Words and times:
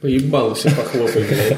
Поебал 0.00 0.54
все 0.54 0.70
похлопай, 0.70 1.24
блядь. 1.24 1.56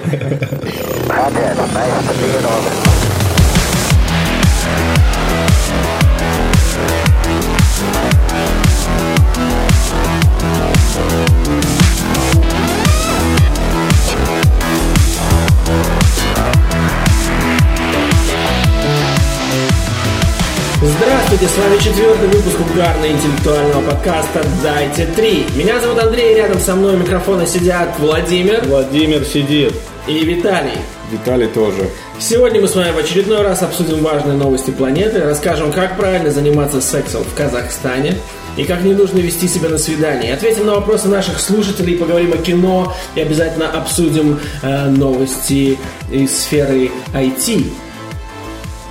Здравствуйте, 21.34 21.52
с 21.52 21.64
вами 21.66 21.78
четвертый 21.78 22.28
выпуск 22.28 22.60
угарно-интеллектуального 22.60 23.90
подкаста 23.90 24.46
«Дайте 24.62 25.06
три». 25.06 25.44
Меня 25.56 25.80
зовут 25.80 25.98
Андрей, 25.98 26.36
рядом 26.36 26.60
со 26.60 26.76
мной 26.76 26.94
у 26.94 26.98
микрофона 26.98 27.44
сидят 27.44 27.98
Владимир 27.98 28.62
Владимир 28.64 29.24
сидит. 29.24 29.74
и 30.06 30.24
Виталий. 30.24 30.78
Виталий 31.10 31.48
тоже. 31.48 31.90
Сегодня 32.20 32.60
мы 32.60 32.68
с 32.68 32.76
вами 32.76 32.92
в 32.92 32.98
очередной 32.98 33.42
раз 33.42 33.62
обсудим 33.62 34.04
важные 34.04 34.36
новости 34.36 34.70
планеты, 34.70 35.24
расскажем, 35.24 35.72
как 35.72 35.96
правильно 35.96 36.30
заниматься 36.30 36.80
сексом 36.80 37.24
в 37.24 37.34
Казахстане 37.34 38.14
и 38.56 38.62
как 38.62 38.82
не 38.82 38.94
нужно 38.94 39.18
вести 39.18 39.48
себя 39.48 39.70
на 39.70 39.78
свидании. 39.78 40.30
Ответим 40.30 40.66
на 40.66 40.74
вопросы 40.74 41.08
наших 41.08 41.40
слушателей, 41.40 41.98
поговорим 41.98 42.32
о 42.32 42.36
кино 42.36 42.94
и 43.16 43.20
обязательно 43.20 43.68
обсудим 43.72 44.38
э, 44.62 44.88
новости 44.88 45.78
из 46.12 46.42
сферы 46.42 46.92
IT. 47.12 47.72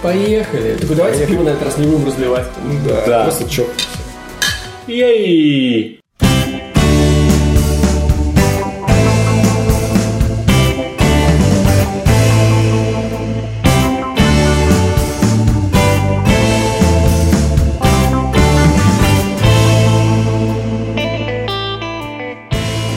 Поехали. 0.04 0.76
Так 0.76 0.98
давайте 0.98 1.26
пиво 1.26 1.44
на 1.44 1.50
этот 1.50 1.64
раз 1.64 1.78
не 1.78 1.88
будем 1.88 2.06
разливать. 2.06 2.46
Да. 2.86 3.06
Да. 3.08 3.24
Просто 3.24 3.50
чё. 3.50 3.66
Ей! 4.86 6.02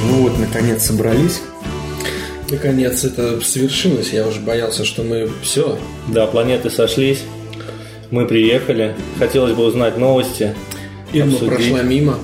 Ну 0.09 0.23
вот, 0.23 0.37
наконец 0.41 0.85
собрались. 0.85 1.41
Наконец 2.51 3.05
это 3.05 3.41
свершилось. 3.41 4.13
Я 4.13 4.27
уже 4.27 4.41
боялся, 4.41 4.85
что 4.85 5.03
мы 5.03 5.29
все. 5.43 5.79
Да, 6.09 6.27
планеты 6.27 6.71
сошлись. 6.71 7.23
Мы 8.11 8.27
приехали. 8.27 8.95
Хотелось 9.19 9.53
бы 9.55 9.65
узнать 9.65 9.99
новости. 9.99 10.55
Ирма 11.13 11.33
Обсудить. 11.33 11.55
прошла 11.55 11.83
мимо. 11.83 12.19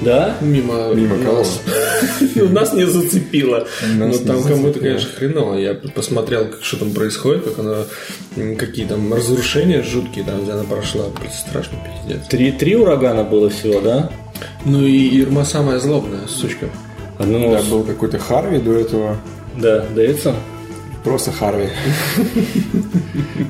Да? 0.00 0.36
Мимо, 0.40 0.94
Мимо 0.94 1.22
кого? 1.22 1.38
нас. 1.40 1.60
Нас 2.34 2.72
не 2.72 2.86
зацепило. 2.86 3.66
Но 3.96 4.10
там 4.16 4.42
кому-то, 4.42 4.80
конечно, 4.80 5.10
хреново. 5.14 5.56
Я 5.58 5.74
посмотрел, 5.74 6.46
как, 6.46 6.64
что 6.64 6.78
там 6.78 6.92
происходит, 6.92 7.44
как 7.44 7.58
она, 7.58 7.84
какие 8.56 8.86
там 8.86 9.12
разрушения 9.12 9.82
жуткие 9.82 10.24
там, 10.24 10.42
где 10.42 10.52
она 10.52 10.64
прошла. 10.64 11.04
Блин, 11.18 11.30
Страшно, 11.30 11.76
пиздец. 12.06 12.26
Три, 12.28 12.50
три 12.52 12.76
урагана 12.76 13.24
было 13.24 13.50
всего, 13.50 13.82
да? 13.82 14.10
Ну 14.64 14.82
и 14.86 15.20
Ирма 15.20 15.44
самая 15.44 15.78
злобная, 15.78 16.26
сучка. 16.26 16.70
Ну, 17.26 17.52
Да, 17.52 17.62
был 17.70 17.82
какой-то 17.84 18.18
Харви 18.18 18.58
до 18.58 18.72
этого. 18.72 19.16
да, 19.56 19.84
Дэвидсон. 19.94 20.34
Просто 21.04 21.32
Харви. 21.32 21.68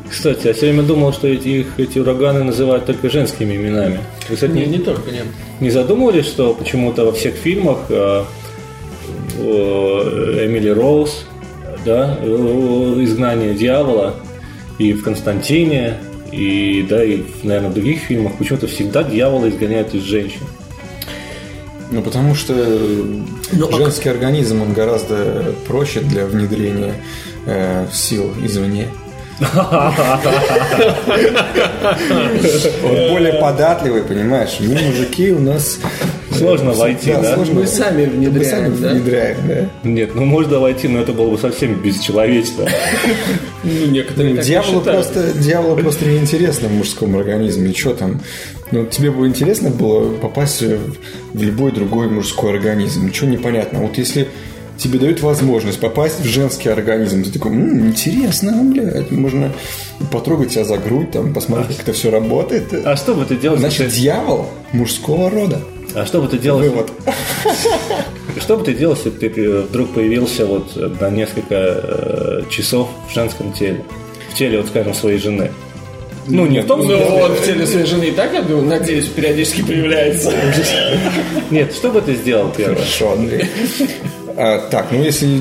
Кстати, 0.08 0.46
я 0.46 0.52
все 0.52 0.66
время 0.66 0.82
думал, 0.84 1.12
что 1.12 1.26
эти, 1.28 1.48
их, 1.48 1.66
эти 1.78 1.98
ураганы 1.98 2.44
называют 2.44 2.86
только 2.86 3.10
женскими 3.10 3.56
именами. 3.56 4.00
Вы, 4.28 4.34
кстати, 4.36 4.52
Не, 4.52 4.66
не, 4.66 4.78
не 4.78 4.84
только, 4.84 5.10
нет. 5.10 5.24
не 5.58 5.70
задумывались, 5.70 6.26
что 6.26 6.54
почему-то 6.54 7.04
во 7.06 7.12
всех 7.12 7.34
фильмах 7.34 7.78
э, 7.88 8.22
э, 9.38 10.46
Эмили 10.46 10.68
Роуз, 10.68 11.24
да, 11.84 12.18
э, 12.20 12.96
«Изгнание 13.02 13.54
дьявола» 13.54 14.14
и 14.78 14.92
в 14.92 15.02
«Константине», 15.02 15.96
и, 16.30 16.86
да, 16.88 17.02
и, 17.02 17.22
наверное, 17.42 17.70
в 17.70 17.74
других 17.74 18.00
фильмах 18.02 18.34
почему-то 18.38 18.68
всегда 18.68 19.02
дьявола 19.02 19.48
изгоняют 19.48 19.92
из 19.94 20.02
женщин. 20.02 20.42
Ну, 21.90 22.02
потому 22.02 22.34
что 22.34 22.54
Ну, 22.54 23.68
а 23.68 23.76
женский 23.76 24.08
организм, 24.08 24.62
он 24.62 24.72
гораздо 24.72 25.54
проще 25.66 26.00
для 26.00 26.24
внедрения 26.24 26.94
э, 27.46 27.86
сил 27.92 28.32
извне. 28.42 28.88
Он 32.84 33.08
более 33.08 33.32
податливый, 33.40 34.02
понимаешь? 34.02 34.58
Мы, 34.60 34.74
мужики, 34.74 35.32
у 35.32 35.38
нас... 35.40 35.78
Сложно 36.40 36.72
войти, 36.72 37.12
да? 37.12 37.34
сложно. 37.34 37.54
Мы 37.60 37.66
сами 37.66 38.06
Мы 38.06 38.12
внедряем, 38.12 38.50
сами 38.50 38.76
да? 38.76 38.88
внедряем, 38.92 39.36
да? 39.48 39.70
Нет, 39.88 40.14
ну 40.14 40.24
можно 40.24 40.58
войти, 40.58 40.88
но 40.88 41.00
это 41.00 41.12
было 41.12 41.30
бы 41.30 41.38
совсем 41.38 41.74
бесчеловечно. 41.82 42.66
Ну, 43.62 43.86
некоторые 43.86 44.32
не 44.34 44.42
Дьяволу 44.42 44.80
просто, 44.80 45.32
дьяволу 45.38 45.76
просто 45.76 46.06
неинтересно 46.06 46.68
в 46.68 46.72
мужском 46.72 47.16
организме. 47.16 47.70
И 47.70 47.74
что 47.76 47.92
там? 47.94 48.20
Ну, 48.70 48.86
тебе 48.86 49.10
бы 49.10 49.26
интересно 49.26 49.70
было 49.70 50.12
попасть 50.14 50.62
в, 50.62 50.78
любой 51.34 51.72
другой 51.72 52.08
мужской 52.08 52.50
организм. 52.52 53.06
Ничего 53.06 53.28
непонятно. 53.28 53.80
Вот 53.80 53.98
если 53.98 54.28
тебе 54.78 54.98
дают 54.98 55.20
возможность 55.20 55.78
попасть 55.78 56.20
в 56.20 56.24
женский 56.24 56.70
организм, 56.70 57.22
ты 57.22 57.30
такой, 57.30 57.52
«М, 57.52 57.88
интересно, 57.88 58.52
блядь, 58.64 59.10
можно 59.10 59.52
потрогать 60.10 60.52
себя 60.52 60.64
за 60.64 60.78
грудь, 60.78 61.10
там, 61.10 61.34
посмотреть, 61.34 61.76
как 61.76 61.88
это 61.88 61.92
все 61.92 62.10
работает. 62.10 62.72
А 62.86 62.96
что 62.96 63.14
бы 63.14 63.26
ты 63.26 63.36
делал, 63.36 63.58
Значит, 63.58 63.80
если- 63.88 64.00
дьявол 64.00 64.46
мужского 64.72 65.28
рода. 65.28 65.60
А 65.94 66.06
что 66.06 66.20
бы 66.20 66.28
ты 66.28 66.38
делал, 66.38 66.58
Вывод. 66.60 66.90
что 68.40 68.56
бы 68.56 68.64
ты 68.64 68.74
делал, 68.74 68.94
если 68.96 69.10
бы 69.10 69.16
ты 69.18 69.26
э, 69.40 69.60
вдруг 69.62 69.94
появился 69.94 70.46
вот 70.46 70.76
на 71.00 71.10
несколько 71.10 71.54
э, 71.54 72.42
часов 72.50 72.88
в 73.08 73.14
женском 73.14 73.52
теле? 73.52 73.84
В 74.32 74.34
теле, 74.34 74.58
вот 74.58 74.68
скажем, 74.68 74.94
своей 74.94 75.18
жены. 75.18 75.50
Ну, 76.26 76.46
не 76.46 76.60
в 76.60 76.66
том 76.66 76.80
Ну, 76.80 76.84
смысле. 76.86 77.06
он 77.24 77.32
в 77.32 77.44
теле 77.44 77.66
своей 77.66 77.86
жены 77.86 78.04
и 78.04 78.10
так, 78.12 78.32
я 78.32 78.42
думаю, 78.42 78.66
надеюсь, 78.66 79.06
периодически 79.06 79.62
появляется. 79.62 80.32
Нет, 81.50 81.72
что 81.72 81.90
бы 81.90 82.00
ты 82.00 82.14
сделал 82.14 82.50
первое? 82.56 82.76
Хорошо, 82.76 83.12
Андрей. 83.12 83.46
А, 84.36 84.58
так, 84.70 84.86
ну 84.92 85.02
если, 85.02 85.40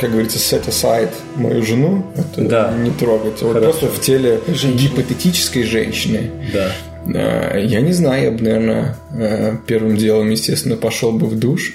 как 0.00 0.10
говорится, 0.12 0.38
set 0.38 0.66
aside 0.68 1.10
мою 1.36 1.62
жену, 1.66 2.06
это 2.16 2.40
Да. 2.42 2.72
не 2.78 2.90
трогать. 2.92 3.42
Вот 3.42 3.54
Хорошо. 3.54 3.72
просто 3.78 3.86
в 3.88 4.00
теле 4.00 4.40
гипотетической 4.46 5.64
женщины. 5.64 6.30
Да. 6.52 6.72
Я 7.08 7.80
не 7.80 7.92
знаю, 7.92 8.24
я 8.24 8.30
бы, 8.30 8.42
наверное, 8.42 8.96
э, 9.14 9.56
первым 9.66 9.96
делом, 9.96 10.30
естественно, 10.30 10.76
пошел 10.76 11.12
бы 11.12 11.26
в 11.26 11.38
душ. 11.38 11.74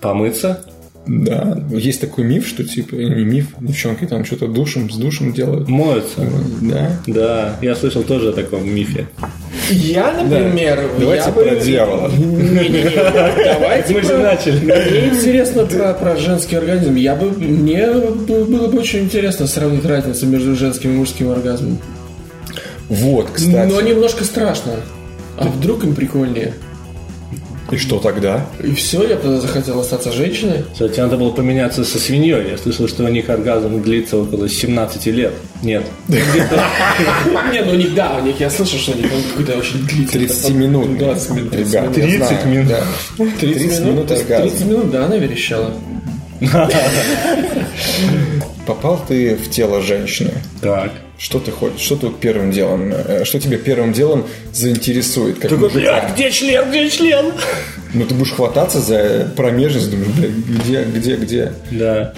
Помыться? 0.00 0.62
Да, 1.06 1.58
есть 1.70 2.00
такой 2.00 2.24
миф, 2.24 2.46
что 2.46 2.62
типа, 2.62 2.94
не 2.94 3.24
миф, 3.24 3.46
девчонки 3.58 4.04
там 4.06 4.24
что-то 4.24 4.46
душем, 4.48 4.90
с 4.90 4.96
душем 4.96 5.32
делают. 5.32 5.66
Моются. 5.68 6.20
Да. 6.60 7.00
Да, 7.06 7.56
я 7.62 7.74
слышал 7.74 8.02
тоже 8.02 8.28
о 8.28 8.32
таком 8.32 8.68
мифе. 8.68 9.08
Я, 9.70 10.12
например, 10.12 10.90
Давайте 10.98 11.24
я 11.26 11.32
бы- 11.32 11.42
про 11.42 11.56
дьявола. 11.56 12.10
Не-не-не, 12.10 12.94
давайте 13.44 13.94
Мы 13.94 14.02
же 14.02 14.18
начали. 14.18 14.58
Мне 14.60 15.08
интересно 15.16 15.64
про, 15.64 15.94
про 15.94 16.16
женский 16.16 16.56
организм. 16.56 16.94
Я 16.96 17.16
бы, 17.16 17.30
мне 17.30 17.90
бы- 17.90 18.44
было 18.44 18.68
бы 18.68 18.78
очень 18.78 19.00
интересно 19.00 19.46
сравнить 19.46 19.84
разницу 19.86 20.26
между 20.26 20.54
женским 20.54 20.90
и 20.94 20.96
мужским 20.98 21.30
оргазмом. 21.30 21.78
Вот, 22.90 23.30
кстати. 23.30 23.70
Но 23.72 23.80
немножко 23.80 24.24
страшно. 24.24 24.74
А 25.38 25.44
вдруг 25.48 25.84
им 25.84 25.94
прикольнее? 25.94 26.54
И 27.70 27.76
что 27.76 28.00
тогда? 28.00 28.46
И 28.64 28.74
все, 28.74 29.04
я 29.04 29.14
бы 29.14 29.22
тогда 29.22 29.40
захотел 29.40 29.78
остаться 29.78 30.10
женщиной. 30.10 30.64
Кстати, 30.72 30.98
надо 30.98 31.16
было 31.16 31.30
поменяться 31.30 31.84
со 31.84 32.00
свиньей. 32.00 32.50
Я 32.50 32.58
слышал, 32.58 32.88
что 32.88 33.04
у 33.04 33.08
них 33.08 33.30
оргазм 33.30 33.80
длится 33.80 34.16
около 34.18 34.48
17 34.48 35.06
лет. 35.06 35.32
Нет. 35.62 35.84
Не, 36.08 37.62
ну 37.64 37.70
у 37.72 37.76
них, 37.76 37.94
да, 37.94 38.18
у 38.20 38.26
них, 38.26 38.40
я 38.40 38.50
слышал, 38.50 38.78
что 38.80 38.90
у 38.90 38.96
них 38.96 39.06
какой-то 39.30 39.56
очень 39.56 39.86
длительный. 39.86 40.26
30 40.26 40.50
минут. 40.50 40.98
20 40.98 41.30
минут. 41.30 41.50
30 41.52 41.68
Ребят, 41.72 41.96
я 41.96 42.02
30 42.02 42.18
знаю, 42.18 42.48
минут. 42.48 42.68
да. 42.68 42.84
30 43.38 43.62
минут, 43.62 43.80
минут 43.86 44.10
оргазм. 44.10 44.42
30 44.50 44.66
минут, 44.66 44.90
да, 44.90 45.04
она 45.06 45.16
верещала. 45.16 45.72
Попал 48.66 49.00
ты 49.06 49.36
в 49.36 49.48
тело 49.48 49.80
женщины. 49.80 50.32
Так. 50.60 50.90
Что 51.20 51.38
ты 51.38 51.50
хочешь? 51.52 51.80
Что 51.80 51.96
ты 51.96 52.08
первым 52.08 52.50
делом? 52.50 52.92
э, 52.94 53.24
Что 53.24 53.38
тебе 53.38 53.58
первым 53.58 53.92
делом 53.92 54.24
заинтересует? 54.54 55.38
Как 55.38 55.50
мужика? 55.52 55.78
Блядь, 55.78 56.14
где 56.14 56.30
член, 56.30 56.70
где 56.70 56.88
член? 56.88 57.26
Ну 57.92 58.06
ты 58.06 58.14
будешь 58.14 58.32
хвататься 58.32 58.80
за 58.80 59.30
промежность, 59.36 59.90
думаешь, 59.90 60.08
блядь, 60.16 60.30
где, 60.30 60.82
где, 60.84 61.16
где? 61.16 61.52
Да. 61.72 62.14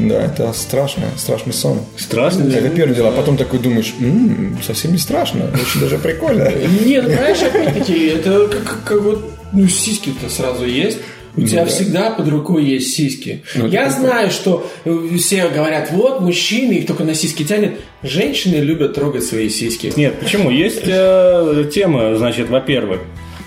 Да, 0.00 0.24
это 0.24 0.52
страшно, 0.54 1.04
страшный 1.16 1.52
сон. 1.52 1.80
Страшно? 1.96 2.50
Это 2.50 2.70
первое 2.70 2.94
дело, 2.94 3.10
а 3.10 3.12
потом 3.12 3.36
такой 3.36 3.58
думаешь, 3.58 3.92
«М, 4.00 4.58
совсем 4.66 4.92
не 4.92 4.98
страшно, 4.98 5.44
очень 5.52 5.80
даже 5.80 5.98
прикольно. 5.98 6.50
Нет, 6.86 7.04
понимаешь, 7.04 7.42
опять-таки, 7.42 8.06
это 8.06 8.48
как 8.48 8.98
вот, 9.02 9.30
ну, 9.52 9.68
сиськи-то 9.68 10.30
сразу 10.30 10.64
есть. 10.64 10.98
У 11.36 11.42
тебя 11.42 11.64
да. 11.64 11.70
всегда 11.70 12.10
под 12.10 12.28
рукой 12.28 12.64
есть 12.64 12.94
сиськи. 12.94 13.44
Ну, 13.54 13.66
Я 13.68 13.84
прикольно. 13.84 14.08
знаю, 14.08 14.30
что 14.30 14.70
э, 14.84 15.08
все 15.18 15.48
говорят, 15.48 15.90
вот, 15.92 16.20
мужчины, 16.20 16.72
их 16.72 16.86
только 16.86 17.04
на 17.04 17.14
сиськи 17.14 17.44
тянет. 17.44 17.80
Женщины 18.02 18.56
любят 18.56 18.94
трогать 18.94 19.24
свои 19.24 19.48
сиськи. 19.48 19.92
Нет, 19.96 20.18
почему? 20.18 20.50
Есть 20.50 20.82
э, 20.86 21.70
тема, 21.72 22.16
значит, 22.16 22.48
во-первых, 22.48 23.00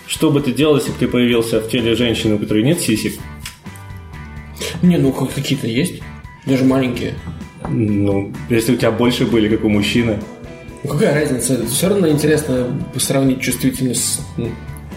что 0.08 0.32
бы 0.32 0.42
ты 0.42 0.54
делал, 0.54 0.78
если 0.78 0.92
бы 0.92 0.98
ты 0.98 1.08
появился 1.08 1.60
в 1.60 1.70
теле 1.70 1.96
женщины, 1.96 2.36
у 2.36 2.40
которой 2.40 2.64
нет 2.64 2.80
сисек? 2.80 3.14
Не, 4.82 4.98
ну 4.98 5.12
какие-то 5.12 5.68
есть. 5.68 6.02
Даже 6.46 6.66
маленькие. 6.66 7.14
Ну, 7.70 8.34
если 8.50 8.74
у 8.74 8.78
тебя 8.78 8.92
больше 8.92 9.26
были, 9.26 9.48
как 9.48 9.64
у 9.64 9.70
мужчины. 9.70 10.20
Ну 10.84 10.90
какая 10.90 11.14
разница? 11.14 11.66
Все 11.66 11.88
равно 11.88 12.10
интересно 12.10 12.68
сравнить 12.98 13.42
чувствительность. 13.42 14.20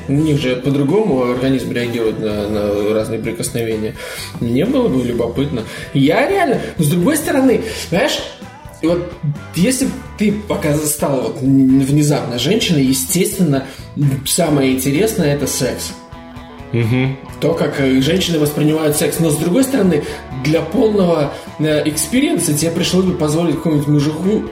У 0.08 0.12
них 0.12 0.40
же 0.40 0.56
по-другому 0.56 1.30
организм 1.30 1.72
реагирует 1.72 2.20
на, 2.20 2.48
на 2.48 2.94
разные 2.94 3.18
прикосновения. 3.18 3.94
Мне 4.40 4.64
было 4.64 4.88
бы 4.88 5.02
любопытно. 5.02 5.62
Я 5.94 6.28
реально, 6.28 6.60
но 6.78 6.84
с 6.84 6.88
другой 6.88 7.16
стороны, 7.16 7.62
знаешь, 7.90 8.18
вот 8.82 9.12
если 9.54 9.88
ты 10.18 10.32
пока 10.32 10.76
стала 10.76 11.22
вот 11.22 11.40
внезапно 11.40 12.38
женщиной, 12.38 12.84
естественно, 12.84 13.66
самое 14.24 14.72
интересное 14.72 15.34
это 15.34 15.46
секс. 15.46 15.92
То, 17.40 17.54
как 17.54 17.80
э, 17.80 18.00
женщины 18.00 18.38
воспринимают 18.38 18.96
секс. 18.96 19.18
Но 19.20 19.30
с 19.30 19.36
другой 19.36 19.64
стороны, 19.64 20.02
для 20.44 20.60
полного 20.60 21.32
э, 21.58 21.88
experience 21.88 22.48
а 22.48 22.54
тебе 22.54 22.70
пришлось 22.70 23.04
бы 23.04 23.14
позволить 23.14 23.56
какому-нибудь 23.56 23.88
мужику 23.88 24.42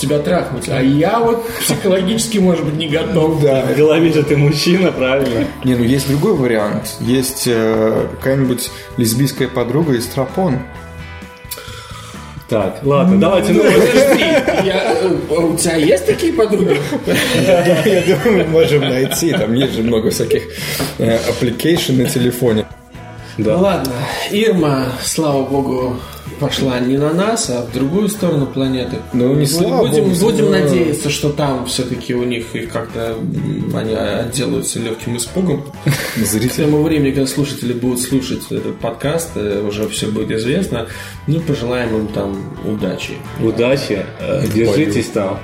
тебя 0.00 0.18
трахнуть. 0.18 0.68
А 0.68 0.80
я 0.80 1.20
вот 1.20 1.46
психологически, 1.60 2.38
может 2.38 2.64
быть, 2.64 2.74
не 2.74 2.88
готов. 2.88 3.42
Да. 3.42 3.66
В 3.66 3.76
голове 3.76 4.12
же 4.12 4.22
ты 4.22 4.36
мужчина, 4.36 4.92
правильно? 4.92 5.46
Не, 5.64 5.74
ну 5.74 5.84
есть 5.84 6.08
другой 6.08 6.34
вариант. 6.34 6.96
Есть 7.00 7.44
э, 7.46 8.06
какая-нибудь 8.18 8.70
лесбийская 8.96 9.48
подруга 9.48 9.94
из 9.94 10.06
Тропон. 10.06 10.58
Так, 12.48 12.80
ладно, 12.82 13.16
давайте, 13.16 13.52
ну, 13.52 13.62
Подожди, 13.62 14.24
я, 14.64 14.96
э, 15.02 15.16
у 15.32 15.56
тебя 15.56 15.76
есть 15.76 16.04
такие 16.04 16.32
подруги? 16.32 16.80
Я 17.06 18.02
думаю, 18.24 18.44
мы 18.44 18.50
можем 18.50 18.80
найти. 18.80 19.30
Там 19.32 19.54
есть 19.54 19.74
же 19.74 19.82
много 19.82 20.10
всяких 20.10 20.42
э, 20.98 21.18
application 21.28 22.02
на 22.02 22.08
телефоне. 22.08 22.66
Да. 23.38 23.56
Ладно, 23.56 23.92
Ирма, 24.30 24.86
слава 25.02 25.44
богу, 25.44 25.96
пошла 26.38 26.78
не 26.80 26.96
на 26.96 27.12
нас, 27.12 27.50
а 27.50 27.62
в 27.62 27.72
другую 27.72 28.08
сторону 28.08 28.46
планеты. 28.46 28.96
Ну, 29.12 29.34
не 29.34 29.46
слава 29.46 29.86
будем, 29.86 30.04
богу, 30.04 30.16
будем 30.20 30.44
но- 30.46 30.50
надеяться, 30.52 31.10
что 31.10 31.30
там 31.30 31.66
все-таки 31.66 32.14
у 32.14 32.24
них 32.24 32.54
их 32.54 32.70
как-то 32.70 33.16
они 33.74 33.94
отделаются 33.94 34.78
легким 34.78 35.16
испугом. 35.16 35.62
К 36.14 36.18
Зритель. 36.18 36.64
тому 36.64 36.82
времени, 36.82 37.12
когда 37.12 37.26
слушатели 37.26 37.72
будут 37.72 38.00
слушать 38.00 38.42
этот 38.50 38.78
подкаст, 38.78 39.30
э, 39.34 39.62
уже 39.66 39.88
все 39.88 40.06
будет 40.06 40.30
известно. 40.30 40.86
Ну, 41.26 41.40
пожелаем 41.40 41.94
им 41.96 42.08
там 42.08 42.36
удачи. 42.64 43.14
Удачи, 43.42 44.04
э, 44.20 44.44
держитесь 44.54 45.06
там. 45.08 45.38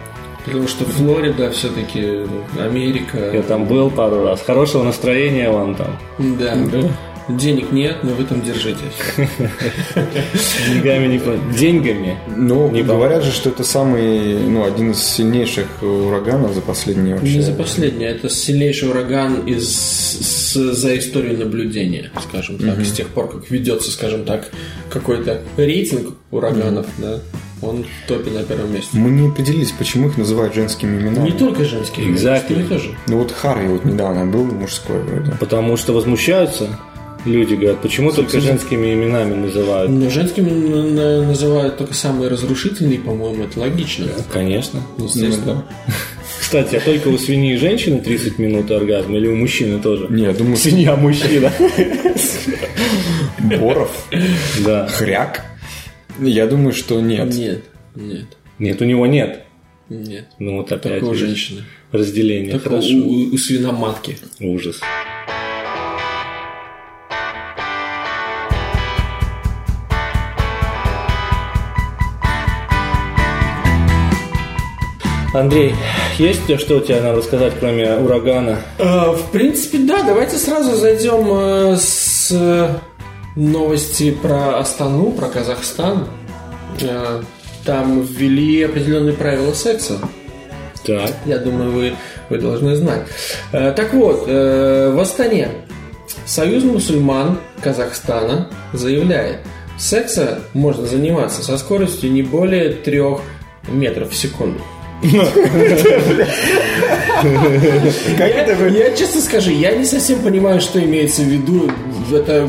Потому 0.47 0.69
что 0.69 0.85
Флорида 0.85 1.51
все-таки 1.51 2.25
Америка. 2.61 3.19
Я 3.35 3.43
там 3.43 3.65
был 3.67 3.91
пару 3.91 4.23
раз. 4.23 4.41
Хорошего 4.43 4.85
настроения 4.85 5.51
вам 5.51 5.75
там. 5.75 5.99
Да. 6.39 6.55
Денег 7.29 7.73
нет, 7.73 7.99
но 8.05 8.13
вы 8.13 8.25
там 8.25 8.41
держитесь. 8.43 8.93
Деньгами 10.69 11.07
не 11.09 11.21
Деньгами. 11.59 12.19
Ну, 12.37 12.71
Не 12.71 12.83
говорят 12.83 13.25
же, 13.25 13.33
что 13.33 13.51
это 13.51 13.65
самый, 13.65 14.39
ну, 14.39 14.65
один 14.65 14.93
из 14.93 15.03
сильнейших 15.03 15.67
ураганов 15.83 16.55
за 16.55 16.61
последние 16.61 17.17
вообще. 17.17 17.35
Не 17.37 17.41
за 17.41 17.53
последнее, 17.53 18.11
это 18.11 18.29
сильнейший 18.29 18.89
ураган 18.91 19.41
из, 19.47 19.69
с- 19.75 20.55
за 20.73 20.97
историю 20.99 21.39
наблюдения, 21.39 22.11
скажем 22.29 22.59
так, 22.59 22.81
с 22.85 22.93
тех 22.93 23.09
пор, 23.09 23.29
как 23.31 23.51
ведется, 23.51 23.91
скажем 23.91 24.25
так, 24.25 24.51
какой-то 24.89 25.43
рейтинг 25.57 26.15
ураганов, 26.31 26.87
да, 26.99 27.21
он 27.63 27.85
в 27.85 28.09
топе 28.09 28.31
на 28.31 28.43
первом 28.45 28.73
месте. 28.73 28.91
Мы 28.97 29.11
не 29.11 29.29
определились, 29.29 29.73
почему 29.73 30.09
их 30.09 30.17
называют 30.19 30.55
женскими 30.55 31.01
именами. 31.01 31.31
Не 31.31 31.37
только 31.37 31.65
женские, 31.65 32.07
Exactly. 32.09 32.51
мужские 32.59 32.65
тоже. 32.67 32.95
Ну 33.09 33.19
вот 33.19 33.33
Харви 33.33 33.69
вот 33.69 33.85
недавно 33.85 34.27
был 34.27 34.45
мужской 34.45 35.01
вроде. 35.03 35.33
Потому 35.41 35.77
что 35.77 35.93
возмущаются 35.93 36.79
люди, 37.27 37.55
говорят, 37.55 37.83
почему 37.83 38.13
только 38.13 38.41
женскими 38.41 38.95
именами 38.95 39.35
называют? 39.35 39.91
Но 39.91 40.09
женскими 40.11 40.49
называют 41.25 41.77
только 41.79 41.95
самые 41.95 42.31
разрушительные, 42.31 42.99
по-моему, 42.99 43.45
это 43.45 43.61
логично. 43.61 44.07
Конечно. 44.33 44.81
Естественно. 44.99 45.65
Кстати, 46.41 46.77
а 46.77 46.81
только 46.81 47.09
у 47.09 47.19
свиньи 47.19 47.55
и 47.55 47.57
женщины 47.57 48.01
30 48.01 48.39
минут 48.39 48.71
оргазм 48.71 49.15
или 49.17 49.27
у 49.27 49.35
мужчины 49.35 49.81
тоже? 49.81 50.07
Не, 50.11 50.25
я 50.25 50.33
думаю, 50.33 50.57
Свинья 50.57 50.95
мужчина. 50.97 51.53
Боров, 53.39 54.09
Да. 54.65 54.87
хряк. 54.87 55.45
Я 56.21 56.47
думаю, 56.47 56.73
что 56.73 57.01
нет. 57.01 57.35
Нет, 57.35 57.65
нет, 57.95 58.27
Нет, 58.59 58.81
у 58.81 58.85
него 58.85 59.07
нет. 59.07 59.43
нет. 59.89 60.29
Ну 60.39 60.57
вот 60.59 60.73
опять. 60.73 61.01
Только 61.01 61.13
у 61.13 61.15
женщины. 61.15 61.63
Разделение. 61.93 62.53
Только 62.53 62.71
Хорошо. 62.71 62.95
у, 62.97 63.35
у 63.35 63.39
свиноматки. 63.39 64.17
Ужас. 64.41 64.81
Андрей, 75.39 75.75
есть 76.19 76.43
что 76.61 76.77
у 76.77 76.81
тебя 76.81 77.03
надо 77.03 77.23
сказать, 77.23 77.53
кроме 77.61 77.95
урагана? 77.97 78.59
Э, 78.79 79.11
В 79.11 79.31
принципе, 79.31 79.79
да, 79.79 80.03
давайте 80.03 80.37
сразу 80.37 80.75
зайдем 80.77 81.27
э, 81.31 81.77
с 81.77 82.31
э, 82.33 82.69
новости 83.37 84.11
про 84.11 84.59
Астану, 84.59 85.13
про 85.13 85.29
Казахстан. 85.29 86.09
Там 87.65 88.03
ввели 88.03 88.63
определенные 88.63 89.15
правила 89.15 89.53
секса. 89.53 89.99
Так. 90.85 91.11
Я 91.25 91.39
думаю, 91.39 91.73
вы, 91.73 91.93
вы 92.29 92.39
должны 92.39 92.77
знать. 92.77 93.03
Так 93.51 93.93
вот, 93.95 94.27
в 94.27 95.01
Астане 95.01 95.49
Союз 96.27 96.65
мусульман 96.65 97.39
Казахстана 97.63 98.49
заявляет, 98.73 99.41
секса 99.79 100.41
можно 100.53 100.87
заниматься 100.87 101.43
со 101.43 101.57
скоростью 101.57 102.13
не 102.13 102.23
более 102.23 102.71
трех 102.71 103.21
метров 103.69 104.11
в 104.11 104.17
секунду. 104.17 104.61
Я, 108.19 108.69
я 108.69 108.97
честно 108.97 109.21
скажу, 109.21 109.51
я 109.51 109.75
не 109.77 109.85
совсем 109.85 110.21
понимаю, 110.21 110.61
что 110.61 110.83
имеется 110.83 111.23
в 111.23 111.27
виду. 111.27 111.71
Это 112.13 112.49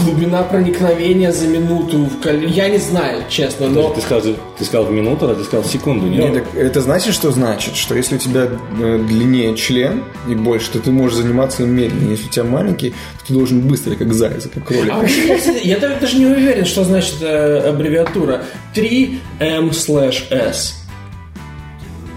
глубина 0.00 0.42
проникновения 0.44 1.32
за 1.32 1.46
минуту. 1.46 2.04
в 2.04 2.20
кол- 2.22 2.40
Я 2.40 2.68
не 2.68 2.78
знаю, 2.78 3.24
честно, 3.28 3.68
но... 3.68 3.90
Ты 3.90 4.00
сказал, 4.00 4.34
ты 4.58 4.64
сказал 4.64 4.86
в 4.86 4.92
минуту, 4.92 5.28
а 5.28 5.34
ты 5.34 5.44
сказал 5.44 5.62
в 5.62 5.66
секунду, 5.70 6.06
Не, 6.06 6.18
нет? 6.18 6.34
так 6.34 6.44
это 6.54 6.80
значит, 6.80 7.12
что 7.14 7.30
значит? 7.30 7.76
Что 7.76 7.94
если 7.94 8.14
у 8.14 8.18
тебя 8.18 8.48
э, 8.80 8.98
длиннее 9.06 9.54
член 9.56 10.04
и 10.28 10.34
больше, 10.34 10.70
то 10.70 10.78
ты 10.78 10.90
можешь 10.90 11.18
заниматься 11.18 11.64
им 11.64 11.70
медленнее. 11.76 12.12
Если 12.12 12.26
у 12.26 12.30
тебя 12.30 12.44
маленький, 12.44 12.90
то 12.90 13.26
ты 13.26 13.34
должен 13.34 13.60
быстро, 13.60 13.94
как 13.96 14.14
заяц, 14.14 14.46
как 14.52 14.64
кролик. 14.64 14.92
А 14.92 14.98
вообще, 14.98 15.26
я, 15.28 15.36
кстати, 15.38 15.66
я 15.66 15.78
даже 15.78 15.96
даже 15.96 16.16
не 16.18 16.26
уверен, 16.26 16.64
что 16.64 16.84
значит 16.84 17.16
э, 17.20 17.58
аббревиатура 17.68 18.44
3M 18.74 19.70
slash 19.72 20.30
S. 20.30 20.78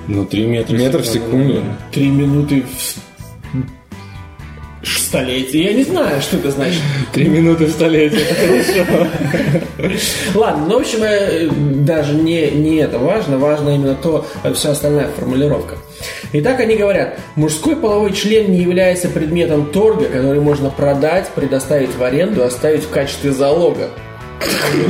Ну, 0.07 0.25
3 0.25 0.45
метра, 0.45 0.75
Метр 0.75 0.99
в 0.99 1.07
секунду. 1.07 1.63
Три 1.91 2.09
минуты 2.09 2.63
в 2.63 2.95
столетие. 4.99 5.63
Я 5.63 5.73
не 5.73 5.83
знаю, 5.83 6.21
что 6.21 6.37
это 6.37 6.51
значит. 6.51 6.81
3 7.13 7.27
минуты 7.27 7.65
в 7.65 7.71
столетие. 7.71 8.25
Хорошо. 8.35 9.07
Ладно, 10.35 10.65
ну, 10.67 10.77
в 10.77 10.81
общем, 10.81 11.03
э, 11.03 11.49
даже 11.83 12.13
не, 12.13 12.51
не 12.51 12.77
это 12.77 12.99
важно. 12.99 13.37
Важно 13.37 13.69
именно 13.69 13.95
то, 13.95 14.25
э, 14.43 14.53
вся 14.53 14.71
остальная 14.71 15.07
формулировка. 15.07 15.77
Итак, 16.33 16.59
они 16.59 16.75
говорят, 16.75 17.19
мужской 17.35 17.75
половой 17.75 18.13
член 18.13 18.51
не 18.51 18.59
является 18.59 19.09
предметом 19.09 19.67
торга, 19.67 20.05
который 20.05 20.41
можно 20.41 20.69
продать, 20.69 21.29
предоставить 21.29 21.95
в 21.95 22.03
аренду, 22.03 22.43
оставить 22.43 22.83
в 22.83 22.89
качестве 22.89 23.31
залога. 23.31 23.89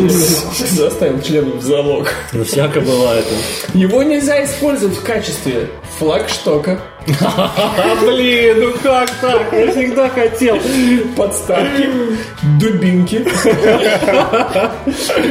Заставил 0.10 1.22
член 1.22 1.58
в 1.58 1.62
залог. 1.62 2.08
Ну, 2.34 2.44
всяко 2.44 2.82
бывает. 2.82 3.26
Его 3.74 4.04
нельзя 4.04 4.44
использовать 4.44 4.98
в 4.98 5.04
качестве 5.04 5.70
флагштока, 6.00 6.80
А, 7.22 7.96
блин, 8.06 8.58
ну 8.60 8.72
как 8.84 9.10
так? 9.22 9.54
Я 9.54 9.72
всегда 9.72 10.10
хотел. 10.10 10.58
подставки, 11.16 11.88
дубинки, 12.60 13.24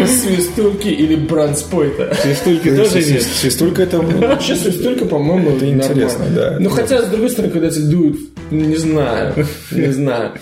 свистульки 0.07 0.89
или 0.89 1.17
бранспойта. 1.17 2.15
Свистульки 2.21 2.71
тоже 2.75 2.91
Свист- 2.91 3.11
есть? 3.15 3.39
Свистулька 3.41 3.83
это... 3.83 3.99
Вообще 4.01 4.57
свистулька, 4.57 5.05
по-моему, 5.07 5.57
Это 5.57 5.69
интересно, 5.69 6.27
да. 6.31 6.57
Ну, 6.61 6.71
хотя, 6.71 7.03
с 7.03 7.07
другой 7.07 7.31
стороны, 7.31 7.53
когда 7.53 7.71
тебя 7.71 7.87
дуют, 7.91 8.17
не 8.51 8.77
знаю, 8.77 9.35
не 9.73 9.93
знаю. 9.93 10.33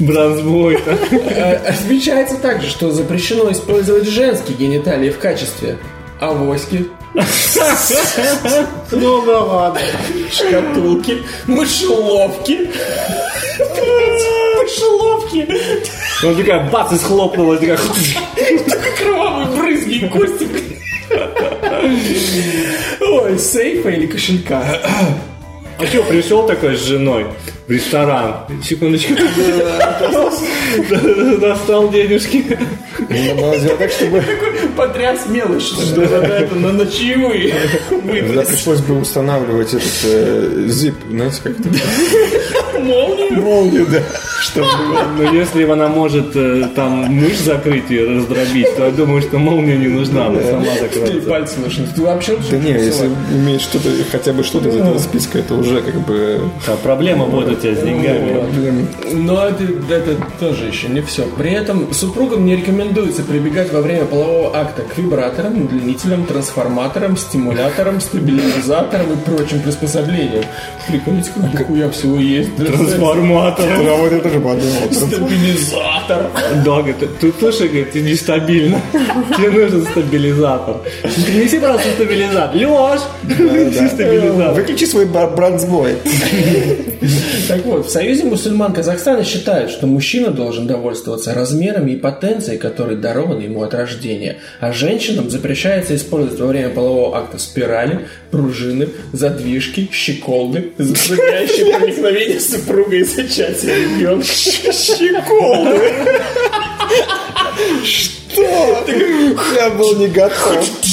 Бронзбой. 0.00 0.78
Э, 1.10 1.54
Отмечается 1.68 2.36
также, 2.36 2.68
что 2.68 2.90
запрещено 2.90 3.50
использовать 3.50 4.08
женские 4.08 4.56
гениталии 4.56 5.10
в 5.10 5.18
качестве 5.18 5.76
авоськи, 6.20 6.86
Многовато. 8.92 9.80
шкатулки, 10.30 11.22
мышеловки. 11.46 12.70
Мышеловки. 14.56 15.48
Ну, 16.22 16.34
такая 16.34 16.70
бац, 16.70 16.92
и 16.92 16.96
схлопнулась. 16.96 17.60
Такая... 17.60 17.78
Кровавые 18.98 19.46
брызги, 19.56 20.06
кости. 20.08 20.48
Ой, 23.00 23.38
сейфа 23.38 23.88
или 23.90 24.06
кошелька. 24.06 24.62
А 25.78 25.86
что, 25.86 26.02
пришел 26.04 26.46
такой 26.46 26.76
с 26.76 26.84
женой 26.84 27.26
в 27.66 27.70
ресторан? 27.70 28.46
Секундочку. 28.62 29.14
Достал 31.40 31.90
денежки. 31.90 32.58
Ну, 32.98 33.40
Надо 33.40 33.58
сделать 33.58 33.78
так, 33.78 33.90
чтобы 33.90 34.22
Потряс 34.76 35.26
мелочь, 35.28 35.62
что 35.62 36.02
это 36.02 36.54
на 36.54 36.72
ночевые. 36.72 37.54
Тогда 37.90 38.42
пришлось 38.42 38.80
бы 38.80 39.00
устанавливать 39.00 39.74
этот 39.74 40.04
э, 40.04 40.64
зип, 40.68 40.94
знаете, 41.08 41.40
как 41.42 41.60
это? 41.60 41.68
Молнию. 42.80 43.42
Молнию, 43.42 43.86
да. 43.90 44.02
Чтобы 44.40 44.68
Но 45.18 45.32
если 45.32 45.64
она 45.64 45.88
может 45.88 46.34
э, 46.34 46.68
там 46.74 47.06
мышь 47.12 47.38
закрыть 47.38 47.90
и 47.90 47.98
раздробить, 47.98 48.74
то 48.76 48.84
я 48.84 48.90
думаю, 48.90 49.22
что 49.22 49.38
молния 49.38 49.76
не 49.76 49.88
нужна, 49.88 50.26
она 50.26 50.42
сама 50.42 50.66
закроется. 50.80 51.28
пальцы 51.28 51.60
нужны. 51.60 51.86
Ты 51.94 52.02
вообще 52.02 52.38
Да 52.50 52.58
не, 52.58 52.72
если 52.72 53.10
умеешь 53.32 53.62
что-то, 53.62 53.88
хотя 54.10 54.32
бы 54.32 54.44
что-то 54.44 54.68
из 54.68 54.76
этого 54.76 54.98
списка, 54.98 55.38
это 55.38 55.54
уже 55.54 55.80
как 55.80 55.94
бы... 56.06 56.40
А 56.66 56.76
проблема 56.76 57.26
будет 57.26 57.48
у 57.48 57.54
тебя 57.54 57.74
с 57.74 57.82
деньгами. 57.82 58.86
Но 59.12 59.46
это, 59.46 59.64
это 59.90 60.16
тоже 60.38 60.66
еще 60.66 60.88
не 60.88 61.00
все. 61.00 61.24
При 61.36 61.52
этом 61.52 61.92
супругам 61.92 62.44
не 62.44 62.56
рекомендуется 62.86 63.22
прибегать 63.22 63.72
во 63.72 63.80
время 63.80 64.04
полового 64.04 64.56
акта 64.56 64.82
к 64.82 64.96
вибраторам, 64.96 65.64
удлинителям, 65.64 66.24
трансформаторам, 66.24 67.16
стимуляторам, 67.16 68.00
стабилизаторам 68.00 69.12
и 69.12 69.16
прочим 69.16 69.60
приспособлениям. 69.60 70.44
Прикольно, 70.88 71.22
как 71.22 71.52
дохуя 71.52 71.90
всего 71.90 72.16
есть. 72.18 72.54
Трансформатор. 72.56 73.66
Да, 73.84 73.94
вот 73.94 74.12
я 74.12 74.20
тоже 74.20 74.40
подумал. 74.40 74.92
Стабилизатор. 74.92 76.30
Да, 76.64 76.82
ты 77.20 77.32
слушай, 77.38 77.68
говорит, 77.68 77.92
ты 77.92 78.02
нестабильно. 78.02 78.80
Тебе 79.36 79.50
нужен 79.50 79.86
стабилизатор. 79.86 80.76
Принеси, 81.02 81.58
пожалуйста, 81.58 81.88
стабилизатор. 81.96 82.56
Леш, 82.56 83.00
принеси 83.22 83.88
стабилизатор. 83.88 84.54
Выключи 84.54 84.86
свой 84.86 85.06
бронзбой. 85.06 85.96
Так 87.48 87.64
вот, 87.64 87.86
в 87.86 87.90
Союзе 87.90 88.24
мусульман 88.24 88.72
Казахстана 88.72 89.24
считают, 89.24 89.70
что 89.70 89.86
мужчина 89.86 90.30
должен 90.30 90.66
довольствоваться 90.66 91.34
размерами 91.34 91.92
и 91.92 91.96
потенцией, 91.96 92.58
которые 92.76 92.98
дарованы 92.98 93.40
ему 93.40 93.62
от 93.62 93.72
рождения, 93.72 94.36
а 94.60 94.70
женщинам 94.70 95.30
запрещается 95.30 95.96
использовать 95.96 96.38
во 96.38 96.46
время 96.46 96.68
полового 96.68 97.16
акта 97.16 97.38
спирали, 97.38 98.06
пружины, 98.30 98.90
задвижки, 99.14 99.88
щеколды, 99.90 100.72
затрудняющие 100.76 101.74
проникновение 101.78 102.38
супруга 102.38 102.96
и 102.96 103.02
зачатие 103.02 103.76
ребенка. 103.76 104.26
Щеколды! 104.26 105.80
Что? 107.82 108.84
Я 109.56 109.70
был 109.70 109.96
не 109.96 110.08
готов. 110.08 110.85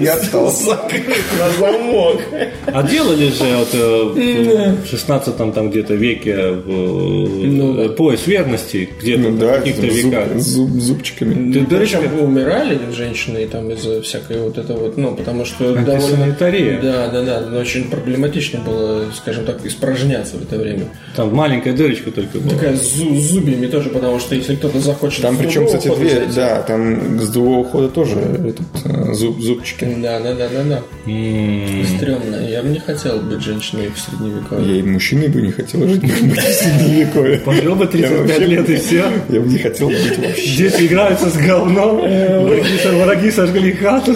Я. 0.00 0.18
Закрыт 0.18 1.24
на 1.38 1.50
замок. 1.58 2.20
А 2.66 2.82
делали 2.82 3.26
же 3.30 3.44
вот, 3.58 3.68
э, 3.72 4.74
в 4.84 4.86
16 4.88 5.36
там 5.36 5.70
где-то 5.70 5.94
веке 5.94 6.34
э, 6.36 7.88
пояс 7.96 8.26
верности 8.26 8.88
где-то 9.00 9.20
Ну 9.22 9.30
в 9.30 9.38
да, 9.38 9.58
каких-то 9.58 9.86
веках. 9.86 10.28
зуб- 10.36 10.78
зубчиками. 10.80 11.52
Причем 11.64 12.20
умирали 12.20 12.78
женщины 12.92 13.46
там 13.46 13.70
из-за 13.70 14.02
всякой 14.02 14.38
вот 14.40 14.58
это 14.58 14.74
вот, 14.74 14.96
ну, 14.96 15.14
потому 15.14 15.44
что 15.44 15.72
довольно... 15.74 16.34
Да, 16.82 17.08
да, 17.08 17.22
да, 17.22 17.40
но 17.48 17.58
очень 17.60 17.84
проблематично 17.90 18.60
было, 18.60 19.04
скажем 19.14 19.44
так, 19.44 19.64
испражняться 19.64 20.36
в 20.36 20.42
это 20.42 20.56
время. 20.56 20.86
Там 21.16 21.34
маленькая 21.34 21.74
дырочка 21.74 22.10
только 22.10 22.38
была. 22.38 22.50
Такая 22.54 22.76
с 22.76 22.96
зу- 23.00 23.18
с 23.20 23.30
зубьями 23.30 23.66
тоже, 23.66 23.90
потому 23.90 24.18
что 24.18 24.34
если 24.34 24.54
кто-то 24.56 24.80
захочет... 24.80 25.22
Там 25.22 25.36
причем, 25.36 25.66
кстати, 25.66 25.88
две, 25.94 26.22
да, 26.34 26.62
там 26.62 27.20
с 27.20 27.28
другого 27.28 27.64
хода 27.64 27.88
тоже 27.88 28.14
этот, 28.54 29.08
э, 29.10 29.12
зуб, 29.14 29.40
зубчики. 29.40 29.84
Да, 30.02 30.20
да, 30.20 30.34
да, 30.34 30.48
да, 30.48 30.62
да. 30.64 30.82
М, 31.06 31.84
Стремно. 31.96 32.36
Я 32.48 32.62
бы 32.62 32.68
не 32.68 32.78
хотел 32.80 33.20
быть 33.20 33.40
женщиной 33.42 33.90
в 33.94 33.98
средневековье. 33.98 34.74
Я 34.74 34.80
и 34.80 34.82
мужчиной 34.82 35.28
бы 35.28 35.42
не 35.42 35.52
хотел 35.52 35.86
жить 35.88 36.02
в 36.02 36.06
средневековье. 36.08 37.38
Пожил 37.38 37.74
бы 37.74 37.86
35 37.86 38.20
вообще- 38.28 38.46
лет 38.46 38.70
и 38.70 38.76
все. 38.76 39.04
Я 39.28 39.40
бы 39.40 39.48
не 39.48 39.58
хотел 39.58 39.88
быть 39.88 40.18
вообще. 40.18 40.56
Дети 40.56 40.86
играются 40.86 41.28
с 41.30 41.36
говном, 41.36 41.98
враги 42.00 42.78
со- 42.82 42.92
враги 42.92 43.30
сожгли 43.30 43.72
хату. 43.72 44.14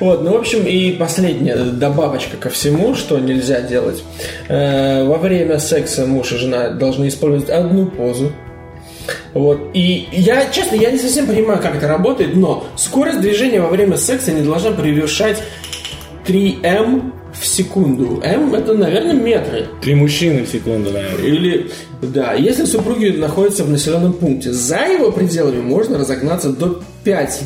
Вот, 0.00 0.22
ну, 0.24 0.32
в 0.32 0.36
общем, 0.36 0.66
и 0.66 0.92
последняя 0.92 1.56
добавочка 1.56 2.36
ко 2.38 2.48
всему, 2.50 2.94
что 2.94 3.18
нельзя 3.18 3.60
делать. 3.60 4.02
Э, 4.48 5.04
во 5.04 5.18
время 5.18 5.58
секса 5.58 6.06
муж 6.06 6.32
и 6.32 6.36
жена 6.36 6.70
должны 6.70 7.08
использовать 7.08 7.50
одну 7.50 7.86
позу. 7.86 8.32
Вот. 9.34 9.70
И 9.74 10.08
я, 10.12 10.50
честно, 10.50 10.74
я 10.76 10.90
не 10.90 10.98
совсем 10.98 11.26
понимаю, 11.26 11.60
как 11.62 11.76
это 11.76 11.86
работает, 11.86 12.34
но 12.34 12.64
скорость 12.76 13.20
движения 13.20 13.60
во 13.60 13.68
время 13.68 13.96
секса 13.96 14.32
не 14.32 14.42
должна 14.42 14.72
превышать 14.72 15.42
3М 16.26 17.12
в 17.40 17.46
секунду. 17.46 18.20
М 18.24 18.54
это, 18.54 18.74
наверное, 18.74 19.14
метры. 19.14 19.66
Три 19.80 19.94
мужчины 19.94 20.44
в 20.44 20.48
секунду, 20.48 20.90
наверное. 20.90 21.24
Или, 21.26 21.70
да, 22.02 22.34
если 22.34 22.64
супруги 22.64 23.08
находятся 23.08 23.64
в 23.64 23.70
населенном 23.70 24.12
пункте, 24.14 24.52
за 24.52 24.80
его 24.86 25.12
пределами 25.12 25.60
можно 25.60 25.96
разогнаться 25.98 26.50
до 26.50 26.82
5, 27.04 27.40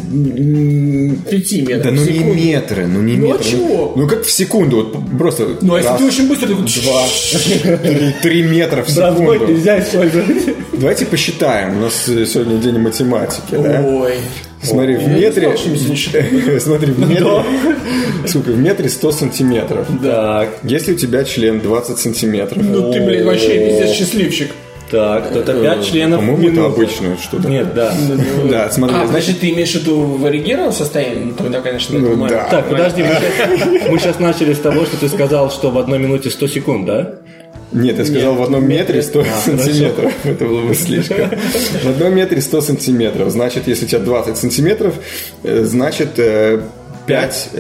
5 1.30 1.52
метров 1.68 1.82
Да 1.82 1.90
ну 1.90 2.02
в 2.02 2.10
не 2.10 2.34
метры, 2.34 2.86
ну 2.86 3.02
не 3.02 3.16
Ну, 3.16 3.26
а 3.26 3.32
метры. 3.34 3.50
чего? 3.50 3.92
Ну 3.94 4.08
как 4.08 4.24
в 4.24 4.30
секунду, 4.30 4.76
вот 4.76 5.18
просто 5.18 5.48
Ну, 5.60 5.74
а 5.74 5.76
если 5.76 5.90
раз, 5.90 5.98
ты 6.00 6.06
очень 6.06 6.28
быстро, 6.28 6.46
ты 6.48 6.54
такой, 6.54 6.82
два, 6.82 7.78
три, 7.82 8.14
три 8.22 8.42
метра 8.42 8.82
в 8.82 8.90
секунду. 8.90 9.46
нельзя 9.46 9.80
использовать. 9.80 10.56
Давайте 10.78 11.06
посчитаем. 11.06 11.78
У 11.78 11.80
нас 11.80 12.08
э, 12.08 12.26
сегодня 12.26 12.56
день 12.58 12.78
математики, 12.78 13.52
да? 13.52 13.82
Ой. 13.86 14.14
Смотри, 14.62 14.96
в 14.96 15.00
Я 15.02 15.08
не 15.08 15.20
метре... 15.20 15.56
знал. 15.56 16.60
Смотри, 16.60 16.92
в 16.92 16.98
метре... 17.08 17.26
Сколько? 18.26 18.48
В 18.50 18.58
метре 18.58 18.88
100 18.88 19.12
сантиметров. 19.12 19.86
Так, 20.02 20.48
Если 20.62 20.92
у 20.94 20.96
тебя 20.96 21.24
член 21.24 21.60
20 21.60 21.98
сантиметров, 21.98 22.62
Ну 22.62 22.92
ты, 22.92 23.00
блин, 23.04 23.26
вообще 23.26 23.68
пиздец 23.68 23.90
счастливчик. 23.96 24.50
так, 24.90 25.30
это 25.34 25.54
пять 25.60 25.84
членов 25.86 26.20
в 26.20 26.26
по-моему, 26.26 26.48
это 26.48 26.56
минуту. 26.56 26.74
обычно 26.74 27.16
что-то. 27.22 27.48
Нет, 27.48 27.74
да. 27.74 27.92
Да, 28.50 28.70
смотри, 28.70 28.96
А, 28.98 29.06
значит, 29.06 29.40
ты 29.40 29.50
имеешь 29.50 29.72
в 29.72 29.74
виду 29.82 30.00
в 30.00 30.24
оригинальном 30.24 30.72
состоянии? 30.72 31.24
Ну, 31.24 31.32
тогда, 31.32 31.60
конечно, 31.60 31.96
это 31.98 32.06
Ну, 32.06 32.26
да. 32.26 32.48
Так, 32.50 32.68
подожди, 32.68 33.02
мы 33.02 33.08
сейчас, 33.10 33.88
мы 33.90 33.98
сейчас 33.98 34.18
начали 34.18 34.54
с 34.54 34.58
того, 34.60 34.86
что 34.86 34.96
ты 34.98 35.08
сказал, 35.08 35.50
что 35.50 35.70
в 35.70 35.78
одной 35.78 35.98
минуте 35.98 36.30
100 36.30 36.48
секунд, 36.48 36.86
да? 36.86 37.16
Нет, 37.74 37.98
я 37.98 38.04
сказал 38.04 38.34
в 38.34 38.42
одном 38.42 38.66
метре 38.68 39.02
100 39.02 39.20
А, 39.20 39.24
сантиметров. 39.24 40.12
Это 40.24 40.44
было 40.44 40.62
бы 40.62 40.74
слишком. 40.74 41.30
В 41.82 41.86
одном 41.88 42.14
метре 42.14 42.40
100 42.40 42.60
сантиметров. 42.60 43.30
Значит, 43.30 43.66
если 43.66 43.84
у 43.84 43.88
тебя 43.88 44.00
20 44.00 44.36
сантиметров, 44.38 44.94
э, 45.42 45.64
значит 45.64 46.10
5, 47.06 47.50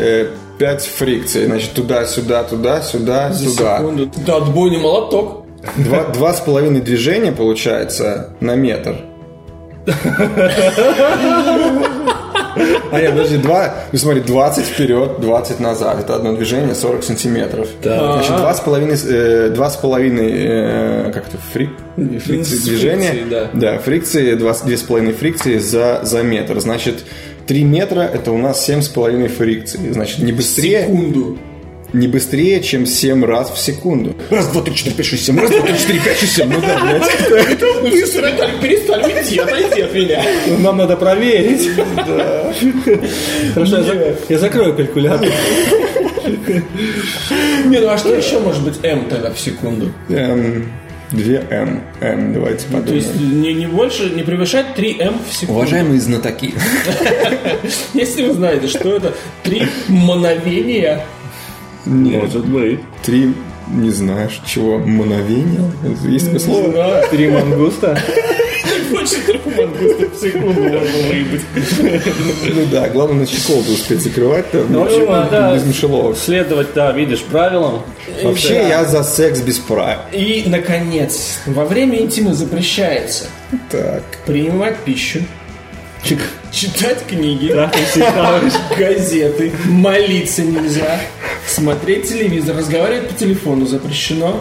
5 0.58 0.86
фрикций. 0.86 1.46
Значит, 1.46 1.72
туда-сюда, 1.72 2.44
туда-сюда, 2.44 3.32
За 3.32 3.44
туда. 3.50 3.78
секунду. 3.78 4.10
Это 4.16 4.36
отбойный 4.36 4.78
молоток. 4.78 5.44
Два, 5.76 6.04
два 6.04 6.32
с 6.32 6.40
половиной 6.40 6.80
движения 6.80 7.32
получается 7.32 8.30
на 8.40 8.54
метр. 8.54 8.96
А 12.94 13.00
нет, 13.00 13.10
подожди, 13.10 13.36
два, 13.38 13.74
ну 13.92 13.98
смотри, 13.98 14.20
20 14.20 14.64
вперед, 14.64 15.20
20 15.20 15.60
назад. 15.60 16.00
Это 16.00 16.16
одно 16.16 16.34
движение, 16.34 16.74
40 16.74 17.04
сантиметров. 17.04 17.68
Значит, 18.14 18.36
два 18.36 18.54
с 18.54 18.60
половиной, 18.60 18.96
э, 19.06 19.50
два 19.50 19.70
с 19.70 19.76
половиной, 19.76 20.32
э, 20.32 21.10
как 21.12 21.28
это, 21.28 21.38
фрик, 21.52 21.70
фрикции 21.96 22.56
движения. 22.58 23.24
да. 23.30 23.50
Да, 23.52 23.78
фрикции, 23.78 24.34
два, 24.34 24.54
две 24.64 24.76
с 24.76 24.82
половиной 24.82 25.12
фрикции 25.12 25.58
за, 25.58 26.00
за 26.02 26.22
метр. 26.22 26.60
Значит, 26.60 27.04
3 27.46 27.64
метра 27.64 28.00
это 28.00 28.32
у 28.32 28.38
нас 28.38 28.64
7 28.64 28.80
с 28.80 28.88
половиной 28.88 29.28
фрикций. 29.28 29.80
Значит, 29.92 30.20
не 30.20 30.32
быстрее, 30.32 30.82
Секунду. 30.82 31.38
Не 31.94 32.08
быстрее, 32.08 32.60
чем 32.62 32.84
7 32.86 33.24
раз 33.24 33.50
в 33.50 33.58
секунду. 33.58 34.14
Раз, 34.30 34.48
два, 34.48 34.62
три, 34.62 34.74
четыре, 34.74 34.96
пять, 34.96 35.06
шесть, 35.06 35.24
семь. 35.24 35.38
Раз, 35.40 35.50
два, 35.50 35.60
три, 35.62 35.78
четыре, 35.78 36.00
пять, 36.00 36.18
шесть, 36.18 36.34
семь. 36.34 36.52
Ну 36.52 36.60
да, 36.60 36.78
блядь. 36.80 37.60
Ну, 37.60 37.90
перестали, 37.90 38.34
перестали 38.60 39.12
уйти, 39.14 39.38
отойди 39.38 39.80
от 39.82 39.94
меня. 39.94 40.24
Нам 40.58 40.76
надо 40.76 40.96
проверить. 40.96 41.70
Хорошо, 43.54 43.76
я 43.78 43.82
зак- 43.82 44.16
я 44.28 44.38
закрою 44.38 44.74
калькулятор. 44.74 45.28
Не, 47.66 47.78
ну 47.80 47.88
а 47.88 47.98
что 47.98 48.14
еще 48.14 48.38
может 48.40 48.62
быть 48.62 48.78
М 48.82 49.08
тогда 49.08 49.30
в 49.32 49.38
секунду? 49.38 49.92
Эм, 50.08 50.70
2 51.12 51.38
М. 51.50 51.82
М, 52.00 52.32
давайте 52.32 52.64
То 52.68 52.94
есть 52.94 53.12
подумаем. 53.12 53.42
не, 53.42 53.54
не 53.54 53.66
больше, 53.66 54.10
не 54.10 54.22
превышать 54.22 54.74
3 54.74 54.96
М 55.00 55.14
в 55.28 55.32
секунду. 55.34 55.60
Уважаемые 55.60 56.00
знатоки, 56.00 56.54
Если 57.94 58.22
вы 58.26 58.34
знаете, 58.34 58.66
что 58.68 58.96
это 58.96 59.14
3 59.44 59.62
мгновения, 59.88 61.00
Может 61.86 62.46
быть. 62.46 62.80
три, 63.04 63.34
не 63.68 63.90
знаешь 63.90 64.40
чего, 64.46 64.78
мгновения? 64.78 65.70
Есть 66.06 66.26
такое 66.26 66.40
слово? 66.40 66.68
да, 66.72 67.06
Три 67.08 67.28
мангуста. 67.28 67.98
больше 68.90 69.16
3 69.26 69.40
мангустов 69.56 70.12
в 70.14 70.20
секунду 70.20 70.62
можно 70.62 70.98
выебать. 71.08 71.42
Ну 72.54 72.66
да, 72.70 72.88
главное 72.90 73.20
на 73.20 73.26
щеколду 73.26 73.72
успеть 73.72 74.00
закрывать 74.02 74.50
там, 74.50 74.66
Ну, 74.70 74.80
в 74.80 74.82
общем, 74.84 75.06
надо 75.06 75.54
без 75.54 75.64
мышеловок. 75.64 76.16
следовать, 76.16 76.68
да, 76.74 76.92
видишь, 76.92 77.22
правилам. 77.22 77.82
Вообще 78.22 78.54
я 78.68 78.84
за 78.84 79.02
секс 79.02 79.40
без 79.40 79.58
правил. 79.58 79.98
И, 80.12 80.44
наконец, 80.46 81.40
во 81.46 81.64
время 81.64 81.98
интима 82.00 82.34
запрещается 82.34 83.24
Так. 83.70 84.02
принимать 84.26 84.76
пищу, 84.84 85.20
читать 86.52 87.06
книги, 87.06 87.54
газеты, 88.78 89.52
молиться 89.64 90.42
нельзя, 90.42 91.00
смотреть 91.46 92.08
телевизор, 92.08 92.56
разговаривать 92.56 93.08
по 93.08 93.14
телефону 93.14 93.66
запрещено, 93.66 94.40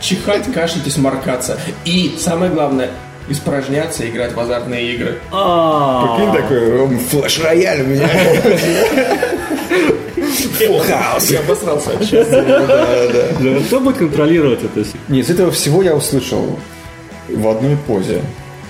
чихать, 0.00 0.52
кашлять 0.52 0.86
и 0.86 0.90
сморкаться. 0.90 1.58
И, 1.84 2.16
самое 2.18 2.50
главное, 2.50 2.90
испражняться 3.28 4.04
и 4.04 4.10
играть 4.10 4.34
в 4.34 4.40
азартные 4.40 4.92
игры. 4.94 5.18
Прикинь, 5.30 6.32
такой 6.32 6.98
флеш-рояль 7.10 7.82
у 7.82 7.86
меня. 7.86 8.08
House. 10.60 11.32
Я 11.32 11.40
обосрался 11.40 11.90
да, 11.98 13.58
Кто 13.66 13.80
будет 13.80 13.96
контролировать 13.98 14.60
это? 14.62 14.86
Нет, 15.08 15.26
с 15.26 15.30
этого 15.30 15.50
всего 15.50 15.82
я 15.82 15.94
услышал 15.94 16.58
в 17.28 17.48
одной 17.48 17.76
позе. 17.76 18.22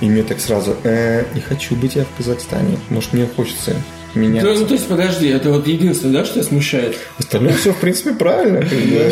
И 0.02 0.06
мне 0.06 0.24
так 0.24 0.40
сразу, 0.40 0.76
«Э, 0.82 1.24
не 1.32 1.40
хочу 1.40 1.76
быть 1.76 1.94
я 1.94 2.02
в 2.04 2.16
Казахстане. 2.18 2.76
Может, 2.90 3.12
мне 3.12 3.26
хочется 3.36 3.72
меняться. 4.14 4.52
ну, 4.52 4.66
то 4.66 4.74
есть, 4.74 4.88
подожди, 4.88 5.28
это 5.28 5.50
вот 5.50 5.66
единственное, 5.66 6.20
да, 6.20 6.24
что 6.24 6.34
тебя 6.34 6.44
смущает? 6.44 6.96
Остальное 7.18 7.54
все, 7.54 7.72
в 7.72 7.76
принципе, 7.76 8.12
правильно. 8.12 8.62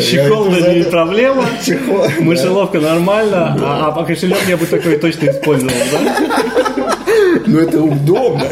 Чехол 0.01 0.49
да 0.49 0.57
это- 0.57 0.73
не 0.75 0.83
проблема, 0.83 1.45
мышеловка 2.19 2.79
нормально, 2.81 3.57
а, 3.61 3.87
а 3.87 3.91
по 3.91 4.03
кошелек 4.03 4.37
я 4.47 4.57
бы 4.57 4.65
такой 4.65 4.97
точно 4.97 5.31
использовал, 5.31 5.73
да? 5.91 6.70
Ну, 7.51 7.59
это 7.59 7.81
удобно. 7.81 8.43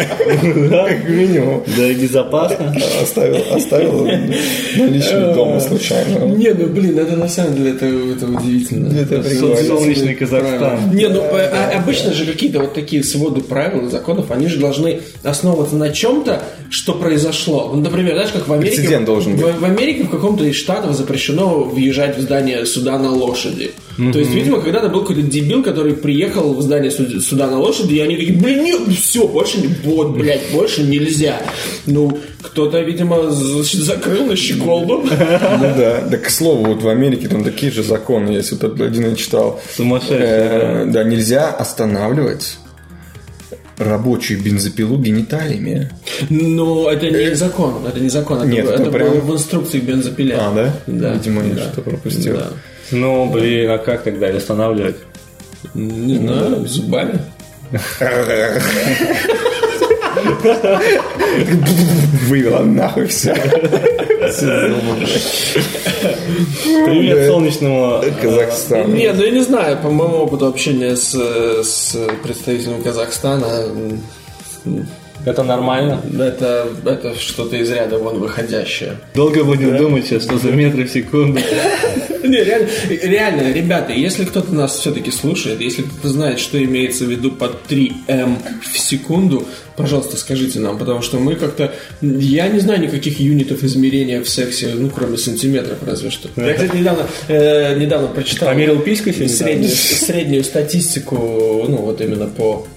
Как 0.70 1.10
минимум. 1.10 1.63
Да 1.77 1.88
и 1.89 1.94
безопасно. 1.96 2.75
Оставил, 3.01 3.41
оставил 3.53 4.06
наличные 4.06 5.34
дома 5.34 5.60
случайно. 5.60 6.25
Не, 6.25 6.53
ну 6.53 6.68
блин, 6.68 6.98
это 7.00 7.15
на 7.15 7.27
самом 7.27 7.56
деле 7.56 7.72
это, 7.72 7.86
это 7.86 8.25
удивительно. 8.25 8.94
Это 8.98 9.24
Солнечный 9.65 10.15
Казахстан. 10.15 10.94
Не, 10.94 11.08
ну 11.08 11.22
э, 11.22 11.50
а- 11.51 11.79
обычно 11.82 12.13
же 12.13 12.25
какие-то 12.25 12.60
вот 12.60 12.74
такие 12.74 13.03
своды 13.03 13.41
правил 13.41 13.88
и 13.88 13.89
законов, 13.89 14.32
они 14.32 14.48
же 14.48 14.60
должны 14.60 15.01
основываться 15.24 15.75
на 15.75 15.89
чем-то, 15.89 16.41
что 16.70 16.94
произошло. 16.94 17.72
Ну, 17.74 17.82
например, 17.82 18.13
знаешь, 18.13 18.32
как 18.32 18.48
в 18.48 18.53
Америке. 18.53 18.75
Прецедент 18.77 19.06
должен 19.06 19.36
быть. 19.36 19.46
В, 19.46 19.60
в 19.60 19.65
Америке 19.65 20.03
в 20.03 20.10
каком-то 20.10 20.44
из 20.44 20.56
штатов 20.56 20.96
запрещено 20.96 21.63
въезжать 21.63 22.18
в 22.18 22.22
здание 22.22 22.65
суда 22.65 22.98
на 23.00 23.12
лошади. 23.12 23.72
То 24.13 24.18
есть, 24.18 24.32
видимо, 24.32 24.62
когда-то 24.62 24.88
был 24.88 25.01
какой-то 25.01 25.24
дебил, 25.24 25.62
который 25.62 25.94
приехал 25.94 26.53
в 26.53 26.62
здание 26.62 26.89
суд- 26.89 27.22
суда 27.22 27.48
на 27.48 27.60
лошади, 27.60 27.96
и 27.96 28.00
они 28.00 28.15
такие, 28.15 28.34
блин, 28.38 28.63
нет, 28.63 28.79
все, 28.96 29.27
больше 29.27 29.60
не, 29.62 29.67
вот, 29.84 30.12
блядь, 30.17 30.51
больше 30.51 30.84
нельзя. 30.84 31.41
Ну, 31.86 32.19
кто-то, 32.41 32.79
видимо, 32.81 33.29
закрыл 33.29 34.25
на 34.25 34.36
щеколду. 34.36 35.00
Ну 35.03 35.08
да. 35.77 36.01
Да, 36.10 36.17
к 36.17 36.29
слову, 36.29 36.65
вот 36.74 36.81
в 36.84 36.88
Америке 36.89 37.27
там 37.27 37.43
такие 37.43 37.72
же 37.72 37.84
законы 37.84 38.29
есть. 38.31 38.51
Вот 38.51 38.63
один 38.81 39.10
я 39.10 39.15
читал. 39.15 39.60
Сумасшедший, 39.75 40.17
Э, 40.19 40.86
Да, 40.88 41.03
нельзя 41.03 41.50
останавливать 41.50 42.58
рабочую 43.77 44.41
бензопилу 44.41 44.98
гениталиями. 44.98 45.89
Ну, 46.29 46.88
это 46.89 47.10
не 47.10 47.34
закон, 47.36 47.86
это 47.88 48.00
не 48.00 48.10
закон, 48.10 48.39
это, 48.39 48.48
Нет, 48.48 48.65
это 48.67 48.81
это 48.84 48.91
прям- 48.91 49.10
было 49.12 49.19
в 49.22 49.34
инструкции 49.34 49.79
бензопиле. 49.79 50.36
А, 50.36 50.53
да? 50.53 50.74
Да. 50.88 51.13
Видимо, 51.13 51.43
я 51.46 51.53
Да. 51.53 51.62
что-то 51.62 51.81
пропустил. 51.81 52.36
Да. 52.36 52.48
Ну, 52.91 53.29
блин, 53.29 53.69
а 53.72 53.77
как 53.77 54.03
тогда 54.03 54.27
останавливать? 54.27 54.98
Не 55.74 56.17
знаю, 56.17 56.67
зубами. 56.67 57.19
Вывела 62.28 62.64
нахуй 62.64 63.08
все. 63.08 63.34
Привет 66.86 67.28
солнечному 67.28 68.04
Казахстан. 68.22 68.94
Не, 68.94 69.14
ну 69.14 69.24
я 69.24 69.32
не 69.32 69.42
знаю, 69.42 69.78
по 69.78 69.90
моему 69.90 70.18
опыту 70.18 70.48
общения 70.48 70.96
с, 70.96 71.14
с 71.14 71.96
представителем 72.24 72.82
Казахстана, 72.82 73.66
Это 75.26 75.44
нормально? 75.44 76.02
это, 76.18 76.68
это 76.86 77.16
что-то 77.20 77.56
из 77.58 77.70
ряда 77.72 77.98
вон 77.98 78.20
выходящее. 78.20 78.98
Долго 79.14 79.44
будем 79.44 79.78
думать 79.78 80.06
сейчас, 80.06 80.24
что 80.24 80.38
за 80.38 80.52
метры 80.52 80.86
в 80.86 80.90
секунду. 80.90 81.40
Не, 82.24 82.44
реально, 82.44 82.70
реально, 82.90 83.54
ребята, 83.54 83.94
если 83.94 84.26
кто-то 84.26 84.54
нас 84.54 84.78
все-таки 84.78 85.10
слушает, 85.10 85.62
если 85.62 85.84
кто-то 85.84 86.10
знает, 86.10 86.40
что 86.40 86.64
имеется 86.64 87.06
в 87.06 87.10
виду 87.10 87.32
под 87.32 87.58
3М 87.70 88.38
в 88.62 88.78
секунду, 88.78 89.48
пожалуйста, 89.76 90.18
скажите 90.18 90.60
нам, 90.60 90.77
потому 90.77 91.01
что 91.01 91.18
мы 91.18 91.36
как-то... 91.36 91.74
Я 92.01 92.50
не 92.50 92.60
знаю 92.60 92.82
никаких 92.82 93.20
юнитов 93.20 93.64
измерения 93.64 94.22
в 94.22 94.29
сексе, 94.29 94.74
ну, 94.75 94.90
кроме 94.90 95.18
сантиметров 95.18 95.79
разве 95.86 96.12
что. 96.12 96.29
Я, 96.36 96.53
кстати, 96.53 96.75
недавно, 96.75 97.08
э, 97.27 97.79
недавно 97.79 98.10
прочитал... 98.10 98.50
Померил 98.50 98.79
письку 98.79 99.12
среднюю, 99.12 99.70
среднюю 99.70 100.44
статистику, 100.44 101.16
ну, 101.68 101.77
вот 101.77 102.01
именно 102.01 102.27
по 102.27 102.68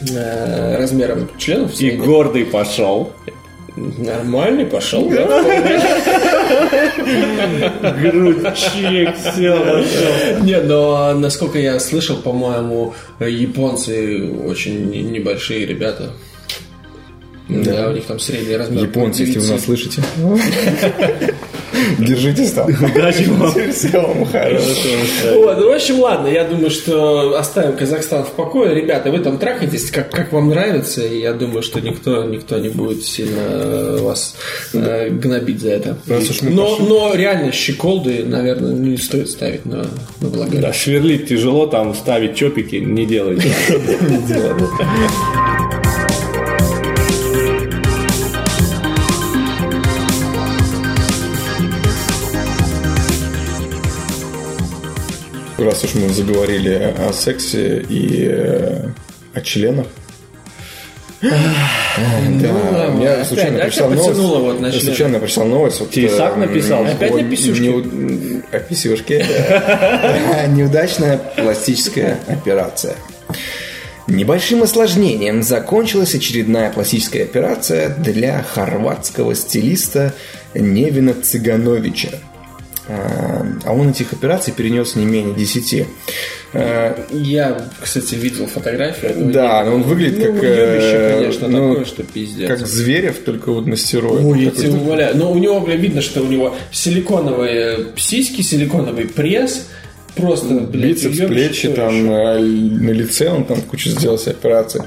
э, 0.00 0.76
размерам 0.76 1.28
членов. 1.38 1.80
И 1.80 1.90
гордый 1.92 2.44
пошел. 2.44 3.12
Нормальный 3.76 4.66
пошел, 4.66 5.08
да? 5.08 5.24
Грудчик, 8.00 9.14
все, 9.16 9.84
Не, 10.42 10.60
но 10.60 11.14
насколько 11.14 11.58
я 11.58 11.78
слышал, 11.78 12.16
по-моему, 12.16 12.94
японцы 13.20 14.28
очень 14.46 14.90
не- 14.90 15.02
небольшие 15.02 15.64
ребята. 15.66 16.10
Да, 17.48 17.88
у 17.88 17.92
них 17.92 18.04
там 18.04 18.18
средний 18.18 18.56
размер. 18.56 18.82
Японцы, 18.84 19.22
если 19.22 19.38
вы 19.38 19.46
нас 19.52 19.64
слышите. 19.64 20.02
Держитесь 21.98 22.52
там. 22.52 22.66
Удачи 22.96 23.24
вам. 23.24 23.52
Вот, 25.34 25.58
ну, 25.58 25.70
в 25.70 25.74
общем, 25.74 26.00
ладно, 26.00 26.28
я 26.28 26.44
думаю, 26.44 26.70
что 26.70 27.36
оставим 27.38 27.76
Казахстан 27.76 28.24
в 28.24 28.32
покое. 28.32 28.74
Ребята, 28.74 29.10
вы 29.10 29.18
там 29.18 29.38
трахаетесь, 29.38 29.90
как, 29.90 30.10
как 30.10 30.32
вам 30.32 30.48
нравится, 30.48 31.02
и 31.04 31.20
я 31.20 31.32
думаю, 31.32 31.62
что 31.62 31.80
никто, 31.80 32.24
никто 32.24 32.58
не 32.58 32.68
будет 32.68 33.04
сильно 33.04 33.40
э, 33.40 33.98
вас 34.00 34.34
э, 34.72 35.10
гнобить 35.10 35.60
за 35.60 35.70
это. 35.70 35.98
Но, 36.42 36.78
но 36.78 37.14
реально 37.14 37.52
щеколды, 37.52 38.24
наверное, 38.24 38.72
не 38.72 38.96
стоит 38.96 39.30
ставить 39.30 39.66
на, 39.66 39.86
на 40.20 40.28
влагалище. 40.28 40.62
Да, 40.62 40.72
сверлить 40.72 41.28
тяжело, 41.28 41.66
там 41.66 41.94
ставить 41.94 42.36
чопики 42.36 42.76
не 42.76 43.06
делайте. 43.06 43.52
Раз 55.80 55.94
уж 55.94 56.02
мы 56.02 56.08
заговорили 56.08 56.92
о 56.98 57.12
сексе 57.12 57.78
и 57.88 58.26
э, 58.28 58.88
о 59.32 59.40
членах. 59.42 59.86
Да, 61.22 61.30
да, 62.72 62.94
я 63.00 63.12
опять- 63.12 63.28
случайно 63.28 63.58
прочитал 63.60 63.90
потянуло 63.90 64.38
вот 64.38 64.60
новость. 64.60 64.60
на 64.76 64.80
случайно 64.80 65.18
прочитал 65.20 65.44
новость. 65.46 65.78
вот, 65.78 65.90
Тесак 65.92 66.32
э, 66.34 66.40
написал? 66.40 66.84
Опять 66.84 67.14
на 67.14 67.22
писюшке? 67.30 67.62
неу- 67.62 68.42
О 68.50 68.58
писюшке. 68.58 69.24
да. 69.48 70.46
Неудачная 70.48 71.18
пластическая 71.36 72.18
операция. 72.26 72.96
Небольшим 74.08 74.64
осложнением 74.64 75.44
закончилась 75.44 76.12
очередная 76.16 76.72
пластическая 76.72 77.22
операция 77.22 77.90
для 77.90 78.42
хорватского 78.42 79.36
стилиста 79.36 80.12
Невина 80.54 81.14
Цыгановича. 81.14 82.18
А 82.88 83.28
а 83.64 83.72
он 83.72 83.90
этих 83.90 84.12
операций 84.12 84.52
перенес 84.56 84.96
не 84.96 85.04
менее 85.04 85.34
10. 85.34 85.86
А, 86.54 87.06
Я, 87.10 87.68
кстати, 87.80 88.14
видел 88.14 88.46
фотографию. 88.46 89.10
этого 89.10 89.30
Да, 89.30 89.64
но 89.64 89.74
он 89.74 89.82
выглядит 89.82 90.18
Ну, 90.18 90.24
как... 90.34 90.42
уебище, 90.42 90.96
э, 90.96 91.18
конечно, 91.18 91.48
ну, 91.48 91.68
такое, 91.70 91.84
что 91.84 92.02
пиздец. 92.02 92.48
Как 92.48 92.66
Зверев, 92.66 93.18
только 93.18 93.52
вот 93.52 93.66
на 93.66 93.76
стероидах. 93.76 94.24
Ой, 94.24 94.44
я 94.44 94.50
тебя 94.50 94.70
умоляю. 94.72 95.16
Но 95.16 95.30
у 95.32 95.38
него, 95.38 95.60
бля, 95.60 95.76
видно, 95.76 96.00
что 96.00 96.22
у 96.22 96.26
него 96.26 96.56
силиконовые 96.72 97.88
сиськи, 97.96 98.42
силиконовый 98.42 99.06
пресс. 99.06 99.66
Просто, 100.16 100.54
блядь, 100.54 101.04
Бицепс, 101.04 101.18
плечи, 101.28 101.68
там 101.68 101.94
еще. 101.94 102.08
э, 102.08 102.38
на 102.40 102.90
лице 102.90 103.30
он 103.30 103.44
там 103.44 103.60
кучу 103.60 103.90
сделал 103.90 104.18
себе 104.18 104.32
операции. 104.32 104.82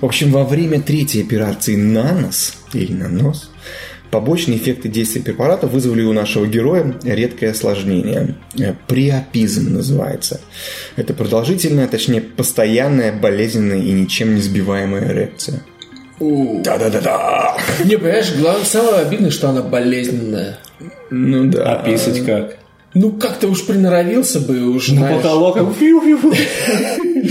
В 0.00 0.04
общем, 0.04 0.32
во 0.32 0.44
время 0.44 0.82
третьей 0.82 1.22
операции 1.22 1.76
на 1.76 2.12
нос 2.12 2.54
или 2.74 2.92
на 2.92 3.08
нос 3.08 3.50
побочные 4.10 4.58
эффекты 4.58 4.88
действия 4.88 5.22
препарата 5.22 5.66
вызвали 5.66 6.02
у 6.02 6.12
нашего 6.12 6.46
героя 6.46 6.94
редкое 7.02 7.50
осложнение. 7.50 8.34
Э, 8.58 8.74
Приопизм 8.86 9.72
называется. 9.72 10.40
Это 10.96 11.14
продолжительная, 11.14 11.88
точнее, 11.88 12.20
постоянная, 12.20 13.12
болезненная 13.12 13.78
и 13.80 13.92
ничем 13.92 14.34
не 14.34 14.40
сбиваемая 14.40 15.12
эрекция. 15.12 15.62
У. 16.18 16.62
Да-да-да-да! 16.62 17.56
Не, 17.84 17.96
понимаешь, 17.96 18.32
главное, 18.38 18.64
самое 18.64 19.02
обидное, 19.02 19.30
что 19.30 19.50
она 19.50 19.62
болезненная. 19.62 20.58
Ну 21.10 21.50
да. 21.50 21.76
А 21.76 21.84
писать 21.84 22.24
как? 22.24 22.56
Ну, 22.98 23.10
как-то 23.12 23.48
уж 23.48 23.66
приноровился 23.66 24.40
бы, 24.40 24.68
уж 24.70 24.88
На 24.88 24.96
знаешь. 25.00 25.16
потолок 25.22 25.54
как 25.54 25.74
фью-фью. 25.78 26.18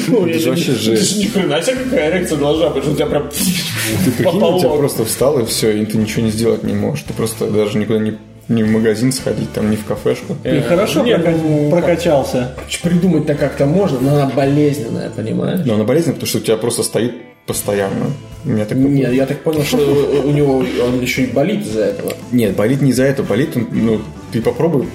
Ну, 0.08 0.28
Это 0.28 0.39
же 0.39 0.49
вообще 0.51 0.73
жесть. 0.73 1.15
же 1.15 1.19
ни 1.21 1.25
хрена 1.25 1.62
себе 1.63 1.75
какая 1.84 2.12
эрекция 2.12 2.38
должна 2.38 2.69
быть, 2.69 2.84
что 2.84 2.91
у 2.91 2.95
тебя 2.95 3.08
прям 3.08 3.30
Ты 3.30 4.12
прикинь, 4.12 4.38
у 4.38 4.41
тебя 4.41 4.51
потолок. 4.60 4.78
просто 4.78 5.06
встал 5.06 5.39
и 5.39 5.45
все, 5.45 5.71
и 5.71 5.86
ты 5.86 5.97
ничего 5.97 6.21
не 6.23 6.32
сделать 6.32 6.63
не 6.63 6.73
можешь. 6.73 7.04
Ты 7.08 7.13
просто 7.13 7.47
даже 7.49 7.78
никуда 7.80 7.97
не, 7.97 8.13
не 8.47 8.62
в 8.63 8.69
магазин 8.69 9.12
сходить, 9.12 9.51
там, 9.54 9.71
не 9.71 9.78
в 9.78 9.86
кафешку. 9.86 10.36
Ты 10.43 10.62
хорошо 10.62 11.04
Не, 11.04 11.17
прока- 11.17 11.32
ну, 11.41 11.69
прокачался. 11.71 12.56
Придумать-то 12.84 13.34
как-то 13.34 13.65
можно, 13.65 13.99
но 14.01 14.13
она 14.15 14.32
болезненная, 14.36 15.10
понимаешь? 15.10 15.62
Но 15.65 15.73
она 15.75 15.84
болезненная, 15.84 16.13
потому 16.15 16.28
что 16.28 16.38
у 16.38 16.41
тебя 16.41 16.58
просто 16.58 16.84
стоит 16.84 17.13
постоянно. 17.47 18.12
Меня 18.43 18.65
Нет, 18.71 19.13
я 19.13 19.25
так 19.25 19.39
понял, 19.41 19.63
что 19.63 19.78
у 19.78 20.28
у 20.30 20.32
него 20.32 20.58
он 20.58 20.99
еще 21.01 21.23
и 21.23 21.28
болит 21.28 21.62
из-за 21.65 21.86
этого. 21.86 22.13
Нет, 22.32 22.56
болит 22.56 22.82
не 22.84 22.91
из-за 22.91 23.04
этого, 23.06 23.25
болит, 23.25 23.56
он, 23.56 23.67
ну, 23.71 24.01
ты 24.32 24.41
попробуй, 24.41 24.86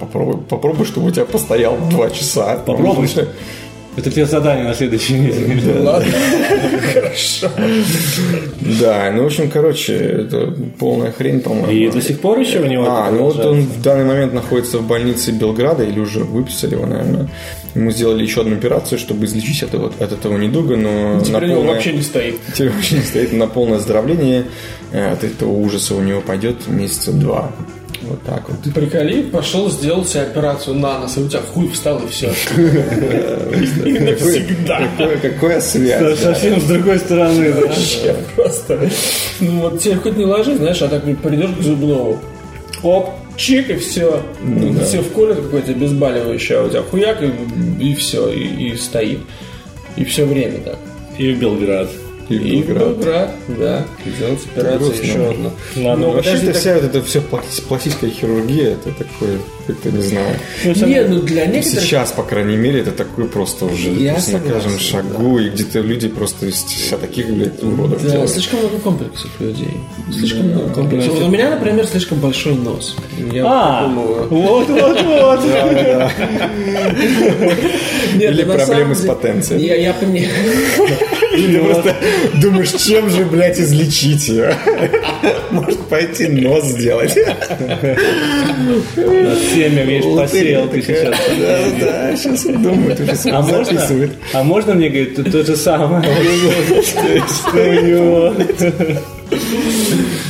попробуй, 0.00 0.38
попробуй, 0.48 0.86
чтобы 0.86 1.08
у 1.08 1.10
тебя 1.10 1.24
постоял 1.24 1.76
два 1.90 2.10
часа. 2.10 2.56
Попробуй. 2.64 3.06
Что- 3.08 3.28
Это 3.96 4.10
тебе 4.12 4.26
задание 4.26 4.64
на 4.64 4.74
следующей 4.74 5.14
неделе. 5.14 5.80
Ладно, 5.80 6.12
хорошо. 6.94 7.50
Да, 8.80 9.10
ну, 9.12 9.24
в 9.24 9.26
общем, 9.26 9.50
короче, 9.50 9.94
это 9.94 10.54
полная 10.78 11.10
хрень, 11.10 11.40
по-моему. 11.40 11.70
И 11.72 11.90
до 11.90 12.00
сих 12.00 12.20
пор 12.20 12.38
еще 12.38 12.60
у 12.60 12.66
него 12.66 12.84
А, 12.88 13.10
ну 13.10 13.24
вот 13.24 13.44
он 13.44 13.62
в 13.62 13.82
данный 13.82 14.04
момент 14.04 14.32
находится 14.34 14.78
в 14.78 14.86
больнице 14.86 15.32
Белграда, 15.32 15.82
или 15.82 15.98
уже 15.98 16.20
выписали 16.20 16.74
его, 16.74 16.86
наверное. 16.86 17.28
Ему 17.74 17.90
сделали 17.90 18.22
еще 18.22 18.42
одну 18.42 18.54
операцию, 18.56 18.98
чтобы 19.00 19.26
излечить 19.26 19.62
от, 19.64 19.70
этого- 19.74 19.92
от 19.98 20.12
этого 20.12 20.36
недуга, 20.38 20.76
но 20.76 21.20
Теперь 21.20 21.46
на 21.48 21.54
полное- 21.54 21.74
вообще 21.74 21.92
не 21.92 22.02
стоит. 22.02 22.36
теперь 22.54 22.70
вообще 22.70 22.96
не 22.96 23.02
стоит 23.02 23.32
на 23.32 23.46
полное 23.48 23.78
оздоровление. 23.78 24.44
Э, 24.92 25.12
От 25.12 25.24
этого 25.24 25.50
ужаса 25.50 25.94
у 25.96 26.00
него 26.02 26.20
пойдет 26.20 26.66
месяца 26.68 27.12
два. 27.12 27.50
Вот 28.08 28.22
так 28.22 28.48
вот. 28.48 28.62
Ты 28.62 28.70
приколи, 28.70 29.22
пошел, 29.22 29.70
сделал 29.70 30.06
себе 30.06 30.22
операцию 30.22 30.76
на 30.76 31.00
нос, 31.00 31.18
и 31.18 31.20
у 31.20 31.28
тебя 31.28 31.40
хуй 31.40 31.68
встал, 31.68 32.00
и 32.00 32.08
все. 32.08 32.28
Навсегда. 33.86 34.88
Какое, 35.20 35.60
связь? 35.60 36.18
Совсем 36.18 36.58
с 36.60 36.64
другой 36.64 36.98
стороны? 36.98 37.52
Вообще 37.52 38.16
просто. 38.34 38.88
Ну 39.40 39.60
вот 39.60 39.80
тебе 39.80 39.96
хоть 39.96 40.16
не 40.16 40.24
ложи, 40.24 40.56
знаешь, 40.56 40.80
а 40.80 40.88
так 40.88 41.02
придешь 41.02 41.50
к 41.58 41.62
зубному. 41.62 42.18
Оп, 42.82 43.10
чик, 43.36 43.68
и 43.68 43.76
все. 43.76 44.22
Все 44.86 45.02
вколят 45.02 45.36
какое-то 45.36 45.72
обезболивающее, 45.72 46.58
а 46.58 46.64
у 46.64 46.70
тебя 46.70 46.82
хуяк, 46.82 47.22
и, 47.22 47.94
все, 47.94 48.30
и, 48.30 48.70
и 48.70 48.76
стоит. 48.76 49.20
И 49.96 50.04
все 50.04 50.24
время 50.24 50.60
так. 50.60 50.78
И 51.18 51.32
в 51.32 51.38
Белград. 51.38 51.88
И 52.28 52.34
И 52.34 52.62
Белград. 52.62 52.88
Белград, 52.96 53.30
да. 53.48 53.84
Сделать 54.04 54.44
операцию 54.44 54.78
грустно. 54.80 55.02
еще 55.04 55.26
одну. 55.30 55.50
Ладно, 55.76 56.06
Ну, 56.06 56.12
Вообще, 56.12 56.30
подожди, 56.32 56.46
это 56.46 56.52
так- 56.52 56.60
вся 56.60 56.74
вот 56.74 56.84
эта 56.84 57.02
все 57.02 57.20
пластическая 57.68 58.10
хирургия, 58.10 58.72
это 58.72 58.92
такое, 58.92 59.38
как-то 59.68 59.90
не 59.92 60.02
знаю. 60.02 60.36
Не, 60.64 61.02
ну 61.04 61.20
для 61.20 61.46
некоторых... 61.46 61.80
Сейчас, 61.84 62.10
по 62.10 62.22
крайней 62.24 62.56
мере, 62.56 62.80
это 62.80 62.90
такое 62.90 63.26
просто 63.26 63.66
уже 63.66 63.90
Я 63.90 64.14
есть 64.14 64.32
на 64.32 64.40
каждом 64.40 64.72
согласен, 64.78 64.90
шагу, 65.12 65.38
и 65.38 65.48
где-то 65.50 65.80
люди 65.80 66.08
просто 66.08 66.46
из 66.46 66.64
таких, 67.00 67.28
блядь, 67.30 67.62
уродов 67.62 68.02
Да, 68.02 68.10
делают. 68.10 68.30
слишком 68.30 68.58
много 68.60 68.78
комплексов 68.78 69.30
людей. 69.40 69.76
Слишком 70.12 70.48
много 70.48 70.70
комплексов. 70.70 71.14
Вот 71.14 71.22
у 71.22 71.28
меня, 71.28 71.50
например, 71.50 71.86
слишком 71.86 72.18
большой 72.18 72.54
нос. 72.54 72.96
Я 73.32 73.44
А, 73.46 73.82
подумал, 73.84 74.26
вот, 74.30 74.68
вот, 74.68 75.02
вот. 75.02 75.40
Нет, 78.16 78.32
Или 78.32 78.42
да 78.42 78.54
проблемы 78.54 78.94
с 78.94 79.00
потенцией. 79.04 79.66
Я, 79.66 79.74
я 79.76 79.92
пони- 79.92 80.28
Ты 81.30 81.58
просто 81.60 81.94
думаешь, 82.40 82.72
чем 82.72 83.10
же, 83.10 83.24
блядь, 83.26 83.60
излечить 83.60 84.28
ее? 84.28 84.56
Может, 85.50 85.80
пойти 85.88 86.26
нос 86.28 86.64
сделать? 86.64 87.14
Семя, 89.58 89.84
видишь, 89.84 90.04
посеял 90.04 90.68
ты 90.68 90.82
сейчас. 90.82 91.16
Да, 91.38 91.58
да, 91.80 92.16
сейчас 92.16 92.46
он 92.46 92.62
думает, 92.62 93.00
уже 93.00 93.30
А 93.30 93.42
можно, 93.42 93.88
а 94.32 94.42
можно 94.44 94.74
мне, 94.74 94.88
говорит, 94.88 95.16
то, 95.16 95.24
то 95.24 95.44
же 95.44 95.56
самое, 95.56 96.02
что 96.82 97.52
у 97.54 97.86
него? 97.86 98.34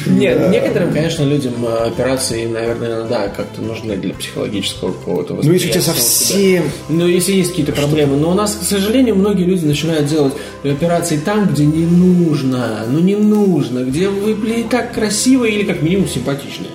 Нет, 0.07 0.51
некоторым, 0.51 0.93
конечно, 0.93 1.23
людям 1.23 1.55
э, 1.65 1.87
операции, 1.87 2.47
наверное, 2.47 3.05
да, 3.05 3.29
как-то 3.29 3.61
нужны 3.61 3.97
для 3.97 4.15
психологического 4.15 4.93
какого-то 4.93 5.35
Ну, 5.35 5.53
если 5.53 5.69
у 5.69 5.73
тебя 5.73 5.83
совсем... 5.83 6.65
Ну, 6.89 7.07
если 7.07 7.33
есть 7.33 7.51
какие-то 7.51 7.73
проблемы. 7.73 8.17
Но 8.17 8.31
у 8.31 8.35
нас, 8.35 8.57
к 8.57 8.65
сожалению, 8.65 9.15
многие 9.15 9.45
люди 9.45 9.65
начинают 9.65 10.07
делать 10.07 10.35
операции 10.65 11.19
там, 11.19 11.47
где 11.47 11.67
не 11.67 11.85
нужно. 11.85 12.85
Ну, 12.89 12.99
не 12.99 13.17
нужно. 13.17 13.81
Где 13.81 14.09
вы, 14.09 14.35
блин, 14.35 14.69
так 14.69 14.93
красивые 14.93 15.55
или 15.55 15.65
как 15.65 15.83
минимум 15.83 16.09
симпатичные. 16.09 16.71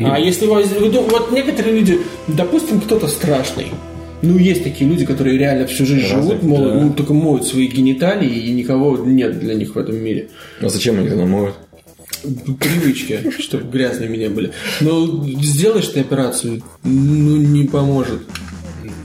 А 0.00 0.18
если 0.18 0.46
у 0.46 0.54
вас... 0.54 0.66
Вот 0.72 1.32
некоторые 1.32 1.78
люди, 1.78 2.00
допустим, 2.26 2.80
кто-то 2.80 3.08
страшный. 3.08 3.66
Ну, 4.20 4.36
есть 4.36 4.64
такие 4.64 4.90
люди, 4.90 5.06
которые 5.06 5.38
реально 5.38 5.66
всю 5.66 5.86
жизнь 5.86 6.06
живут, 6.06 6.42
мол, 6.42 6.72
ну, 6.72 6.92
только 6.92 7.14
моют 7.14 7.46
свои 7.46 7.68
гениталии, 7.68 8.28
и 8.28 8.50
никого 8.50 8.96
нет 8.96 9.38
для 9.38 9.54
них 9.54 9.76
в 9.76 9.78
этом 9.78 9.96
мире. 9.96 10.28
А 10.60 10.68
зачем 10.68 10.98
они 10.98 11.08
тогда 11.08 11.24
моют? 11.24 11.54
Привычки, 12.58 13.30
чтобы 13.38 13.70
грязными 13.70 14.16
не 14.16 14.28
были. 14.28 14.50
Но 14.80 15.24
сделаешь 15.40 15.86
ты 15.86 16.00
операцию, 16.00 16.62
ну, 16.82 17.36
не 17.36 17.64
поможет. 17.64 18.22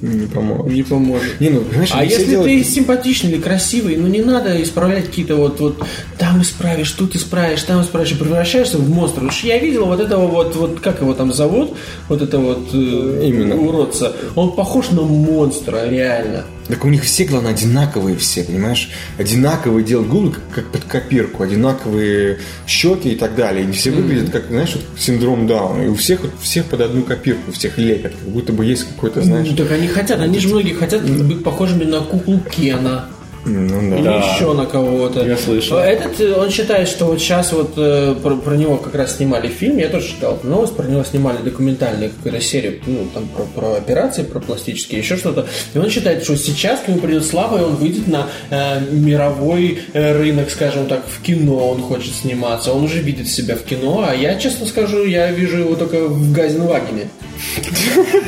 Не 0.04 0.28
помогут. 0.28 0.74
Не 0.74 0.84
поможет. 0.84 1.40
Не, 1.40 1.50
ну, 1.50 1.62
понимаешь, 1.62 1.90
А 1.94 2.04
если 2.04 2.32
делают- 2.32 2.52
ты 2.52 2.64
симпатичный 2.70 3.32
или 3.32 3.40
красивый, 3.42 3.96
ну 3.96 4.08
не 4.08 4.22
надо 4.22 4.62
исправлять 4.62 5.06
какие-то 5.06 5.38
вот, 5.38 5.62
вот 5.62 5.78
там 6.18 6.42
исправишь, 6.42 6.92
тут 6.92 7.16
исправишь, 7.16 7.64
там 7.64 7.82
исправишь, 7.82 8.12
и 8.12 8.16
превращаешься 8.16 8.78
в 8.80 8.90
монстра. 8.90 9.26
Уж 9.26 9.44
я 9.46 9.58
видел 9.60 9.86
вот 9.86 10.02
этого 10.02 10.28
вот, 10.28 10.58
вот 10.58 10.82
как 10.82 11.00
его 11.00 11.14
там 11.14 11.32
зовут, 11.34 11.72
вот 12.10 12.22
это 12.22 12.38
вот 12.38 12.68
э, 12.74 13.22
Именно. 13.28 13.56
уродца. 13.56 14.14
Он 14.36 14.52
похож 14.52 14.90
на 14.92 15.04
монстра, 15.04 15.88
реально. 15.88 16.44
Так 16.68 16.86
у 16.86 16.90
них 16.90 17.04
все, 17.04 17.26
главное, 17.26 17.52
одинаковые 17.52 18.18
все, 18.18 18.44
понимаешь? 18.44 18.90
Одинаковые 19.18 19.84
делают 19.84 20.10
губы, 20.10 20.36
как, 20.54 20.72
под 20.72 20.84
копирку, 20.86 21.44
одинаковые 21.44 22.40
щеки 22.68 23.10
и 23.10 23.16
так 23.16 23.36
далее. 23.36 23.68
И 23.68 23.72
все 23.72 23.92
выглядят 23.92 24.30
как, 24.32 24.48
знаешь, 24.48 24.76
вот 24.76 24.84
синдром 25.00 25.48
Дауна. 25.48 25.84
И 25.84 25.88
у 25.88 25.96
всех, 25.96 26.22
вот, 26.22 26.32
всех 26.42 26.66
под 26.66 26.82
одну 26.82 27.04
копирку, 27.04 27.52
всех 27.52 27.78
лепят, 27.78 28.14
как 28.14 28.30
будто 28.30 28.54
бы 28.54 28.66
есть 28.66 28.86
какой-то, 28.86 29.22
знаешь... 29.22 29.48
Ну, 29.50 29.56
так 29.56 29.72
они 29.72 29.88
хотят, 29.88 30.20
они 30.20 30.40
же 30.40 30.48
многие 30.48 30.74
хотят 30.74 31.04
быть 31.04 31.44
похожими 31.44 31.84
на 31.84 32.00
куклу 32.00 32.40
Кена. 32.40 33.10
Ну 33.46 33.90
да. 33.90 33.96
Или 33.98 34.04
Да. 34.04 34.34
еще 34.36 34.54
на 34.54 34.66
кого-то. 34.66 35.26
Я 35.26 35.38
слышал. 35.38 35.78
Этот, 35.78 36.20
э, 36.20 36.34
он 36.34 36.50
считает, 36.50 36.88
что 36.88 37.06
вот 37.06 37.20
сейчас 37.20 37.52
вот 37.52 37.74
э, 37.78 38.16
про, 38.22 38.36
про 38.36 38.56
него 38.56 38.78
как 38.78 38.96
раз 38.96 39.18
снимали 39.18 39.48
фильм, 39.48 39.78
я 39.78 39.90
тоже 39.90 40.08
читал 40.08 40.36
эту 40.36 40.48
новость, 40.48 40.76
про 40.76 40.88
него 40.88 41.04
снимали 41.04 41.38
документальную 41.44 42.12
какую-то 42.12 42.42
серию, 42.42 42.80
ну, 42.86 43.08
там, 43.14 43.28
про, 43.28 43.44
про 43.44 43.76
операции, 43.76 44.24
про 44.24 44.40
пластические, 44.40 45.00
еще 45.00 45.18
что-то. 45.18 45.46
И 45.74 45.78
он 45.78 45.90
считает, 45.90 46.24
что 46.24 46.38
сейчас 46.38 46.80
к 46.82 46.88
нему 46.88 47.00
придет 47.00 47.26
слава, 47.26 47.60
и 47.60 47.64
он 47.64 47.76
выйдет 47.76 48.08
на 48.08 48.28
э, 48.50 48.80
мировой 48.92 49.80
э, 49.94 50.18
рынок, 50.18 50.50
скажем 50.50 50.88
так, 50.88 51.04
в 51.08 51.22
кино 51.22 51.70
он 51.70 51.82
хочет 51.82 52.14
сниматься. 52.16 52.72
Он 52.74 52.84
уже 52.84 53.00
видит 53.00 53.28
себя 53.28 53.56
в 53.56 53.64
кино, 53.64 54.06
а 54.08 54.16
я, 54.16 54.36
честно 54.36 54.66
скажу, 54.66 55.04
я 55.06 55.32
вижу 55.32 55.58
его 55.58 55.76
только 55.76 56.08
в 56.08 56.32
Газенвагене. 56.32 57.10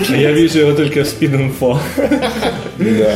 Я 0.09 0.31
вижу 0.31 0.59
его 0.59 0.73
только 0.73 1.03
в 1.03 1.07
спин-инфо. 1.07 1.79
Да. 2.77 3.13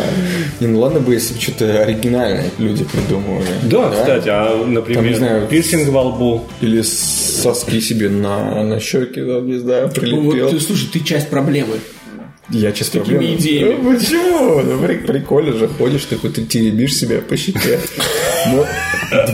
Не, 0.60 0.68
ну 0.68 0.80
ладно 0.80 1.00
бы, 1.00 1.14
если 1.14 1.34
бы 1.34 1.40
что-то 1.42 1.82
оригинальное 1.82 2.50
люди 2.58 2.84
придумывали. 2.86 3.46
Да, 3.64 3.90
кстати, 3.92 4.30
а, 4.30 4.66
например, 4.66 5.02
Там, 5.02 5.08
не 5.12 5.16
знаю, 5.18 5.48
пирсинг 5.48 5.90
во 5.90 6.04
лбу. 6.04 6.46
Или 6.62 6.82
соски 6.82 7.80
себе 7.82 8.10
на, 8.10 8.64
на 8.64 8.80
щеки, 8.80 9.22
да, 9.22 9.40
не 9.42 9.58
знаю, 9.60 9.90
прилепил. 9.90 10.44
вот, 10.46 10.52
ты, 10.52 10.60
слушай, 10.60 10.88
ты 10.92 11.00
часть 11.02 11.30
проблемы. 11.30 11.76
Я 12.52 12.72
честно 12.72 13.02
такими 13.02 13.18
проблема. 13.18 13.38
идеями. 13.38 13.78
Ну, 13.82 13.94
почему? 13.94 14.62
Ну, 14.64 14.80
при- 14.88 14.96
прикольно 14.98 15.54
же, 15.56 15.68
ходишь, 15.68 16.06
ты 16.06 16.16
хоть 16.16 16.40
и 16.40 16.46
теребишь 16.46 16.96
себя 16.96 17.20
по 17.22 17.38
щеке. 17.38 17.80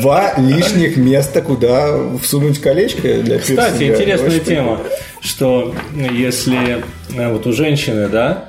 Два 0.01 0.33
лишних 0.37 0.97
места, 0.97 1.41
куда 1.41 1.97
всунуть 2.21 2.59
колечко 2.61 3.01
для 3.01 3.39
Кстати, 3.39 3.71
пирсинга. 3.77 3.93
интересная 3.93 4.29
Очень 4.29 4.45
тема, 4.45 4.79
что 5.21 5.73
если 5.93 6.83
э, 7.15 7.31
вот 7.33 7.45
у 7.47 7.51
женщины, 7.53 8.07
да, 8.07 8.45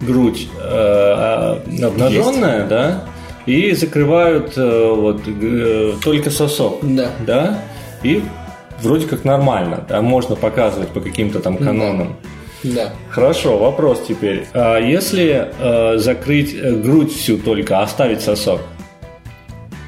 грудь 0.00 0.48
э, 0.62 1.56
обнаженная, 1.82 2.66
да, 2.66 3.04
и 3.46 3.72
закрывают 3.72 4.52
э, 4.56 4.92
вот 4.94 5.22
э, 5.26 5.94
только 6.04 6.30
сосок, 6.30 6.78
Да. 6.82 7.10
да, 7.26 7.58
и 8.02 8.22
вроде 8.82 9.06
как 9.06 9.24
нормально, 9.24 9.84
да, 9.88 10.00
можно 10.02 10.36
показывать 10.36 10.88
по 10.90 11.00
каким-то 11.00 11.40
там 11.40 11.56
канонам. 11.56 12.16
Да. 12.62 12.92
Хорошо, 13.10 13.56
вопрос 13.56 14.02
теперь. 14.06 14.46
А 14.52 14.78
если 14.78 15.48
э, 15.58 15.98
закрыть 15.98 16.54
э, 16.54 16.72
грудь 16.72 17.12
всю 17.16 17.38
только, 17.38 17.80
оставить 17.82 18.20
сосок? 18.20 18.60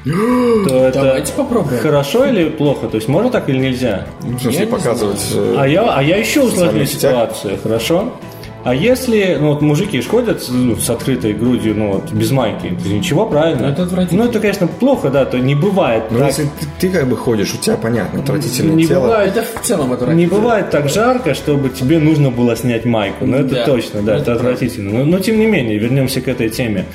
То 0.03 0.09
это 0.87 1.01
Давайте 1.03 1.33
попробуем. 1.33 1.79
хорошо 1.79 2.25
или 2.25 2.49
плохо? 2.49 2.87
То 2.87 2.95
есть 2.95 3.07
можно 3.07 3.29
так 3.29 3.49
или 3.49 3.57
нельзя? 3.59 4.07
Ну, 4.23 4.37
В 4.37 4.41
смысле, 4.41 4.59
Я 4.59 4.65
не 4.65 4.71
показывать... 4.71 5.31
э, 5.35 5.55
А 5.57 5.67
я, 5.67 5.83
а 5.95 6.01
я 6.01 6.17
еще 6.17 6.41
сетях? 6.87 7.11
ситуацию, 7.11 7.59
хорошо? 7.61 8.13
А 8.63 8.75
если, 8.75 9.37
ну 9.39 9.47
вот 9.49 9.61
мужики 9.61 9.99
ходят 10.01 10.45
ну, 10.49 10.75
с 10.75 10.89
открытой 10.89 11.33
грудью, 11.33 11.73
ну 11.75 11.93
вот 11.93 12.11
без 12.11 12.29
майки, 12.31 12.67
это 12.67 12.87
ничего, 12.89 13.25
правильно? 13.25 13.63
Ну, 13.63 13.73
это 13.73 13.83
отвратительно. 13.83 14.23
Ну 14.25 14.29
это, 14.29 14.39
конечно, 14.39 14.67
плохо, 14.67 15.09
да, 15.09 15.25
то 15.25 15.39
не 15.39 15.55
бывает 15.55 16.03
Ну, 16.11 16.19
так. 16.19 16.27
если 16.27 16.43
ты, 16.43 16.67
ты 16.79 16.89
как 16.89 17.07
бы 17.07 17.17
ходишь, 17.17 17.53
у 17.53 17.57
тебя, 17.57 17.75
понятно, 17.75 18.21
отвратительное 18.21 18.75
Не 18.75 18.85
тело. 18.85 19.01
бывает. 19.05 19.35
Это 19.35 19.47
в 19.59 19.61
целом 19.65 19.93
отвратительно. 19.93 20.19
Не 20.19 20.27
бывает 20.27 20.69
так 20.69 20.89
жарко, 20.89 21.33
чтобы 21.33 21.69
тебе 21.69 21.97
нужно 21.97 22.29
было 22.29 22.55
снять 22.55 22.85
майку. 22.85 23.25
Ну, 23.25 23.37
это 23.37 23.55
Да. 23.55 23.65
точно, 23.65 24.03
да, 24.03 24.17
это, 24.17 24.33
отвратительно. 24.33 24.99
Но, 24.99 25.05
но 25.05 25.19
тем 25.19 25.39
не 25.39 25.47
менее, 25.47 25.79
вернемся 25.79 26.21
к 26.21 26.27
этой 26.27 26.49
теме. 26.49 26.85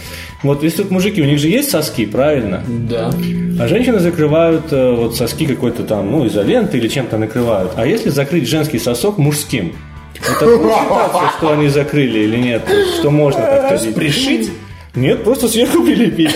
Вот 0.45 0.63
если 0.63 0.83
тут 0.83 0.93
мужики, 0.93 1.21
у 1.21 1.25
них 1.25 1.39
же 1.41 1.49
есть 1.49 1.71
соски, 1.71 2.07
правильно? 2.07 2.63
Да. 2.69 3.11
А 3.59 3.67
женщины 3.69 3.99
закрывают 3.99 4.73
э, 4.73 4.93
вот 4.93 5.17
соски 5.17 5.47
какой-то 5.47 5.83
там, 5.83 6.11
ну, 6.13 6.27
изолентой 6.27 6.79
или 6.79 6.89
чем-то 6.89 7.19
накрывают. 7.19 7.73
А 7.77 7.87
если 7.87 8.11
закрыть 8.11 8.47
женский 8.49 8.79
сосок 8.79 9.19
мужским? 9.19 9.73
Это 10.21 10.47
будет 10.47 10.73
считаться, 10.73 11.33
что 11.37 11.53
они 11.53 11.69
закрыли 11.69 12.21
или 12.21 12.37
нет? 12.37 12.63
Что 12.99 13.11
можно 13.11 13.41
ходить? 13.69 13.95
Пришить? 13.95 14.51
Нет, 14.95 15.25
просто 15.25 15.49
сверху 15.49 15.83
прилепить. 15.83 16.35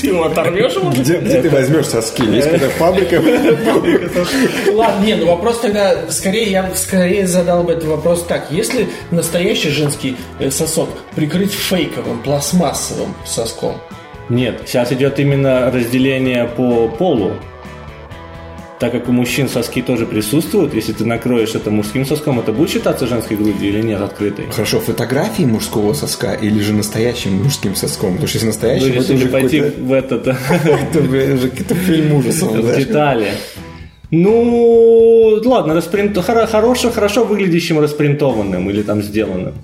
Ты 0.00 0.08
его 0.08 0.24
оторвешь? 0.24 0.74
Где, 0.98 1.16
где 1.16 1.40
ты 1.40 1.48
возьмешь 1.48 1.86
соски? 1.86 2.22
Есть 2.22 2.50
какая-то 2.50 2.68
фабрика? 2.74 3.22
Ладно, 4.72 5.04
не, 5.04 5.14
ну 5.14 5.26
вопрос 5.26 5.60
тогда, 5.60 6.10
скорее, 6.10 6.50
я 6.50 6.70
скорее 6.74 7.26
задал 7.26 7.64
бы 7.64 7.72
этот 7.72 7.84
вопрос 7.84 8.24
так. 8.24 8.48
Если 8.50 8.88
настоящий 9.10 9.70
женский 9.70 10.16
э, 10.38 10.50
сосок 10.50 10.90
прикрыть 11.14 11.52
фейковым, 11.52 12.22
пластмассовым 12.22 13.14
соском, 13.24 13.80
Нет, 14.28 14.62
сейчас 14.66 14.92
идет 14.92 15.18
именно 15.18 15.70
разделение 15.70 16.46
по 16.46 16.88
полу. 16.88 17.32
Так 18.80 18.92
как 18.92 19.10
у 19.10 19.12
мужчин 19.12 19.46
соски 19.50 19.82
тоже 19.82 20.06
присутствуют, 20.06 20.72
если 20.72 20.94
ты 20.94 21.04
накроешь 21.04 21.54
это 21.54 21.70
мужским 21.70 22.06
соском, 22.06 22.40
это 22.40 22.50
будет 22.50 22.70
считаться 22.70 23.06
женской 23.06 23.36
грудью 23.36 23.68
или 23.68 23.82
нет 23.82 24.00
открытой? 24.00 24.46
Хорошо, 24.50 24.80
фотографии 24.80 25.42
мужского 25.42 25.92
соска 25.92 26.32
или 26.32 26.60
же 26.60 26.72
настоящим 26.72 27.42
мужским 27.44 27.76
соском? 27.76 28.12
Потому 28.12 28.26
что 28.28 28.38
если 28.38 28.46
Ну, 28.46 28.52
настоящим, 28.52 28.86
это 28.86 28.94
если 28.96 29.14
уже 29.16 29.26
пойти 29.28 29.60
в 29.60 29.92
этот 29.92 30.26
это, 30.50 30.98
уже 30.98 31.50
какой-то 31.50 31.74
фильм 31.74 32.14
ужасов. 32.14 32.52
в 32.52 32.78
детали. 32.78 33.32
Ну, 34.10 35.40
ладно, 35.44 35.74
распринт... 35.74 36.16
хоро- 36.16 36.46
хорошо, 36.46 36.90
хорошо 36.90 37.24
выглядящим 37.24 37.78
распринтованным 37.80 38.70
или 38.70 38.82
там 38.82 39.02
сделанным. 39.02 39.54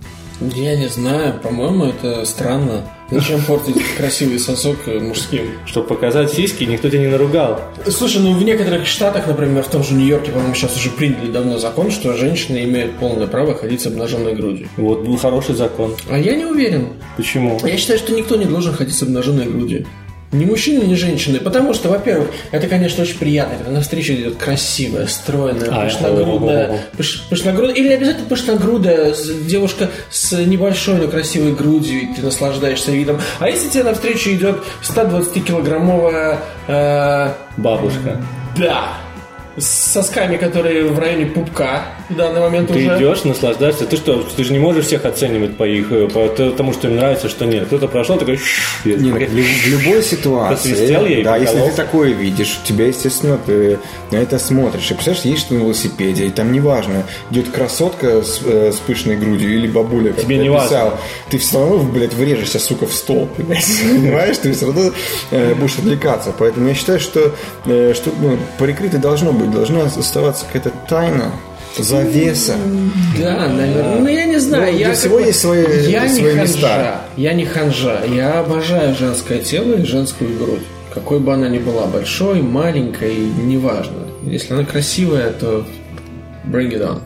я 0.41 0.77
не 0.77 0.89
знаю, 0.89 1.41
по-моему, 1.43 1.87
это 1.87 2.27
странно. 2.27 2.83
Зачем 3.11 3.41
портить 3.43 3.77
красивый 3.97 4.41
сосок 4.41 4.77
э, 4.87 4.99
мужским? 4.99 5.47
Чтобы 5.65 5.87
показать 5.87 6.33
сиськи, 6.33 6.65
никто 6.65 6.89
тебя 6.89 7.03
не 7.03 7.07
наругал. 7.07 7.61
Слушай, 7.87 8.21
ну 8.21 8.33
в 8.33 8.43
некоторых 8.43 8.87
штатах, 8.87 9.29
например, 9.29 9.63
в 9.63 9.69
том 9.69 9.85
же 9.85 9.95
Нью-Йорке, 9.95 10.33
по-моему, 10.33 10.55
сейчас 10.55 10.77
уже 10.77 10.91
приняли 10.91 11.31
давно 11.31 11.59
закон, 11.59 11.93
что 11.93 12.15
женщины 12.15 12.65
имеют 12.65 12.97
полное 12.97 13.29
право 13.29 13.55
ходить 13.55 13.81
с 13.81 13.87
обнаженной 13.87 14.35
грудью. 14.35 14.69
Вот 14.77 15.05
был 15.05 15.17
хороший 15.17 15.55
закон. 15.55 15.95
А 16.11 16.19
я 16.19 16.35
не 16.35 16.45
уверен. 16.45 16.89
Почему? 17.17 17.61
Я 17.63 17.77
считаю, 17.77 18.01
что 18.01 18.13
никто 18.13 18.35
не 18.35 18.45
должен 18.45 18.75
ходить 18.75 18.97
с 18.97 19.03
обнаженной 19.03 19.47
грудью. 19.47 19.87
Ни 20.33 20.45
мужчины, 20.45 20.83
ни 20.85 20.95
женщины. 20.95 21.39
Потому 21.39 21.73
что, 21.73 21.89
во-первых, 21.89 22.31
это, 22.51 22.67
конечно, 22.67 23.03
очень 23.05 23.17
приятно, 23.17 23.57
когда 23.59 23.71
на 23.73 23.81
встречу 23.81 24.13
идет 24.13 24.37
красивая, 24.37 25.07
стройная, 25.07 25.69
А, 25.71 25.85
пышногрудная, 25.85 26.67
о-о-о. 26.67 26.79
пыш- 26.99 27.21
пышногрудная, 27.31 27.75
или 27.77 27.93
обязательно 27.93 28.27
пышногрудая 28.29 29.15
девушка 29.49 29.89
с 30.11 30.33
небольшой, 30.33 30.97
но 30.97 31.07
красивой 31.09 31.53
грудью, 31.55 32.03
и 32.03 32.07
ты 32.15 32.23
наслаждаешься 32.23 32.91
видом. 32.91 33.21
А 33.39 33.49
если 33.49 33.69
тебе 33.69 33.85
навстречу 33.85 34.31
идет 34.31 34.63
120-килограммовая, 34.83 36.39
э, 36.67 37.29
Бабушка. 37.57 38.21
да, 38.59 38.89
с 39.57 39.93
сосками, 39.93 40.37
которые 40.37 40.85
в 40.89 40.99
районе 40.99 41.27
пупка 41.27 41.83
в 42.09 42.15
данный 42.17 42.41
момент 42.41 42.69
Ты 42.69 42.75
уже. 42.79 42.97
идешь, 42.97 43.25
наслаждаешься. 43.25 43.87
Ты 43.87 43.97
что, 43.97 44.23
ты 44.37 44.45
же 44.45 44.53
не 44.53 44.59
можешь 44.59 44.87
всех 44.87 45.05
оценивать 45.05 45.57
по 45.57 45.65
их, 45.65 45.91
э, 45.91 46.09
по 46.09 46.29
тому, 46.29 46.73
что 46.73 46.89
им 46.89 46.97
нравится, 46.97 47.29
что 47.29 47.45
нет. 47.47 47.67
Кто-то 47.67 47.89
прошел, 47.89 48.17
такой... 48.17 48.37
«Шш», 48.37 48.81
я 48.85 48.97
Не, 48.97 49.11
ну, 49.11 49.13
такой, 49.19 49.27
в 49.29 49.35
лю- 49.35 49.45
в 49.45 49.67
любой 49.69 50.03
ситуации, 50.03 51.09
ей, 51.09 51.23
да, 51.25 51.37
если 51.37 51.61
ты 51.61 51.71
такое 51.73 52.13
видишь, 52.13 52.59
тебя, 52.65 52.87
естественно, 52.87 53.39
ты 53.45 53.79
на 54.11 54.17
это 54.17 54.39
смотришь. 54.39 54.91
И 54.91 54.95
представляешь, 54.95 55.25
едешь 55.25 55.43
ты 55.45 55.55
на 55.55 55.59
велосипеде, 55.59 56.27
и 56.27 56.31
там 56.31 56.53
неважно, 56.53 57.05
идет 57.31 57.51
красотка 57.51 58.23
с, 58.23 58.41
э, 58.45 58.73
с 58.73 58.77
пышной 58.77 59.17
грудью 59.17 59.55
или 59.55 59.67
бабуля, 59.67 60.13
как 60.13 60.25
Тебе 60.25 60.37
ты 60.39 60.43
не 60.45 60.49
описал, 60.57 60.91
важно. 60.91 61.01
ты 61.31 61.39
все 61.39 61.59
равно, 61.61 61.79
блядь, 61.79 62.15
врежешься, 62.15 62.59
сука, 62.59 62.87
в 62.87 62.93
стол, 62.93 63.29
понимаешь? 63.37 64.39
Ты 64.39 64.53
все 64.53 64.67
равно 64.67 64.91
э, 65.31 65.55
будешь 65.55 65.79
отвлекаться. 65.79 66.33
Поэтому 66.39 66.69
я 66.69 66.75
считаю, 66.75 67.01
что, 67.01 67.35
э, 67.67 67.93
что 67.95 68.11
ну, 68.21 68.39
прикрыто 68.59 68.99
должно 68.99 69.33
быть, 69.33 69.51
должна 69.51 69.85
оставаться 69.85 70.45
какая-то 70.47 70.73
тайна, 70.89 71.33
завеса. 71.83 72.55
Да, 73.19 73.49
наверное. 73.49 74.01
Ну, 74.01 74.09
я 74.09 74.25
не 74.25 74.39
знаю. 74.39 74.73
Ну, 74.73 74.79
я 74.79 74.87
для 74.87 74.95
всего 74.95 75.19
есть 75.19 75.41
свои- 75.41 75.91
я 75.91 76.09
свои 76.09 76.23
не 76.23 76.29
ханжа. 76.31 76.43
места. 76.43 77.01
Я 77.17 77.33
не 77.35 77.45
ханжа. 77.45 78.01
Я 78.09 78.41
обожаю 78.41 78.95
женское 78.95 79.39
тело 79.39 79.75
и 79.75 79.85
женскую 79.85 80.37
грудь. 80.39 80.63
Какой 80.93 81.19
бы 81.21 81.33
она 81.35 81.49
ни 81.49 81.59
была, 81.59 81.87
большой, 81.87 82.41
маленькой, 82.43 83.17
неважно. 83.17 84.07
Если 84.23 84.55
она 84.55 84.65
красивая, 84.65 85.31
то 85.31 85.67
bring 86.47 86.71
it 86.73 86.81
on. 86.81 87.01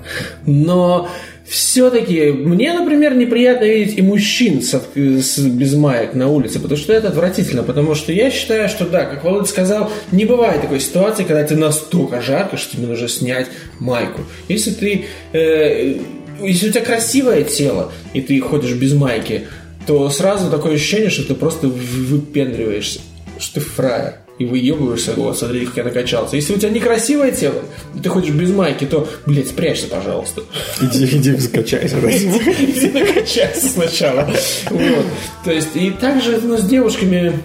Но 0.46 1.08
все-таки 1.50 2.30
мне, 2.30 2.72
например, 2.72 3.14
неприятно 3.16 3.64
видеть 3.64 3.98
и 3.98 4.02
мужчин 4.02 4.62
с, 4.62 4.72
с- 4.94 5.38
без 5.38 5.74
маек 5.74 6.14
на 6.14 6.28
улице, 6.28 6.60
потому 6.60 6.78
что 6.78 6.92
это 6.92 7.08
отвратительно, 7.08 7.64
потому 7.64 7.96
что 7.96 8.12
я 8.12 8.30
считаю, 8.30 8.68
что 8.68 8.86
да, 8.86 9.04
как 9.04 9.24
Володя 9.24 9.46
сказал, 9.48 9.90
не 10.12 10.24
бывает 10.26 10.62
такой 10.62 10.78
ситуации, 10.78 11.24
когда 11.24 11.42
тебе 11.42 11.58
настолько 11.58 12.22
жарко, 12.22 12.56
что 12.56 12.76
тебе 12.76 12.86
нужно 12.86 13.08
снять 13.08 13.48
майку. 13.80 14.22
Если 14.48 14.70
ты, 14.70 15.04
э, 15.32 15.96
если 16.40 16.68
у 16.68 16.72
тебя 16.72 16.84
красивое 16.84 17.42
тело, 17.42 17.92
и 18.14 18.20
ты 18.20 18.38
ходишь 18.40 18.74
без 18.74 18.92
майки, 18.94 19.48
то 19.86 20.08
сразу 20.10 20.50
такое 20.50 20.74
ощущение, 20.74 21.10
что 21.10 21.24
ты 21.26 21.34
просто 21.34 21.66
выпендриваешься, 21.66 23.00
что 23.38 23.54
ты 23.54 23.60
фраер. 23.60 24.14
И 24.40 24.46
выебываешься, 24.46 25.12
вот, 25.16 25.38
смотри, 25.38 25.66
как 25.66 25.76
я 25.76 25.84
накачался. 25.84 26.36
Если 26.36 26.54
у 26.54 26.56
тебя 26.56 26.70
некрасивое 26.70 27.30
тело, 27.30 27.62
и 27.94 27.98
ты 27.98 28.08
ходишь 28.08 28.30
без 28.30 28.48
майки, 28.50 28.86
то, 28.86 29.06
блядь, 29.26 29.48
спрячься, 29.48 29.86
пожалуйста. 29.86 30.40
Иди, 30.80 31.04
иди, 31.04 31.32
закачайся. 31.36 31.98
Иди 31.98 32.88
накачайся 32.88 33.68
сначала. 33.68 34.30
Вот. 34.70 35.06
То 35.44 35.52
есть, 35.52 35.76
и 35.76 35.90
также 35.90 36.40
ну, 36.42 36.56
с 36.56 36.62
девушками... 36.62 37.38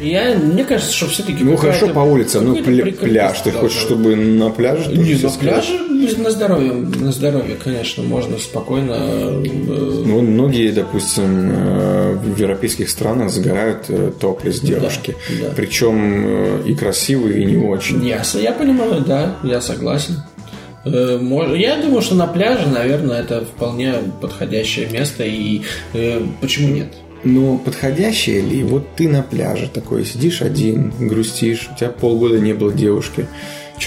Я, 0.00 0.36
мне 0.36 0.64
кажется, 0.64 0.94
что 0.94 1.06
все-таки 1.08 1.42
Ну 1.42 1.56
хорошо 1.56 1.88
по 1.88 2.00
улице, 2.00 2.40
ну 2.40 2.56
пля- 2.56 2.92
пляж. 2.92 3.40
Ты 3.40 3.50
хочешь, 3.50 3.78
чтобы 3.78 4.14
на 4.16 4.50
пляже? 4.50 4.92
Не, 4.92 5.14
на 5.14 5.30
пляже 5.30 5.88
на 6.16 6.30
здоровье, 6.30 6.72
на 6.72 7.12
здоровье, 7.12 7.56
конечно, 7.56 8.02
можно 8.02 8.38
спокойно. 8.38 8.92
э, 8.92 9.42
Ну, 9.44 10.20
многие, 10.22 10.70
допустим, 10.70 11.50
э, 11.50 12.12
в 12.14 12.36
европейских 12.38 12.88
странах 12.90 13.30
загорают 13.30 13.84
э, 13.88 14.12
топлес 14.18 14.60
девушки. 14.60 15.16
да. 15.40 15.50
Причем 15.56 16.24
э, 16.26 16.62
и 16.66 16.74
красивые, 16.74 17.42
и 17.42 17.44
не 17.44 17.56
очень. 17.56 18.04
Я, 18.06 18.22
я 18.34 18.52
понимаю, 18.52 19.02
да, 19.06 19.36
я 19.42 19.60
согласен. 19.60 20.22
Я 20.84 21.76
думаю, 21.82 22.00
что 22.00 22.14
на 22.14 22.26
пляже, 22.26 22.68
наверное, 22.68 23.20
это 23.20 23.44
вполне 23.44 23.94
подходящее 24.22 24.88
место, 24.88 25.24
и 25.24 25.62
почему 26.40 26.68
нет? 26.74 26.94
Но 27.24 27.58
подходящее 27.58 28.40
ли? 28.40 28.62
Вот 28.62 28.94
ты 28.96 29.08
на 29.08 29.22
пляже 29.22 29.68
такой 29.72 30.04
сидишь 30.04 30.42
один, 30.42 30.92
грустишь, 31.00 31.68
у 31.72 31.78
тебя 31.78 31.90
полгода 31.90 32.38
не 32.38 32.52
было 32.54 32.72
девушки. 32.72 33.26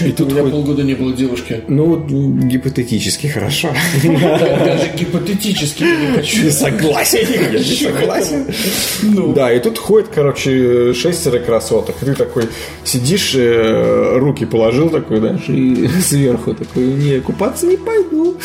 И 0.00 0.08
это 0.08 0.24
у 0.24 0.26
меня 0.26 0.40
хоть- 0.42 0.52
полгода 0.52 0.82
не 0.82 0.94
было 0.94 1.12
девушки? 1.12 1.60
Ну, 1.68 1.84
вот, 1.84 2.10
м, 2.10 2.48
гипотетически 2.48 3.26
хорошо. 3.26 3.74
Даже 4.02 4.90
гипотетически 4.98 5.82
не 5.82 6.16
хочу. 6.16 6.50
согласен. 6.50 7.26
Я 7.52 7.58
не 7.58 7.62
согласен. 7.62 8.46
Да, 9.34 9.52
и 9.52 9.60
тут 9.60 9.76
ходит, 9.76 10.08
короче, 10.14 10.94
шестеро 10.94 11.40
красоток. 11.40 11.96
Ты 12.00 12.14
такой 12.14 12.44
сидишь, 12.84 13.32
э, 13.34 14.16
руки 14.18 14.46
положил 14.46 14.88
такой, 14.88 15.18
знаешь, 15.18 15.48
и 15.48 15.86
сверху 16.02 16.54
такой, 16.54 16.84
не, 16.84 17.20
купаться 17.20 17.66
не 17.66 17.76
пойду. 17.76 18.36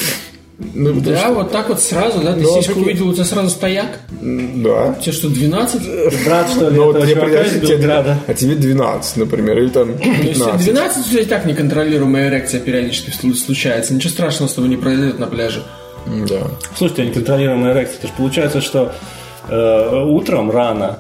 Ну, 0.60 0.94
Да, 1.02 1.18
что- 1.18 1.34
вот 1.36 1.52
так 1.52 1.70
вот 1.70 1.80
сразу, 1.80 2.20
да? 2.20 2.34
Ты 2.34 2.42
Ну, 2.42 2.62
сиську 2.62 2.80
увидел, 2.80 3.10
у 3.10 3.14
тебя 3.14 3.26
сразу 3.26 3.50
стояк? 3.50 4.00
Да. 4.22 4.96
Тебе 5.02 5.12
что, 5.12 5.30
12? 5.30 5.82
Брат, 6.26 6.50
что 6.50 6.70
ли, 6.70 6.78
Ну, 6.78 6.86
вот 6.86 7.02
тебе 7.04 7.12
из 7.46 7.52
тебе- 7.62 7.68
Белграда? 7.78 8.18
а 8.26 8.34
тебе 8.34 8.56
12, 8.56 9.18
например, 9.18 9.60
или 9.60 9.70
там 9.70 9.92
Ну, 9.92 9.98
если 10.14 10.30
15. 10.34 10.62
12 10.66 11.06
у 11.06 11.10
тебя 11.12 11.22
и 11.22 11.26
так 11.26 11.46
неконтролируемая 11.46 12.30
эрекция 12.30 12.60
периодически 12.60 13.12
слу- 13.12 13.36
случается. 13.36 13.94
Ничего 13.94 14.10
страшного 14.10 14.50
с 14.50 14.54
тобой 14.54 14.70
не 14.72 14.78
произойдет 14.78 15.20
на 15.20 15.28
пляже. 15.28 15.62
Да. 16.28 16.48
Слушайте, 16.76 17.04
а 17.04 17.06
неконтролируемая 17.06 17.74
эрекция. 17.74 17.98
Это 18.00 18.08
же 18.08 18.14
получается, 18.18 18.62
что 18.62 18.94
э, 19.50 20.04
утром 20.06 20.50
рано 20.50 21.00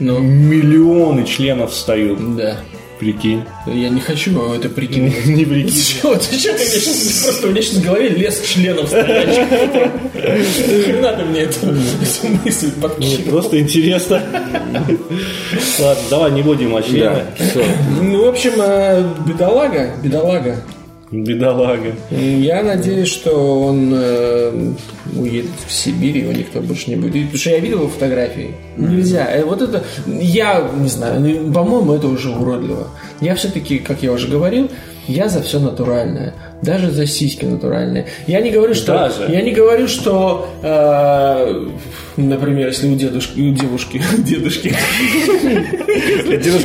Ну, 0.00 0.18
миллионы 0.18 1.24
членов 1.24 1.70
встают. 1.70 2.36
да. 2.36 2.56
Прикинь. 2.98 3.44
Я 3.66 3.90
не 3.90 4.00
хочу 4.00 4.52
это 4.54 4.68
прикинуть. 4.70 5.26
Не 5.26 5.44
прикинь. 5.44 5.82
Чего? 5.82 6.14
Ты 6.16 6.38
что, 6.38 6.52
ты 6.52 6.64
мне 6.64 6.80
сейчас 6.80 7.22
просто 7.24 7.46
у 7.46 7.50
меня 7.50 7.62
сейчас 7.62 7.76
в 7.76 7.84
голове 7.84 8.08
лес 8.08 8.40
членов 8.40 8.88
стоящих. 8.88 9.46
Хрена 10.84 11.12
ты 11.12 11.24
мне 11.24 11.40
эту 11.42 11.66
мысль 11.66 12.28
Мне 12.28 12.82
подкинул. 12.82 13.30
просто 13.30 13.60
интересно. 13.60 14.22
Ладно, 15.78 16.02
давай 16.10 16.30
не 16.32 16.42
будем 16.42 16.74
о 16.74 16.80
Да, 16.80 16.86
членах. 16.86 17.22
Ну, 18.00 18.24
в 18.24 18.28
общем, 18.28 18.52
э, 18.58 19.04
бедолага, 19.26 19.90
бедолага. 20.02 20.56
Бедолага. 21.10 21.94
Я 22.10 22.62
надеюсь, 22.62 23.08
что 23.08 23.62
он 23.62 23.92
э, 23.94 24.72
уедет 25.14 25.50
в 25.66 25.72
Сибирь, 25.72 26.18
его 26.18 26.32
никто 26.32 26.60
больше 26.60 26.90
не 26.90 26.96
будет. 26.96 27.12
Потому 27.26 27.38
что 27.38 27.50
я 27.50 27.60
видел 27.60 27.78
его 27.78 27.88
фотографии. 27.88 28.54
Нельзя. 28.76 29.26
Э, 29.30 29.44
Вот 29.44 29.62
это, 29.62 29.84
я 30.06 30.68
не 30.76 30.88
знаю, 30.88 31.20
ну, 31.20 31.52
по-моему, 31.52 31.94
это 31.94 32.08
уже 32.08 32.30
уродливо. 32.30 32.88
Я 33.20 33.36
все-таки, 33.36 33.78
как 33.78 34.02
я 34.02 34.12
уже 34.12 34.26
говорил, 34.28 34.68
Я 35.06 35.28
за 35.28 35.40
все 35.42 35.60
натуральное. 35.60 36.34
Даже 36.62 36.90
за 36.90 37.06
сиськи 37.06 37.44
натуральные. 37.44 38.06
Я 38.26 38.40
не 38.40 38.50
говорю, 38.50 38.74
что... 38.74 38.92
Даже? 38.92 39.30
Я 39.30 39.42
не 39.42 39.52
говорю, 39.52 39.88
что... 39.88 40.48
э, 40.62 41.68
например, 42.16 42.68
если 42.68 42.88
у 42.88 42.96
дедушки... 42.96 43.38
У 43.38 43.52
девушки... 43.52 43.98
Дедушки... 44.22 44.74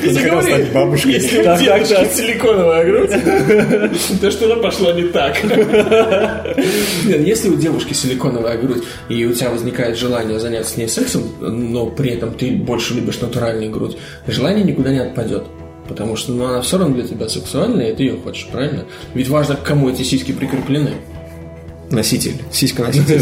Захотела 0.10 0.41
говорю, 0.41 0.41
стать 0.41 0.71
бабушкой. 0.73 1.13
Если 1.13 1.39
у 1.39 1.58
девушки 1.58 2.08
силиконовая 2.15 2.86
грудь, 2.86 3.12
то 4.21 4.32
что-то 4.32 4.56
пошло 4.62 4.93
не 4.93 5.04
так. 5.04 5.43
Нет, 7.06 7.27
если 7.27 7.49
у 7.49 7.56
девушки 7.58 7.93
силиконовая 7.93 8.58
грудь, 8.58 8.84
и 9.10 9.25
у 9.25 9.34
тебя 9.34 9.49
возникает 9.49 9.97
желание 9.97 10.39
заняться 10.39 10.73
с 10.73 10.77
ней 10.77 10.88
сексом, 10.88 11.23
но 11.39 11.88
при 11.88 12.12
этом 12.12 12.34
ты 12.34 12.51
больше 12.51 12.93
любишь 12.93 13.19
натуральную 13.19 13.71
грудь, 13.71 13.97
желание 14.25 14.63
никуда 14.63 14.91
не 14.91 14.99
отпадет. 14.99 15.43
Потому 15.91 16.15
что 16.15 16.32
ну, 16.32 16.45
она 16.45 16.62
все 16.62 16.77
равно 16.77 16.95
для 16.95 17.06
тебя 17.06 17.27
сексуальная, 17.27 17.91
и 17.91 17.95
ты 17.95 18.04
ее 18.04 18.17
хочешь, 18.17 18.47
правильно? 18.49 18.86
Ведь 19.13 19.27
важно, 19.27 19.56
к 19.56 19.63
кому 19.63 19.89
эти 19.89 20.04
сиськи 20.04 20.32
прикреплены. 20.32 20.91
Носитель. 21.89 22.41
Сиська-носитель. 22.51 23.19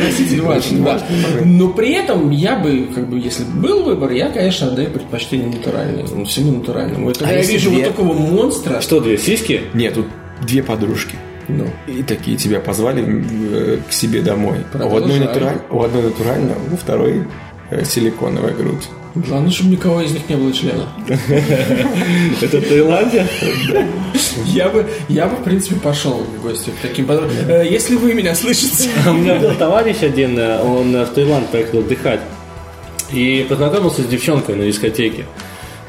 Носитель 0.00 0.40
важен, 0.42 0.84
да. 0.84 1.02
Но 1.44 1.70
при 1.70 1.92
этом 1.92 2.30
я 2.30 2.56
бы, 2.56 2.86
как 2.94 3.08
бы, 3.08 3.18
если 3.18 3.42
бы 3.42 3.60
был 3.60 3.82
выбор, 3.82 4.12
я, 4.12 4.28
конечно, 4.28 4.68
отдаю 4.68 4.90
предпочтение 4.90 5.48
натуральному, 5.48 6.08
ну, 6.14 6.24
всему 6.24 6.58
натуральному. 6.58 7.10
И 7.10 7.14
когда 7.14 7.32
я 7.32 7.42
вижу 7.42 7.72
вот 7.72 7.82
такого 7.82 8.12
монстра, 8.14 8.80
Что, 8.80 9.00
две 9.00 9.18
сиськи? 9.18 9.62
Нет, 9.74 9.94
тут 9.94 10.06
две 10.46 10.62
подружки. 10.62 11.16
ну, 11.48 11.66
И 11.88 12.04
такие 12.04 12.36
тебя 12.36 12.60
позвали 12.60 13.04
э, 13.04 13.78
к 13.88 13.92
себе 13.92 14.22
домой. 14.22 14.58
У 14.72 14.76
одной, 14.76 14.90
Продолжай. 14.90 15.20
натураль... 15.20 15.58
у 15.70 15.82
одной 15.82 16.02
натуральная, 16.04 16.56
у 16.72 16.76
второй 16.76 17.24
э, 17.70 17.84
силиконовая 17.84 18.54
грудь. 18.54 18.84
Главное, 19.26 19.50
чтобы 19.50 19.70
никого 19.70 20.02
из 20.02 20.12
них 20.12 20.28
не 20.28 20.36
было 20.36 20.52
члена. 20.52 20.88
Это 22.40 22.60
Таиланде? 22.60 23.26
Я 24.44 24.68
бы, 24.68 24.86
я 25.08 25.26
бы, 25.26 25.36
в 25.36 25.44
принципе, 25.44 25.76
пошел 25.76 26.18
в 26.18 26.42
гости 26.42 26.70
к 26.70 26.80
таким. 26.82 27.06
Э, 27.10 27.66
Если 27.68 27.96
вы 27.96 28.14
меня 28.14 28.34
слышите, 28.34 28.90
У 29.06 29.12
меня 29.12 29.36
был 29.36 29.54
товарищ 29.54 30.02
один, 30.02 30.38
э, 30.38 30.60
он 30.60 30.94
э, 30.94 31.04
в 31.04 31.10
Таиланд 31.10 31.48
поехал 31.48 31.78
отдыхать. 31.78 32.20
И 33.12 33.46
познакомился 33.48 34.02
с 34.02 34.06
девчонкой 34.06 34.56
на 34.56 34.66
дискотеке. 34.66 35.26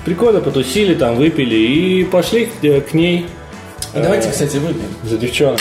Прикольно, 0.06 0.40
потусили, 0.40 0.94
там 0.94 1.16
выпили 1.16 1.56
и 1.56 2.04
пошли 2.06 2.46
к 2.62 2.94
ней 2.94 3.26
давайте, 3.94 4.30
кстати, 4.30 4.58
выпьем. 4.58 4.88
за 5.04 5.18
девчонок. 5.18 5.60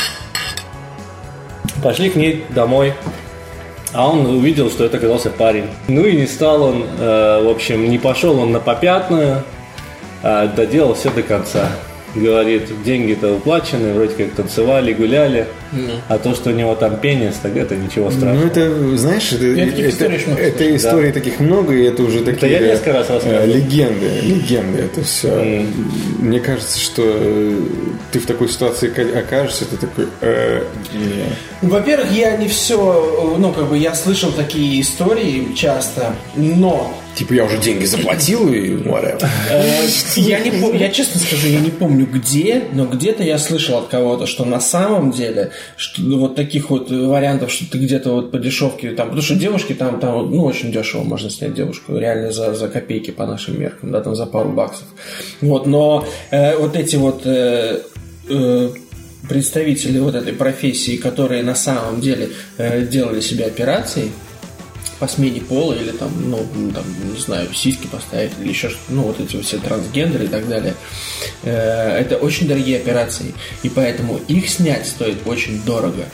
Пошли 1.82 2.10
к 2.10 2.16
ней 2.16 2.44
домой. 2.50 2.94
А 3.96 4.10
он 4.10 4.26
увидел, 4.26 4.68
что 4.70 4.84
это 4.84 4.98
оказался 4.98 5.30
парень. 5.30 5.64
Ну 5.88 6.04
и 6.04 6.14
не 6.14 6.26
стал 6.26 6.62
он, 6.62 6.84
э, 7.00 7.42
в 7.42 7.48
общем, 7.48 7.88
не 7.88 7.98
пошел 7.98 8.38
он 8.38 8.52
на 8.52 8.60
попятную, 8.60 9.42
а 10.22 10.46
доделал 10.48 10.92
все 10.92 11.10
до 11.10 11.22
конца. 11.22 11.66
Говорит, 12.16 12.82
деньги-то 12.84 13.34
уплачены, 13.34 13.92
вроде 13.92 14.14
как 14.14 14.30
танцевали, 14.32 14.92
гуляли. 14.92 15.46
А 16.08 16.18
то, 16.18 16.34
что 16.34 16.50
у 16.50 16.52
него 16.52 16.74
там 16.74 16.96
пенис, 16.96 17.34
так 17.42 17.54
это 17.56 17.76
ничего 17.76 18.10
страшного. 18.10 18.34
Ну, 18.40 18.46
это, 18.46 18.96
знаешь, 18.96 19.32
это, 19.32 19.44
это, 19.44 20.32
это 20.40 20.76
историй 20.76 21.12
таких 21.12 21.40
много, 21.40 21.74
и 21.74 21.82
это 21.84 22.02
уже 22.04 22.22
такие... 22.24 22.52
я 22.52 22.60
несколько 22.60 22.92
раз 22.94 23.10
э, 23.10 23.14
рассказывал. 23.14 23.46
Легенды, 23.46 24.06
легенды, 24.22 24.78
это 24.82 25.02
все. 25.02 25.66
Мне 26.18 26.40
кажется, 26.40 26.78
что 26.78 27.02
э, 27.04 27.58
ты 28.12 28.20
в 28.20 28.26
такой 28.26 28.48
ситуации 28.48 28.88
ка- 28.88 29.18
окажешься, 29.18 29.64
ты 29.66 29.76
такой... 29.76 30.06
э. 30.22 30.62
Во-первых, 31.62 32.10
я 32.12 32.36
не 32.36 32.48
все, 32.48 33.36
ну, 33.38 33.52
как 33.52 33.68
бы, 33.68 33.76
я 33.76 33.94
слышал 33.94 34.30
такие 34.32 34.80
истории 34.80 35.52
часто, 35.54 36.14
но 36.36 36.96
Типа 37.16 37.32
я 37.32 37.46
уже 37.46 37.56
деньги 37.56 37.86
заплатил 37.86 38.52
и 38.52 38.72
whatever. 38.72 39.26
э, 39.50 39.86
я 40.16 40.38
не 40.38 40.78
я 40.78 40.90
честно 40.90 41.18
скажу, 41.18 41.48
я 41.48 41.60
не 41.60 41.70
помню 41.70 42.06
где, 42.06 42.64
но 42.74 42.84
где-то 42.84 43.22
я 43.22 43.38
слышал 43.38 43.78
от 43.78 43.88
кого-то, 43.88 44.26
что 44.26 44.44
на 44.44 44.60
самом 44.60 45.12
деле, 45.12 45.50
что 45.78 46.02
ну, 46.02 46.18
вот 46.18 46.36
таких 46.36 46.68
вот 46.68 46.90
вариантов, 46.90 47.50
что 47.50 47.70
ты 47.70 47.78
где-то 47.78 48.10
вот 48.10 48.30
по 48.32 48.38
дешевке, 48.38 48.90
там, 48.90 49.06
потому 49.06 49.22
что 49.22 49.34
девушки 49.34 49.72
там, 49.72 49.98
там, 49.98 50.30
ну, 50.30 50.44
очень 50.44 50.70
дешево 50.70 51.04
можно 51.04 51.30
снять 51.30 51.54
девушку, 51.54 51.96
реально 51.96 52.32
за, 52.32 52.54
за 52.54 52.68
копейки 52.68 53.12
по 53.12 53.26
нашим 53.26 53.58
меркам, 53.58 53.92
да, 53.92 54.02
там 54.02 54.14
за 54.14 54.26
пару 54.26 54.50
баксов. 54.50 54.86
Вот, 55.40 55.66
но 55.66 56.06
э, 56.30 56.54
вот 56.58 56.76
эти 56.76 56.96
вот 56.96 57.22
э, 57.24 57.80
э, 58.28 58.70
представители 59.26 59.98
вот 60.00 60.14
этой 60.14 60.34
профессии, 60.34 60.98
которые 60.98 61.42
на 61.42 61.54
самом 61.54 62.02
деле 62.02 62.28
э, 62.58 62.82
делали 62.82 63.20
себе 63.20 63.46
операции 63.46 64.10
по 64.98 65.06
смене 65.06 65.40
пола 65.40 65.74
или 65.74 65.90
там, 65.90 66.10
ну, 66.30 66.38
там, 66.72 66.84
не 67.12 67.20
знаю, 67.20 67.52
сиськи 67.52 67.86
поставить 67.86 68.32
или 68.40 68.48
еще 68.48 68.68
что-то, 68.70 68.92
ну, 68.92 69.02
вот 69.02 69.20
эти 69.20 69.40
все 69.42 69.58
трансгендеры 69.58 70.24
и 70.24 70.28
так 70.28 70.48
далее. 70.48 70.74
Э, 71.42 71.98
Это 71.98 72.16
очень 72.16 72.48
дорогие 72.48 72.78
операции, 72.78 73.34
и 73.62 73.68
поэтому 73.68 74.18
их 74.28 74.48
снять 74.48 74.86
стоит 74.86 75.26
очень 75.26 75.62
дорого. 75.62 76.04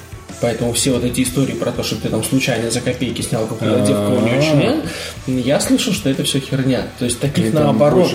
Поэтому 0.43 0.73
все 0.73 0.91
вот 0.91 1.05
эти 1.05 1.23
истории 1.23 1.53
про 1.53 1.71
то, 1.71 1.85
что 1.85 1.95
ты 1.95 2.09
там 2.09 2.25
случайно 2.25 2.69
за 2.69 2.81
копейки 2.81 3.23
снял 3.23 3.47
какую-то 3.47 3.87
девку 3.87 4.17
у 4.17 4.21
нее 4.21 4.43
член, 4.43 4.83
я 5.29 5.61
слышал, 5.61 5.93
что 5.93 6.11
это 6.11 6.25
все 6.25 6.41
херня. 6.41 6.89
То 6.99 7.05
есть 7.05 7.21
таких 7.21 7.53
наоборот. 7.53 8.13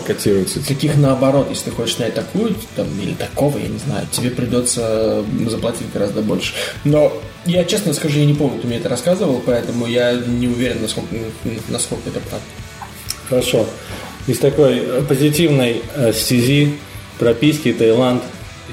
Таких 0.67 0.97
наоборот, 0.97 1.47
если 1.49 1.69
ты 1.69 1.71
хочешь 1.71 1.95
снять 1.95 2.13
такую 2.15 2.53
там, 2.75 2.85
или 3.01 3.13
такого, 3.13 3.57
я 3.57 3.69
не 3.69 3.77
знаю, 3.79 4.05
тебе 4.11 4.29
придется 4.29 5.23
заплатить 5.47 5.87
гораздо 5.93 6.21
больше. 6.21 6.53
Но 6.83 7.13
я 7.45 7.63
честно 7.63 7.93
скажу, 7.93 8.19
я 8.19 8.25
не 8.25 8.33
помню, 8.33 8.59
ты 8.59 8.67
мне 8.67 8.75
это 8.75 8.89
рассказывал, 8.89 9.41
поэтому 9.45 9.87
я 9.87 10.11
не 10.11 10.49
уверен, 10.49 10.81
насколько, 10.81 11.15
насколько 11.69 12.09
это 12.09 12.19
правда. 12.19 12.45
Хорошо. 13.29 13.65
Из 14.27 14.37
такой 14.39 14.79
э, 14.79 15.01
позитивной 15.07 15.81
э, 15.95 16.11
стези 16.11 16.73
про 17.19 17.33
письки, 17.33 17.71
Таиланд 17.71 18.21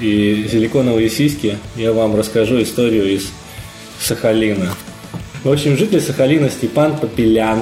и 0.01 0.45
силиконовые 0.51 1.09
сиськи 1.09 1.57
я 1.77 1.93
вам 1.93 2.17
расскажу 2.17 2.61
историю 2.61 3.15
из 3.15 3.31
Сахалина. 3.99 4.69
В 5.43 5.51
общем, 5.51 5.77
житель 5.77 6.01
Сахалина 6.01 6.49
Степан 6.49 6.97
Попелян 6.97 7.59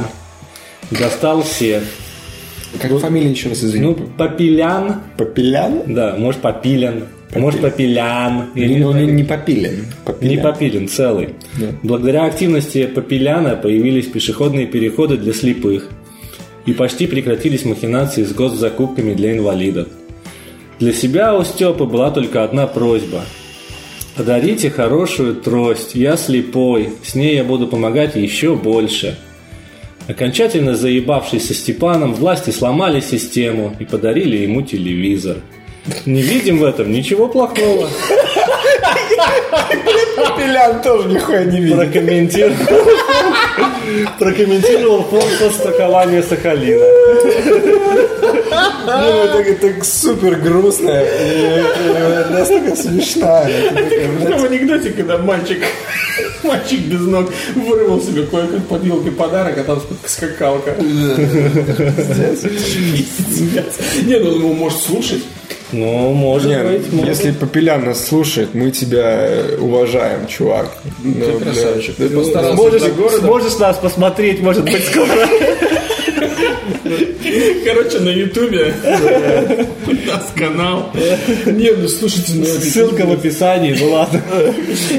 достал 0.92 1.44
всех. 1.44 1.84
Как 2.82 2.92
фамилия 3.00 3.30
еще 3.32 3.50
раз, 3.50 3.64
извини? 3.64 3.86
Ну, 3.86 3.96
Попелян, 4.18 5.02
Попелян? 5.18 5.84
да, 5.94 6.16
может 6.18 6.42
Попилен, 6.42 7.06
может 7.36 7.62
Попелян. 7.62 8.50
я 8.56 8.68
не 8.68 8.78
Ну, 8.78 8.92
знаю. 8.92 9.06
не, 9.08 9.12
не 9.14 9.24
Попилин. 9.24 9.86
Не 10.22 10.38
Попелян. 10.38 10.42
Попилин, 10.44 10.88
целый. 10.88 11.30
Благодаря 11.84 12.26
активности 12.26 12.86
Попеляна 12.88 13.56
появились 13.56 14.08
пешеходные 14.08 14.66
переходы 14.66 15.18
для 15.18 15.34
слепых. 15.34 15.90
И 16.66 16.72
почти 16.74 17.08
прекратились 17.08 17.66
махинации 17.66 18.24
с 18.24 18.32
госзакупками 18.34 19.14
для 19.14 19.34
инвалидов. 19.34 19.90
Для 20.80 20.94
себя 20.94 21.36
у 21.38 21.44
Степы 21.44 21.84
была 21.86 22.10
только 22.10 22.44
одна 22.44 22.66
просьба. 22.68 23.22
Подарите 24.16 24.70
хорошую 24.70 25.36
трость, 25.36 25.96
я 25.96 26.18
слепой, 26.18 26.90
с 27.04 27.16
ней 27.16 27.36
я 27.36 27.44
буду 27.44 27.68
помогать 27.68 28.16
еще 28.16 28.56
больше. 28.56 29.18
Окончательно 30.08 30.76
заебавшись 30.76 31.48
со 31.48 31.56
Степаном, 31.56 32.14
власти 32.14 32.52
сломали 32.52 33.00
систему 33.00 33.76
и 33.80 33.86
подарили 33.86 34.38
ему 34.38 34.62
телевизор. 34.62 35.38
Не 36.06 36.22
видим 36.22 36.60
в 36.60 36.64
этом 36.64 36.92
ничего 36.92 37.28
плохого. 37.28 37.90
Попелян 40.16 40.82
тоже 40.84 41.10
нихуя 41.10 41.46
не 41.46 41.62
видит. 41.62 41.78
прокомментировал, 41.78 42.58
прокомментировал 44.20 45.04
фонд 45.04 45.54
стакования 45.54 46.22
Сахалина. 46.22 46.86
Не, 48.86 49.12
ну, 49.12 49.24
это, 49.24 49.68
это 49.68 49.84
супер 49.84 50.36
грустно 50.36 50.92
и, 50.92 51.60
и 51.60 52.34
настолько 52.34 52.76
смешно. 52.76 53.44
Это 53.48 53.74
такая, 53.74 54.08
блядь, 54.10 54.42
В 54.42 54.46
анекдоте, 54.46 54.90
когда 54.92 55.18
мальчик, 55.18 55.60
мальчик 56.44 56.80
без 56.82 57.02
ног 57.02 57.32
вырвал 57.56 58.02
себе 58.02 58.24
кое-как 58.24 58.66
под 58.68 58.84
елкой 58.84 59.12
подарок, 59.12 59.58
а 59.58 59.64
там 59.64 59.82
скакалка. 60.06 60.76
Не, 64.06 64.20
ну 64.20 64.30
он 64.30 64.40
его 64.40 64.54
может 64.54 64.80
слушать. 64.80 65.24
Ну, 65.74 66.14
может 66.14 66.52
Не, 66.52 66.58
быть, 66.64 66.94
может 66.94 67.10
если 67.10 67.32
Попелян 67.32 67.84
нас 67.84 68.06
слушает, 68.06 68.54
мы 68.54 68.70
тебя 68.70 69.26
э, 69.28 69.58
уважаем, 69.58 70.28
чувак. 70.28 70.72
Ну, 71.04 71.40
красавчик. 71.40 71.96
Ты 71.96 72.10
постарался 72.10 72.56
Сможешь, 72.56 72.84
сможешь 73.20 73.58
нас 73.58 73.78
посмотреть, 73.78 74.40
может 74.42 74.66
быть, 74.66 74.86
скоро. 74.86 75.28
Короче, 77.66 78.00
на 78.00 78.10
Ютубе 78.10 78.74
у 79.88 80.08
нас 80.08 80.32
канал. 80.36 80.92
Не, 81.46 81.72
ну 81.72 81.88
слушайте, 81.88 82.34
ну 82.36 82.46
Ссылка 82.46 83.06
в 83.06 83.12
описании, 83.12 83.76
ну 83.80 83.92
ладно. 83.92 84.22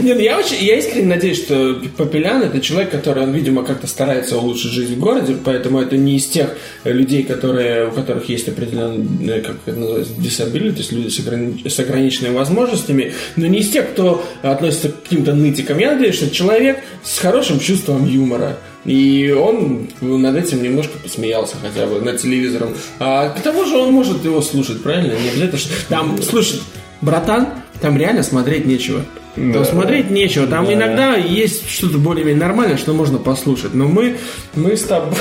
Нет, 0.01 0.21
я 0.21 0.39
очень, 0.39 0.65
я 0.65 0.79
искренне 0.79 1.09
надеюсь, 1.09 1.39
что 1.39 1.81
Попелян 1.97 2.43
это 2.43 2.61
человек, 2.61 2.91
который, 2.91 3.23
он, 3.25 3.33
видимо, 3.33 3.65
как-то 3.65 3.87
старается 3.87 4.37
улучшить 4.39 4.73
жизнь 4.73 4.97
в 4.97 4.99
городе, 4.99 5.37
поэтому 5.45 5.81
это 5.81 5.97
не 5.97 6.17
из 6.17 6.27
тех 6.27 6.57
людей, 6.85 7.23
которые, 7.23 7.89
у 7.89 7.93
которых 7.93 8.29
есть 8.29 8.49
определенные, 8.49 9.41
как 9.41 9.57
это 9.67 9.79
называется, 9.79 10.13
disability, 10.19 10.73
то 10.73 10.79
есть 10.79 10.93
люди 10.93 11.09
с, 11.09 11.19
ограни- 11.21 11.69
с 11.69 11.79
ограниченными 11.79 12.35
возможностями, 12.35 13.13
но 13.37 13.47
не 13.47 13.61
из 13.61 13.71
тех, 13.71 13.91
кто 13.91 14.25
относится 14.43 14.89
к 14.89 15.03
каким-то 15.03 15.35
нытикам. 15.35 15.79
Я 15.79 15.93
надеюсь, 15.93 16.17
что 16.17 16.31
человек 16.31 16.79
с 17.03 17.19
хорошим 17.19 17.61
чувством 17.61 18.07
юмора. 18.07 18.59
И 18.85 19.31
он 19.31 19.89
над 20.01 20.37
этим 20.37 20.63
немножко 20.63 20.99
посмеялся 20.99 21.57
хотя 21.61 21.87
бы 21.87 22.01
над 22.01 22.21
телевизором. 22.21 22.75
А 22.99 23.31
к 23.31 23.41
тому 23.41 23.65
же 23.65 23.77
он 23.77 23.93
может 23.93 24.25
его 24.25 24.43
слушать, 24.43 24.83
правильно? 24.83 25.19
Не 25.19 25.31
обязательно, 25.31 25.59
что 25.59 25.71
там, 25.89 26.23
слушай, 26.23 26.61
братан, 27.01 27.49
там 27.81 27.97
реально 27.97 28.23
смотреть 28.23 28.67
нечего. 28.67 29.05
Там 29.35 29.65
смотреть 29.65 30.11
нечего. 30.11 30.47
Там 30.47 30.73
иногда 30.73 31.17
есть 31.17 31.69
что-то 31.69 31.99
более-менее 31.99 32.41
нормальное, 32.41 32.77
что 32.77 32.93
можно 32.93 33.19
послушать. 33.19 33.75
Но 33.75 33.89
мы, 33.89 34.17
мы 34.55 34.77
с 34.77 34.83
тобой... 34.83 35.19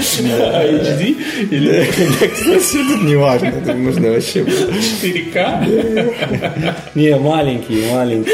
HD 0.00 1.16
или 1.50 1.86
Кстати, 2.32 2.78
тут 2.88 3.02
не 3.02 3.16
важно, 3.16 3.48
это 3.48 3.74
можно 3.74 4.12
вообще... 4.12 4.40
4К? 4.40 6.74
Не, 6.94 7.18
маленький, 7.18 7.84
маленький. 7.92 8.30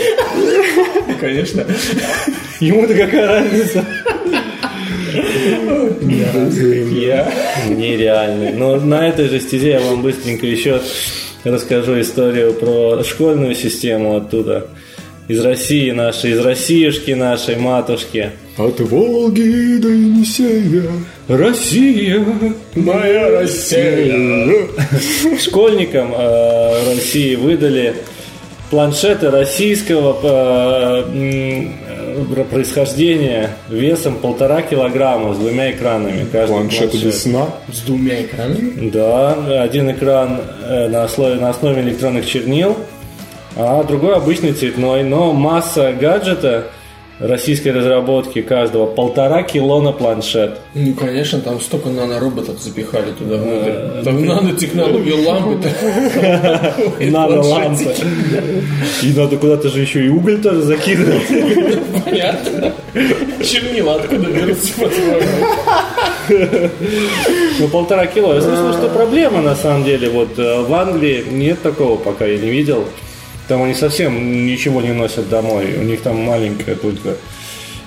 Конечно. 1.21 1.67
Ему-то 2.61 2.95
какая 2.95 3.27
разница? 3.27 3.85
Я. 6.03 7.33
Нереальный. 7.69 8.53
Но 8.53 8.77
на 8.77 9.09
этой 9.09 9.29
же 9.29 9.41
стезе 9.41 9.71
я 9.73 9.81
вам 9.81 10.03
быстренько 10.03 10.47
еще 10.47 10.81
расскажу 11.45 12.01
историю 12.01 12.53
про 12.53 13.03
школьную 13.03 13.55
систему 13.55 14.17
оттуда. 14.17 14.69
Из 15.29 15.43
России 15.45 15.91
нашей, 15.93 16.33
из 16.33 16.41
Россиюшки 16.41 17.13
нашей, 17.13 17.57
матушки. 17.57 18.31
От 18.59 18.81
Волги 18.81 19.79
до 19.79 19.89
Енисея. 19.89 20.83
Россия! 21.29 22.25
Моя 22.75 23.31
Россия. 23.31 24.67
Школьникам 25.39 26.13
э, 26.13 26.95
России 26.95 27.37
выдали 27.37 27.95
планшеты 28.71 29.31
российского 29.31 31.05
э, 31.05 31.69
происхождения 32.51 33.51
весом 33.69 34.17
полтора 34.17 34.63
килограмма 34.63 35.35
с 35.35 35.39
двумя 35.39 35.71
экранами. 35.71 36.27
Каждый 36.31 36.55
Планшет 36.55 36.91
планшет. 36.91 37.05
без 37.05 37.23
сна. 37.23 37.47
С 37.73 37.81
двумя 37.81 38.23
экранами? 38.23 38.91
Да, 38.91 39.63
один 39.63 39.91
экран 39.91 40.41
э, 40.65 40.89
на 40.89 41.05
основе, 41.05 41.37
на 41.41 41.51
основе 41.51 41.83
электронных 41.83 42.27
чернил, 42.27 42.77
а 43.57 43.83
другой 43.85 44.15
обычный 44.17 44.53
цветной. 44.53 45.03
Но 45.03 45.33
масса 45.33 45.93
гаджета 45.93 46.67
российской 47.21 47.69
разработки 47.69 48.43
каждого 48.43 48.87
полтора 48.87 49.43
кило 49.43 49.81
на 49.81 49.93
планшет. 49.93 50.59
Ну, 50.75 50.95
конечно, 50.95 51.41
там 51.41 51.61
столько 51.61 51.91
нанороботов 51.91 52.61
запихали 52.61 53.13
туда 53.13 53.37
внутрь. 53.37 54.05
Там 54.05 54.25
нанотехнологии 54.25 55.27
лампы. 55.27 55.69
И 57.05 57.11
надо 57.11 57.43
лампы. 57.43 57.95
И 59.03 59.13
надо 59.13 59.37
куда-то 59.37 59.69
же 59.69 59.81
еще 59.81 60.05
и 60.05 60.09
уголь 60.09 60.41
тоже 60.41 60.63
закидывать. 60.63 61.27
Понятно. 62.05 62.73
Чернила 63.45 63.97
откуда 63.97 64.31
берутся? 64.31 64.73
Ну, 67.59 67.69
полтора 67.69 68.07
кило. 68.07 68.35
Я 68.35 68.41
слышал, 68.41 68.73
что 68.73 68.89
проблема 68.89 69.43
на 69.43 69.55
самом 69.55 69.85
деле. 69.85 70.09
Вот 70.11 70.39
э, 70.39 70.63
в 70.63 70.73
Англии 70.75 71.25
нет 71.31 71.61
такого, 71.63 71.97
пока 71.97 72.27
я 72.27 72.39
не 72.39 72.51
видел. 72.51 72.85
Там 73.51 73.65
они 73.65 73.75
совсем 73.75 74.47
ничего 74.47 74.81
не 74.81 74.93
носят 74.93 75.29
домой. 75.29 75.75
У 75.77 75.83
них 75.83 76.03
там 76.03 76.23
маленькая 76.23 76.77
только 76.77 77.17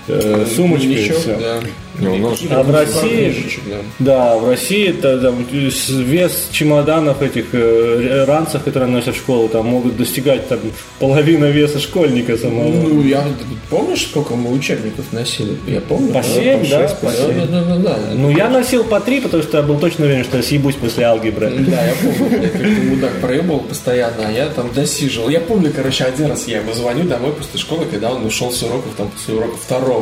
э, 0.07 0.45
сумочка 0.55 0.87
и 0.87 0.89
Ничего, 1.03 1.19
все. 1.19 1.37
да. 1.37 1.59
Не, 1.99 2.07
у 2.07 2.29
нас- 2.29 2.39
А 2.49 2.63
в 2.63 2.71
России, 2.71 3.31
Книжечек, 3.31 3.61
да. 3.69 3.75
да, 3.99 4.37
в 4.39 4.49
России 4.49 4.89
это, 4.89 5.19
там, 5.19 5.45
с- 5.51 5.89
вес 5.89 6.47
чемоданов 6.51 7.21
этих 7.21 7.45
э, 7.53 8.25
ранцев, 8.25 8.63
которые 8.63 8.89
носят 8.89 9.13
в 9.15 9.17
школу, 9.19 9.47
там 9.47 9.67
могут 9.67 9.95
достигать 9.95 10.47
там, 10.49 10.57
половины 10.99 11.45
веса 11.51 11.79
школьника 11.79 12.35
самого. 12.35 12.67
Ну, 12.67 13.03
я 13.03 13.23
помнишь, 13.69 14.07
сколько 14.07 14.35
мы 14.35 14.51
учебников 14.51 15.05
носили? 15.11 15.55
Я 15.67 15.81
помню. 15.81 16.07
По 16.07 16.13
да, 16.15 16.23
семь, 16.23 16.67
да? 16.67 16.87
По 16.99 17.05
Да, 17.05 17.13
семь. 17.13 17.47
да, 17.47 17.63
да, 17.63 17.75
да. 17.77 17.97
Ну, 18.15 18.31
я 18.31 18.49
носил 18.49 18.83
по 18.83 18.99
три, 18.99 19.21
потому 19.21 19.43
что 19.43 19.57
я 19.57 19.63
был 19.63 19.77
точно 19.77 20.05
уверен, 20.05 20.23
что 20.23 20.37
я 20.37 20.43
съебусь 20.43 20.75
после 20.75 21.03
алгебры. 21.05 21.51
Да, 21.59 21.85
я 21.85 21.93
помню, 21.93 22.41
я 22.41 22.49
как 22.49 22.61
мудак 22.89 23.21
проебал 23.21 23.59
постоянно, 23.59 24.27
а 24.27 24.31
я 24.31 24.47
там 24.47 24.73
досиживал. 24.73 25.29
Я 25.29 25.41
помню, 25.41 25.71
короче, 25.73 26.05
один 26.05 26.25
раз 26.25 26.47
я 26.47 26.57
ему 26.57 26.73
звоню 26.73 27.03
домой 27.03 27.33
после 27.33 27.59
школы, 27.59 27.85
когда 27.85 28.11
он 28.11 28.25
ушел 28.25 28.51
с 28.51 28.63
уроков, 28.63 28.93
там, 28.97 29.09
после 29.09 29.35
урока 29.35 29.57
второго. 29.57 29.92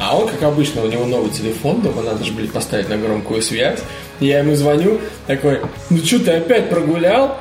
А 0.00 0.16
он, 0.16 0.28
как 0.28 0.42
обычно, 0.42 0.82
у 0.82 0.88
него 0.88 1.04
новый 1.04 1.30
телефон 1.30 1.80
дома, 1.80 2.02
надо 2.02 2.24
же, 2.24 2.32
блин, 2.32 2.48
поставить 2.48 2.88
на 2.88 2.96
громкую 2.96 3.42
связь. 3.42 3.80
И 4.20 4.26
я 4.26 4.38
ему 4.40 4.54
звоню, 4.56 5.00
такой, 5.26 5.60
ну 5.90 5.98
что, 5.98 6.18
ты 6.20 6.32
опять 6.32 6.70
прогулял? 6.70 7.38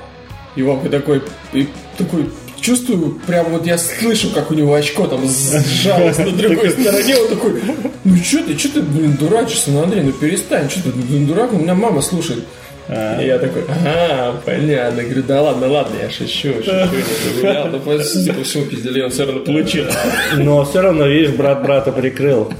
И 0.55 0.63
Вовка 0.63 0.89
такой, 0.89 1.21
и 1.53 1.67
такой, 1.97 2.29
чувствую, 2.61 3.19
прям 3.27 3.51
вот 3.51 3.65
я 3.65 3.77
слышу, 3.77 4.31
как 4.33 4.51
у 4.51 4.53
него 4.53 4.73
очко 4.73 5.05
там 5.07 5.21
сжалось 5.27 6.17
на 6.17 6.31
другой 6.31 6.71
стороне, 6.71 7.17
он 7.17 7.27
такой, 7.27 7.61
ну 8.03 8.17
что 8.17 8.43
ты, 8.43 8.57
что 8.57 8.69
ты, 8.69 8.81
блин, 8.81 9.15
дурачишься, 9.19 9.71
ну, 9.71 9.83
Андрей, 9.83 10.03
ну 10.03 10.11
перестань, 10.11 10.69
что 10.69 10.83
ты, 10.83 10.91
ну, 10.95 11.27
дурак, 11.27 11.53
у 11.53 11.57
меня 11.57 11.75
мама 11.75 12.01
слушает. 12.01 12.43
И 12.89 13.25
я 13.25 13.39
такой, 13.39 13.63
ага, 13.67 14.35
понятно. 14.45 15.03
Говорю, 15.03 15.23
да 15.23 15.41
ладно, 15.41 15.67
ладно, 15.67 15.95
я 16.01 16.09
шучу, 16.09 16.53
шучу, 16.63 16.71
не 16.71 17.41
загулял. 17.43 18.03
Судя 18.03 18.33
по 18.33 18.43
всему, 18.43 18.65
пиздели 18.65 19.01
он 19.01 19.09
все 19.09 19.25
равно 19.25 19.41
получил. 19.41 19.85
Но 20.37 20.63
все 20.65 20.81
равно, 20.81 21.07
видишь, 21.07 21.31
брат 21.31 21.63
брата 21.63 21.91
прикрыл. 21.91 22.51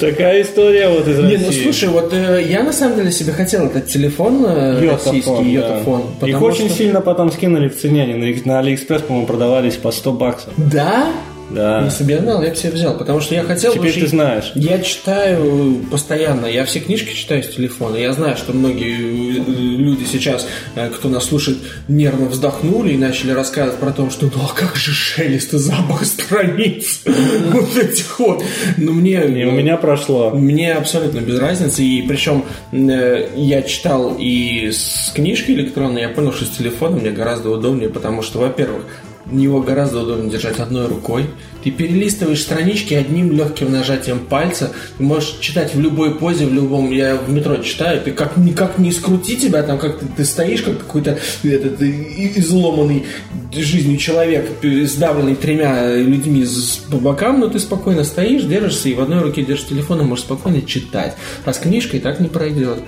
Такая 0.00 0.42
история 0.42 0.88
вот 0.88 1.06
из 1.08 1.18
Не, 1.18 1.36
России. 1.36 1.44
ну 1.46 1.52
слушай, 1.64 1.88
вот 1.88 2.12
э, 2.12 2.44
я 2.48 2.62
на 2.62 2.72
самом 2.72 2.96
деле 2.96 3.10
себе 3.12 3.32
хотел 3.32 3.66
этот 3.66 3.86
телефон 3.86 4.44
э, 4.46 4.80
YotaPhone, 4.82 5.14
российский, 5.14 5.56
да. 5.56 5.68
YotaPhone. 5.68 6.00
Их 6.00 6.06
потому 6.20 6.46
очень 6.46 6.68
что- 6.68 6.78
сильно 6.78 7.00
потом 7.00 7.32
скинули 7.32 7.68
в 7.68 7.76
цене. 7.80 8.02
Они 8.04 8.14
на, 8.14 8.52
на 8.52 8.58
Алиэкспресс, 8.60 9.02
по-моему, 9.02 9.26
продавались 9.26 9.76
по 9.76 9.90
100 9.90 10.12
баксов. 10.12 10.52
Да? 10.56 11.08
Да. 11.50 11.84
Если 11.84 12.04
бы 12.04 12.12
я 12.12 12.20
бы 12.20 12.56
себе 12.56 12.72
взял, 12.72 12.96
потому 12.96 13.20
что 13.20 13.34
я 13.34 13.42
хотел... 13.42 13.72
Теперь 13.72 13.90
учить- 13.90 14.04
ты 14.04 14.08
знаешь. 14.08 14.52
Я 14.54 14.78
читаю 14.80 15.82
постоянно, 15.90 16.46
я 16.46 16.64
все 16.64 16.80
книжки 16.80 17.14
читаю 17.14 17.42
с 17.42 17.48
телефона. 17.48 17.96
Я 17.96 18.12
знаю, 18.12 18.36
что 18.36 18.52
многие 18.52 19.38
э, 19.38 19.42
люди 19.42 20.04
сейчас, 20.04 20.46
э, 20.74 20.90
кто 20.90 21.08
нас 21.08 21.24
слушает, 21.24 21.58
нервно 21.88 22.26
вздохнули 22.26 22.92
и 22.92 22.98
начали 22.98 23.30
рассказывать 23.30 23.80
про 23.80 23.92
то, 23.92 24.10
что 24.10 24.26
ну 24.26 24.42
а 24.42 24.54
как 24.54 24.76
же 24.76 24.92
шелест 24.92 25.54
и 25.54 25.58
запах 25.58 26.04
страниц 26.04 27.02
вот 27.06 27.76
этих 27.76 28.18
вот. 28.18 28.44
Но 28.76 28.92
мне... 28.92 29.24
И 29.26 29.44
у 29.44 29.52
меня 29.52 29.76
прошло. 29.76 30.30
Мне 30.30 30.74
абсолютно 30.74 31.20
без 31.20 31.38
разницы, 31.38 31.82
и 31.82 32.02
причем 32.02 32.44
э, 32.72 33.30
я 33.36 33.62
читал 33.62 34.16
и 34.18 34.70
с 34.70 35.12
книжкой 35.14 35.54
электронной, 35.54 36.02
я 36.02 36.08
понял, 36.10 36.32
что 36.32 36.44
с 36.44 36.50
телефоном 36.50 37.00
мне 37.00 37.10
гораздо 37.10 37.50
удобнее, 37.50 37.88
потому 37.88 38.22
что, 38.22 38.38
во-первых, 38.38 38.84
его 39.30 39.60
гораздо 39.60 40.02
удобнее 40.02 40.30
держать 40.30 40.58
одной 40.58 40.86
рукой. 40.86 41.26
Ты 41.62 41.70
перелистываешь 41.70 42.40
странички 42.40 42.94
одним 42.94 43.32
легким 43.32 43.72
нажатием 43.72 44.20
пальца. 44.20 44.72
Ты 44.96 45.02
можешь 45.02 45.38
читать 45.40 45.74
в 45.74 45.80
любой 45.80 46.14
позе, 46.14 46.46
в 46.46 46.54
любом. 46.54 46.90
Я 46.90 47.16
в 47.16 47.30
метро 47.30 47.56
читаю. 47.56 48.00
Ты 48.00 48.12
как 48.12 48.36
никак 48.36 48.78
не 48.78 48.92
скрути 48.92 49.36
тебя, 49.36 49.62
там 49.62 49.78
как 49.78 49.98
ты, 49.98 50.06
ты 50.16 50.24
стоишь, 50.24 50.62
как 50.62 50.78
какой-то 50.78 51.18
этот, 51.42 51.82
изломанный 51.82 53.04
жизнью 53.52 53.98
человек, 53.98 54.48
сдавленный 54.62 55.34
тремя 55.34 55.94
людьми 55.96 56.46
по 56.90 56.98
бокам, 56.98 57.40
но 57.40 57.48
ты 57.48 57.58
спокойно 57.58 58.04
стоишь, 58.04 58.44
держишься, 58.44 58.88
и 58.88 58.94
в 58.94 59.00
одной 59.00 59.20
руке 59.20 59.42
держишь 59.42 59.66
телефон, 59.66 60.00
и 60.00 60.04
можешь 60.04 60.24
спокойно 60.24 60.62
читать. 60.62 61.16
А 61.44 61.52
с 61.52 61.58
книжкой 61.58 62.00
так 62.00 62.20
не 62.20 62.28
пройдет. 62.28 62.78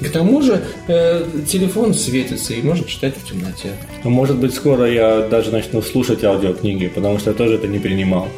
К 0.00 0.08
тому 0.10 0.42
же 0.42 0.62
э, 0.88 1.24
телефон 1.48 1.94
светится, 1.94 2.52
и 2.52 2.62
можно 2.62 2.86
читать 2.86 3.14
в 3.16 3.28
темноте. 3.28 3.72
А 4.04 4.08
Может 4.08 4.36
быть, 4.36 4.54
скоро 4.54 4.90
я 4.90 5.26
даже 5.28 5.50
начну 5.50 5.80
слушать 5.86 6.24
аудиокниги, 6.24 6.88
потому 6.88 7.18
что 7.18 7.30
я 7.30 7.36
тоже 7.36 7.54
это 7.54 7.66
не 7.66 7.78
принимал. 7.78 8.28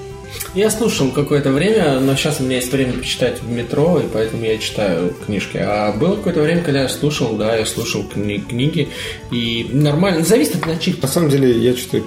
Я 0.55 0.71
слушал 0.71 1.11
какое-то 1.11 1.51
время, 1.53 2.01
но 2.01 2.15
сейчас 2.15 2.41
у 2.41 2.45
меня 2.45 2.57
есть 2.57 2.73
время 2.73 2.93
почитать 2.93 3.43
в 3.43 3.51
метро, 3.51 3.99
и 3.99 4.05
поэтому 4.13 4.45
я 4.45 4.59
читаю 4.59 5.15
книжки. 5.25 5.57
А 5.57 5.93
было 5.93 6.17
какое-то 6.17 6.43
время, 6.43 6.63
когда 6.63 6.83
я 6.83 6.89
слушал, 6.89 7.37
да, 7.37 7.57
я 7.57 7.65
слушал 7.65 8.05
кни- 8.15 8.47
книги, 8.47 8.89
и 9.31 9.69
нормально, 9.73 10.25
зависит 10.25 10.57
от 10.57 10.67
начитки. 10.67 11.01
На 11.01 11.09
самом 11.09 11.31
деле, 11.31 11.59
я 11.59 11.75
что-то 11.77 12.05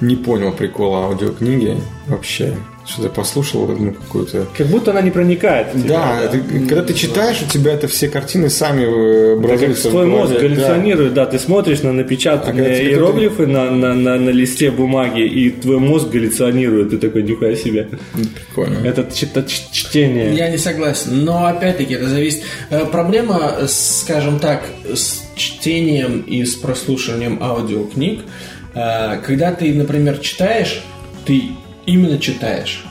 не 0.00 0.16
понял 0.16 0.52
прикола 0.52 1.06
аудиокниги 1.06 1.76
вообще. 2.06 2.56
Что-то 2.88 3.10
послушал 3.10 3.66
ну, 3.68 3.92
какую-то... 3.92 4.46
Как 4.56 4.66
будто 4.68 4.92
она 4.92 5.02
не 5.02 5.10
проникает. 5.10 5.74
в 5.74 5.82
тебя, 5.82 6.20
Да, 6.22 6.28
ты- 6.28 6.40
когда 6.40 6.82
ты 6.82 6.94
читаешь, 6.94 7.42
у 7.46 7.50
тебя 7.50 7.74
это 7.74 7.86
все 7.86 8.08
картины 8.08 8.48
сами 8.48 8.84
э, 8.84 9.32
образуются. 9.34 9.90
твой 9.90 10.06
мозг 10.06 10.32
галлюционирует, 10.32 11.12
да. 11.12 11.26
ты 11.26 11.38
смотришь 11.38 11.82
на 11.82 11.90
А 11.90 11.92
напечатанные 11.92 12.78
тебе 12.78 12.90
иероглифы 12.92 13.46
на, 13.46 13.70
на, 13.70 13.92
на, 13.92 14.16
на 14.16 14.30
листе 14.30 14.70
бумаги, 14.70 15.20
и 15.20 15.50
твой 15.50 15.78
мозг 15.78 16.08
галлюционирует, 16.08 16.88
ты 16.90 16.96
такой, 16.98 17.24
нихуя 17.24 17.54
себе. 17.56 17.88
Да. 17.90 17.98
Прикольно. 18.46 18.86
Это 18.86 19.06
чтение. 19.72 20.34
Я 20.34 20.48
не 20.48 20.56
согласен, 20.56 21.24
но 21.24 21.46
опять-таки 21.46 21.92
это 21.92 22.08
зависит. 22.08 22.42
Э, 22.70 22.86
Проблема, 22.90 23.66
скажем 23.68 24.38
так, 24.38 24.62
с 24.90 25.24
чтением 25.36 26.20
и 26.20 26.42
с 26.44 26.54
прослушиванием 26.54 27.42
аудиокниг, 27.42 28.20
э, 28.74 29.18
когда 29.26 29.52
ты, 29.52 29.74
например, 29.74 30.18
читаешь, 30.18 30.82
ты 31.26 31.42
именно 31.88 32.18
читаешь. 32.18 32.84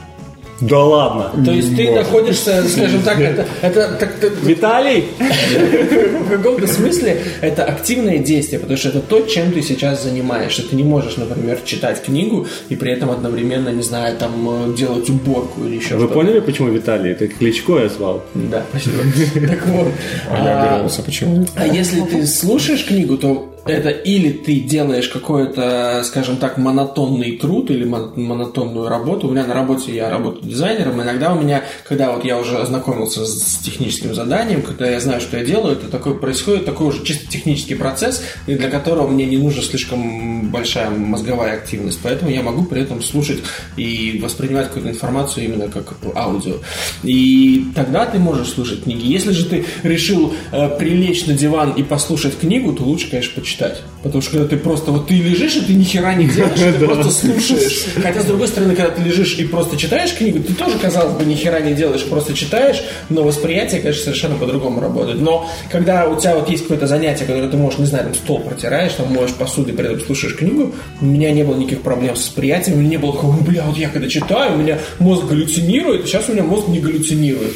Да 0.59 0.83
ладно. 0.83 1.31
То 1.45 1.51
есть 1.51 1.75
ты 1.75 1.91
находишься, 1.91 2.67
скажем 2.67 3.03
так, 3.03 3.19
это, 3.19 3.45
это 3.61 3.95
так, 3.99 4.15
так, 4.15 4.33
Виталий? 4.41 5.05
в 6.27 6.29
каком-то 6.29 6.67
смысле 6.67 7.21
это 7.41 7.63
активное 7.63 8.17
действие, 8.17 8.59
потому 8.59 8.77
что 8.77 8.89
это 8.89 8.99
то, 9.01 9.21
чем 9.21 9.51
ты 9.51 9.61
сейчас 9.61 10.03
занимаешься. 10.03 10.63
Ты 10.67 10.75
не 10.75 10.83
можешь, 10.83 11.17
например, 11.17 11.59
читать 11.63 12.03
книгу 12.03 12.47
и 12.69 12.75
при 12.75 12.91
этом 12.91 13.11
одновременно, 13.11 13.69
не 13.69 13.83
знаю, 13.83 14.17
там 14.17 14.71
э, 14.71 14.75
делать 14.75 15.09
уборку 15.09 15.63
или 15.63 15.75
еще 15.75 15.95
Вы 15.95 16.05
что-то. 16.05 16.13
поняли, 16.15 16.39
почему 16.39 16.69
Виталий? 16.69 17.11
Это 17.11 17.27
кличко 17.27 17.79
я 17.79 17.89
звал. 17.89 18.23
Да, 18.33 18.63
спасибо. 18.69 19.47
Так 19.47 19.65
вот. 19.67 19.87
А 20.29 20.43
я 20.43 20.59
а, 20.59 20.69
обернулся, 20.69 21.03
почему? 21.03 21.45
А 21.55 21.67
если 21.67 22.01
ты 22.01 22.25
слушаешь 22.25 22.83
книгу, 22.85 23.17
то 23.17 23.53
это 23.69 23.89
или 23.89 24.31
ты 24.31 24.59
делаешь 24.59 25.07
какой-то, 25.09 26.01
скажем 26.03 26.37
так, 26.37 26.57
монотонный 26.57 27.37
труд 27.37 27.71
или 27.71 27.85
мон- 27.85 28.13
монотонную 28.15 28.87
работу. 28.87 29.27
У 29.27 29.31
меня 29.31 29.45
на 29.45 29.53
работе 29.53 29.95
я 29.95 30.09
работаю 30.09 30.49
дизайнером. 30.49 31.01
Иногда 31.01 31.33
у 31.33 31.41
меня, 31.41 31.63
когда 31.87 32.11
вот 32.11 32.25
я 32.25 32.39
уже 32.39 32.57
ознакомился 32.57 33.25
с 33.25 33.57
техническим 33.57 34.13
заданием, 34.13 34.61
когда 34.61 34.89
я 34.89 34.99
знаю, 34.99 35.21
что 35.21 35.37
я 35.37 35.45
делаю, 35.45 35.73
это 35.73 35.87
такой 35.87 36.17
происходит 36.19 36.65
такой 36.65 36.87
уже 36.87 37.03
чисто 37.03 37.27
технический 37.27 37.75
процесс, 37.75 38.23
для 38.45 38.69
которого 38.69 39.07
мне 39.07 39.25
не 39.25 39.37
нужна 39.37 39.61
слишком 39.61 40.49
большая 40.49 40.89
мозговая 40.89 41.53
активность. 41.53 41.99
Поэтому 42.03 42.31
я 42.31 42.41
могу 42.43 42.63
при 42.63 42.81
этом 42.81 43.01
слушать 43.01 43.39
и 43.75 44.19
воспринимать 44.21 44.67
какую-то 44.67 44.89
информацию 44.89 45.45
именно 45.45 45.67
как 45.67 45.95
аудио. 46.15 46.55
И 47.03 47.65
тогда 47.75 48.05
ты 48.05 48.19
можешь 48.19 48.49
слушать 48.49 48.83
книги. 48.83 49.05
Если 49.07 49.31
же 49.31 49.45
ты 49.45 49.65
решил 49.83 50.33
э, 50.51 50.69
прилечь 50.77 51.25
на 51.25 51.33
диван 51.33 51.71
и 51.71 51.83
послушать 51.83 52.37
книгу, 52.37 52.73
то 52.73 52.83
лучше, 52.83 53.09
конечно, 53.09 53.41
почитать. 53.41 53.56
Потому 54.03 54.21
что 54.21 54.31
когда 54.31 54.47
ты 54.47 54.57
просто 54.57 54.91
вот 54.91 55.07
ты 55.07 55.15
лежишь, 55.15 55.55
и 55.57 55.61
ты 55.61 55.73
ни 55.73 55.83
хера 55.83 56.13
не 56.13 56.27
делаешь, 56.27 56.59
ты 56.59 56.85
просто 56.85 57.11
слушаешь. 57.11 57.85
Хотя, 58.01 58.21
с 58.21 58.25
другой 58.25 58.47
стороны, 58.47 58.75
когда 58.75 58.91
ты 58.91 59.01
лежишь 59.01 59.37
и 59.37 59.45
просто 59.45 59.75
читаешь 59.77 60.13
книгу, 60.13 60.39
ты 60.39 60.53
тоже, 60.53 60.77
казалось 60.77 61.15
бы, 61.15 61.25
ни 61.25 61.35
хера 61.35 61.59
не 61.59 61.73
делаешь, 61.73 62.05
просто 62.05 62.33
читаешь, 62.33 62.83
но 63.09 63.23
восприятие, 63.23 63.81
конечно, 63.81 64.03
совершенно 64.03 64.35
по-другому 64.35 64.79
работает. 64.79 65.19
Но 65.19 65.49
когда 65.71 66.07
у 66.07 66.19
тебя 66.19 66.35
вот 66.35 66.49
есть 66.49 66.63
какое-то 66.63 66.87
занятие, 66.87 67.25
которое 67.25 67.49
ты 67.49 67.57
можешь, 67.57 67.79
не 67.79 67.85
знаю, 67.85 68.05
там 68.05 68.15
стол 68.15 68.39
протираешь, 68.39 68.93
там 68.93 69.13
моешь 69.13 69.33
посуду 69.33 69.71
и 69.71 69.73
при 69.73 69.85
этом 69.85 69.99
слушаешь 70.01 70.35
книгу, 70.35 70.73
у 71.01 71.05
меня 71.05 71.31
не 71.31 71.43
было 71.43 71.55
никаких 71.55 71.81
проблем 71.81 72.15
с 72.15 72.19
восприятием, 72.19 72.77
у 72.77 72.79
меня 72.79 72.91
не 72.91 72.97
было 72.97 73.13
такого, 73.13 73.33
«Ну, 73.33 73.41
бля, 73.41 73.63
вот 73.65 73.77
я 73.77 73.89
когда 73.89 74.07
читаю, 74.07 74.53
у 74.53 74.57
меня 74.57 74.79
мозг 74.99 75.25
галлюцинирует, 75.25 76.05
сейчас 76.05 76.29
у 76.29 76.33
меня 76.33 76.43
мозг 76.43 76.67
не 76.67 76.79
галлюцинирует. 76.79 77.53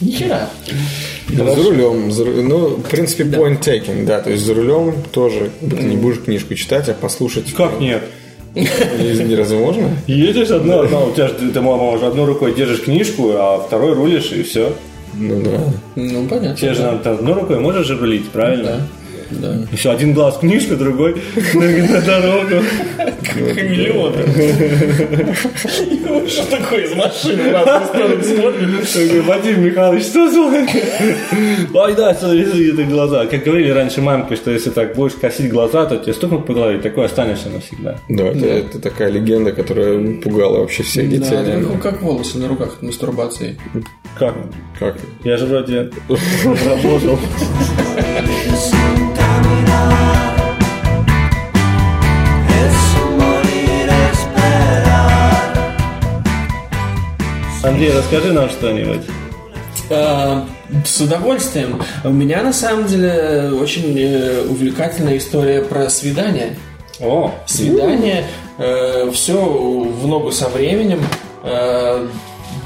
Ни 0.00 0.10
хера. 0.12 0.48
Ну, 1.28 1.54
за 1.54 1.62
рулем. 1.62 2.12
за 2.12 2.24
ну, 2.24 2.68
в 2.68 2.82
принципе, 2.82 3.24
point 3.24 3.60
taken, 3.60 4.04
да. 4.04 4.20
То 4.20 4.30
есть 4.30 4.44
за 4.44 4.54
рулем 4.54 4.94
тоже 5.12 5.50
ты 5.60 5.82
не 5.82 5.96
будешь 5.96 6.20
книжку 6.20 6.54
читать, 6.54 6.88
а 6.88 6.94
послушать. 6.94 7.52
Как 7.52 7.80
нет? 7.80 8.02
Не, 8.54 9.24
не 9.24 9.34
разве 9.34 9.58
можно? 9.58 9.90
Едешь 10.06 10.50
одна, 10.50 10.80
одна, 10.80 11.00
у 11.00 11.12
тебя 11.12 11.28
же 11.28 11.34
ты, 11.34 11.60
мама, 11.60 11.90
уже 11.90 12.06
одной 12.06 12.26
рукой 12.26 12.54
держишь 12.54 12.82
книжку, 12.82 13.30
а 13.34 13.58
второй 13.58 13.94
рулишь, 13.94 14.32
и 14.32 14.42
все. 14.42 14.72
Ну 15.14 15.40
да. 15.42 15.60
Ну, 15.96 16.26
понятно. 16.28 16.56
Тебе 16.56 16.74
же 16.74 16.82
надо 16.82 17.12
одной 17.12 17.34
рукой 17.34 17.58
можешь 17.58 17.86
же 17.86 17.96
рулить, 17.96 18.28
правильно? 18.30 18.86
Да. 19.30 19.56
Еще 19.72 19.90
один 19.90 20.14
глаз 20.14 20.38
книжка, 20.38 20.76
другой 20.76 21.16
на, 21.54 22.00
дорогу. 22.00 22.62
Хамелеон. 23.34 24.14
Что 26.28 26.50
такое 26.50 26.84
из 26.84 26.94
машины 26.94 27.52
Вадим 29.22 29.64
Михайлович, 29.64 30.04
что 30.04 30.30
звонит? 30.30 30.68
Ой, 31.72 31.94
да, 31.94 32.14
смотри, 32.14 32.72
это 32.72 32.84
глаза. 32.84 33.26
Как 33.26 33.44
говорили 33.44 33.70
раньше 33.70 34.02
мамки, 34.02 34.34
что 34.34 34.50
если 34.50 34.70
так 34.70 34.94
будешь 34.94 35.14
косить 35.14 35.50
глаза, 35.50 35.86
то 35.86 35.96
тебе 35.96 36.12
стукнут 36.12 36.46
по 36.46 36.52
голове, 36.52 36.80
такой 36.80 37.06
останешься 37.06 37.48
навсегда. 37.48 37.98
Да, 38.08 38.24
это, 38.24 38.46
это 38.46 38.80
такая 38.80 39.10
легенда, 39.10 39.52
которая 39.52 40.20
пугала 40.20 40.58
вообще 40.58 40.82
всех 40.82 41.08
детей. 41.08 41.30
Как, 41.30 41.82
как 41.82 42.02
волосы 42.02 42.38
на 42.38 42.48
руках 42.48 42.74
от 42.74 42.82
мастурбации. 42.82 43.58
Как? 44.18 44.34
Как? 44.78 44.96
Я 45.24 45.36
же 45.36 45.46
вроде 45.46 45.90
работал. 46.08 47.18
Андрей, 57.68 57.92
расскажи 57.92 58.32
нам 58.32 58.48
что-нибудь. 58.50 59.02
А, 59.90 60.46
С 60.84 61.00
удовольствием. 61.00 61.82
У 62.04 62.10
меня 62.10 62.42
на 62.42 62.52
самом 62.52 62.86
деле 62.86 63.50
очень 63.52 63.96
э, 63.98 64.42
увлекательная 64.48 65.18
история 65.18 65.62
про 65.62 65.88
свидание. 65.90 66.56
О, 67.00 67.32
Свидание, 67.46 68.24
все 69.12 69.34
в 69.34 70.06
ногу 70.06 70.32
со 70.32 70.48
временем. 70.48 71.00
Э, 71.44 72.06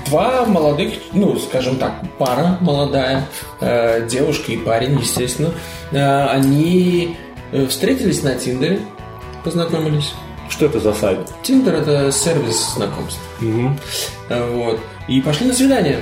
Два 0.06 0.44
молодых, 0.46 0.94
ну, 1.12 1.38
скажем 1.38 1.76
так, 1.76 1.92
пара 2.18 2.58
молодая, 2.60 3.24
э, 3.60 4.06
девушка 4.08 4.52
и 4.52 4.56
парень, 4.58 4.98
естественно, 4.98 5.50
э, 5.90 6.26
они 6.26 7.16
э, 7.52 7.66
встретились 7.66 8.22
на 8.22 8.34
Тиндере, 8.34 8.80
познакомились. 9.44 10.12
что 10.50 10.66
это 10.66 10.80
за 10.80 10.92
сайт? 10.92 11.18
Тиндер 11.42 11.74
это 11.76 12.10
сервис 12.12 12.74
знакомств. 12.74 13.20
Э, 14.28 14.50
Вот. 14.52 14.80
И 15.08 15.20
пошли 15.20 15.46
на 15.46 15.52
свидание. 15.52 16.00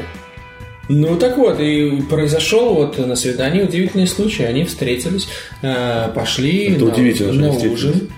Ну 0.88 1.16
так 1.16 1.38
вот, 1.38 1.60
и 1.60 2.02
произошел 2.02 2.74
вот 2.74 2.98
на 2.98 3.14
свидании 3.14 3.62
удивительный 3.62 4.08
случай. 4.08 4.42
Они 4.42 4.64
встретились, 4.64 5.28
э, 5.62 6.10
пошли 6.14 6.74
Это 6.74 6.84
на, 6.84 6.92
удивительно, 6.92 7.32
на 7.32 7.50
ужин. 7.50 8.08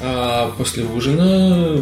А 0.00 0.52
после 0.56 0.84
ужина 0.84 1.76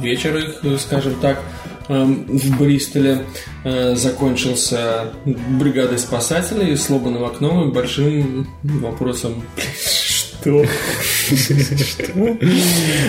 вечер 0.00 0.36
их, 0.36 0.80
скажем 0.80 1.14
так, 1.20 1.42
эм, 1.88 2.26
в 2.26 2.58
Бристоле 2.60 3.22
э, 3.64 3.96
закончился 3.96 5.12
бригадой 5.24 5.98
спасателей, 5.98 6.76
сломанным 6.76 7.24
окном 7.24 7.68
и 7.68 7.72
большим 7.72 8.46
вопросом 8.62 9.42
что? 10.46 10.64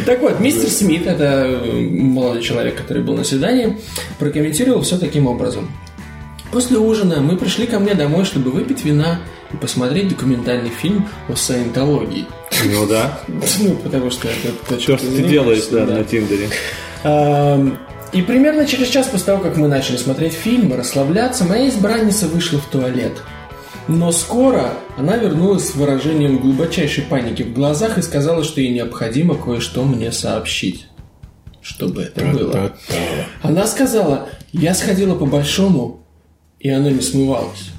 Так 0.06 0.22
вот, 0.22 0.40
мистер 0.40 0.70
Смит, 0.70 1.06
это 1.06 1.62
молодой 1.64 2.42
человек, 2.42 2.76
который 2.76 3.04
был 3.04 3.16
на 3.16 3.24
свидании, 3.24 3.78
прокомментировал 4.20 4.82
все 4.82 4.98
таким 4.98 5.28
образом. 5.28 5.72
После 6.52 6.78
ужина 6.78 7.22
мы 7.22 7.38
пришли 7.38 7.68
ко 7.68 7.80
мне 7.80 7.94
домой, 7.94 8.26
чтобы 8.26 8.52
выпить 8.52 8.84
вина 8.86 9.20
и 9.54 9.58
посмотреть 9.58 10.08
документальный 10.10 10.70
фильм 10.70 11.08
о 11.28 11.36
саентологии. 11.36 12.26
Ну 12.66 12.88
да. 12.88 13.20
Ну, 13.28 13.76
потому 13.84 14.10
что 14.10 14.28
это 14.28 14.54
то, 14.68 14.80
что 14.80 14.98
ты 14.98 15.24
делаешь, 15.24 15.68
да, 15.70 15.86
на 15.86 16.04
Тиндере. 16.04 16.50
И 18.14 18.22
примерно 18.22 18.66
через 18.66 18.88
час 18.88 19.08
после 19.08 19.26
того, 19.28 19.44
как 19.44 19.58
мы 19.58 19.68
начали 19.68 19.98
смотреть 19.98 20.34
фильм 20.34 20.74
и 20.74 20.78
расслабляться, 20.78 21.44
моя 21.44 21.68
избранница 21.68 22.28
вышла 22.28 22.60
в 22.60 22.66
туалет. 22.66 23.22
Но 23.88 24.12
скоро 24.12 24.74
она 24.98 25.16
вернулась 25.16 25.70
с 25.70 25.76
выражением 25.76 26.40
глубочайшей 26.40 27.04
паники 27.04 27.44
в 27.44 27.54
глазах 27.54 27.98
и 27.98 28.02
сказала, 28.02 28.44
что 28.44 28.60
ей 28.60 28.74
необходимо 28.74 29.36
кое-что 29.36 29.84
мне 29.84 30.12
сообщить. 30.12 30.88
Что 31.62 31.88
бы 31.88 32.02
это 32.02 32.26
было? 32.26 32.74
Она 33.42 33.66
сказала, 33.66 34.30
я 34.52 34.74
сходила 34.74 35.16
по 35.16 35.26
большому, 35.26 36.06
и 36.60 36.70
оно 36.70 36.90
не 36.90 37.02
смывалось. 37.02 37.72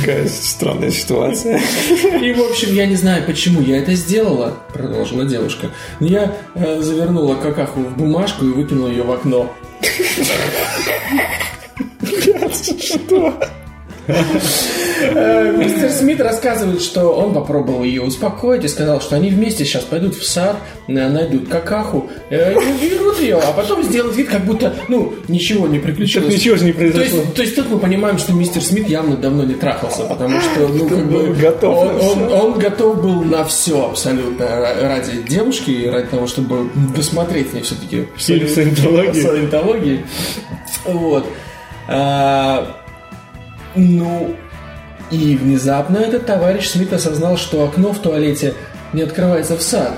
Какая 0.00 0.28
странная 0.28 0.90
ситуация. 0.90 1.60
И, 2.20 2.32
в 2.32 2.40
общем, 2.40 2.74
я 2.74 2.86
не 2.86 2.96
знаю, 2.96 3.24
почему 3.24 3.60
я 3.60 3.78
это 3.78 3.94
сделала, 3.94 4.58
продолжила 4.72 5.24
девушка. 5.24 5.70
Но 6.00 6.06
я 6.06 6.36
э, 6.54 6.80
завернула 6.80 7.36
какаху 7.36 7.80
в 7.80 7.96
бумажку 7.96 8.44
и 8.44 8.52
выкинула 8.52 8.88
ее 8.88 9.04
в 9.04 9.12
окно. 9.12 9.52
Э, 13.10 13.32
Мистер 14.08 15.90
Смит 15.90 16.20
рассказывает, 16.20 16.82
что 16.82 17.08
он 17.12 17.34
попробовал 17.34 17.82
ее 17.84 18.02
успокоить 18.02 18.64
и 18.64 18.68
сказал, 18.68 19.00
что 19.00 19.16
они 19.16 19.30
вместе 19.30 19.64
сейчас 19.64 19.84
пойдут 19.84 20.14
в 20.14 20.24
сад, 20.24 20.56
э, 20.86 20.92
найдут 20.92 21.48
какаху, 21.48 22.08
э, 22.30 22.54
и 22.82 22.88
берут 22.90 23.20
ее, 23.20 23.36
а 23.38 23.52
потом 23.52 23.82
сделают 23.82 24.16
вид, 24.16 24.28
как 24.28 24.44
будто, 24.44 24.74
ну, 24.88 25.14
ничего 25.28 25.66
не 25.66 25.78
приключилось. 25.78 26.28
Как 26.28 26.36
ничего 26.36 26.56
же 26.56 26.64
не 26.64 26.72
То 26.72 26.78
произошло. 26.78 27.18
есть, 27.20 27.34
то 27.34 27.42
есть 27.42 27.56
тут 27.56 27.70
мы 27.70 27.78
понимаем, 27.78 28.18
что 28.18 28.32
мистер 28.32 28.62
Смит 28.62 28.88
явно 28.88 29.16
давно 29.16 29.44
не 29.44 29.54
трахался, 29.54 30.02
потому 30.04 30.40
что, 30.40 30.68
ну, 30.68 30.88
как 30.88 31.06
бы, 31.10 31.34
готов 31.34 31.78
он, 31.78 32.22
он- 32.22 32.32
он 32.32 32.58
готов 32.58 33.02
был 33.02 33.22
на 33.22 33.44
все 33.44 33.86
абсолютно 33.88 34.44
ра- 34.44 34.88
ради 34.88 35.22
девушки 35.28 35.70
и 35.70 35.86
ради 35.88 36.06
того, 36.08 36.26
чтобы 36.26 36.68
досмотреть 36.94 37.50
с 37.50 37.52
ней 37.54 37.62
все-таки 37.62 38.06
Фильм 38.16 38.48
«Саентология». 38.48 39.22
Саентологии. 39.22 40.04
Вот. 40.84 41.26
Ну, 43.74 44.36
и 45.10 45.36
внезапно 45.36 45.98
этот 45.98 46.26
товарищ 46.26 46.68
Смит 46.68 46.92
осознал, 46.92 47.36
что 47.36 47.64
окно 47.64 47.92
в 47.92 47.98
туалете 47.98 48.54
не 48.92 49.02
открывается 49.02 49.56
в 49.56 49.62
сад. 49.62 49.94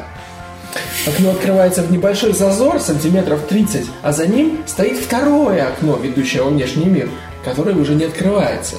Окно 1.06 1.30
открывается 1.30 1.82
в 1.82 1.92
небольшой 1.92 2.32
зазор, 2.32 2.80
сантиметров 2.80 3.46
30, 3.48 3.86
а 4.02 4.12
за 4.12 4.26
ним 4.26 4.62
стоит 4.66 4.98
второе 4.98 5.68
окно, 5.68 5.96
ведущее 5.96 6.42
во 6.42 6.50
внешний 6.50 6.86
мир, 6.86 7.08
которое 7.44 7.76
уже 7.76 7.94
не 7.94 8.04
открывается. 8.04 8.76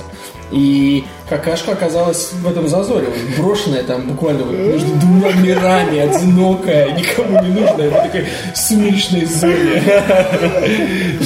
И 0.52 1.04
какашка 1.28 1.72
оказалась 1.72 2.32
в 2.34 2.48
этом 2.48 2.68
зазоре, 2.68 3.08
брошенная 3.38 3.84
там 3.84 4.08
буквально 4.08 4.44
вот 4.44 4.56
между 4.56 4.94
двумя 4.96 5.32
мирами, 5.34 6.00
одинокая, 6.00 6.92
никому 6.92 7.42
не 7.42 7.50
нужная, 7.50 7.90
в 7.90 7.94
такой 7.94 8.26
сумеречной 8.54 9.26
зоне. 9.26 9.82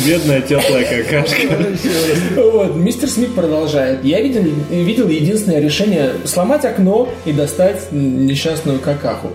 Бедная 0.05 0.41
теплая 0.41 0.85
какашка. 0.85 2.41
Вот, 2.41 2.75
мистер 2.75 3.09
Смит 3.09 3.35
продолжает. 3.35 4.03
Я 4.05 4.21
видел, 4.21 4.43
видел 4.69 5.09
единственное 5.09 5.59
решение 5.59 6.11
сломать 6.25 6.63
окно 6.63 7.09
и 7.25 7.33
достать 7.33 7.91
несчастную 7.91 8.79
какаху. 8.79 9.31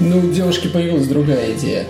Ну, 0.00 0.18
у 0.18 0.30
девушки 0.30 0.68
появилась 0.68 1.08
другая 1.08 1.52
идея. 1.52 1.86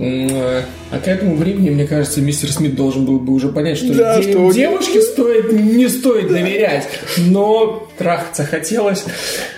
М, 0.00 0.28
э, 0.30 0.62
А 0.90 0.98
к 0.98 1.06
этому 1.06 1.36
времени, 1.36 1.70
мне 1.70 1.86
кажется, 1.86 2.20
мистер 2.20 2.50
Смит 2.50 2.74
должен 2.74 3.04
был 3.04 3.20
бы 3.20 3.32
уже 3.32 3.48
понять, 3.50 3.78
что, 3.78 3.94
Да, 3.94 4.16
де- 4.20 4.30
что 4.32 4.50
девушке 4.52 5.00
стоит, 5.02 5.52
не 5.52 5.88
стоит 5.88 6.28
доверять. 6.28 6.88
Но 7.18 7.88
трахаться 7.98 8.44
хотелось, 8.44 9.04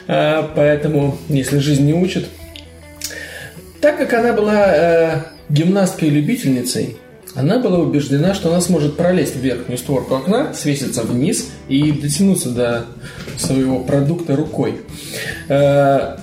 э, 0.08 0.42
поэтому, 0.54 1.16
если 1.28 1.58
жизнь 1.58 1.84
не 1.86 1.94
учит, 1.94 2.26
так 3.80 3.98
как 3.98 4.12
она 4.12 4.32
была 4.32 4.66
э, 4.74 5.16
гимнасткой-любительницей, 5.48 6.96
она 7.34 7.58
была 7.58 7.78
убеждена, 7.78 8.34
что 8.34 8.50
она 8.50 8.60
сможет 8.60 8.96
пролезть 8.96 9.36
в 9.36 9.40
верхнюю 9.40 9.78
створку 9.78 10.16
окна, 10.16 10.52
свеситься 10.54 11.02
вниз 11.02 11.48
и 11.68 11.90
дотянуться 11.92 12.50
до 12.50 12.84
своего 13.38 13.78
продукта 13.80 14.36
рукой. 14.36 14.74
Э, 15.48 16.16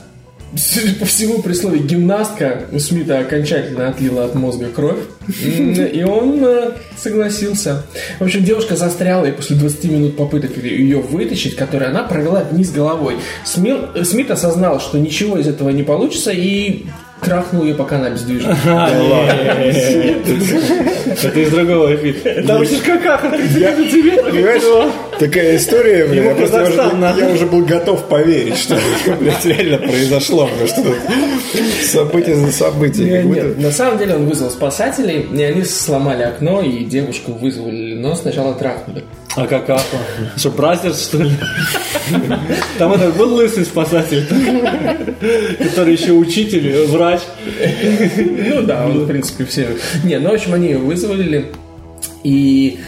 Судя 0.56 0.96
по 0.96 1.06
всему, 1.06 1.42
при 1.42 1.54
слове 1.54 1.80
гимнастка 1.80 2.64
у 2.72 2.80
Смита 2.80 3.20
окончательно 3.20 3.90
отлила 3.90 4.26
от 4.26 4.36
мозга 4.36 4.68
кровь. 4.70 5.00
И 5.44 6.04
он 6.04 6.44
э, 6.44 6.72
согласился. 6.98 7.84
В 8.20 8.24
общем, 8.24 8.44
девушка 8.44 8.76
застряла, 8.76 9.26
и 9.26 9.32
после 9.32 9.56
20 9.58 9.84
минут 9.86 10.18
попыток 10.18 10.58
ее 10.58 11.02
вытащить, 11.02 11.56
которые 11.56 11.90
она 11.90 12.04
провела 12.04 12.44
вниз 12.44 12.72
головой, 12.72 13.18
Смит 13.46 14.32
осознал, 14.32 14.80
что 14.80 14.98
ничего 14.98 15.38
из 15.38 15.48
этого 15.48 15.70
не 15.70 15.84
получится, 15.84 16.32
и 16.32 16.86
трахнул 17.22 17.64
ее, 17.64 17.76
пока 17.76 17.98
она 17.98 18.08
обездвижена. 18.08 18.58
Это 21.24 21.40
из 21.40 21.50
другого 21.50 21.96
эфира. 21.96 22.44
Там 22.48 22.66
же 22.66 22.80
какаха, 22.80 23.30
ты 23.30 23.38
Понимаешь, 23.38 24.94
такая 25.20 25.58
история, 25.58 26.06
блин, 26.06 26.24
я, 26.26 26.36
просто 26.36 26.92
я 27.18 27.30
уже 27.30 27.46
был 27.46 27.66
готов 27.66 28.06
поверить, 28.08 28.58
что 28.58 28.78
блядь, 29.20 29.46
реально 29.46 29.78
произошло, 29.78 30.48
потому 30.48 30.68
что 30.68 30.84
тут 30.84 30.96
событие 31.84 32.36
за 32.36 32.52
событием. 32.52 33.28
Будто- 33.28 33.42
нет, 33.42 33.60
на 33.60 33.72
самом 33.72 33.98
деле 33.98 34.16
он 34.16 34.26
вызвал 34.28 34.50
спасателей, 34.50 35.22
и 35.22 35.44
они 35.44 35.64
сломали 35.64 36.24
окно, 36.24 36.62
и 36.62 36.84
девушку 36.84 37.34
вызвали, 37.34 37.96
но 37.96 38.16
сначала 38.16 38.54
трахнули. 38.54 39.04
А 39.40 39.48
какаха? 39.48 39.98
Что, 40.36 40.52
бразерс, 40.52 41.08
что 41.08 41.24
ли? 41.24 41.32
Там 42.78 42.92
этот 42.92 43.16
был 43.16 43.36
лысый 43.36 43.64
спасатель, 43.64 44.26
который 45.60 45.94
еще 45.94 46.12
учитель, 46.12 46.86
врач. 46.88 47.22
Ну 48.18 48.64
да, 48.64 48.86
он, 48.86 49.06
в 49.06 49.08
принципе, 49.08 49.46
все... 49.46 49.78
Не, 50.04 50.20
ну, 50.20 50.32
в 50.32 50.34
общем, 50.34 50.54
они 50.54 50.74
вызвали, 50.74 51.48
и... 52.24 52.80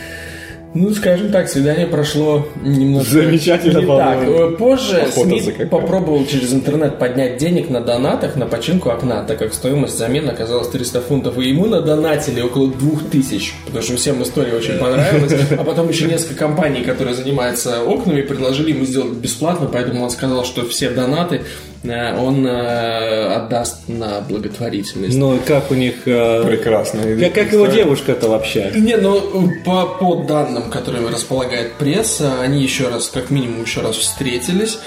Ну, 0.73 0.93
скажем 0.93 1.31
так, 1.31 1.49
свидание 1.49 1.85
прошло 1.85 2.47
немножко... 2.61 3.11
Замечательно, 3.11 3.79
не 3.79 3.85
так. 3.85 4.23
Э, 4.23 4.55
Позже 4.57 5.07
какао. 5.15 5.67
попробовал 5.67 6.25
через 6.25 6.53
интернет 6.53 6.97
поднять 6.97 7.37
денег 7.37 7.69
на 7.69 7.81
донатах 7.81 8.37
на 8.37 8.45
починку 8.45 8.89
окна, 8.89 9.23
так 9.23 9.39
как 9.39 9.53
стоимость 9.53 9.97
замены 9.97 10.29
оказалась 10.29 10.69
300 10.69 11.01
фунтов, 11.01 11.37
и 11.37 11.49
ему 11.49 11.65
надонатили 11.65 12.39
около 12.39 12.69
2000, 12.69 13.53
потому 13.65 13.83
что 13.83 13.97
всем 13.97 14.23
история 14.23 14.53
очень 14.53 14.77
понравилась. 14.77 15.33
А 15.51 15.63
потом 15.63 15.89
еще 15.89 16.05
несколько 16.05 16.35
компаний, 16.35 16.81
которые 16.81 17.15
занимаются 17.15 17.83
окнами, 17.83 18.21
предложили 18.21 18.71
ему 18.71 18.85
сделать 18.85 19.13
бесплатно, 19.13 19.69
поэтому 19.71 20.03
он 20.03 20.09
сказал, 20.09 20.45
что 20.45 20.65
все 20.67 20.89
донаты 20.89 21.41
он 21.83 22.45
э, 22.45 23.33
отдаст 23.33 23.87
на 23.87 24.21
благотворительность. 24.21 25.17
Ну, 25.17 25.35
и 25.35 25.39
как 25.39 25.71
у 25.71 25.73
них... 25.73 26.07
э, 26.07 26.43
Прекрасно. 26.45 27.01
Как, 27.19 27.33
как 27.33 27.53
его 27.53 27.65
девушка-то 27.67 28.29
вообще? 28.29 28.71
Не, 28.75 28.97
ну 28.97 29.51
по, 29.65 29.85
по 29.87 30.23
данным, 30.23 30.69
которыми 30.69 31.09
располагает 31.11 31.73
пресса, 31.73 32.39
они 32.41 32.61
еще 32.61 32.89
раз, 32.89 33.09
как 33.09 33.31
минимум, 33.31 33.63
еще 33.63 33.81
раз 33.81 33.95
встретились. 33.95 34.77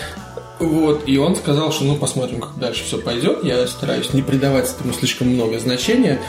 Вот, 0.60 1.02
и 1.08 1.18
он 1.18 1.34
сказал, 1.34 1.72
что 1.72 1.84
ну 1.84 1.96
посмотрим, 1.96 2.40
как 2.40 2.56
дальше 2.58 2.84
все 2.84 2.98
пойдет. 2.98 3.42
Я 3.42 3.66
стараюсь 3.66 4.12
не 4.14 4.22
придавать 4.22 4.70
этому 4.70 4.94
слишком 4.94 5.28
много 5.28 5.58
значения. 5.58 6.20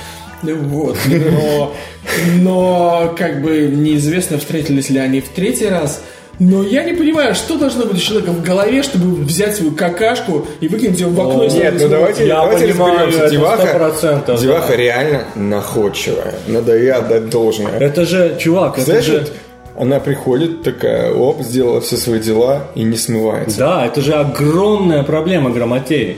Вот, 0.42 0.98
но, 1.08 1.74
но 2.42 3.16
как 3.18 3.42
бы 3.42 3.68
неизвестно, 3.74 4.38
встретились 4.38 4.90
ли 4.90 5.00
они 5.00 5.22
в 5.22 5.30
третий 5.30 5.68
раз. 5.68 6.04
Но 6.40 6.64
я 6.64 6.84
не 6.84 6.94
понимаю, 6.94 7.34
что 7.36 7.58
должно 7.58 7.86
быть 7.86 7.96
у 7.96 8.00
человека 8.00 8.32
в 8.32 8.44
голове, 8.44 8.84
чтобы 8.84 9.24
взять 9.24 9.56
свою 9.56 9.72
какашку 9.72 10.46
и 10.60 10.68
выкинуть 10.68 11.00
ее 11.00 11.08
в 11.08 11.20
окно. 11.20 11.46
и 11.46 11.52
Нет, 11.52 11.76
ну 11.80 11.88
давайте, 11.88 12.28
Я 12.28 12.42
давайте 12.42 12.68
понимаю, 12.68 13.08
разберемся. 13.08 13.20
это 13.26 13.32
Деваха, 13.32 13.94
100%, 14.02 14.42
деваха 14.42 14.68
да. 14.70 14.76
реально 14.76 15.24
находчивая. 15.36 16.34
Надо 16.48 16.76
ей 16.78 16.92
отдать 16.92 17.30
должное. 17.30 17.78
Это 17.80 18.06
же, 18.06 18.38
чувак, 18.40 18.74
это 18.78 18.86
Знаешь, 18.86 19.06
же... 19.06 19.20
вот 19.20 19.32
она 19.78 20.00
приходит 20.00 20.64
такая, 20.64 21.14
оп, 21.14 21.42
сделала 21.42 21.82
все 21.82 21.98
свои 21.98 22.20
дела 22.20 22.68
и 22.76 22.84
не 22.84 22.98
смывается. 22.98 23.58
Да, 23.60 23.86
это 23.86 24.02
же 24.02 24.14
огромная 24.14 25.04
проблема 25.04 25.50
грамотеи. 25.50 26.18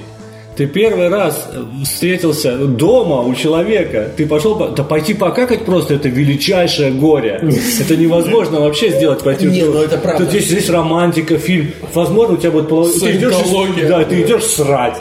Ты 0.57 0.65
первый 0.65 1.09
раз 1.09 1.49
встретился 1.83 2.57
дома 2.57 3.21
у 3.21 3.35
человека, 3.35 4.09
ты 4.17 4.25
пошел, 4.25 4.55
по- 4.55 4.69
да 4.69 4.83
пойти 4.83 5.13
покакать 5.13 5.65
просто, 5.65 5.93
это 5.93 6.09
величайшее 6.09 6.91
горе. 6.91 7.39
Это 7.79 7.95
невозможно 7.95 8.61
вообще 8.61 8.89
сделать, 8.89 9.23
пойти. 9.23 9.45
Не, 9.45 9.63
ну 9.63 9.83
это 9.83 9.99
правда. 9.99 10.23
Тут 10.25 10.33
здесь, 10.33 10.47
здесь 10.47 10.69
романтика, 10.69 11.37
фильм. 11.37 11.71
Возможно, 11.93 12.33
у 12.33 12.37
тебя 12.37 12.51
будет 12.51 12.69
половина... 12.69 12.99
Ты 12.99 13.11
идешь, 13.17 13.87
да, 13.87 14.03
ты 14.03 14.21
идешь 14.23 14.45
срать. 14.45 14.95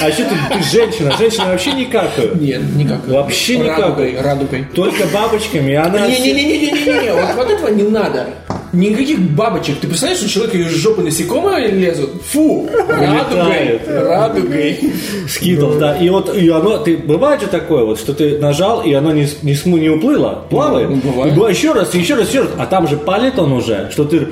А 0.00 0.08
еще 0.08 0.22
ты, 0.22 0.34
ты 0.56 0.62
женщина, 0.70 1.12
женщина 1.18 1.46
вообще 1.46 1.72
не 1.72 1.86
какают. 1.86 2.40
Нет, 2.40 2.62
никак. 2.76 3.08
Вообще 3.08 3.58
никак. 3.58 3.78
Радугой, 3.78 4.20
радугой. 4.20 4.66
Только 4.72 5.04
бабочками, 5.12 5.72
и 5.72 5.74
она... 5.74 6.06
Не-не-не-не-не-не, 6.06 7.12
вот, 7.12 7.34
вот 7.36 7.50
этого 7.50 7.68
не 7.70 7.82
надо. 7.82 8.26
Никаких 8.72 9.20
бабочек. 9.20 9.78
Ты 9.80 9.86
представляешь, 9.86 10.20
что 10.20 10.26
у 10.26 10.30
человека 10.30 10.58
из 10.58 10.74
жопы 10.74 11.02
насекомые 11.02 11.68
лезут? 11.68 12.22
Фу! 12.30 12.68
Радугой. 12.88 13.80
Радугой. 13.86 14.92
Скидл, 15.28 15.78
да. 15.78 15.96
И 15.96 16.08
вот 16.08 16.34
и 16.34 16.48
оно, 16.48 16.78
ты 16.78 16.96
бывает 16.96 17.40
же 17.40 17.46
такое 17.46 17.84
вот, 17.84 17.98
что 17.98 18.12
ты 18.12 18.38
нажал, 18.38 18.82
и 18.82 18.92
оно 18.92 19.12
не, 19.12 19.28
не, 19.42 19.78
не 19.78 19.88
уплыло, 19.88 20.44
плавает. 20.50 20.90
Ну, 20.90 20.96
бывает. 20.96 21.32
И 21.32 21.36
бывает 21.36 21.56
еще 21.56 21.72
раз, 21.72 21.94
еще 21.94 22.14
раз, 22.14 22.28
еще 22.28 22.42
раз. 22.42 22.50
А 22.58 22.66
там 22.66 22.88
же 22.88 22.96
палит 22.96 23.38
он 23.38 23.52
уже, 23.52 23.88
что 23.92 24.04
ты 24.04 24.28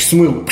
смыл, 0.00 0.44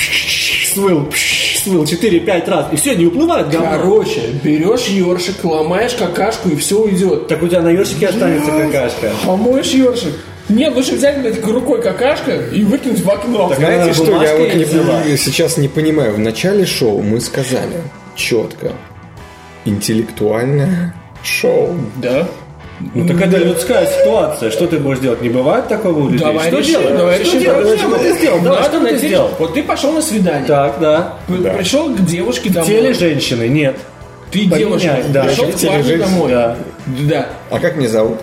смыл, 0.72 1.08
смыл 1.56 1.84
4-5 1.84 2.50
раз. 2.50 2.66
И 2.72 2.76
все, 2.76 2.94
не 2.94 3.06
уплывает 3.06 3.50
говно. 3.50 3.70
Короче, 3.70 4.20
берешь 4.42 4.86
ёршик, 4.86 5.44
ломаешь 5.44 5.94
какашку, 5.94 6.48
и 6.48 6.56
все 6.56 6.80
уйдет. 6.80 7.28
Так 7.28 7.42
у 7.42 7.48
тебя 7.48 7.62
на 7.62 7.70
ёршике 7.70 8.08
останется 8.08 8.50
какашка. 8.50 9.10
Помоешь 9.24 9.72
ёршик. 9.72 10.14
Нет, 10.49 10.74
лучше 10.74 10.94
взять, 10.96 11.20
блядь, 11.20 11.44
рукой 11.44 11.82
какашка 11.82 12.32
и 12.32 12.64
выкинуть 12.64 13.01
в 13.03 13.11
окно. 13.11 13.53
Знаете, 13.55 13.82
Она 13.82 13.94
что 13.94 14.22
я 14.22 14.36
вот 14.36 14.55
не, 14.55 15.16
сейчас 15.16 15.57
не 15.59 15.68
понимаю? 15.68 16.14
В 16.14 16.18
начале 16.18 16.64
шоу 16.64 17.03
мы 17.03 17.20
сказали 17.20 17.82
четко. 18.16 18.72
Интеллектуальное 19.64 20.94
шоу. 21.22 21.74
Да. 21.96 22.26
Ну 22.94 23.07
так 23.09 23.20
это 23.20 23.38
людская 23.38 23.86
ситуация. 23.86 24.51
Что 24.51 24.66
ты 24.66 24.78
будешь 24.78 25.01
делать? 25.01 25.20
Не 25.20 25.28
бывает 25.28 25.66
такого 25.68 25.99
у 25.99 26.09
людей? 26.09 26.20
Давай 26.26 26.46
что 26.49 26.59
решим, 26.59 26.72
делать? 26.80 26.96
давай 26.96 27.14
что 27.16 27.24
решим. 27.24 27.40
делать? 27.40 27.62
Давай 27.64 27.78
Что 27.78 27.99
ты 27.99 28.12
сделал? 28.18 28.40
Давай, 28.40 28.61
Надо 28.62 28.76
что 28.78 28.86
ты 28.88 28.96
сделал? 28.99 29.30
Вот 29.38 29.55
ты 29.55 29.62
пошел 29.64 29.92
на 29.92 30.01
свидание. 30.01 30.46
Так, 30.46 30.78
да. 30.80 31.14
Да. 31.28 31.51
Пришел 31.55 31.92
к 31.94 32.05
девушке 32.07 32.51
В 32.51 32.53
домой. 32.53 32.68
теле 32.68 32.94
женщины 32.94 33.49
нет. 33.49 33.76
Ты 34.30 34.49
Поменяй, 34.49 34.59
девушка. 34.61 35.03
да. 35.09 35.24
Пришел 35.24 35.46
В 35.46 35.57
к 35.61 35.66
парню 35.66 35.99
домой. 35.99 36.30
да. 36.30 36.57
Да. 36.86 37.28
А 37.51 37.59
как 37.59 37.76
меня 37.76 37.88
зовут? 37.88 38.18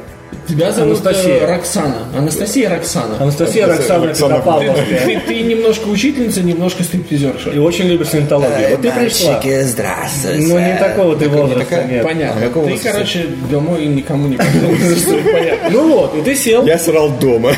Тебя 0.47 0.71
зовут 0.71 0.99
Анастасия. 1.05 1.37
э, 1.37 1.45
Роксана. 1.47 1.95
Анастасия 2.15 2.69
Роксана. 2.69 3.17
Анастасия 3.19 3.65
Роксана 3.65 4.07
Роксана 4.07 4.13
Ты, 4.13 4.37
Петропавловская. 4.37 4.99
ты- 5.05 5.19
ты 5.27 5.41
немножко 5.41 5.87
учительница, 5.87 6.41
немножко 6.43 6.83
стриптизерша. 6.83 7.49
И 7.49 7.57
очень 7.57 7.85
любишь 7.85 8.09
саентологию. 8.09 8.69
Вот 8.71 8.81
ты 8.81 8.91
пришла. 8.91 9.41
здравствуйте. 9.63 10.47
Ну, 10.47 10.59
не 10.59 10.77
такого 10.77 11.15
ты 11.15 11.29
возраста, 11.29 11.83
нет. 11.89 12.03
Понятно. 12.03 12.45
А 12.45 12.67
ты, 12.67 12.77
короче, 12.77 13.25
домой 13.49 13.85
никому 13.87 14.27
не. 14.27 14.37
Понятно. 15.33 15.69
Ну 15.71 15.87
вот, 15.91 16.15
и 16.15 16.21
ты 16.21 16.35
сел. 16.35 16.63
Я 16.65 16.77
срал 16.77 17.09
дома. 17.09 17.51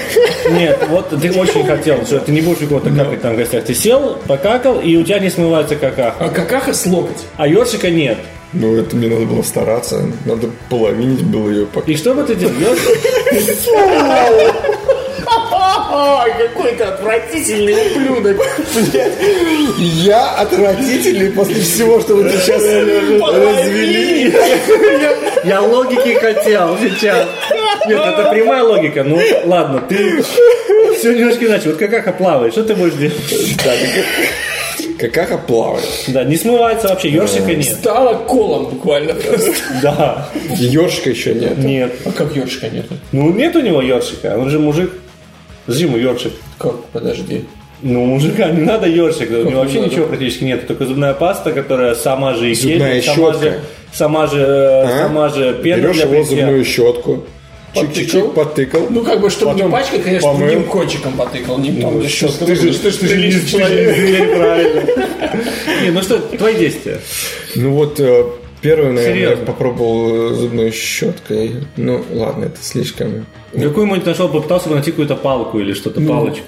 Нет, 0.52 0.80
вот 0.90 1.10
ты 1.10 1.32
очень 1.32 1.66
хотел, 1.66 2.06
что 2.06 2.20
ты 2.20 2.32
не 2.32 2.40
будешь 2.42 2.62
у 2.62 2.68
кого-то 2.68 2.90
какать 2.90 3.22
там 3.22 3.34
в 3.34 3.38
гостях. 3.38 3.66
Ты 3.66 3.74
сел, 3.74 4.18
покакал, 4.28 4.80
и 4.80 4.96
у 4.96 5.04
тебя 5.04 5.20
не 5.20 5.30
смывается 5.30 5.76
какаха. 5.76 6.16
А 6.26 6.30
какаха 6.30 6.74
с 6.74 6.86
локоть. 6.86 7.26
А 7.36 7.48
ёршика 7.48 7.90
нет. 7.90 8.18
Ну, 8.54 8.78
это 8.78 8.96
мне 8.96 9.08
надо 9.08 9.26
было 9.26 9.42
стараться. 9.42 10.06
Надо 10.26 10.50
половинить 10.70 11.24
было 11.24 11.50
ее 11.50 11.66
пока. 11.66 11.92
И 11.92 11.96
что 11.96 12.14
бы 12.14 12.24
ты 12.24 12.36
делал? 12.36 12.54
Какой 16.38 16.76
ты 16.76 16.84
отвратительный 16.84 17.74
ублюдок. 17.96 18.38
Я 19.80 20.32
отвратительный 20.36 21.32
после 21.32 21.62
всего, 21.62 22.00
что 22.00 22.16
вы 22.16 22.30
сейчас 22.30 22.62
развели. 22.64 24.34
Я 25.44 25.62
логики 25.62 26.14
хотел 26.20 26.78
сейчас. 26.78 27.28
Нет, 27.88 28.00
это 28.00 28.30
прямая 28.32 28.64
логика. 28.64 29.04
Ну, 29.04 29.20
ладно, 29.46 29.82
ты 29.88 30.24
все 30.98 31.14
немножко 31.14 31.46
иначе. 31.46 31.70
Вот 31.70 31.78
какаха 31.78 32.12
плавает, 32.12 32.54
что 32.54 32.64
ты 32.64 32.76
будешь 32.76 32.94
делать? 32.94 33.16
Какаха 35.00 35.38
плавает. 35.38 35.86
Да, 36.08 36.24
не 36.24 36.36
смывается 36.36 36.88
вообще, 36.90 37.10
ёршика 37.10 37.54
нет. 37.54 37.66
Стало 37.66 38.16
колом 38.26 38.66
буквально 38.66 39.14
просто. 39.14 39.52
Да, 39.82 40.30
Ёршика 40.58 41.10
еще 41.10 41.34
нет. 41.34 41.58
нет. 41.58 41.94
А 42.06 42.12
как 42.12 42.36
ёршика 42.36 42.70
нету? 42.70 42.96
Ну, 43.12 43.32
нет 43.32 43.56
у 43.56 43.62
него 43.62 43.82
ёршика, 43.82 44.38
он 44.38 44.50
же 44.50 44.60
мужик. 44.60 44.92
Зиму 45.68 45.98
ёршик. 45.98 46.34
Как? 46.58 46.84
Подожди. 46.94 47.46
Ну, 47.84 48.06
мужика 48.06 48.50
не 48.50 48.62
надо 48.62 48.88
ёршик, 48.88 49.30
у 49.30 49.34
не 49.44 49.52
него 49.52 49.60
вообще 49.62 49.82
ничего 49.82 50.08
практически 50.08 50.46
нет, 50.46 50.66
только 50.68 50.86
зубная 50.86 51.14
паста, 51.14 51.52
которая 51.52 51.94
сама 51.94 52.34
же 52.34 52.50
и 52.50 52.56
Зубная 52.56 52.96
гель, 52.96 53.04
сама 53.04 53.32
щетка. 53.34 53.40
же, 53.46 53.60
сама 53.94 54.28
же, 54.28 54.40
э, 54.40 54.84
А? 54.84 55.04
сама 55.04 55.30
же 55.30 55.54
пена 55.62 55.82
Берешь 55.82 55.96
для 55.98 56.06
его 56.06 56.24
зубную 56.24 56.66
щетку. 56.66 57.24
Чик-чик-чик, 57.82 58.34
потыкал. 58.34 58.88
Ну, 58.90 59.04
как 59.04 59.20
бы, 59.22 59.30
чтобы 59.30 59.54
не 59.56 59.70
пачкать, 59.70 60.04
конечно, 60.04 60.28
помыл. 60.30 60.48
другим 60.48 60.64
кончиком 60.66 61.14
потыкал. 61.14 61.58
Не 61.60 61.82
там, 61.82 62.08
щетка. 62.08 62.46
ты 62.46 62.56
же- 62.56 62.74
Ты 62.78 62.92
же 62.92 62.98
ты 62.98 63.08
же 63.08 63.18
не 63.18 63.32
человек. 63.48 64.36
Правильно. 64.38 64.82
Не, 65.84 65.92
ну 65.92 66.02
что, 66.02 66.20
твои 66.20 66.56
действия. 66.56 67.00
Ну 67.56 67.72
вот 67.74 68.00
э, 68.00 68.24
первый, 68.62 68.92
наверное, 68.94 69.14
Серьезно? 69.16 69.40
я 69.42 69.46
попробовал 69.46 70.34
зубной 70.34 70.72
щеткой. 70.72 71.52
Ну 71.76 72.04
ладно, 72.14 72.46
это 72.46 72.58
слишком. 72.62 73.26
Какую-нибудь 73.54 74.06
нашел, 74.06 74.28
попытался 74.30 74.70
бы 74.70 74.76
найти 74.76 74.92
какую-то 74.92 75.16
палку 75.16 75.60
или 75.60 75.74
что-то, 75.74 76.02
палочку. 76.02 76.46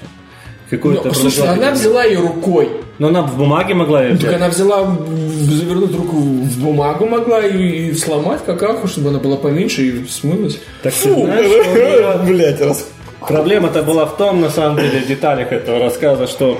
Какую-то 0.70 1.08
Ну, 1.08 1.14
слушай, 1.14 1.46
она 1.46 1.72
взяла 1.72 2.04
ее 2.04 2.20
рукой. 2.20 2.70
Но 2.98 3.08
она 3.08 3.22
в 3.22 3.36
бумаге 3.36 3.74
могла 3.74 4.02
ее 4.04 4.10
Так 4.12 4.20
взять. 4.20 4.34
она 4.36 4.48
взяла, 4.48 4.96
завернуть 5.40 5.94
руку 5.96 6.16
в 6.18 6.58
бумагу 6.62 7.06
могла 7.06 7.40
и, 7.44 7.88
и 7.88 7.94
сломать 7.94 8.44
какаху, 8.44 8.86
чтобы 8.86 9.08
она 9.08 9.18
была 9.18 9.36
поменьше 9.36 9.82
и 9.82 10.06
смылась. 10.06 10.58
Так 10.82 10.92
ты 10.94 11.12
знаешь, 11.12 12.26
Блять, 12.26 12.60
раз. 12.60 12.88
Проблема-то 13.26 13.82
была 13.82 14.06
в 14.06 14.16
том, 14.16 14.40
на 14.40 14.50
самом 14.50 14.76
деле, 14.78 15.00
в 15.00 15.06
деталях 15.08 15.50
этого 15.52 15.78
рассказа, 15.80 16.26
что 16.26 16.58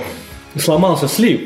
сломался 0.59 1.09
слив. 1.09 1.41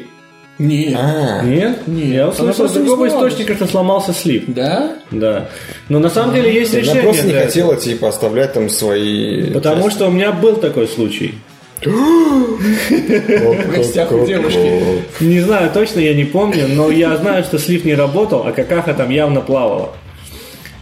Нет. 0.58 0.94
А, 0.96 1.42
Нет? 1.42 1.86
Нет, 1.88 2.06
Я 2.14 2.22
она 2.22 2.30
услышал 2.30 2.68
с 2.68 2.72
другого 2.72 3.08
источника, 3.08 3.54
что 3.56 3.66
сломался 3.66 4.12
слив. 4.12 4.44
Да? 4.46 4.92
Да. 5.10 5.48
Но 5.88 5.98
на 5.98 6.08
самом 6.08 6.32
деле 6.34 6.54
есть 6.54 6.72
Она 6.72 6.82
решение. 6.82 7.02
просто 7.02 7.22
не 7.24 7.30
для 7.30 7.40
этого. 7.40 7.50
хотела, 7.50 7.76
типа, 7.76 8.08
оставлять 8.08 8.52
там 8.52 8.70
свои... 8.70 9.50
Потому 9.52 9.90
что 9.90 10.06
у 10.06 10.10
меня 10.12 10.30
был 10.30 10.54
такой 10.56 10.86
случай. 10.86 11.34
В 11.90 13.70
гостях 13.74 14.12
у 14.12 14.26
девушки. 14.26 15.02
Не 15.20 15.40
знаю 15.40 15.70
точно, 15.72 16.00
я 16.00 16.14
не 16.14 16.24
помню, 16.24 16.68
но 16.68 16.90
я 16.90 17.16
знаю, 17.16 17.44
что 17.44 17.58
слив 17.58 17.84
не 17.84 17.94
работал, 17.94 18.46
а 18.46 18.52
какаха 18.52 18.94
там 18.94 19.10
явно 19.10 19.40
плавала. 19.40 19.92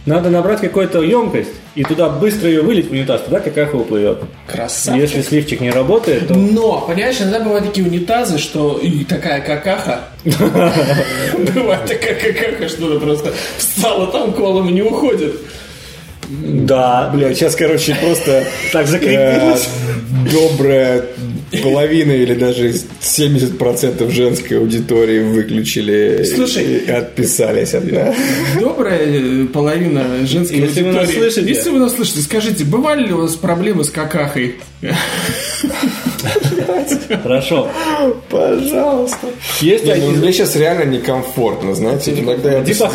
Надо 0.05 0.29
набрать 0.29 0.59
какую-то 0.59 1.01
емкость 1.01 1.51
и 1.75 1.83
туда 1.83 2.09
быстро 2.09 2.49
ее 2.49 2.61
вылить 2.61 2.89
в 2.89 2.91
унитаз, 2.91 3.21
тогда 3.21 3.39
какаха 3.39 3.75
уплывет. 3.77 4.19
Красавчик. 4.47 5.01
Если 5.01 5.21
сливчик 5.21 5.61
не 5.61 5.71
работает, 5.71 6.27
то 6.27 6.33
Но, 6.33 6.81
понимаешь, 6.81 7.21
иногда 7.21 7.39
бывают 7.39 7.67
такие 7.67 7.87
унитазы, 7.87 8.37
что 8.37 8.77
и 8.77 9.05
такая 9.05 9.39
какаха. 9.39 10.09
Бывает 10.23 11.85
такая 11.85 12.15
какаха, 12.15 12.67
что 12.67 12.87
она 12.87 12.99
просто 12.99 13.33
встала 13.57 14.07
там 14.07 14.33
колом 14.33 14.67
и 14.67 14.73
не 14.73 14.81
уходит. 14.81 15.39
Да. 16.29 17.09
Бля, 17.13 17.33
сейчас, 17.33 17.55
короче, 17.55 17.95
просто 18.01 18.43
Так 18.71 18.85
э, 18.85 18.87
закрепилось. 18.87 19.67
добрая 20.31 21.03
половина 21.61 22.11
или 22.13 22.33
даже 22.33 22.69
70% 23.01 24.09
женской 24.11 24.57
аудитории 24.57 25.19
выключили 25.19 26.23
Слушай. 26.23 26.63
и 26.87 26.89
отписались 26.89 27.73
от 27.75 27.91
нас. 27.91 28.15
Добрая 28.59 28.99
э, 29.05 29.45
половина 29.53 30.03
женской 30.25 30.57
Если 30.59 30.81
вы 30.81 30.91
нас 30.93 31.01
аудитории. 31.07 31.29
слышите. 31.29 31.47
Если 31.53 31.69
вы 31.69 31.79
нас 31.79 31.95
слышите, 31.95 32.21
скажите, 32.21 32.63
бывали 32.63 33.05
ли 33.05 33.13
у 33.13 33.21
вас 33.21 33.35
проблемы 33.35 33.83
с 33.83 33.89
какахой? 33.91 34.55
Хорошо. 37.23 37.69
Пожалуйста. 38.29 39.27
Есть 39.61 39.85
Не, 39.85 39.95
ну, 39.95 40.11
мне 40.11 40.33
сейчас 40.33 40.55
реально 40.55 40.85
некомфортно, 40.89 41.75
знаете. 41.75 42.11
Иногда 42.17 42.51
я 42.59 42.63
Типа. 42.63 42.91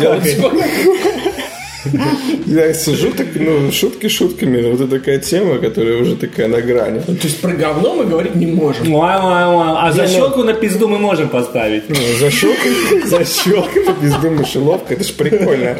Я 2.45 2.73
сижу 2.73 3.11
так, 3.11 3.27
ну, 3.35 3.71
шутки 3.71 4.09
шутками, 4.09 4.61
но 4.61 4.71
вот 4.71 4.81
это 4.81 4.99
такая 4.99 5.19
тема, 5.19 5.57
которая 5.57 5.97
уже 6.01 6.15
такая 6.15 6.47
на 6.47 6.61
грани. 6.61 6.99
То 6.99 7.13
есть 7.23 7.41
про 7.41 7.53
говно 7.53 7.95
мы 7.95 8.05
говорить 8.05 8.35
не 8.35 8.47
можем. 8.47 8.95
А 9.01 9.83
Не, 9.83 9.89
ну- 9.89 9.93
защелку 9.93 10.43
на 10.43 10.53
пизду 10.53 10.87
мы 10.87 10.97
можем 10.97 11.29
поставить. 11.29 11.83
Ну, 11.89 11.95
Защелка, 12.19 12.69
защелка 13.05 13.79
на 13.79 13.93
пизду 13.93 14.31
мышеловка, 14.31 14.93
это 14.93 15.03
ж 15.03 15.11
прикольно. 15.13 15.75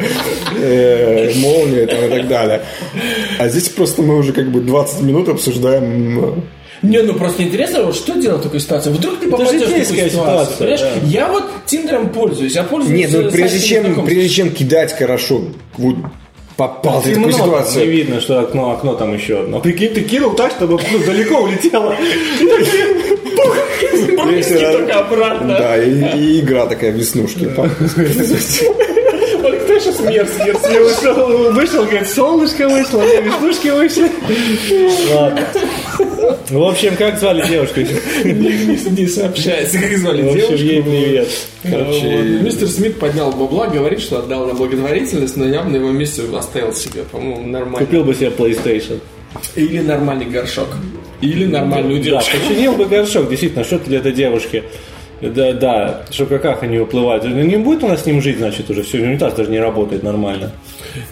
Э, 0.60 1.32
Молния 1.36 1.86
там 1.86 2.04
и 2.04 2.08
так 2.08 2.28
далее. 2.28 2.62
А 3.38 3.48
здесь 3.48 3.68
просто 3.68 4.02
мы 4.02 4.16
уже 4.16 4.32
как 4.32 4.50
бы 4.50 4.60
20 4.60 5.02
минут 5.02 5.28
обсуждаем 5.28 6.42
Не, 6.82 7.02
ну 7.02 7.14
просто 7.14 7.42
интересно, 7.42 7.82
вот 7.82 7.94
что 7.94 8.14
делать 8.14 8.40
в 8.40 8.44
такой 8.44 8.60
ситуации? 8.60 8.90
Вдруг 8.90 9.20
ты 9.20 9.30
попадешь 9.30 9.62
в 9.62 9.64
такую 9.66 9.84
ситуацию. 9.84 10.10
ситуация, 10.10 10.56
понимаешь? 10.58 10.80
да. 10.80 11.08
Я 11.08 11.28
вот 11.28 11.44
Тиндером 11.66 12.08
пользуюсь, 12.10 12.54
я 12.54 12.62
пользуюсь 12.62 12.98
Нет, 12.98 13.10
ну 13.12 13.30
прежде 13.30 13.60
чем, 13.60 14.04
прежде 14.06 14.28
чем 14.28 14.50
кидать 14.50 14.96
хорошо, 14.96 15.42
вот 15.76 15.96
попал 16.56 17.02
ты 17.02 17.10
в 17.10 17.14
такую 17.14 17.32
Темно, 17.32 17.46
Не 17.46 17.50
ситуацию. 17.50 17.90
видно, 17.90 18.20
что 18.20 18.40
окно, 18.40 18.70
окно 18.72 18.94
там 18.94 19.14
еще 19.14 19.40
одно. 19.40 19.60
Прикинь, 19.60 19.94
ты 19.94 20.02
кинул 20.02 20.32
так, 20.32 20.52
чтобы 20.52 20.78
ну, 20.92 20.98
далеко 21.06 21.40
улетело. 21.40 21.94
Только 24.72 24.98
обратно. 24.98 25.48
Да, 25.48 25.82
и, 25.82 26.40
игра 26.40 26.66
такая 26.66 26.90
веснушки. 26.90 27.50
Вот 29.40 29.54
кто 29.54 29.78
сейчас 29.78 30.00
мерзкий? 30.00 30.48
Я 30.48 30.82
вышел, 30.82 31.52
вышел, 31.52 31.84
говорит, 31.84 32.08
солнышко 32.08 32.68
вышло, 32.68 33.02
веснушки 33.02 33.68
вышли. 33.68 34.10
Ладно. 35.14 35.40
В 36.50 36.62
общем, 36.62 36.96
как 36.96 37.18
звали 37.18 37.46
девушку? 37.48 37.80
Не, 38.24 39.06
сообщается, 39.06 39.78
как 39.78 39.96
звали 39.98 40.22
В 40.22 40.26
общем, 40.32 40.40
девушку. 40.48 40.64
ей 40.66 40.82
привет. 40.82 41.28
Короче, 41.62 42.16
Вот. 42.16 42.42
Мистер 42.42 42.68
Смит 42.68 42.98
поднял 42.98 43.30
бабла, 43.32 43.68
говорит, 43.68 44.00
что 44.00 44.18
отдал 44.18 44.46
на 44.46 44.54
благотворительность, 44.54 45.36
но 45.36 45.46
я 45.46 45.62
бы 45.62 45.70
на 45.70 45.76
его 45.76 45.90
месте 45.90 46.22
оставил 46.36 46.72
себе, 46.74 47.02
по-моему, 47.10 47.46
нормально. 47.46 47.78
Купил 47.86 48.04
бы 48.04 48.14
себе 48.14 48.28
PlayStation. 48.36 49.00
Или 49.54 49.78
нормальный 49.80 50.26
горшок. 50.26 50.68
Или 51.20 51.44
нормальную 51.46 51.98
Да, 51.98 52.04
девушку. 52.04 52.30
починил 52.48 52.72
бы 52.72 52.86
горшок, 52.86 53.28
действительно, 53.28 53.64
что 53.64 53.76
это 53.76 53.86
для 53.86 53.98
этой 53.98 54.12
девушки. 54.12 54.64
Да, 55.20 55.52
да, 55.52 56.04
что 56.10 56.24
какаха 56.24 56.66
не 56.66 56.78
уплывает. 56.78 57.22
Ну, 57.24 57.42
Не 57.42 57.58
будет 57.58 57.84
у 57.84 57.88
нас 57.88 58.02
с 58.02 58.06
ним 58.06 58.22
жить, 58.22 58.38
значит, 58.38 58.70
уже 58.70 58.82
все, 58.82 58.98
унитаз 59.02 59.34
даже 59.34 59.50
не 59.50 59.58
работает 59.60 60.02
нормально. 60.02 60.50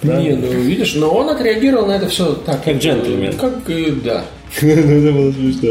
Не, 0.03 0.31
ну 0.31 0.47
видишь, 0.49 0.95
но 0.95 1.11
он 1.11 1.29
отреагировал 1.29 1.87
на 1.87 1.93
это 1.97 2.09
все 2.09 2.33
так. 2.33 2.65
Как 2.65 2.79
джентльмен. 2.79 3.35
Как, 3.35 3.69
э, 3.69 3.91
да. 4.03 4.25
Ну, 4.63 4.69
это 4.69 5.13
было 5.13 5.33
смешно. 5.33 5.71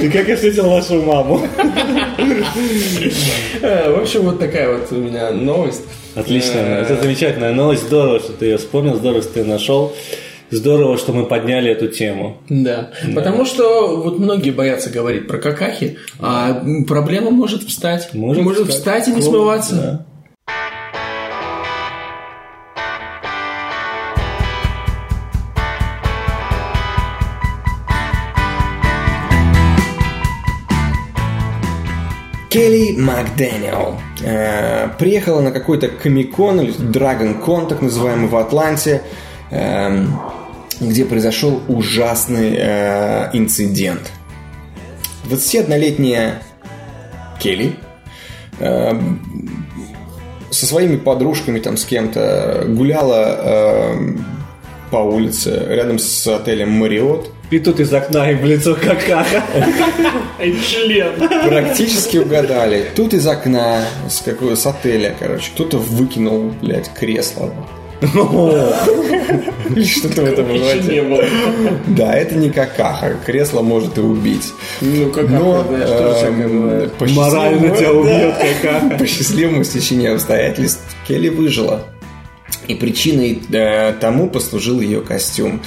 Ты 0.00 0.10
как 0.10 0.28
я 0.28 0.34
встретил 0.36 0.68
вашу 0.70 1.02
маму? 1.02 1.40
Э, 3.62 3.92
В 3.92 4.00
общем, 4.02 4.22
вот 4.22 4.38
такая 4.38 4.72
вот 4.76 4.90
у 4.92 4.96
меня 4.96 5.30
новость. 5.32 5.82
Отлично, 6.14 6.58
Э, 6.58 6.82
это 6.82 7.00
замечательная 7.02 7.52
новость, 7.52 7.82
здорово, 7.84 8.20
что 8.20 8.32
ты 8.32 8.46
ее 8.46 8.56
вспомнил, 8.58 8.94
здорово, 8.96 9.22
что 9.22 9.32
ты 9.34 9.40
ее 9.40 9.46
нашел. 9.46 9.92
Здорово, 10.50 10.98
что 10.98 11.12
мы 11.12 11.26
подняли 11.26 11.70
эту 11.70 11.88
тему. 11.88 12.36
Да. 12.48 12.90
Потому 13.14 13.44
что 13.44 13.96
вот 13.96 14.18
многие 14.18 14.50
боятся 14.50 14.90
говорить 14.90 15.26
про 15.26 15.38
какахи, 15.38 15.98
а 16.20 16.62
проблема 16.86 17.30
может 17.30 17.64
встать. 17.64 18.10
Может 18.14 18.44
встать, 18.68 18.70
встать. 18.74 19.08
и 19.08 19.12
не 19.12 19.22
смываться. 19.22 19.74
да. 19.74 20.06
Келли 32.54 32.92
Макдэниел 32.96 33.98
э, 34.22 34.88
приехала 34.96 35.40
на 35.40 35.50
какой-то 35.50 35.88
комикон 35.88 36.60
или 36.60 36.70
Драгон 36.70 37.40
Кон, 37.40 37.66
так 37.66 37.82
называемый, 37.82 38.28
в 38.28 38.36
Атланте, 38.36 39.02
эм, 39.50 40.16
где 40.80 41.04
произошел 41.04 41.60
ужасный 41.66 42.54
э, 42.56 43.30
инцидент. 43.32 44.12
21-летняя 45.24 46.44
Келли 47.40 47.74
эм, 48.60 49.66
со 50.52 50.66
своими 50.66 50.94
подружками, 50.94 51.58
там 51.58 51.76
с 51.76 51.84
кем-то, 51.84 52.66
гуляла 52.68 53.96
по 54.92 54.98
улице 54.98 55.60
рядом 55.70 55.98
с 55.98 56.24
отелем 56.28 56.70
Мариот. 56.70 57.33
И 57.50 57.58
тут 57.58 57.80
из 57.80 57.92
окна 57.92 58.30
им 58.30 58.38
в 58.38 58.44
лицо 58.44 58.74
какаха. 58.74 59.42
Член. 60.38 61.12
Практически 61.48 62.18
угадали. 62.18 62.86
Тут 62.94 63.14
из 63.14 63.26
окна, 63.26 63.84
с, 64.08 64.20
какого, 64.20 64.54
с 64.54 64.66
отеля, 64.66 65.14
короче, 65.18 65.50
кто-то 65.54 65.78
выкинул, 65.78 66.52
блядь, 66.60 66.92
кресло. 66.92 67.52
Или 68.02 69.84
что-то 69.84 70.22
в 70.22 70.24
этом 70.26 70.48
роде. 70.48 71.02
было. 71.02 71.24
Да, 71.88 72.14
это 72.14 72.34
не 72.34 72.50
какаха. 72.50 73.16
Кресло 73.24 73.62
может 73.62 73.96
и 73.98 74.00
убить. 74.00 74.52
Ну, 74.80 75.10
как 75.10 75.28
Но 75.28 75.64
знаешь, 75.64 75.88
тоже 75.88 76.14
всякое 76.14 76.46
эм, 76.46 77.14
Морально 77.14 77.76
тебя 77.76 77.92
убьет 77.92 78.34
какаха. 78.36 78.98
По 78.98 79.06
счастливому 79.06 79.64
стечению 79.64 80.14
обстоятельств 80.14 80.82
Келли 81.06 81.28
выжила. 81.28 81.84
И 82.68 82.74
причиной 82.74 83.42
э, 83.52 83.92
тому 84.00 84.28
послужил 84.28 84.80
ее 84.80 85.00
костюм. 85.00 85.62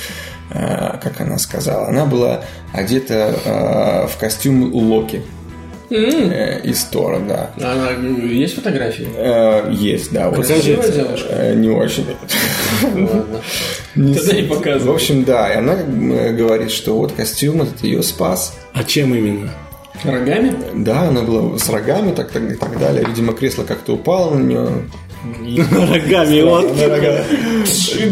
Э, 0.49 0.97
как 1.01 1.21
она 1.21 1.37
сказала, 1.37 1.87
она 1.87 2.05
была 2.05 2.41
одета 2.73 3.35
э, 3.45 4.07
в 4.07 4.17
костюм 4.17 4.73
Локи 4.73 5.21
э, 5.89 6.61
из 6.63 6.83
Тора, 6.85 7.19
да. 7.19 7.49
А 7.61 7.73
Она, 7.73 7.91
есть 8.27 8.55
фотографии? 8.55 9.07
Э, 9.15 9.69
есть, 9.71 10.11
да. 10.11 10.29
вот. 10.29 10.45
Красивая 10.45 10.91
девушка? 10.91 11.27
Э, 11.29 11.55
Не 11.55 11.69
очень. 11.69 12.05
Не 13.95 14.13
Тогда 14.13 14.33
не 14.33 14.43
показывай. 14.43 14.91
В 14.91 14.95
общем, 14.95 15.23
да, 15.23 15.51
и 15.51 15.57
она 15.57 15.75
говорит, 15.75 16.71
что 16.71 16.97
вот 16.97 17.13
костюм 17.13 17.63
этот 17.63 17.83
ее 17.83 18.03
спас. 18.03 18.57
А 18.73 18.83
чем 18.83 19.15
именно? 19.15 19.49
Рогами? 20.03 20.53
Да, 20.75 21.03
она 21.03 21.21
была 21.21 21.57
с 21.57 21.67
рогами, 21.69 22.13
так, 22.13 22.29
так, 22.31 22.43
и 22.43 22.55
так 22.55 22.77
далее. 22.79 23.03
Видимо, 23.07 23.33
кресло 23.33 23.63
как-то 23.63 23.93
упало 23.93 24.35
на 24.35 24.43
нее. 24.43 24.69
Рогами 25.57 26.41
вот. 26.41 26.75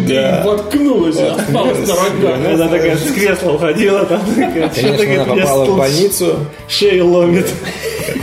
Да. 0.08 0.44
Воткнулась, 0.46 1.18
осталась 1.18 1.88
на 1.88 1.96
рогах. 1.96 2.54
Она 2.54 2.68
такая 2.68 2.98
с 2.98 3.12
кресла 3.12 3.52
уходила, 3.52 4.06
там 4.06 4.22
такая, 4.36 4.70
Конечно, 4.70 4.96
«Что-то, 4.96 5.14
она 5.14 5.26
попала 5.26 5.62
в 5.62 5.66
стул 5.66 5.78
больницу. 5.78 6.36
Шею 6.68 7.08
ломит. 7.08 7.48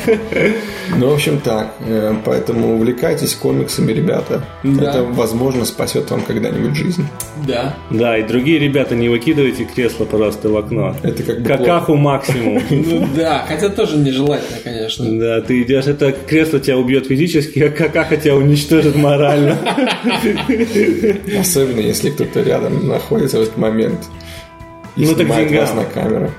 Ну, 0.99 1.09
в 1.11 1.15
общем, 1.15 1.41
так. 1.41 1.75
Э, 1.81 2.15
Поэтому 2.25 2.75
увлекайтесь 2.75 3.35
комиксами, 3.35 3.93
ребята. 3.93 4.45
Да. 4.63 4.91
Это, 4.91 5.03
возможно, 5.05 5.65
спасет 5.65 6.11
вам 6.11 6.21
когда-нибудь 6.23 6.77
жизнь. 6.77 7.07
Да. 7.47 7.75
Да, 7.91 8.19
и 8.19 8.23
другие 8.23 8.59
ребята, 8.59 8.95
не 8.95 9.09
выкидывайте 9.09 9.65
кресло, 9.65 10.05
пожалуйста, 10.05 10.49
в 10.51 10.57
окно. 10.57 10.95
Это 11.03 11.23
как 11.23 11.41
бы 11.41 11.49
Какаху 11.49 11.95
максимум. 11.97 12.63
Ну 12.71 13.09
да, 13.17 13.45
хотя 13.49 13.69
тоже 13.71 13.97
нежелательно, 13.97 14.59
конечно. 14.63 15.19
Да, 15.19 15.41
ты 15.41 15.63
идешь, 15.63 15.87
это 15.87 16.13
кресло 16.13 16.61
тебя 16.61 16.77
убьет 16.77 17.07
физически, 17.07 17.61
а 17.61 17.71
какаха 17.71 18.17
тебя 18.17 18.37
уничтожит 18.37 18.95
морально. 18.97 19.57
Особенно, 21.39 21.81
если 21.81 22.11
кто-то 22.11 22.43
рядом 22.43 22.87
находится 22.87 23.39
в 23.39 23.43
этот 23.43 23.57
момент. 23.57 24.01
И 24.97 25.07
Ну, 25.07 25.15
так 25.15 25.27
снимает 25.27 25.53
вас 25.53 25.75
на 25.75 25.85
камеру. 25.85 26.31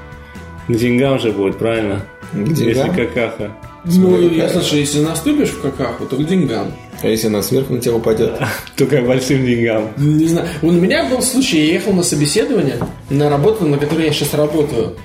К 0.67 0.73
деньгам 0.73 1.19
же 1.19 1.31
будет, 1.31 1.57
правильно? 1.57 2.05
К 2.31 2.37
Если 2.49 2.65
деньгам? 2.73 2.95
какаха. 2.95 3.51
Ну, 3.85 4.29
я 4.29 4.49
слушай, 4.49 4.79
если 4.79 4.99
наступишь 5.01 5.49
в 5.49 5.61
какаху, 5.61 6.05
то 6.05 6.15
к 6.15 6.25
деньгам. 6.25 6.73
А 7.01 7.07
если 7.07 7.27
она 7.27 7.41
сверху 7.41 7.73
на 7.73 7.79
тебя 7.81 7.95
упадет? 7.95 8.33
Только 8.77 9.01
большим 9.01 9.45
деньгам. 9.45 9.89
Не 9.97 10.27
знаю. 10.27 10.47
У 10.61 10.71
меня 10.71 11.03
был 11.09 11.21
случай, 11.21 11.65
я 11.65 11.73
ехал 11.73 11.91
на 11.93 12.03
собеседование 12.03 12.77
на 13.09 13.29
работу, 13.29 13.65
на 13.65 13.77
которой 13.77 14.05
я 14.07 14.13
сейчас 14.13 14.33
работаю. 14.33 14.95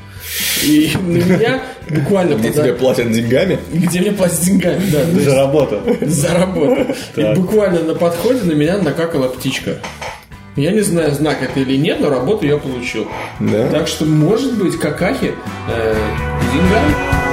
И 0.62 0.90
на 1.00 1.16
меня 1.16 1.62
буквально 1.90 2.34
Где 2.34 2.48
подо- 2.50 2.62
тебе 2.62 2.72
платят 2.74 3.10
деньгами? 3.10 3.58
где 3.72 4.00
мне 4.00 4.12
платят 4.12 4.40
деньгами, 4.42 4.82
да, 4.92 5.00
есть 5.02 5.24
Заработал. 5.24 5.80
за 6.02 6.34
работу. 6.34 6.86
И 7.16 7.34
буквально 7.34 7.80
на 7.82 7.94
подходе 7.94 8.42
на 8.44 8.52
меня 8.52 8.78
накакала 8.78 9.28
птичка. 9.28 9.78
Я 10.54 10.70
не 10.72 10.80
знаю, 10.80 11.14
знак 11.14 11.38
это 11.42 11.60
или 11.60 11.76
нет, 11.76 11.98
но 12.00 12.10
работу 12.10 12.44
я 12.46 12.58
получил. 12.58 13.06
Да? 13.40 13.68
Так 13.70 13.86
что, 13.88 14.04
может 14.04 14.54
быть, 14.58 14.76
какахи 14.78 15.32
э, 15.72 15.94
деньгами. 16.52 17.27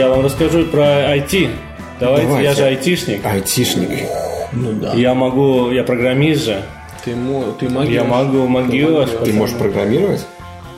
Я 0.00 0.08
вам 0.08 0.24
расскажу 0.24 0.64
про 0.64 1.14
IT. 1.14 1.50
Давайте, 2.00 2.26
Давайте. 2.26 2.42
я 2.42 2.54
же 2.54 2.64
айтишник. 2.64 3.20
Айтишник. 3.22 3.90
Ну 4.50 4.72
да. 4.72 4.94
Я 4.94 5.12
могу, 5.12 5.70
я 5.72 5.84
программист 5.84 6.46
же. 6.46 6.62
Ты, 7.04 7.14
ты 7.58 7.68
могешь. 7.68 7.92
Я 7.92 8.04
могу, 8.04 8.46
могешь. 8.46 9.10
Ты 9.22 9.34
можешь 9.34 9.58
программировать? 9.58 10.24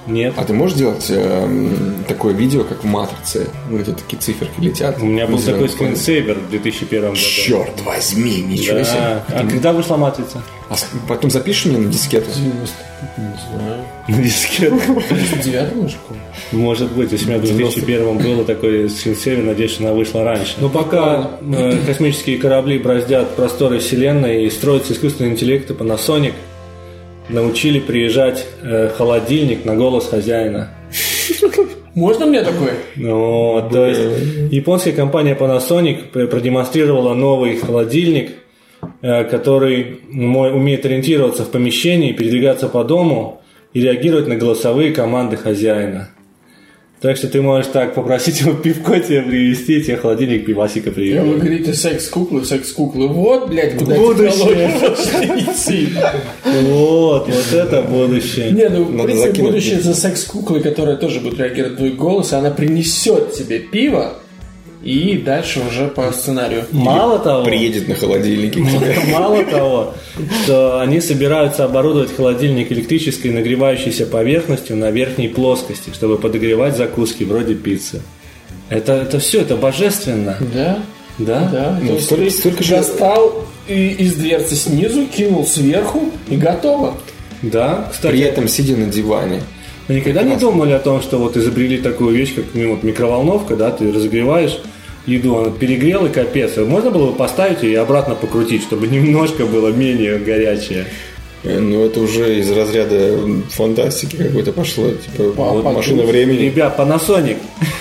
Нет. 0.06 0.34
А 0.36 0.44
ты 0.44 0.52
можешь 0.52 0.76
делать 0.76 1.06
эм, 1.10 2.04
такое 2.08 2.34
видео, 2.34 2.64
как 2.64 2.82
в 2.82 2.86
«Матрице», 2.86 3.48
где 3.70 3.92
такие 3.92 4.18
циферки 4.18 4.60
летят? 4.60 5.00
У 5.00 5.06
меня 5.06 5.26
был 5.26 5.38
такой 5.38 5.68
скринсейвер 5.68 6.38
в 6.38 6.50
2001 6.50 7.02
году. 7.02 7.16
Черт 7.16 7.80
возьми, 7.84 8.42
ничего 8.42 8.82
себе. 8.82 8.98
Да. 8.98 9.24
А 9.28 9.46
когда 9.48 9.72
вышла 9.72 9.96
матрица? 9.96 10.42
А 10.68 10.74
потом 11.06 11.30
запишешь 11.30 11.66
мне 11.66 11.78
на 11.78 11.92
дискету? 11.92 12.30
90, 12.34 12.76
не 13.18 13.24
знаю. 13.56 13.84
На 14.08 14.16
дискету. 14.22 14.76
В 14.76 15.40
девятом 15.40 15.88
школе? 15.88 16.20
Может 16.50 16.92
быть, 16.92 17.12
если 17.12 17.26
у 17.26 17.28
меня 17.28 17.38
в 17.38 17.42
2001 17.42 18.18
было 18.18 18.44
такой 18.44 18.88
скринсейвер, 18.90 19.44
надеюсь, 19.44 19.72
что 19.72 19.84
она 19.84 19.92
вышла 19.92 20.24
раньше. 20.24 20.54
Но 20.58 20.68
пока 20.68 21.32
э, 21.40 21.78
космические 21.86 22.38
корабли 22.38 22.78
браздят 22.78 23.36
просторы 23.36 23.78
Вселенной 23.78 24.44
и 24.44 24.50
строятся 24.50 24.94
искусственные 24.94 25.32
интеллекты 25.32 25.74
Panasonic, 25.74 26.34
научили 27.28 27.80
приезжать 27.80 28.46
э, 28.62 28.88
холодильник 28.88 29.64
на 29.64 29.76
голос 29.76 30.08
хозяина. 30.08 30.70
Можно 31.94 32.26
мне 32.26 32.42
такой? 32.42 32.70
Ну, 32.96 33.68
то 33.70 33.86
есть 33.86 34.52
японская 34.52 34.94
компания 34.94 35.36
Panasonic 35.38 36.28
продемонстрировала 36.28 37.14
новый 37.14 37.56
холодильник, 37.56 38.32
э, 39.02 39.24
который 39.24 40.00
умеет 40.10 40.86
ориентироваться 40.86 41.44
в 41.44 41.50
помещении, 41.50 42.12
передвигаться 42.12 42.68
по 42.68 42.82
дому 42.82 43.42
и 43.74 43.80
реагировать 43.80 44.26
на 44.26 44.36
голосовые 44.36 44.92
команды 44.92 45.36
хозяина. 45.36 46.08
Так 47.02 47.16
что 47.16 47.26
ты 47.26 47.42
можешь 47.42 47.66
так 47.72 47.94
попросить 47.94 48.40
его 48.42 48.52
пивко 48.54 49.00
тебе 49.00 49.22
привезти, 49.22 49.82
тебе 49.82 49.96
холодильник 49.96 50.46
пивасика 50.46 50.90
Вы 50.90 50.94
привезет. 50.94 51.38
говорите 51.40 51.74
секс-куклы, 51.74 52.44
секс-куклы. 52.44 53.08
Вот, 53.08 53.48
блядь, 53.48 53.76
куда 53.76 53.96
Будущее. 53.96 54.70
идти. 55.40 55.88
Вот, 56.44 57.28
вот 57.28 57.52
это 57.52 57.82
будущее. 57.82 58.52
Не, 58.52 58.68
ну, 58.68 58.84
в 58.84 59.02
принципе, 59.04 59.42
будущее 59.42 59.80
за 59.80 59.94
секс-куклой, 59.94 60.60
которая 60.60 60.96
тоже 60.96 61.18
будет 61.18 61.40
реагировать 61.40 61.72
на 61.72 61.78
твой 61.78 61.90
голос, 61.90 62.32
и 62.32 62.36
она 62.36 62.52
принесет 62.52 63.32
тебе 63.32 63.58
пиво, 63.58 64.14
и 64.82 65.16
дальше 65.18 65.60
уже 65.68 65.88
по 65.88 66.10
сценарию. 66.12 66.64
Мало 66.72 67.18
того, 67.18 67.44
Приедет 67.44 67.88
на 67.88 67.94
холодильнике. 67.94 68.60
Мало 69.12 69.44
того, 69.44 69.94
что 70.44 70.80
они 70.80 71.00
собираются 71.00 71.64
оборудовать 71.64 72.14
холодильник 72.16 72.72
электрической 72.72 73.30
нагревающейся 73.30 74.06
поверхностью 74.06 74.76
на 74.76 74.90
верхней 74.90 75.28
плоскости, 75.28 75.90
чтобы 75.92 76.18
подогревать 76.18 76.76
закуски 76.76 77.24
вроде 77.24 77.54
пиццы. 77.54 78.02
Это, 78.68 78.94
это 78.94 79.18
все, 79.18 79.40
это 79.42 79.56
божественно. 79.56 80.36
Да? 80.54 80.78
Да? 81.18 81.48
Да. 81.52 81.78
Ну, 81.80 81.88
То 81.88 81.94
есть 81.94 82.06
столько- 82.06 82.30
столько 82.30 82.64
же- 82.64 82.76
достал 82.76 83.44
и- 83.68 83.88
из 83.98 84.14
дверцы 84.14 84.54
снизу, 84.56 85.06
кинул 85.06 85.46
сверху, 85.46 86.10
и 86.28 86.36
готово. 86.36 86.94
Да, 87.42 87.88
кстати, 87.92 88.12
При 88.12 88.20
этом 88.22 88.48
сидя 88.48 88.76
на 88.76 88.86
диване. 88.86 89.42
Вы 89.92 90.00
никогда 90.00 90.22
не 90.22 90.36
думали 90.36 90.72
о 90.72 90.78
том, 90.78 91.02
что 91.02 91.18
вот 91.18 91.36
изобрели 91.36 91.78
такую 91.78 92.16
вещь, 92.16 92.34
как 92.34 92.46
ну, 92.54 92.70
вот 92.70 92.82
микроволновка, 92.82 93.56
да, 93.56 93.70
ты 93.70 93.92
разогреваешь 93.92 94.58
еду, 95.06 95.36
она 95.36 95.50
перегрел 95.50 96.06
и 96.06 96.08
капец. 96.08 96.56
Можно 96.56 96.90
было 96.90 97.10
бы 97.10 97.16
поставить 97.16 97.62
ее 97.62 97.72
и 97.72 97.74
обратно 97.74 98.14
покрутить, 98.14 98.62
чтобы 98.62 98.86
немножко 98.88 99.44
было 99.46 99.68
менее 99.68 100.18
горячее. 100.18 100.86
Э, 101.42 101.58
Ну, 101.58 101.84
это 101.84 102.00
уже 102.00 102.38
из 102.38 102.50
разряда 102.50 103.18
фантастики 103.50 104.16
какой-то 104.16 104.52
пошло. 104.52 104.90
Типа, 104.92 105.24
вот 105.24 105.36
подумать. 105.36 105.76
машина 105.76 106.04
времени. 106.04 106.44
Ребят, 106.44 106.78
Panasonic, 106.78 107.36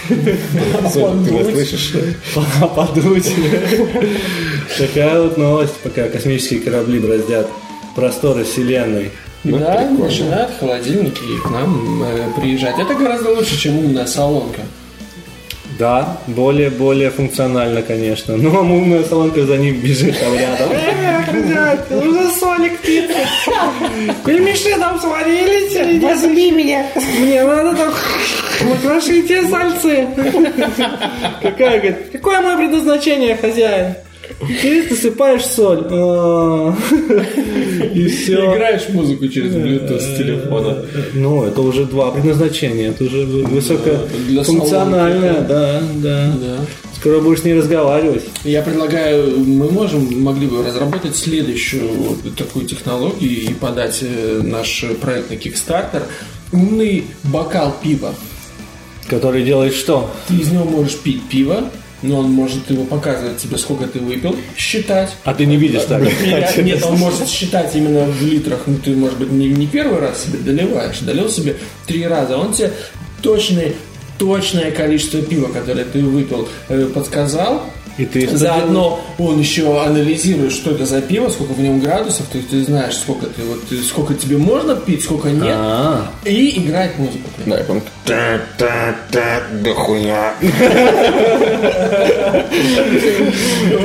Ты 0.09 0.35
нас 0.81 0.93
слышишь? 0.93 1.93
подуть. 2.75 3.31
Такая 4.77 5.21
вот 5.21 5.37
новость, 5.37 5.75
пока 5.83 6.09
космические 6.09 6.59
корабли 6.59 6.99
браздят 6.99 7.47
просторы 7.95 8.43
Вселенной. 8.43 9.11
Ну, 9.43 9.57
да, 9.57 9.77
прикольно. 9.77 10.05
начинают 10.05 10.51
холодильники 10.59 11.21
к 11.43 11.49
нам 11.49 12.03
э, 12.03 12.27
приезжать. 12.39 12.77
Это 12.77 12.93
гораздо 12.93 13.31
лучше, 13.31 13.57
чем 13.57 13.79
умная 13.79 14.05
салонка. 14.05 14.61
Да, 15.79 16.17
более-более 16.27 17.09
функционально, 17.09 17.81
конечно. 17.81 18.37
Но 18.37 18.59
умная 18.61 19.03
салонка 19.03 19.43
за 19.47 19.57
ним 19.57 19.79
бежит 19.79 20.15
там 20.19 20.33
рядом. 20.35 20.69
Уже 22.07 22.29
Соник 22.39 22.77
пицца. 22.81 23.17
Пельмеши 24.23 24.77
там 24.77 24.99
сварились. 24.99 26.01
Возьми 26.03 26.51
меня. 26.51 26.85
Мне 27.19 27.43
надо 27.43 27.75
там 27.75 27.93
накрошите 28.69 29.47
сальцы. 29.47 30.07
Какая, 31.41 31.79
говорит, 31.79 31.97
какое 32.11 32.41
мое 32.41 32.57
предназначение, 32.57 33.35
хозяин? 33.35 33.95
Ты 34.61 34.89
насыпаешь 34.89 35.45
соль. 35.45 35.85
А. 35.89 36.75
И 37.93 38.07
все. 38.07 38.53
играешь 38.53 38.87
музыку 38.89 39.27
через 39.27 39.53
Bluetooth 39.53 39.99
с 39.99 40.17
телефона. 40.17 40.85
Ну, 41.13 41.43
это 41.43 41.61
уже 41.61 41.85
два 41.85 42.09
предназначения. 42.11 42.89
Это 42.89 43.03
уже 43.05 43.25
высокофункциональное, 43.25 45.41
да, 45.41 45.81
да. 45.95 46.33
Да. 46.39 46.57
Скоро 46.95 47.19
будешь 47.19 47.41
с 47.41 47.43
ней 47.43 47.55
разговаривать. 47.55 48.23
Я 48.43 48.61
предлагаю, 48.61 49.39
мы 49.39 49.71
можем, 49.71 50.21
могли 50.21 50.45
бы 50.45 50.63
разработать 50.63 51.15
следующую 51.15 51.87
вот 51.91 52.35
такую 52.35 52.67
технологию 52.67 53.31
и 53.31 53.51
подать 53.55 54.03
э, 54.03 54.41
наш 54.43 54.85
проект 55.01 55.31
на 55.31 55.33
Kickstarter. 55.33 56.03
Умный 56.51 57.05
бокал 57.23 57.75
пива. 57.81 58.13
Который 59.07 59.41
делает 59.43 59.73
что? 59.73 60.11
Ты 60.27 60.35
из 60.35 60.51
него 60.51 60.65
можешь 60.65 60.95
пить 60.97 61.23
пиво, 61.27 61.71
но 62.01 62.19
он 62.19 62.31
может 62.31 62.69
его 62.69 62.83
показывать 62.85 63.37
тебе, 63.37 63.57
сколько 63.57 63.87
ты 63.87 63.99
выпил, 63.99 64.35
считать. 64.57 65.15
А 65.23 65.33
ты 65.33 65.45
не 65.45 65.57
видишь 65.57 65.83
так. 65.83 66.01
Нет, 66.01 66.57
нет, 66.63 66.83
он 66.83 66.97
может 66.97 67.27
считать 67.27 67.75
именно 67.75 68.05
в 68.05 68.21
литрах. 68.21 68.61
Ну, 68.65 68.77
ты, 68.77 68.95
может 68.95 69.17
быть, 69.19 69.31
не, 69.31 69.49
не 69.49 69.67
первый 69.67 69.99
раз 69.99 70.23
себе 70.25 70.39
доливаешь, 70.39 70.99
долил 70.99 71.29
себе 71.29 71.57
три 71.85 72.05
раза. 72.05 72.37
Он 72.37 72.53
тебе 72.53 72.73
точный, 73.21 73.75
точное 74.17 74.71
количество 74.71 75.21
пива, 75.21 75.47
которое 75.51 75.85
ты 75.85 76.01
выпил, 76.01 76.47
э, 76.69 76.87
подсказал, 76.93 77.63
И 77.97 78.05
ты 78.05 78.27
Заодно 78.35 78.99
он 79.19 79.39
еще 79.39 79.81
анализирует, 79.83 80.53
что 80.53 80.71
это 80.71 80.85
за 80.85 81.01
пиво, 81.01 81.29
сколько 81.29 81.53
в 81.53 81.59
нем 81.59 81.79
градусов, 81.79 82.25
то 82.31 82.37
есть 82.37 82.49
ты 82.49 82.63
знаешь, 82.63 82.95
сколько 82.95 83.25
ты 83.27 83.41
вот 83.43 83.67
ты- 83.67 83.81
сколько 83.83 84.13
тебе 84.13 84.37
можно 84.37 84.75
пить, 84.75 85.03
сколько 85.03 85.29
нет, 85.29 85.43
А, 85.55 86.07
и 86.25 86.59
играет 86.59 86.97
музыку. 86.97 87.29
Да, 87.45 87.59
и 87.59 87.69
он 87.69 87.81
та-та-та, 88.05 89.41
да 89.61 89.73
хуя. 89.73 90.33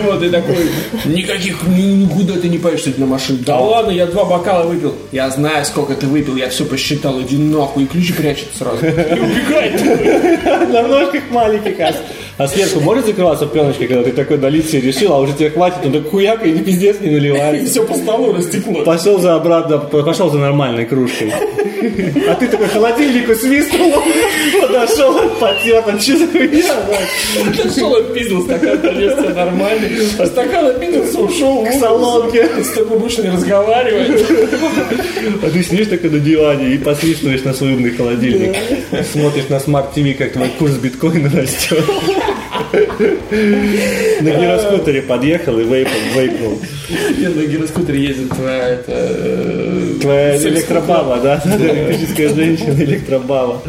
Вот, 0.05 0.23
и 0.23 0.29
такой, 0.31 0.57
никаких, 1.05 1.63
ни- 1.67 2.05
никуда 2.05 2.35
ты 2.35 2.49
не 2.49 2.59
поешь 2.59 2.85
на 2.97 3.07
машине. 3.07 3.41
Да 3.45 3.59
ладно, 3.59 3.91
я 3.91 4.07
два 4.07 4.25
бокала 4.25 4.65
выпил. 4.67 4.95
Я 5.13 5.29
знаю, 5.31 5.65
сколько 5.65 5.95
ты 5.95 6.07
выпил, 6.07 6.37
я 6.37 6.49
все 6.49 6.65
посчитал, 6.65 7.21
иди 7.21 7.37
нахуй, 7.37 7.85
и 7.85 7.87
ключи 7.87 8.13
прячет 8.13 8.49
сразу. 8.57 8.79
И 8.87 8.89
убегает. 9.21 10.71
на 10.73 10.83
ножках 10.87 11.23
маленьких. 11.31 11.79
А, 11.81 11.93
а 12.39 12.49
сверху 12.49 12.81
может 12.81 13.07
закрываться 13.07 13.47
пленочка, 13.47 13.87
когда 13.87 14.03
ты 14.03 14.13
такой 14.13 14.39
долиться 14.39 14.79
решил, 14.79 15.13
а 15.13 15.21
уже 15.21 15.33
тебе 15.33 15.51
хватит, 15.51 15.79
он 15.85 15.93
так 15.93 16.09
хуяк 16.11 16.45
и 16.45 16.53
пиздец 16.59 17.01
не 17.01 17.09
И 17.09 17.11
наливает. 17.13 17.69
все 17.69 17.85
по 17.85 17.95
столу 17.95 18.33
растекло. 18.33 18.83
Пошел 18.85 19.19
за 19.19 19.35
обратно, 19.37 19.79
пошел 19.79 20.31
за 20.31 20.39
нормальной 20.39 20.85
кружкой. 20.85 21.33
А 22.29 22.35
ты 22.35 22.49
такой 22.49 22.69
холодильнику 22.69 23.35
свистнул, 23.35 23.93
подошел, 24.61 25.15
потер, 25.41 25.83
там 25.83 26.01
что 26.01 26.17
за 26.19 26.27
хуйня? 26.27 26.75
Шел 27.75 27.95
опиздил, 27.97 28.43
стакан 28.43 28.81
тебе 28.81 29.15
нормальный. 29.33 29.91
А 30.19 30.27
стакан 30.27 30.67
опиздился, 30.67 31.21
ушел 31.21 31.59
угол. 31.59 31.73
салонке. 31.79 32.49
С 32.65 32.71
тобой 32.71 32.99
больше 32.99 33.23
не 33.23 33.29
разговаривает. 33.31 34.27
А 35.43 35.51
ты 35.51 35.63
сидишь 35.63 35.89
такой 35.89 36.11
на 36.11 36.19
диване 36.19 36.75
и 36.75 36.79
посвистываешь 36.79 37.45
на 37.45 37.55
свой 37.55 37.75
умный 37.75 37.91
холодильник. 37.91 38.57
Смотришь 39.13 39.49
на 39.49 39.61
смарт 39.61 39.93
ТВ, 39.95 40.17
как 40.19 40.33
твой 40.33 40.49
курс 40.59 40.75
биткоина 40.75 41.31
растет. 41.31 41.85
На 44.21 44.31
гироскутере 44.31 45.03
подъехал 45.03 45.59
и 45.59 45.65
вейпнул. 45.65 46.61
на 47.29 47.45
гироскутере 47.47 48.03
ездит 48.03 48.31
твоя 48.31 48.79
Твоя 50.07 50.37
электробаба, 50.37 51.19
да? 51.21 51.43
Электрическая 51.45 52.29
женщина, 52.29 52.81
электробаба. 52.83 53.61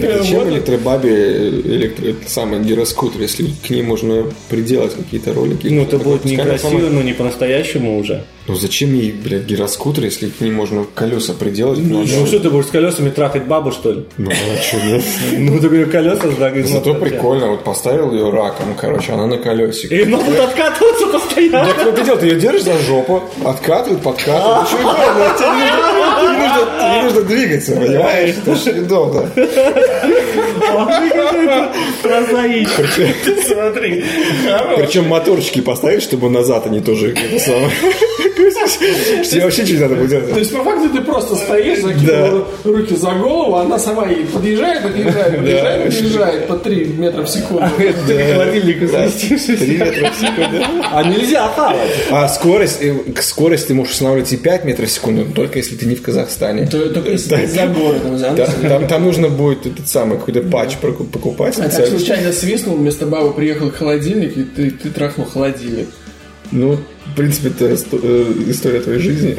Зачем 0.00 0.48
электробабе 0.48 1.48
электро... 1.48 2.08
это 2.08 2.28
самый 2.28 2.60
гироскутер, 2.60 3.20
если 3.20 3.46
к 3.64 3.70
ней 3.70 3.82
можно 3.82 4.24
приделать 4.48 4.94
какие-то 4.94 5.32
ролики? 5.32 5.68
Ну, 5.68 5.82
это 5.82 5.98
будет 5.98 6.24
она 6.24 6.32
некрасиво, 6.32 6.88
но 6.88 7.02
не 7.02 7.12
по-настоящему 7.12 7.98
уже. 7.98 8.24
Ну, 8.48 8.56
зачем 8.56 8.92
ей, 8.92 9.12
блядь, 9.12 9.44
гироскутер, 9.44 10.04
если 10.04 10.28
к 10.28 10.40
ней 10.40 10.50
можно 10.50 10.84
колеса 10.94 11.32
приделать? 11.32 11.78
Ну, 11.78 12.04
Ну 12.04 12.26
что, 12.26 12.40
ты 12.40 12.50
будешь 12.50 12.66
с 12.66 12.70
колесами 12.70 13.10
трахать 13.10 13.44
бабу, 13.44 13.70
что 13.70 13.92
ли? 13.92 14.04
ну, 14.18 14.30
а 14.30 14.58
чё 14.60 14.78
нет? 14.84 15.04
Ну, 15.38 15.60
ты 15.60 15.68
говорю, 15.68 15.88
колеса 15.88 16.26
и 16.28 16.62
Зато 16.62 16.94
прикольно, 16.94 17.50
вот 17.50 17.62
поставил 17.62 18.12
ее 18.12 18.30
раком, 18.30 18.74
короче, 18.76 19.12
она 19.12 19.26
на 19.26 19.38
колесике. 19.38 20.02
И 20.02 20.04
могут 20.06 20.36
откатываться 20.38 21.06
постоянно. 21.06 21.70
Что 21.70 21.92
ты 21.92 22.04
делаешь? 22.04 22.20
Ты 22.20 22.26
ее 22.26 22.40
держишь 22.40 22.64
за 22.64 22.78
жопу, 22.78 23.22
откатывает, 23.44 24.02
подкатывает. 24.02 24.68
Тебе 24.68 25.48
не 25.56 27.02
нужно- 27.02 27.22
двигаться, 27.22 27.72
понимаешь? 27.76 28.34
Это 28.44 28.54
ж 28.54 28.66
удобно. 28.80 29.28
Прозаично. 32.02 32.84
Смотри, 33.46 34.04
Причем 34.76 35.08
моторчики 35.08 35.60
поставить, 35.60 36.02
чтобы 36.02 36.30
назад 36.30 36.66
они 36.66 36.80
тоже 36.80 37.12
это 37.12 37.38
самое. 37.38 37.70
Тебе 38.50 39.44
вообще 39.44 39.62
не 39.64 39.78
надо 39.78 39.94
будет 39.96 40.32
То 40.32 40.38
есть, 40.38 40.52
по 40.52 40.62
факту, 40.64 40.88
ты 40.90 41.00
просто 41.00 41.36
стоишь, 41.36 41.80
закинул 41.80 42.44
руки 42.64 42.94
за 42.96 43.10
голову, 43.12 43.56
она 43.56 43.78
сама 43.78 44.06
ей 44.08 44.24
подъезжает, 44.26 44.82
подъезжает, 44.82 45.36
подъезжает, 45.36 45.84
подъезжает 45.94 46.46
по 46.48 46.56
3 46.56 46.84
метра 46.98 47.22
в 47.22 47.28
секунду. 47.28 47.66
Ты 47.76 47.92
к 47.92 48.32
холодильнику 48.32 48.88
сместишься. 48.88 49.56
Три 49.56 49.76
метра 49.78 50.10
в 50.10 50.14
секунду. 50.20 50.64
А 50.92 51.04
нельзя 51.04 51.48
хавать. 51.48 51.90
А 52.10 52.28
скорость, 52.28 52.78
э, 52.80 52.94
к 53.14 53.22
скорости 53.22 53.68
ты 53.68 53.74
можешь 53.74 53.92
устанавливать 53.92 54.32
и 54.32 54.36
5 54.36 54.64
метров 54.64 54.88
в 54.88 54.92
секунду, 54.92 55.24
только 55.32 55.58
если 55.58 55.76
ты 55.76 55.86
не 55.86 55.94
в 55.94 56.02
Казахстане. 56.02 56.66
То- 56.66 56.88
Только 56.90 57.10
если 57.12 57.36
ты 57.36 57.46
за 57.46 57.66
городом, 57.66 58.18
Там, 58.88 59.04
нужно 59.04 59.28
будет 59.28 59.66
этот 59.66 59.88
самый 59.88 60.18
какой-то 60.18 60.42
патч 60.42 60.76
покупать 60.76 61.58
А 61.58 61.68
так 61.68 61.86
случайно 61.88 62.32
свистнул, 62.32 62.76
вместо 62.76 63.06
бабы 63.06 63.32
приехал 63.32 63.70
холодильник, 63.70 64.36
и 64.36 64.70
ты 64.70 64.90
трахнул 64.90 65.26
холодильник. 65.26 65.88
Ну, 66.52 66.78
в 67.06 67.16
принципе, 67.16 67.48
это 67.48 67.64
э, 67.64 68.32
история 68.48 68.80
твоей 68.80 69.00
жизни. 69.00 69.34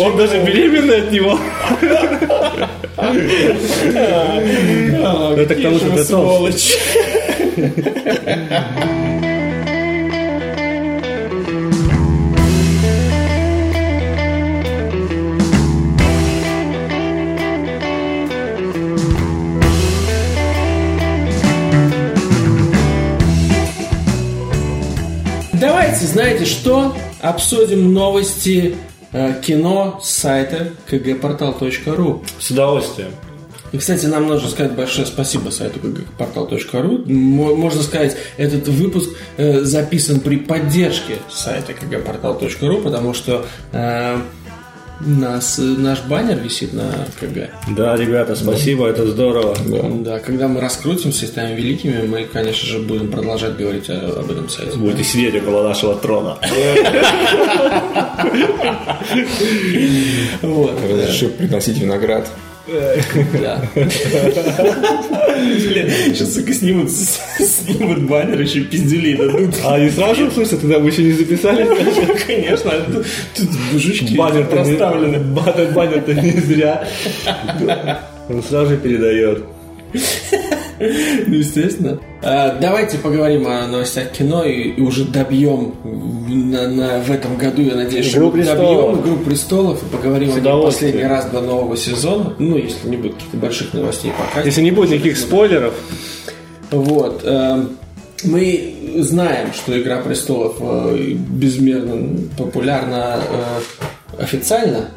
Он 0.00 0.16
даже 0.16 0.42
беременный 0.42 1.02
от 1.02 1.12
него. 1.12 1.38
Это 5.36 5.54
к 5.54 5.62
тому, 5.62 5.78
что 5.78 5.90
ты 5.90 6.04
сволочь. 6.04 6.76
Знаете 26.16 26.46
что? 26.46 26.96
Обсудим 27.20 27.92
новости 27.92 28.74
э, 29.12 29.34
кино 29.44 30.00
с 30.02 30.08
сайта 30.10 30.70
kgportal.ru. 30.90 32.24
С 32.38 32.50
удовольствием. 32.50 33.10
И, 33.72 33.78
кстати, 33.78 34.06
нам 34.06 34.26
нужно 34.26 34.48
сказать 34.48 34.72
большое 34.72 35.06
спасибо 35.06 35.50
сайту 35.50 35.78
kgportal.ru. 35.80 37.12
Мо- 37.12 37.54
Можно 37.56 37.82
сказать, 37.82 38.16
этот 38.38 38.66
выпуск 38.68 39.10
э, 39.36 39.60
записан 39.60 40.20
при 40.20 40.36
поддержке 40.38 41.16
сайта 41.30 41.72
kgportal.ru, 41.72 42.82
потому 42.82 43.12
что 43.12 43.44
э, 43.72 44.18
нас, 45.00 45.58
э, 45.58 45.62
наш 45.62 46.02
баннер 46.04 46.38
висит 46.38 46.72
на 46.72 46.90
КГ. 47.20 47.50
Да, 47.76 47.96
ребята, 47.96 48.34
спасибо, 48.36 48.86
это 48.88 49.06
здорово. 49.06 49.56
Да, 50.02 50.18
когда 50.20 50.48
мы 50.48 50.60
раскрутимся 50.60 51.26
и 51.26 51.28
станем 51.28 51.56
великими, 51.56 52.06
мы, 52.06 52.24
конечно 52.24 52.66
же, 52.66 52.78
будем 52.78 53.10
продолжать 53.10 53.56
говорить 53.56 53.90
о- 53.90 54.20
об 54.20 54.30
этом 54.30 54.48
сайте. 54.48 54.76
Будете 54.78 55.04
сидеть 55.04 55.34
около 55.36 55.62
нашего 55.68 55.96
трона. 55.96 56.38
Вот. 60.42 60.72
Разреши 60.90 61.28
приносить 61.28 61.78
виноград. 61.78 62.28
Да. 62.66 63.62
Сейчас 66.06 66.34
сука, 66.34 66.52
снимут, 66.52 66.90
снимут 66.90 68.02
баннер, 68.08 68.40
еще 68.40 68.60
пиздюлей 68.62 69.16
дадут. 69.16 69.54
А 69.64 69.74
они 69.76 69.90
сразу, 69.90 70.26
в 70.26 70.32
смысле, 70.32 70.58
тогда 70.58 70.78
мы 70.80 70.88
еще 70.90 71.02
не 71.04 71.12
записали? 71.12 71.64
Конечно, 72.26 72.70
а 72.72 73.04
тут, 73.36 73.48
жучки 73.80 74.16
проставлены. 74.16 75.18
баннер- 75.34 75.72
Баннер-то 75.72 76.14
не 76.14 76.30
зря. 76.40 76.88
Он 78.28 78.42
сразу 78.42 78.70
же 78.70 78.76
передает. 78.78 79.44
Ну, 80.78 81.34
естественно. 81.34 81.98
А, 82.22 82.58
давайте 82.60 82.98
поговорим 82.98 83.46
о 83.46 83.66
новостях 83.66 84.12
кино 84.12 84.44
и, 84.44 84.70
и 84.72 84.80
уже 84.82 85.04
добьем 85.06 85.74
на, 86.28 86.68
на- 86.68 86.98
в 87.00 87.10
этом 87.10 87.36
году, 87.38 87.62
я 87.62 87.74
надеюсь, 87.76 88.06
что 88.08 88.18
«Игру 88.18 88.30
добьем 88.32 88.44
престолов». 88.46 89.00
«Игру 89.00 89.16
престолов» 89.18 89.82
и 89.82 89.86
поговорим 89.96 90.30
о 90.34 90.40
ней 90.40 90.62
последний 90.64 91.04
раз 91.04 91.26
до 91.30 91.40
нового 91.40 91.76
сезона. 91.76 92.34
Ну, 92.38 92.58
если 92.58 92.88
не 92.88 92.96
будет 92.98 93.14
каких-то 93.14 93.36
больших 93.38 93.72
новостей 93.72 94.12
пока. 94.18 94.44
Если 94.44 94.60
не 94.60 94.70
будет 94.70 94.90
никаких 94.90 95.16
спойлеров, 95.16 95.74
Вот. 96.70 97.22
эм, 97.24 97.70
Мы 98.24 98.74
знаем, 98.98 99.52
что 99.54 99.78
«Игра 99.80 99.98
престолов» 100.02 100.56
э, 100.60 101.12
безмерно 101.16 102.18
популярна 102.36 103.20
э, 104.18 104.22
официально, 104.22 104.88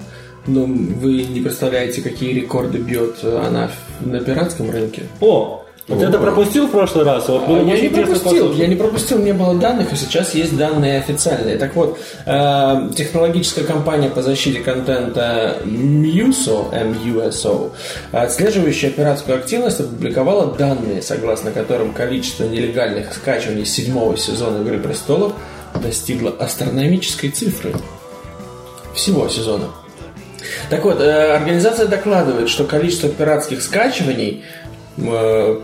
но 0.50 0.66
вы 0.66 1.24
не 1.24 1.42
представляете, 1.42 2.02
какие 2.02 2.34
рекорды 2.34 2.80
бьет 2.80 3.18
э, 3.24 3.42
она 3.46 3.70
на 4.02 4.20
пиратском 4.20 4.70
рынке. 4.72 5.04
О, 5.22 5.66
вот 5.90 6.04
это 6.04 6.20
пропустил 6.20 6.68
в 6.68 6.72
прошлый 6.72 7.04
раз? 7.04 7.28
Вот 7.28 7.44
А, 7.48 7.52
Я 7.64 7.82
не 7.82 7.90
пропустил, 7.90 8.30
послушать. 8.30 8.58
я 8.58 8.68
не 8.68 8.76
пропустил, 8.76 9.18
не 9.20 9.34
было 9.34 9.56
данных, 9.56 9.92
и 9.92 9.96
сейчас 9.96 10.36
есть 10.36 10.56
данные 10.56 11.00
официальные. 11.00 11.58
Так 11.58 11.76
вот, 11.76 11.98
э, 12.28 12.90
технологическая 12.96 13.64
компания 13.64 14.10
по 14.10 14.22
защите 14.22 14.60
контента 14.60 15.58
MUSO, 15.66 16.72
MUSO, 16.72 17.72
отслеживающая 18.12 18.92
пиратскую 18.92 19.40
активность, 19.40 19.80
опубликовала 19.80 20.56
данные, 20.56 21.02
согласно 21.02 21.52
которым 21.52 21.92
количество 21.94 22.44
нелегальных 22.44 23.12
скачиваний 23.14 23.66
седьмого 23.66 24.16
сезона 24.16 24.62
«Игры 24.62 24.78
престолов» 24.80 25.34
достигло 25.82 26.30
астрономической 26.40 27.32
цифры. 27.32 27.74
Всего 28.94 29.28
сезона. 29.28 29.70
Так 30.70 30.84
вот, 30.86 31.02
э, 31.02 31.34
организация 31.34 31.88
докладывает, 31.88 32.50
что 32.50 32.64
количество 32.64 33.10
пиратских 33.10 33.62
скачиваний 33.62 34.44
э, 34.98 35.60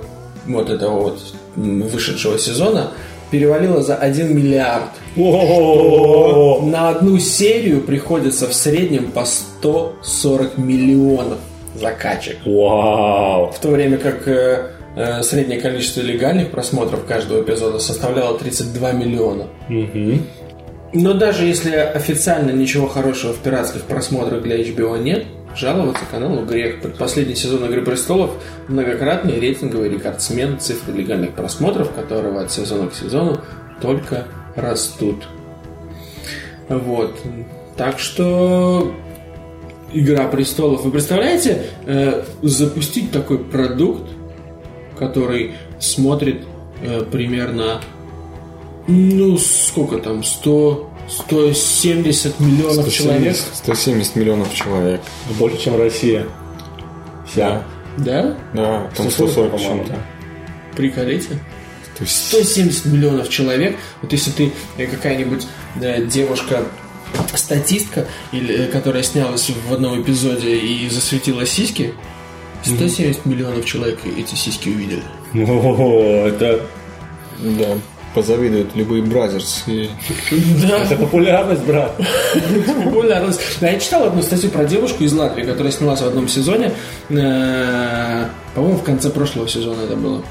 вот 0.47 0.69
этого 0.69 0.99
вот 1.01 1.19
вышедшего 1.55 2.37
сезона 2.37 2.91
перевалило 3.31 3.81
за 3.81 3.95
1 3.95 4.35
миллиард. 4.35 4.91
О, 5.17 6.61
На 6.65 6.89
одну 6.89 7.17
серию 7.19 7.81
приходится 7.81 8.47
в 8.47 8.53
среднем 8.53 9.11
по 9.11 9.25
140 9.25 10.57
миллионов 10.57 11.39
закачек. 11.75 12.37
Вау. 12.45 13.51
В 13.51 13.59
то 13.59 13.69
время 13.69 13.97
как 13.97 14.27
э, 14.27 14.71
э, 14.95 15.23
среднее 15.23 15.59
количество 15.59 16.01
легальных 16.01 16.51
просмотров 16.51 17.05
каждого 17.05 17.41
эпизода 17.41 17.79
составляло 17.79 18.37
32 18.37 18.91
миллиона. 18.93 19.47
Но 20.95 21.13
даже 21.13 21.43
если 21.43 21.71
официально 21.71 22.51
ничего 22.51 22.87
хорошего 22.87 23.33
в 23.33 23.39
пиратских 23.39 23.81
просмотрах 23.81 24.41
для 24.41 24.57
HBO 24.57 24.97
нет, 24.97 25.25
жаловаться 25.53 26.05
каналу 26.09 26.45
грех. 26.45 26.81
Последний 26.97 27.35
сезон 27.35 27.65
«Игры 27.65 27.81
престолов» 27.81 28.31
многократный 28.69 29.37
рейтинговый 29.37 29.89
рекордсмен 29.89 30.57
цифры 30.57 30.93
легальных 30.93 31.31
просмотров, 31.31 31.91
которого 31.91 32.41
от 32.41 32.51
сезона 32.51 32.89
к 32.89 32.95
сезону 32.95 33.41
только 33.81 34.25
растут. 34.55 35.27
Вот. 36.69 37.19
Так 37.75 37.99
что 37.99 38.95
Игра 39.91 40.27
престолов. 40.27 40.83
Вы 40.83 40.91
представляете, 40.91 41.67
э, 41.85 42.23
запустить 42.41 43.11
такой 43.11 43.39
продукт, 43.39 44.09
который 44.97 45.55
смотрит 45.79 46.41
э, 46.81 47.01
примерно, 47.09 47.81
ну, 48.87 49.37
сколько 49.37 49.97
там, 49.97 50.23
100, 50.23 50.89
170 51.07 52.39
миллионов 52.39 52.91
170, 52.91 52.93
человек? 52.93 53.37
170 53.53 54.15
миллионов 54.15 54.53
человек. 54.53 55.01
Больше, 55.39 55.57
чем 55.59 55.77
Россия. 55.77 56.27
Вся. 57.31 57.63
Да? 57.97 58.35
Да, 58.53 58.89
там 58.95 59.09
140, 59.09 59.31
140 59.31 59.51
по-моему. 59.51 59.85
Приколите. 60.75 61.29
То 61.97 62.03
есть 62.03 62.27
170 62.27 62.85
миллионов 62.85 63.29
человек. 63.29 63.77
Вот 64.01 64.11
если 64.11 64.31
ты 64.31 64.51
э, 64.77 64.85
какая-нибудь 64.87 65.47
да, 65.75 65.99
девушка 66.01 66.65
статистка, 67.35 68.05
или, 68.33 68.65
э, 68.65 68.67
которая 68.67 69.01
снялась 69.03 69.49
в 69.49 69.73
одном 69.73 70.01
эпизоде 70.01 70.57
и 70.57 70.89
засветила 70.89 71.45
сиськи, 71.45 71.93
170 72.63 73.25
миллионов 73.25 73.65
человек 73.65 73.99
эти 74.05 74.35
сиськи 74.35 74.69
увидели. 74.69 75.03
О, 75.33 76.27
это, 76.27 76.65
Да, 77.39 77.77
позавидуют 78.15 78.75
любые 78.75 79.03
бразерс. 79.03 79.63
И... 79.67 79.89
Да, 80.67 80.79
это 80.79 80.95
популярность, 80.95 81.61
брат. 81.63 81.95
популярность. 82.83 83.39
Да, 83.61 83.69
я 83.69 83.79
читал 83.79 84.05
одну 84.05 84.23
статью 84.23 84.49
про 84.49 84.65
девушку 84.65 85.03
из 85.03 85.13
Латвии, 85.13 85.43
которая 85.43 85.71
снялась 85.71 86.01
в 86.01 86.07
одном 86.07 86.27
сезоне. 86.27 86.71
э, 87.09 88.25
По-моему, 88.55 88.77
в 88.77 88.83
конце 88.83 89.09
прошлого 89.09 89.47
сезона 89.47 89.81
это 89.83 89.95
было. 89.95 90.23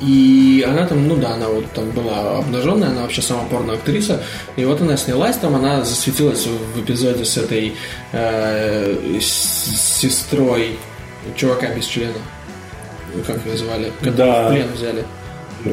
И 0.00 0.62
она 0.68 0.86
там, 0.86 1.08
ну 1.08 1.16
да, 1.16 1.30
она 1.34 1.48
вот 1.48 1.64
там 1.72 1.90
была 1.90 2.38
обнаженная, 2.38 2.88
она 2.90 3.02
вообще 3.02 3.22
сама 3.22 3.44
порно-актриса. 3.50 4.22
И 4.56 4.64
вот 4.66 4.80
она 4.82 4.96
снялась 4.98 5.36
там, 5.36 5.54
она 5.54 5.84
засветилась 5.84 6.46
в 6.46 6.80
эпизоде 6.80 7.24
с 7.24 7.38
этой 7.38 7.72
э, 8.12 9.18
с- 9.20 9.98
сестрой 10.00 10.78
чувака 11.34 11.68
без 11.74 11.86
члена. 11.86 12.12
Как 13.26 13.38
ее 13.46 13.56
звали? 13.56 13.90
Которую 14.00 14.16
Да. 14.18 14.48
в 14.48 14.52
плен 14.52 14.66
взяли. 14.74 15.04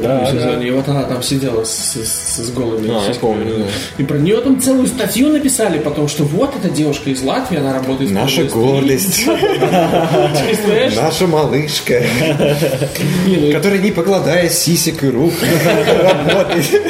Да, 0.02 0.26
сезоне. 0.26 0.56
да. 0.58 0.64
И 0.68 0.72
вот 0.72 0.88
она 0.88 1.04
там 1.04 1.22
сидела 1.24 1.64
с, 1.64 1.96
с- 1.96 2.38
с 2.38 2.52
голыми 2.52 2.89
А, 2.89 3.08
я 3.08 3.16
помню, 3.16 3.60
да. 3.60 3.66
И 3.98 4.04
про 4.06 4.18
нее 4.18 4.41
там 4.41 4.60
целую 4.62 4.88
статью 4.88 5.30
написали, 5.30 5.80
потому 5.80 6.08
что 6.08 6.24
вот 6.24 6.54
эта 6.56 6.70
девушка 6.74 7.10
из 7.10 7.22
Латвии, 7.22 7.58
она 7.60 7.74
работает 7.74 8.12
Наша 8.12 8.44
гордость. 8.46 9.26
Наша 10.96 11.28
малышка, 11.28 12.04
ну, 13.28 13.52
которая 13.52 13.80
не 13.80 13.91
покладая 13.91 14.50
сисек 14.50 15.04
и 15.04 15.10
рук 15.10 15.34
работает 16.26 16.84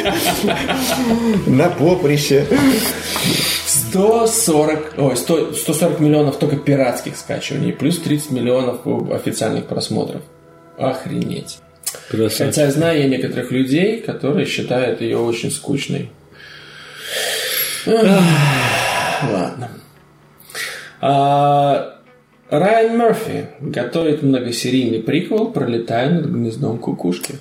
на 1.48 1.70
поприще. 1.70 2.46
140, 3.66 4.94
ой, 4.98 5.16
100 5.18 5.54
140 5.54 6.00
миллионов 6.00 6.38
только 6.38 6.56
пиратских 6.58 7.16
скачиваний, 7.18 7.72
плюс 7.74 8.00
30 8.00 8.32
миллионов 8.32 8.78
официальных 9.12 9.68
просмотров. 9.68 10.22
Охренеть. 10.78 11.60
Красавчик. 12.10 12.48
Хотя 12.48 12.72
знаю 12.72 13.00
я 13.00 13.08
некоторых 13.08 13.52
людей, 13.52 14.02
которые 14.02 14.46
считают 14.46 15.02
ее 15.02 15.18
очень 15.18 15.52
скучной. 15.52 16.10
Ладно. 17.86 19.70
А, 21.02 22.00
Райан 22.50 22.98
Мерфи 22.98 23.48
готовит 23.60 24.22
многосерийный 24.24 25.00
приквел 25.02 25.52
«Пролетая 25.52 26.10
над 26.10 26.28
гнездом 26.28 26.78
кукушки». 26.78 27.36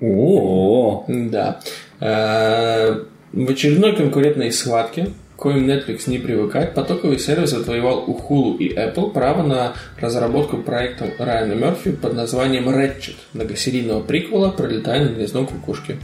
О, 0.00 1.04
Да. 1.08 1.60
Э, 2.00 3.02
В 3.32 3.50
очередной 3.50 3.94
конкурентной 3.96 4.50
схватке, 4.52 5.08
коим 5.36 5.68
Netflix 5.68 6.08
не 6.08 6.18
привыкает, 6.18 6.74
потоковый 6.74 7.18
сервис 7.18 7.52
отвоевал 7.52 8.04
у 8.06 8.18
Hulu 8.18 8.56
и 8.58 8.74
Apple 8.74 9.12
право 9.12 9.42
на 9.42 9.74
разработку 10.00 10.58
проекта 10.58 11.10
Райана 11.18 11.52
Мерфи 11.52 11.92
под 11.92 12.14
названием 12.14 12.68
Ratchet, 12.68 13.16
многосерийного 13.34 14.02
приквела 14.02 14.50
«Пролетая 14.50 15.04
над 15.04 15.16
гнездом 15.16 15.46
кукушки». 15.46 15.98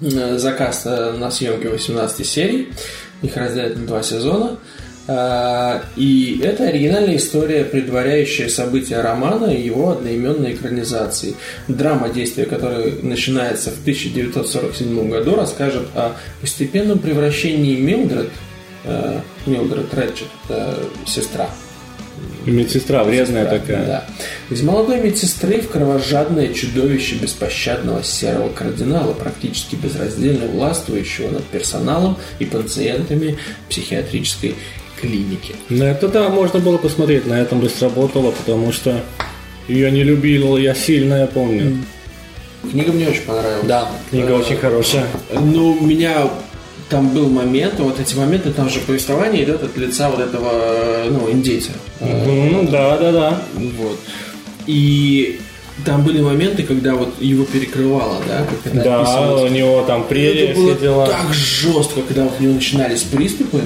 Э, 0.00 0.38
Заказ 0.38 0.84
э, 0.86 1.12
на 1.12 1.30
съемки 1.30 1.66
18 1.66 2.26
серий, 2.26 2.68
их 3.22 3.36
разделят 3.36 3.76
на 3.76 3.86
два 3.86 4.02
сезона. 4.02 4.58
А, 5.06 5.82
И 5.96 6.40
это 6.42 6.68
оригинальная 6.68 7.16
история, 7.16 7.64
предваряющая 7.64 8.48
события 8.48 9.00
романа 9.00 9.46
и 9.46 9.62
его 9.62 9.90
одноименной 9.90 10.54
экранизации. 10.54 11.34
Драма 11.68 12.08
действия, 12.08 12.46
которая 12.46 12.92
начинается 13.02 13.70
в 13.70 13.80
1947 13.80 15.10
году, 15.10 15.36
расскажет 15.36 15.88
о 15.94 16.12
постепенном 16.40 16.98
превращении 16.98 17.76
Милдред, 17.76 18.30
э, 18.84 19.20
Милдред 19.46 19.92
Рэтчет, 19.92 20.28
это 20.48 20.78
сестра 21.06 21.48
медсестра 22.46 23.04
Сестра, 23.04 23.44
такая. 23.44 23.86
Да. 23.86 24.04
Из 24.50 24.62
молодой 24.62 25.00
медсестры 25.00 25.60
в 25.60 25.68
кровожадное 25.68 26.52
чудовище 26.52 27.16
беспощадного 27.16 28.02
серого 28.02 28.50
кардинала, 28.50 29.12
практически 29.12 29.76
безраздельно 29.76 30.46
властвующего 30.46 31.30
над 31.30 31.44
персоналом 31.44 32.18
и 32.38 32.44
пациентами 32.44 33.38
психиатрической 33.68 34.56
клиники. 35.04 35.54
На 35.68 35.84
это 35.84 36.08
да, 36.08 36.28
можно 36.28 36.60
было 36.60 36.78
посмотреть, 36.78 37.26
на 37.26 37.34
этом 37.34 37.60
бы 37.60 37.68
сработало, 37.68 38.30
потому 38.30 38.72
что 38.72 39.00
ее 39.68 39.90
не 39.90 40.02
любил 40.02 40.56
я 40.56 40.74
сильно, 40.74 41.14
я 41.14 41.26
помню. 41.26 41.78
Книга 42.70 42.92
мне 42.92 43.08
очень 43.08 43.22
понравилась. 43.22 43.66
Да, 43.66 43.88
книга 44.10 44.28
Э, 44.28 44.38
очень 44.38 44.56
хорошая. 44.56 45.06
Ну, 45.32 45.72
у 45.72 45.84
меня 45.84 46.28
там 46.88 47.08
был 47.10 47.28
момент, 47.28 47.74
вот 47.78 48.00
эти 48.00 48.14
моменты, 48.14 48.50
там 48.52 48.70
же 48.70 48.80
повествование 48.80 49.44
идет 49.44 49.62
от 49.62 49.76
лица 49.76 50.10
вот 50.10 50.20
этого, 50.20 50.50
э, 50.52 51.08
ну, 51.10 51.30
индейца. 51.30 51.72
Ну 52.00 52.66
да, 52.70 52.96
да, 52.96 53.12
да. 53.12 53.42
Вот. 53.54 53.98
И 54.66 55.40
там 55.84 56.04
были 56.04 56.20
моменты, 56.20 56.62
когда 56.62 56.94
вот 56.94 57.20
его 57.20 57.44
перекрывало, 57.44 58.18
да, 58.28 58.44
как 58.48 58.72
это 58.72 58.84
Да, 58.84 59.00
описывалось. 59.00 59.50
у 59.50 59.54
него 59.54 59.82
там 59.84 60.04
прерия, 60.06 60.50
это 60.52 60.60
было 60.60 60.74
дела. 60.76 61.06
так 61.08 61.34
жестко, 61.34 62.00
когда 62.02 62.24
вот 62.24 62.34
у 62.38 62.42
него 62.42 62.54
начинались 62.54 63.02
приступы, 63.02 63.60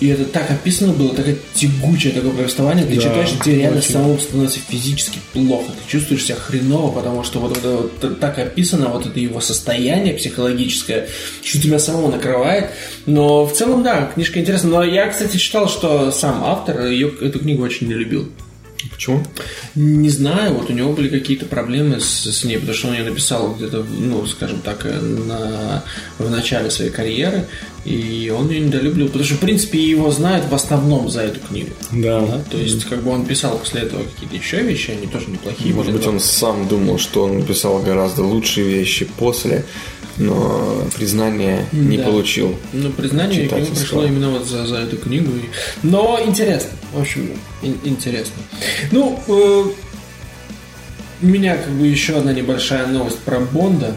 и 0.00 0.08
это 0.08 0.24
так 0.24 0.50
описано 0.50 0.92
было, 0.94 1.14
такое 1.14 1.36
тягучее 1.54 2.14
такое 2.14 2.30
повествование, 2.32 2.86
ты 2.86 2.94
Да, 2.96 3.02
читаешь, 3.02 3.28
тебе 3.44 3.56
реально 3.56 3.78
очень. 3.80 3.92
самому 3.92 4.18
становится 4.18 4.58
физически 4.68 5.18
плохо, 5.34 5.72
ты 5.72 5.90
чувствуешь 5.92 6.24
себя 6.24 6.36
хреново, 6.36 6.92
потому 6.92 7.24
что 7.24 7.40
вот 7.40 7.56
это 7.58 7.70
вот 7.76 7.98
т- 7.98 8.08
так 8.10 8.38
описано, 8.38 8.88
вот 8.88 9.04
это 9.06 9.20
его 9.20 9.40
состояние 9.42 10.14
психологическое, 10.14 11.08
что 11.42 11.60
тебя 11.60 11.78
самого 11.78 12.10
накрывает, 12.10 12.70
но 13.04 13.44
в 13.44 13.52
целом, 13.52 13.82
да, 13.82 14.10
книжка 14.14 14.40
интересная, 14.40 14.70
но 14.72 14.82
я, 14.84 15.08
кстати, 15.08 15.36
читал, 15.36 15.68
что 15.68 16.10
сам 16.10 16.42
автор 16.42 16.86
ее, 16.86 17.12
эту 17.20 17.38
книгу 17.38 17.62
очень 17.62 17.86
не 17.88 17.94
любил. 17.94 18.30
Почему? 18.88 19.24
Не 19.74 20.10
знаю, 20.10 20.54
вот 20.54 20.70
у 20.70 20.72
него 20.72 20.92
были 20.92 21.08
какие-то 21.08 21.46
проблемы 21.46 22.00
с, 22.00 22.24
с 22.24 22.44
ней, 22.44 22.58
потому 22.58 22.74
что 22.74 22.88
он 22.88 22.94
ее 22.94 23.04
написал 23.04 23.54
где-то, 23.54 23.84
ну, 23.84 24.24
скажем 24.26 24.60
так, 24.60 24.86
э, 24.86 25.00
на, 25.00 25.84
в 26.18 26.30
начале 26.30 26.70
своей 26.70 26.90
карьеры, 26.90 27.46
и 27.84 28.32
он 28.36 28.50
ее 28.50 28.60
недолюбил, 28.60 29.06
потому 29.06 29.24
что, 29.24 29.34
в 29.34 29.38
принципе, 29.38 29.78
его 29.82 30.10
знают 30.10 30.46
в 30.48 30.54
основном 30.54 31.08
за 31.08 31.22
эту 31.22 31.40
книгу. 31.40 31.70
Да. 31.92 32.20
Да? 32.20 32.42
То 32.50 32.58
есть, 32.58 32.84
как 32.84 33.02
бы 33.02 33.10
он 33.10 33.24
писал 33.24 33.58
после 33.58 33.82
этого 33.82 34.02
какие-то 34.04 34.36
еще 34.36 34.60
вещи, 34.62 34.90
они 34.90 35.06
тоже 35.06 35.30
неплохие. 35.30 35.74
Может 35.74 35.92
были, 35.92 35.98
быть, 35.98 36.06
но- 36.06 36.12
он 36.14 36.20
сам 36.20 36.68
думал, 36.68 36.98
что 36.98 37.24
он 37.24 37.38
написал 37.40 37.78
гораздо 37.80 38.22
лучшие 38.22 38.66
вещи 38.68 39.06
после, 39.18 39.64
но 40.18 40.84
признания 40.96 41.66
не 41.72 41.96
Да. 41.96 42.04
получил. 42.04 42.54
Ну, 42.74 42.90
признание 42.90 43.48
к 43.48 43.52
нему 43.52 43.66
пришло 43.74 44.04
именно 44.04 44.30
вот 44.30 44.46
за, 44.46 44.66
за 44.66 44.76
эту 44.76 44.98
книгу. 44.98 45.30
И- 45.36 45.48
Но 45.82 46.20
интересно. 46.24 46.70
В 46.92 47.00
общем, 47.00 47.30
ин- 47.62 47.78
интересно. 47.84 48.42
Ну, 48.92 49.18
э, 49.26 49.64
у 51.22 51.26
меня 51.26 51.56
как 51.56 51.72
бы 51.72 51.86
еще 51.86 52.14
одна 52.16 52.32
небольшая 52.34 52.86
новость 52.88 53.18
про 53.20 53.40
Бонда. 53.40 53.96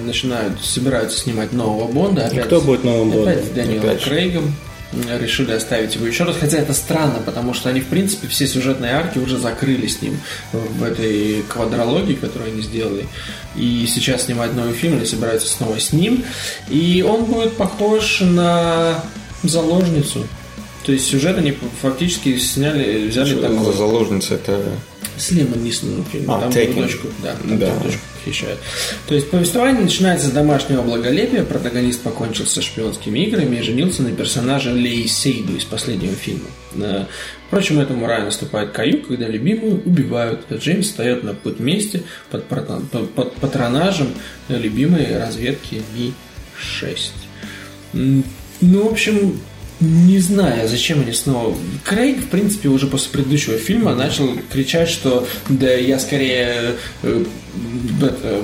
Начинают, 0.00 0.64
собираются 0.64 1.18
снимать 1.18 1.52
нового 1.52 1.90
Бонда. 1.90 2.26
Опять, 2.26 2.46
Кто 2.46 2.60
будет 2.60 2.84
новым 2.84 3.10
Бондом? 3.10 3.28
Опять 3.32 3.44
с 3.44 3.48
Дэниелом 3.48 3.88
Опять. 3.90 4.04
Крейгом. 4.04 4.54
Решили 5.20 5.52
оставить 5.52 5.94
его 5.96 6.06
еще 6.06 6.24
раз. 6.24 6.36
Хотя 6.40 6.56
это 6.58 6.72
странно, 6.72 7.18
потому 7.26 7.52
что 7.52 7.68
они, 7.68 7.80
в 7.80 7.86
принципе, 7.88 8.26
все 8.26 8.46
сюжетные 8.46 8.92
арки 8.92 9.18
уже 9.18 9.36
закрыли 9.36 9.86
с 9.86 10.00
ним 10.00 10.18
в 10.52 10.82
этой 10.82 11.42
квадрологии, 11.46 12.14
которую 12.14 12.52
они 12.52 12.62
сделали. 12.62 13.04
И 13.54 13.86
сейчас 13.86 14.24
снимать 14.24 14.54
новый 14.54 14.72
фильм, 14.72 14.96
они 14.96 15.04
собираются 15.04 15.46
снова 15.48 15.78
с 15.78 15.92
ним. 15.92 16.24
И 16.70 17.04
он 17.06 17.24
будет 17.26 17.52
похож 17.58 18.20
на 18.22 19.04
заложницу. 19.42 20.26
То 20.86 20.92
есть 20.92 21.06
сюжет 21.06 21.36
они 21.36 21.54
фактически 21.82 22.38
сняли, 22.38 23.08
взяли 23.08 23.32
Что 23.32 23.42
такой. 23.42 23.64
за 23.66 23.72
заложница? 23.72 24.34
Это 24.36 24.62
с 25.18 25.30
Лемон 25.32 25.62
Нисоном 25.62 26.04
фильм. 26.10 26.30
А, 26.30 26.40
там 26.40 26.50
Taken. 26.50 26.74
дочку, 26.80 27.08
да, 27.22 27.34
там 27.34 27.58
Да. 27.58 27.74
дочку 27.82 28.00
похищают. 28.28 28.58
То 29.08 29.14
есть 29.14 29.30
повествование 29.30 29.82
начинается 29.82 30.28
с 30.28 30.30
домашнего 30.30 30.82
благолепия. 30.82 31.44
Протагонист 31.44 32.02
покончил 32.02 32.46
со 32.46 32.62
шпионскими 32.62 33.20
играми 33.20 33.56
и 33.56 33.62
женился 33.62 34.02
на 34.02 34.12
персонаже 34.12 34.72
Лей 34.72 35.06
Сейду 35.08 35.56
из 35.56 35.64
последнего 35.64 36.14
фильма. 36.14 36.46
Э, 36.76 37.04
Впрочем, 37.48 37.80
этому 37.80 38.06
раю 38.06 38.26
наступает 38.26 38.72
каюк, 38.72 39.08
когда 39.08 39.26
любимую 39.26 39.82
убивают. 39.86 40.40
Джеймс 40.52 40.86
встает 40.88 41.24
на 41.24 41.32
путь 41.32 41.58
мести 41.60 42.02
под, 42.30 42.44
под- 42.44 43.34
патронажем 43.36 44.08
любимой 44.50 45.18
разведки 45.18 45.82
Ми-6. 45.96 46.98
М, 47.94 48.22
Ну, 48.60 48.88
в 48.88 48.92
общем, 48.92 49.40
не 49.80 50.18
знаю, 50.18 50.68
зачем 50.68 51.00
они 51.00 51.12
снова... 51.12 51.56
Крейг, 51.84 52.18
в 52.18 52.28
принципе, 52.28 52.68
уже 52.68 52.86
после 52.86 53.10
предыдущего 53.12 53.58
фильма 53.58 53.94
начал 53.94 54.28
кричать, 54.50 54.88
что 54.88 55.26
да 55.48 55.72
я 55.72 56.00
скорее 56.00 56.74
э, 57.02 57.24
это, 58.02 58.42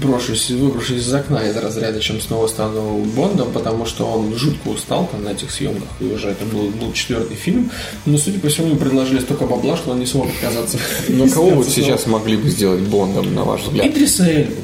брошусь, 0.00 0.50
выброшусь 0.50 1.02
из 1.02 1.12
окна 1.12 1.46
из 1.46 1.56
разряда, 1.56 2.00
чем 2.00 2.20
снова 2.20 2.46
стану 2.46 3.04
Бондом, 3.14 3.52
потому 3.52 3.84
что 3.84 4.06
он 4.06 4.34
жутко 4.36 4.68
устал 4.68 5.06
там 5.06 5.24
на 5.24 5.30
этих 5.30 5.50
съемках, 5.50 5.88
и 6.00 6.04
уже 6.04 6.28
это 6.28 6.46
был, 6.46 6.70
был 6.70 6.92
четвертый 6.94 7.36
фильм. 7.36 7.70
Но, 8.06 8.16
судя 8.16 8.38
по 8.38 8.48
всему, 8.48 8.68
ему 8.68 8.76
предложили 8.78 9.20
столько 9.20 9.46
бабла, 9.46 9.76
что 9.76 9.90
он 9.90 10.00
не 10.00 10.06
смог 10.06 10.28
отказаться. 10.28 10.78
Ну, 11.08 11.28
кого 11.34 11.50
вот 11.50 11.68
сейчас 11.68 12.06
могли 12.06 12.38
бы 12.38 12.48
сделать 12.48 12.80
Бондом, 12.80 13.34
на 13.34 13.44
ваш 13.44 13.62
взгляд? 13.62 13.86
Идриса 13.86 14.24
Эльбу. 14.26 14.62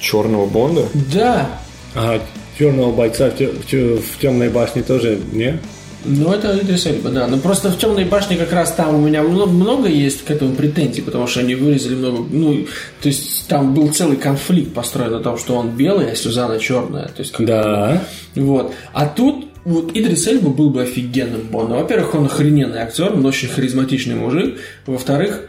Черного 0.00 0.44
Бонда? 0.44 0.86
Да, 0.92 1.60
А 1.94 2.20
черного 2.58 2.92
бойца 2.92 3.30
в, 3.30 3.36
те- 3.36 3.48
в 3.48 3.66
те- 3.66 3.96
в 3.96 4.18
темной 4.20 4.48
башне 4.48 4.82
тоже 4.82 5.18
не? 5.32 5.58
Ну, 6.06 6.32
это 6.32 6.58
Идрис 6.62 6.84
Эльба, 6.86 7.08
да. 7.08 7.26
Но 7.26 7.38
просто 7.38 7.70
в 7.70 7.78
«Темной 7.78 8.04
башне» 8.04 8.36
как 8.36 8.52
раз 8.52 8.72
там 8.72 8.94
у 8.94 8.98
меня 9.00 9.22
много, 9.22 9.50
много 9.50 9.88
есть 9.88 10.22
к 10.26 10.30
этому 10.30 10.54
претензий, 10.54 11.00
потому 11.00 11.26
что 11.26 11.40
они 11.40 11.54
вырезали 11.54 11.94
много... 11.94 12.26
Ну, 12.30 12.66
то 13.00 13.08
есть 13.08 13.48
там 13.48 13.72
был 13.72 13.90
целый 13.90 14.18
конфликт 14.18 14.74
построен 14.74 15.12
на 15.12 15.20
том, 15.20 15.38
что 15.38 15.54
он 15.56 15.70
белый, 15.70 16.12
а 16.12 16.14
Сюзанна 16.14 16.58
черная. 16.58 17.04
То 17.08 17.20
есть, 17.20 17.32
как- 17.32 17.46
Да. 17.46 18.04
Вот. 18.34 18.74
А 18.92 19.06
тут 19.06 19.46
вот 19.64 19.92
Идрис 19.96 20.26
Эльба 20.26 20.50
был 20.50 20.68
бы 20.68 20.82
офигенным 20.82 21.40
Бондом. 21.50 21.78
Во-первых, 21.78 22.14
он 22.14 22.26
охрененный 22.26 22.80
актер, 22.80 23.10
он 23.14 23.24
очень 23.24 23.48
харизматичный 23.48 24.14
мужик. 24.14 24.58
Во-вторых, 24.84 25.40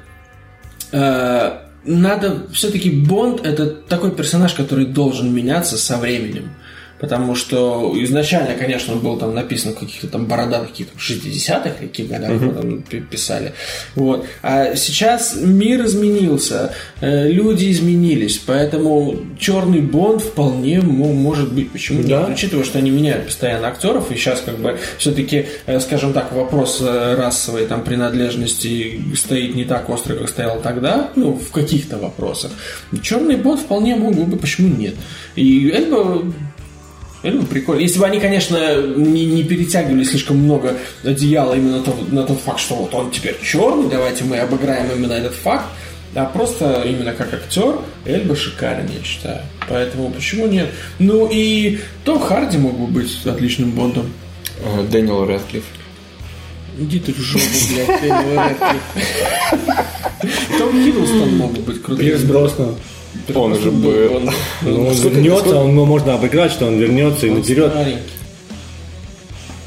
э, 0.93 1.51
надо 1.83 2.47
все-таки 2.53 2.89
Бонд 2.89 3.45
это 3.45 3.65
такой 3.67 4.11
персонаж, 4.11 4.53
который 4.53 4.85
должен 4.85 5.33
меняться 5.33 5.77
со 5.77 5.97
временем. 5.97 6.51
Потому 6.99 7.35
что 7.35 7.93
изначально, 7.97 8.55
конечно, 8.55 8.93
он 8.93 8.99
был 9.01 9.17
там 9.17 9.35
написан 9.35 9.73
в 9.73 9.79
каких-то 9.79 10.07
там 10.07 10.25
бородатых 10.27 10.69
каких-то 10.69 10.97
60-х, 10.97 11.71
каких 11.79 12.07
годах 12.07 12.31
его 12.31 12.51
там 12.53 12.81
пи- 12.83 13.01
писали. 13.01 13.51
Вот. 13.95 14.25
А 14.41 14.75
сейчас 14.75 15.35
мир 15.41 15.85
изменился, 15.85 16.73
э, 17.01 17.29
люди 17.29 17.69
изменились, 17.69 18.37
поэтому 18.37 19.17
черный 19.37 19.81
Бонд 19.81 20.21
вполне 20.21 20.79
мо- 20.81 21.11
может 21.13 21.51
быть. 21.51 21.69
Почему 21.71 22.01
Да. 22.03 22.21
нет? 22.21 22.29
Учитывая, 22.37 22.63
что 22.63 22.79
они 22.79 22.91
меняют 22.91 23.25
постоянно 23.25 23.67
актеров, 23.67 24.09
и 24.11 24.15
сейчас 24.15 24.41
как 24.41 24.57
бы 24.59 24.77
все-таки, 24.97 25.47
скажем 25.81 26.13
так, 26.13 26.31
вопрос 26.31 26.79
э, 26.81 27.15
расовой 27.15 27.65
там 27.67 27.83
принадлежности 27.83 29.01
стоит 29.15 29.53
не 29.55 29.65
так 29.65 29.89
остро, 29.89 30.15
как 30.15 30.29
стоял 30.29 30.61
тогда, 30.61 31.11
ну, 31.15 31.33
в 31.33 31.51
каких-то 31.51 31.97
вопросах. 31.97 32.51
Черный 33.01 33.35
Бонд 33.35 33.59
вполне 33.59 33.95
мог 33.95 34.13
бы, 34.15 34.37
почему 34.37 34.69
нет? 34.75 34.95
И 35.35 35.69
Эльба 35.71 36.23
Эльба 37.25 37.45
прикольно. 37.45 37.81
Если 37.81 37.99
бы 37.99 38.05
они, 38.05 38.19
конечно, 38.19 38.81
не, 38.81 39.25
не 39.25 39.43
перетягивали 39.43 40.03
слишком 40.03 40.37
много 40.37 40.77
одеяла 41.03 41.55
именно 41.55 41.77
на 41.77 41.83
тот, 41.83 42.11
на 42.11 42.23
тот 42.23 42.39
факт, 42.39 42.59
что 42.59 42.75
вот 42.75 42.93
он 42.93 43.09
теперь 43.09 43.35
черный, 43.41 43.89
давайте 43.89 44.23
мы 44.23 44.37
обыграем 44.37 44.91
именно 44.95 45.13
этот 45.13 45.33
факт, 45.33 45.65
а 46.13 46.25
просто 46.25 46.83
именно 46.85 47.13
как 47.13 47.33
актер 47.33 47.79
Эльба 48.05 48.35
шикарен, 48.35 48.87
я 48.95 49.03
считаю. 49.03 49.41
Поэтому 49.67 50.11
почему 50.11 50.45
нет? 50.45 50.69
Ну 50.99 51.27
и 51.31 51.79
Том 52.03 52.19
Харди 52.19 52.57
мог 52.57 52.77
бы 52.77 52.85
быть 52.85 53.25
отличным 53.25 53.71
Бондом. 53.71 54.13
Э, 54.63 54.85
Дэниел 54.89 55.25
Рэдклифф. 55.25 55.63
Иди 56.77 56.99
ты 56.99 57.11
в 57.11 57.17
жопу, 57.17 57.43
блядь, 57.71 58.01
Дэниел 58.01 58.39
Рэдклифф. 58.39 58.83
Том 60.59 60.83
Хиддлстон 60.83 61.37
мог 61.37 61.53
бы 61.53 61.61
быть 61.61 61.81
крутым. 61.81 62.05
Пирс 62.05 62.21
Броснан. 62.21 62.75
Он 63.33 63.53
уже 63.53 63.71
был. 63.71 64.21
Ну, 64.61 64.87
он 64.87 64.95
Сколько- 64.95 65.15
вернется, 65.17 65.39
сколько- 65.45 65.57
он, 65.57 65.75
ну, 65.75 65.85
можно 65.85 66.13
обыграть, 66.13 66.51
что 66.51 66.67
он 66.67 66.77
вернется 66.77 67.25
и 67.27 67.29
Он 67.29 67.37
надерет. 67.37 67.71
старенький. 67.71 67.99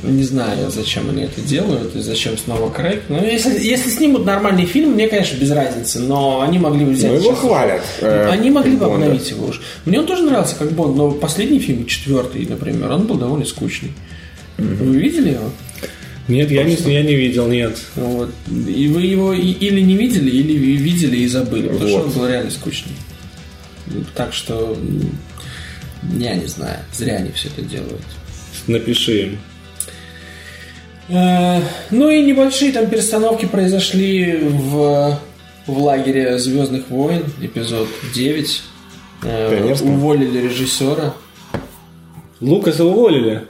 Не 0.05 0.23
знаю, 0.23 0.70
зачем 0.70 1.11
они 1.11 1.25
это 1.25 1.41
делают 1.41 1.97
и 1.97 2.01
зачем 2.01 2.39
снова 2.39 2.70
Крейг. 2.70 3.03
Ну, 3.09 3.20
если, 3.25 3.59
если 3.61 3.91
снимут 3.91 4.25
нормальный 4.25 4.65
фильм, 4.65 4.91
мне, 4.93 5.09
конечно, 5.09 5.37
без 5.37 5.51
разницы, 5.51 5.99
но 5.99 6.41
они 6.41 6.57
могли 6.61 6.85
бы 6.85 6.93
взять... 6.93 7.11
Ну, 7.11 7.19
его 7.19 7.35
хвалят. 7.35 7.83
э, 8.01 8.29
Они 8.31 8.49
могли 8.51 8.75
бы 8.77 8.87
Бонда. 8.87 9.07
обновить 9.07 9.29
его 9.31 9.49
уж. 9.49 9.61
Мне 9.87 9.99
он 9.99 10.07
тоже 10.07 10.23
нравился 10.23 10.55
как 10.55 10.70
Бонд, 10.70 10.97
но 10.97 11.11
последний 11.11 11.59
фильм, 11.59 11.85
четвертый, 11.87 12.47
например, 12.47 12.93
он 12.93 13.07
был 13.09 13.16
довольно 13.16 13.45
скучный. 13.45 13.91
Вы 14.57 14.97
видели 14.99 15.31
его? 15.31 15.51
Нет, 16.29 16.51
я 16.53 16.62
не, 16.62 16.75
я 16.77 17.03
не 17.03 17.15
видел, 17.16 17.49
нет. 17.49 17.77
Ну, 17.97 18.05
Вот. 18.19 18.31
И 18.69 18.87
вы 18.87 19.03
его 19.03 19.33
или 19.33 19.81
не 19.81 19.97
видели, 19.97 20.31
или 20.31 20.53
ви- 20.53 20.77
видели 20.77 21.16
и 21.19 21.27
забыли, 21.27 21.69
потому 21.69 21.89
что 21.89 21.99
Вот. 21.99 22.07
он 22.07 22.12
был 22.12 22.27
реально 22.29 22.51
скучный. 22.53 22.93
Так 24.15 24.32
что 24.32 24.77
я 26.16 26.35
не 26.35 26.47
знаю, 26.47 26.78
зря 26.93 27.16
они 27.16 27.31
все 27.32 27.48
это 27.48 27.62
делают. 27.62 28.02
Напиши 28.66 29.23
им. 29.23 29.39
Э, 31.09 31.60
Ну 31.90 32.09
и 32.10 32.23
небольшие 32.23 32.73
там 32.73 32.86
перестановки 32.89 33.47
произошли 33.47 34.36
в, 34.43 35.19
в 35.66 35.78
лагере 35.82 36.39
Звездных 36.39 36.89
войн, 36.90 37.24
эпизод 37.40 37.89
9. 38.15 38.62
Э, 39.24 39.51
Пионерском? 39.56 39.94
Уволили 39.94 40.39
режиссера. 40.47 41.15
Лукаса 42.40 42.85
уволили. 42.85 43.44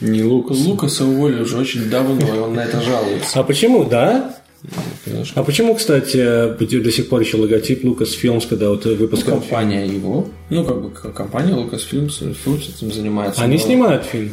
Не 0.00 0.22
Лукас. 0.22 0.58
Лукаса 0.58 1.04
уволили 1.04 1.42
уже 1.42 1.58
очень 1.58 1.88
давно, 1.90 2.18
и 2.26 2.38
он 2.38 2.54
на 2.54 2.60
это 2.60 2.80
жалуется. 2.82 3.40
А 3.40 3.42
почему, 3.42 3.84
да? 3.84 4.35
Что 5.24 5.40
А 5.40 5.44
почему, 5.44 5.74
кстати, 5.74 6.16
до 6.58 6.90
сих 6.92 7.08
пор 7.08 7.20
еще 7.20 7.36
логотип 7.36 7.84
Lucas 7.84 8.10
Films, 8.20 8.46
когда 8.48 8.68
вот 8.70 8.84
выпускают 8.84 9.44
фильм? 9.44 9.50
компания 9.56 9.86
его, 9.86 10.28
ну 10.50 10.64
как 10.64 10.82
бы 10.82 10.90
компания 10.90 11.52
Lucasfilms 11.52 12.36
Films 12.44 12.74
этим 12.76 12.92
занимается. 12.92 13.42
Они 13.42 13.56
но- 13.56 13.62
снимают 13.62 14.04
фильм. 14.04 14.32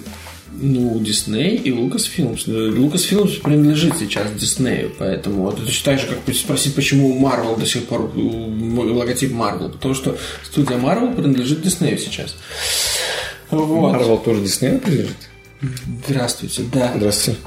Ну, 0.55 0.99
Дисней 0.99 1.55
и 1.57 1.71
Lucasfilms. 1.71 2.45
Lucasfilms 2.47 3.41
принадлежит 3.41 3.97
сейчас 3.97 4.31
Диснею, 4.33 4.91
поэтому 4.99 5.49
это 5.49 5.63
точно 5.65 5.91
так 5.93 5.99
же, 5.99 6.07
как 6.07 6.35
спросить, 6.35 6.75
почему 6.75 7.19
Marvel 7.19 7.59
до 7.59 7.65
сих 7.65 7.85
пор 7.85 8.11
логотип 8.15 9.31
Marvel, 9.31 9.71
потому 9.71 9.95
что 9.95 10.15
студия 10.43 10.77
Marvel 10.77 11.15
принадлежит 11.15 11.61
Диснею 11.63 11.97
сейчас. 11.97 12.35
Вот. 13.49 13.93
Марвел 13.93 14.17
тоже 14.19 14.41
Диснею 14.41 14.79
принадлежит? 14.79 15.15
Здравствуйте, 16.07 16.63
да. 16.71 16.93
Здравствуйте. 16.97 17.39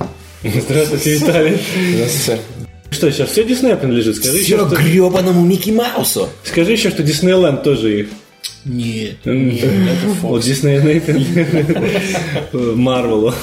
Здравствуйте, 0.43 1.15
Виталий. 1.15 1.59
Здравствуйте. 1.95 2.41
Что, 2.91 3.11
сейчас 3.11 3.31
все 3.31 3.45
Диснею 3.45 3.79
принадлежит? 3.79 4.17
Скажи 4.17 4.39
еще, 4.39 4.59
что, 4.59 4.77
гребаному 4.77 5.45
Микки 5.45 5.71
Маусу. 5.71 6.29
скажи 6.45 6.73
еще, 6.73 6.91
что 6.91 7.03
Диснейленд 7.03 7.63
тоже 7.63 8.01
их. 8.01 8.09
Нет. 8.65 9.17
Вот 10.23 10.43
Диснейленд 10.43 11.05
Марвелу. 12.53 13.35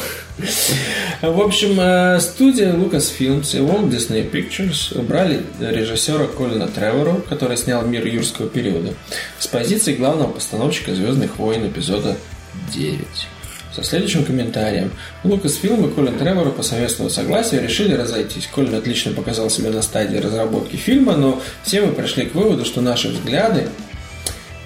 В 1.22 1.42
общем, 1.42 1.80
э, 1.80 2.20
студия 2.20 2.74
Lucasfilms 2.74 3.56
и 3.56 3.60
Walt 3.60 3.90
Disney 3.90 4.30
Pictures 4.30 4.98
убрали 4.98 5.42
режиссера 5.60 6.26
Колина 6.26 6.68
Тревору, 6.68 7.24
который 7.30 7.56
снял 7.56 7.86
«Мир 7.86 8.06
юрского 8.08 8.50
периода», 8.50 8.94
с 9.40 9.48
позиции 9.48 9.94
главного 9.94 10.32
постановщика 10.32 10.96
«Звездных 10.96 11.38
войн» 11.38 11.68
эпизода 11.68 12.18
9. 12.74 12.98
Со 13.76 13.84
следующим 13.84 14.24
комментарием. 14.24 14.92
Lucasfilm 15.24 15.90
и 15.90 15.94
Колин 15.94 16.18
Тревору 16.20 16.52
по 16.52 16.62
совместному 16.62 17.10
согласию 17.10 17.64
решили 17.64 17.96
разойтись. 17.96 18.48
Колин 18.54 18.76
отлично 18.76 19.14
показал 19.14 19.50
себя 19.50 19.72
на 19.72 19.82
стадии 19.82 20.18
разработки 20.18 20.76
фильма, 20.76 21.16
но 21.18 21.42
все 21.64 21.82
мы 21.82 21.92
пришли 21.94 22.26
к 22.26 22.36
выводу, 22.36 22.66
что 22.66 22.82
наши 22.82 23.10
взгляды 23.10 23.68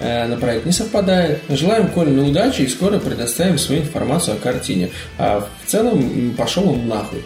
э, 0.00 0.26
на 0.26 0.36
проект 0.36 0.66
не 0.66 0.72
совпадает. 0.72 1.40
Желаем 1.48 1.88
Колину 1.88 2.28
удачи 2.28 2.62
и 2.62 2.68
скоро 2.68 2.98
предоставим 2.98 3.56
свою 3.56 3.80
информацию 3.80 4.36
о 4.36 4.40
картине. 4.40 4.90
А 5.16 5.48
в 5.64 5.70
целом 5.70 6.34
пошел 6.36 6.68
он 6.68 6.86
нахуй. 6.86 7.22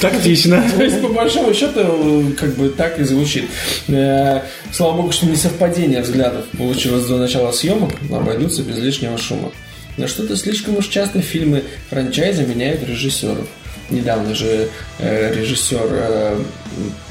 Тактично. 0.00 0.64
То 0.76 0.84
есть, 0.84 1.02
по 1.02 1.08
большому 1.08 1.52
счету, 1.52 2.32
как 2.38 2.54
бы 2.54 2.68
так 2.68 3.00
и 3.00 3.04
звучит. 3.04 3.46
Э, 3.88 4.42
Слава 4.72 4.98
богу, 4.98 5.10
что 5.10 5.26
не 5.26 5.36
совпадение 5.36 6.00
взглядов 6.00 6.44
получилось 6.56 7.06
до 7.06 7.18
начала 7.18 7.50
съемок, 7.50 7.90
обойдутся 8.10 8.62
без 8.62 8.78
лишнего 8.78 9.18
шума. 9.18 9.50
Но 9.96 10.06
что-то 10.06 10.36
слишком 10.36 10.76
уж 10.76 10.88
часто 10.88 11.20
фильмы 11.20 11.64
франчайза 11.90 12.42
меняют 12.44 12.86
режиссеров. 12.86 13.46
Недавно 13.90 14.34
же 14.34 14.68
э, 14.98 15.34
режиссер, 15.34 15.88
э, 15.90 16.42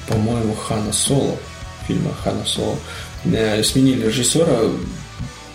по-моему, 0.07 0.55
Хана 0.55 0.91
Соло, 0.91 1.37
фильма 1.87 2.13
Хана 2.23 2.43
Соло, 2.45 2.77
э, 3.25 3.61
сменили 3.63 4.07
режиссера 4.07 4.61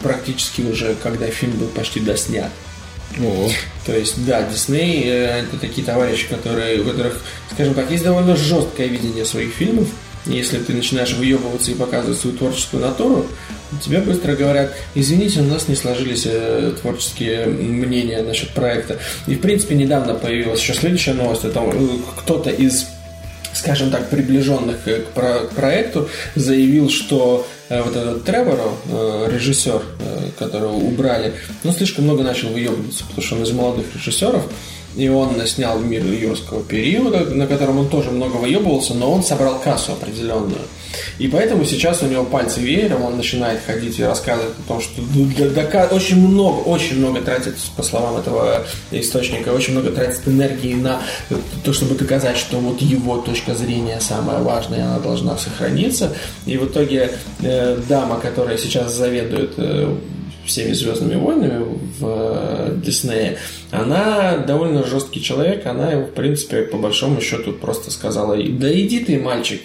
практически 0.00 0.62
уже, 0.62 0.94
когда 1.02 1.26
фильм 1.26 1.52
был 1.52 1.68
почти 1.68 2.00
доснят. 2.00 2.50
О, 3.18 3.48
То 3.86 3.96
есть, 3.96 4.24
да, 4.26 4.42
Дисней 4.42 5.04
э, 5.04 5.42
это 5.42 5.58
такие 5.58 5.84
товарищи, 5.84 6.28
которые, 6.28 6.80
у 6.80 6.84
которых, 6.84 7.22
скажем 7.52 7.74
так, 7.74 7.90
есть 7.90 8.04
довольно 8.04 8.36
жесткое 8.36 8.88
видение 8.88 9.24
своих 9.24 9.54
фильмов. 9.54 9.88
Если 10.26 10.58
ты 10.58 10.72
начинаешь 10.72 11.14
выебываться 11.14 11.70
и 11.70 11.74
показывать 11.74 12.18
свою 12.18 12.36
творческую 12.36 12.82
натуру, 12.82 13.26
тебе 13.84 14.00
быстро 14.00 14.34
говорят, 14.34 14.72
извините, 14.94 15.40
у 15.40 15.44
нас 15.44 15.68
не 15.68 15.76
сложились 15.76 16.22
э, 16.26 16.72
творческие 16.80 17.46
мнения 17.46 18.22
насчет 18.22 18.50
проекта. 18.50 18.98
И, 19.26 19.34
в 19.36 19.40
принципе, 19.40 19.74
недавно 19.74 20.14
появилась 20.14 20.60
еще 20.60 20.74
следующая 20.74 21.14
новость, 21.14 21.44
о 21.44 21.50
том, 21.50 21.70
э, 21.70 21.88
кто-то 22.18 22.50
из 22.50 22.86
скажем 23.52 23.90
так, 23.90 24.10
приближенных 24.10 24.86
э, 24.86 25.00
к, 25.00 25.06
про- 25.08 25.46
к 25.46 25.54
проекту, 25.54 26.08
заявил, 26.34 26.90
что 26.90 27.46
э, 27.70 27.82
вот 27.82 27.96
этот 27.96 28.24
Треворо, 28.24 28.68
э, 28.84 29.30
режиссер, 29.32 29.82
э, 30.00 30.28
которого 30.38 30.74
убрали, 30.74 31.32
ну, 31.64 31.72
слишком 31.72 32.04
много 32.04 32.22
начал 32.22 32.48
выебываться, 32.48 33.04
потому 33.04 33.26
что 33.26 33.36
он 33.36 33.42
из 33.44 33.52
молодых 33.52 33.86
режиссеров, 33.94 34.42
и 34.96 35.08
он 35.08 35.46
снял 35.46 35.78
«Мир 35.78 36.04
юрского 36.04 36.62
периода», 36.62 37.26
на 37.26 37.46
котором 37.46 37.78
он 37.78 37.88
тоже 37.88 38.10
много 38.10 38.36
выебывался, 38.36 38.94
но 38.94 39.12
он 39.12 39.22
собрал 39.22 39.60
кассу 39.60 39.92
определенную. 39.92 40.62
И 41.18 41.28
поэтому 41.28 41.64
сейчас 41.64 42.02
у 42.02 42.06
него 42.06 42.24
пальцы 42.24 42.60
веером, 42.60 43.04
он 43.04 43.16
начинает 43.16 43.60
ходить 43.64 43.98
и 43.98 44.04
рассказывать 44.04 44.54
о 44.58 44.68
том, 44.68 44.80
что 44.80 45.02
дока- 45.02 45.88
очень 45.92 46.16
много, 46.16 46.60
очень 46.60 46.98
много 46.98 47.20
тратит, 47.20 47.56
по 47.76 47.82
словам 47.82 48.16
этого 48.16 48.64
источника, 48.90 49.50
очень 49.50 49.72
много 49.72 49.90
тратит 49.90 50.26
энергии 50.26 50.74
на 50.74 51.02
то, 51.64 51.72
чтобы 51.72 51.94
доказать, 51.94 52.36
что 52.38 52.58
вот 52.58 52.80
его 52.80 53.18
точка 53.18 53.54
зрения 53.54 54.00
самая 54.00 54.40
важная, 54.40 54.84
она 54.84 54.98
должна 54.98 55.36
сохраниться. 55.36 56.14
И 56.46 56.56
в 56.56 56.66
итоге 56.66 57.12
э, 57.42 57.78
дама, 57.88 58.18
которая 58.18 58.56
сейчас 58.56 58.94
заведует 58.94 59.54
э, 59.58 59.94
всеми 60.46 60.72
Звездными 60.72 61.16
войнами 61.16 61.64
в 61.98 62.02
э, 62.02 62.76
Диснее, 62.84 63.38
она 63.70 64.38
довольно 64.38 64.84
жесткий 64.84 65.22
человек, 65.22 65.66
она 65.66 65.92
его, 65.92 66.04
в 66.04 66.12
принципе, 66.12 66.62
по 66.62 66.78
большому 66.78 67.20
счету 67.20 67.52
просто 67.52 67.90
сказала, 67.90 68.36
да 68.36 68.72
иди 68.72 69.00
ты, 69.00 69.18
мальчик, 69.18 69.60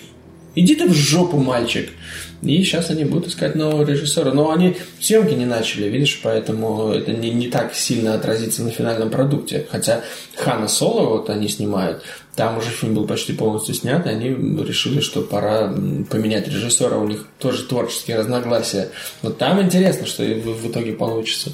иди 0.55 0.75
ты 0.75 0.87
в 0.87 0.93
жопу, 0.93 1.37
мальчик. 1.37 1.89
И 2.41 2.63
сейчас 2.63 2.89
они 2.89 3.05
будут 3.05 3.27
искать 3.27 3.55
нового 3.55 3.85
режиссера. 3.85 4.33
Но 4.33 4.51
они 4.51 4.75
съемки 4.99 5.33
не 5.33 5.45
начали, 5.45 5.87
видишь, 5.87 6.19
поэтому 6.23 6.91
это 6.91 7.11
не, 7.11 7.29
не 7.29 7.47
так 7.47 7.75
сильно 7.75 8.15
отразится 8.15 8.63
на 8.63 8.71
финальном 8.71 9.11
продукте. 9.11 9.67
Хотя 9.69 10.01
Хана 10.35 10.67
Соло, 10.67 11.07
вот 11.09 11.29
они 11.29 11.47
снимают, 11.47 12.01
там 12.35 12.57
уже 12.57 12.69
фильм 12.69 12.93
был 12.93 13.05
почти 13.07 13.33
полностью 13.33 13.75
снят, 13.75 14.05
и 14.05 14.09
они 14.09 14.29
решили, 14.63 14.99
что 15.01 15.21
пора 15.21 15.73
поменять 16.09 16.47
режиссера, 16.47 16.97
у 16.97 17.07
них 17.07 17.25
тоже 17.39 17.63
творческие 17.63 18.17
разногласия. 18.17 18.89
Вот 19.21 19.37
там 19.37 19.61
интересно, 19.61 20.05
что 20.07 20.23
в, 20.23 20.61
в 20.63 20.71
итоге 20.71 20.93
получится. 20.93 21.51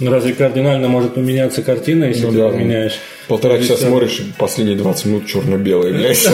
Разве 0.00 0.32
кардинально 0.32 0.86
может 0.88 1.14
поменяться 1.14 1.60
картина, 1.62 2.04
если 2.04 2.26
Ну 2.26 2.30
ты 2.32 2.38
да. 2.38 2.48
поменяешь? 2.50 2.98
полтора 3.26 3.58
часа 3.58 3.72
Режиссер? 3.72 3.88
смотришь, 3.88 4.22
последние 4.38 4.76
20 4.78 5.04
минут 5.06 5.26
черно-белые, 5.26 5.92
блядь. 5.92 6.24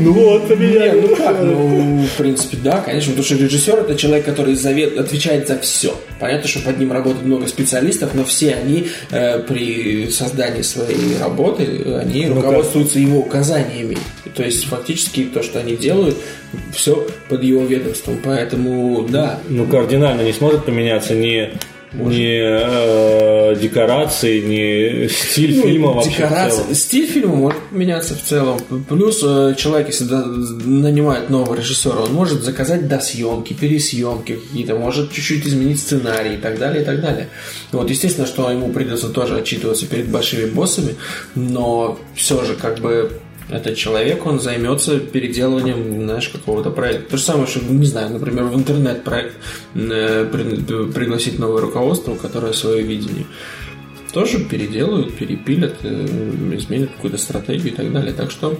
Ну 0.00 0.12
вот, 0.12 0.48
поменяли. 0.48 1.00
ну 1.00 1.16
как, 1.16 1.40
ну, 1.40 2.04
в 2.04 2.16
принципе, 2.16 2.56
да, 2.62 2.80
конечно, 2.80 3.12
потому 3.12 3.24
что 3.24 3.36
режиссер 3.36 3.78
это 3.78 3.94
человек, 3.94 4.24
который 4.24 4.54
завет, 4.54 4.98
отвечает 4.98 5.48
за 5.48 5.58
все. 5.58 5.94
Понятно, 6.18 6.48
что 6.48 6.60
под 6.60 6.78
ним 6.78 6.92
работает 6.92 7.24
много 7.24 7.46
специалистов, 7.46 8.14
но 8.14 8.24
все 8.24 8.54
они 8.54 8.88
э, 9.10 9.40
при 9.40 10.10
создании 10.10 10.62
своей 10.62 11.18
работы, 11.20 11.64
они 12.00 12.28
руководствуются 12.28 12.98
его 12.98 13.20
указаниями. 13.20 13.98
То 14.34 14.42
есть, 14.42 14.64
фактически, 14.64 15.24
то, 15.24 15.42
что 15.42 15.58
они 15.58 15.76
делают, 15.76 16.16
все 16.72 17.06
под 17.28 17.42
его 17.42 17.64
ведомством. 17.64 18.20
Поэтому, 18.22 19.06
да, 19.08 19.40
Ну, 19.48 19.66
кардинально 19.66 20.22
не 20.22 20.32
сможет 20.32 20.64
поменяться 20.64 21.14
ни, 21.14 21.50
ни 21.94 22.40
э, 22.40 23.56
декорации, 23.60 24.40
ни 24.40 25.08
стиль 25.08 25.56
Ну, 25.56 25.62
фильма 25.62 25.92
вообще. 25.92 26.10
целом. 26.28 26.74
Стиль 26.74 27.06
фильма 27.06 27.34
может 27.36 27.58
меняться 27.70 28.14
в 28.14 28.22
целом. 28.22 28.58
Плюс 28.88 29.20
э, 29.22 29.54
человек, 29.56 29.88
если 29.88 30.04
да- 30.04 30.24
нанимает 30.26 31.30
нового 31.30 31.54
режиссера, 31.54 32.00
он 32.02 32.12
может 32.12 32.42
заказать 32.42 32.88
досъемки, 32.88 33.52
пересъемки 33.52 34.36
какие-то, 34.36 34.74
может 34.76 35.12
чуть-чуть 35.12 35.46
изменить 35.46 35.80
сценарий 35.80 36.34
и 36.34 36.38
так 36.38 36.58
далее, 36.58 36.82
и 36.82 36.84
так 36.84 37.00
далее. 37.00 37.28
Вот, 37.72 37.90
естественно, 37.90 38.26
что 38.26 38.50
ему 38.50 38.70
придется 38.70 39.08
тоже 39.08 39.36
отчитываться 39.38 39.86
перед 39.86 40.08
большими 40.08 40.46
боссами, 40.46 40.94
но 41.34 41.98
все 42.14 42.44
же, 42.44 42.54
как 42.54 42.78
бы, 42.78 43.12
этот 43.52 43.76
человек, 43.76 44.24
он 44.26 44.40
займется 44.40 44.98
переделыванием, 44.98 46.04
знаешь, 46.04 46.28
какого-то 46.28 46.70
проекта. 46.70 47.10
То 47.10 47.16
же 47.18 47.22
самое, 47.22 47.46
что, 47.46 47.60
не 47.60 47.86
знаю, 47.86 48.10
например, 48.10 48.44
в 48.44 48.54
интернет-проект 48.56 49.34
э, 49.74 50.26
при- 50.32 50.92
пригласить 50.92 51.38
новое 51.38 51.60
руководство, 51.60 52.14
которое 52.14 52.52
свое 52.52 52.82
видение 52.82 53.26
тоже 54.12 54.38
переделают, 54.44 55.14
перепилят, 55.16 55.76
э, 55.82 56.06
изменят 56.54 56.90
какую-то 56.90 57.18
стратегию 57.18 57.72
и 57.72 57.76
так 57.76 57.92
далее. 57.92 58.12
Так 58.12 58.30
что 58.30 58.58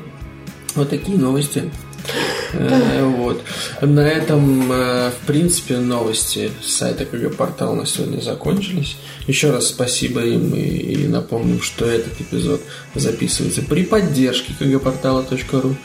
вот 0.74 0.90
такие 0.90 1.18
новости. 1.18 1.70
Э, 2.52 3.04
Вот. 3.04 3.42
На 3.80 4.06
этом, 4.06 4.70
э, 4.72 5.10
в 5.10 5.26
принципе, 5.26 5.78
новости 5.78 6.50
с 6.62 6.74
сайта 6.74 7.04
КГ 7.04 7.34
Портал 7.36 7.74
на 7.74 7.86
сегодня 7.86 8.20
закончились. 8.20 8.96
Еще 9.26 9.50
раз 9.50 9.68
спасибо 9.68 10.20
им 10.20 10.54
и, 10.54 11.06
напомним, 11.06 11.60
что 11.60 11.84
этот 11.86 12.20
эпизод 12.20 12.60
записывается 12.94 13.62
при 13.62 13.84
поддержке 13.84 14.52
kgportala.ru. 14.58 15.76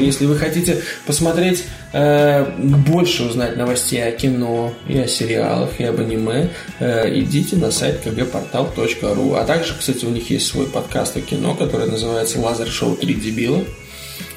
Если 0.00 0.26
вы 0.26 0.36
хотите 0.36 0.82
посмотреть 1.06 1.64
э, 1.92 2.44
больше 2.58 3.24
узнать 3.24 3.56
новостей 3.56 4.02
о 4.06 4.12
кино 4.12 4.72
и 4.88 4.98
о 4.98 5.06
сериалах 5.08 5.80
и 5.80 5.84
об 5.84 6.00
аниме, 6.00 6.50
идите 6.80 7.56
на 7.56 7.70
сайт 7.70 8.00
kgportal.ru. 8.04 9.38
А 9.38 9.44
также, 9.44 9.74
кстати, 9.78 10.04
у 10.04 10.10
них 10.10 10.30
есть 10.30 10.46
свой 10.46 10.66
подкаст 10.66 11.16
о 11.16 11.20
кино, 11.20 11.54
который 11.54 11.88
называется 11.88 12.40
«Лазер 12.40 12.68
Шоу 12.68 12.96
3 12.96 13.14
дебила». 13.14 13.64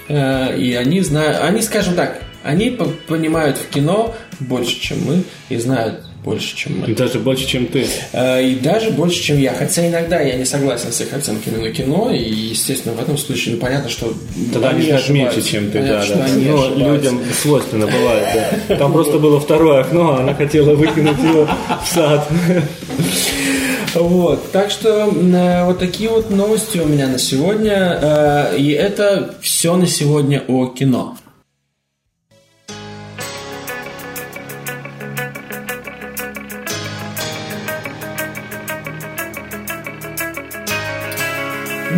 Э, 0.10 0.58
И 0.58 0.74
они 0.74 1.02
знают, 1.02 1.38
они, 1.42 1.62
скажем 1.62 1.96
так, 1.96 2.22
они 2.44 2.70
по- 2.72 2.86
понимают 3.08 3.58
в 3.58 3.68
кино 3.70 4.16
больше, 4.40 4.80
чем 4.80 5.04
мы, 5.06 5.24
и 5.50 5.58
знают 5.58 6.04
больше, 6.24 6.56
чем 6.56 6.80
мы. 6.80 6.94
Даже 6.94 7.20
больше, 7.20 7.46
чем 7.48 7.66
ты. 7.68 7.86
Э, 8.14 8.42
И 8.44 8.56
даже 8.56 8.90
больше, 8.92 9.22
чем 9.22 9.38
я. 9.40 9.54
Хотя 9.54 9.88
иногда 9.88 10.20
я 10.22 10.36
не 10.36 10.46
согласен 10.46 10.92
с 10.92 11.02
их 11.02 11.14
оценками 11.14 11.58
на 11.68 11.72
кино, 11.72 12.12
и, 12.12 12.18
естественно, 12.22 12.94
в 12.96 13.02
этом 13.02 13.18
случае, 13.18 13.56
ну, 13.56 13.62
понятно, 13.62 13.90
что 13.90 14.14
Тогда 14.54 14.70
они 14.70 14.82
знают 14.84 15.10
меньше, 15.10 15.40
ошибаются. 15.40 15.52
чем 15.52 15.72
ты, 15.72 15.80
Понятно, 15.80 15.98
да, 16.00 16.06
что 16.06 16.16
да. 16.18 16.24
они 16.26 16.46
Ну, 16.46 16.62
ошибаются. 16.62 17.10
людям 17.10 17.22
свойственно 17.42 17.88
бывает, 17.88 18.28
да. 18.70 18.76
Там 18.76 18.94
просто 18.94 19.18
было 19.20 19.40
второе 19.40 19.82
окно, 19.82 20.16
а 20.16 20.20
она 20.22 20.34
хотела 20.34 20.76
выкинуть 20.76 21.18
его 21.24 21.48
в 21.84 21.88
сад. 21.94 22.28
Вот, 23.96 24.52
так 24.52 24.70
что 24.70 25.08
э, 25.08 25.66
вот 25.66 25.80
такие 25.80 26.10
вот 26.10 26.30
новости 26.30 26.78
у 26.78 26.86
меня 26.86 27.08
на 27.08 27.18
сегодня. 27.18 28.00
Э, 28.02 28.58
И 28.58 28.72
это 28.72 29.34
все 29.42 29.76
на 29.76 29.88
сегодня 29.88 30.44
о 30.48 30.68
кино. 30.68 31.18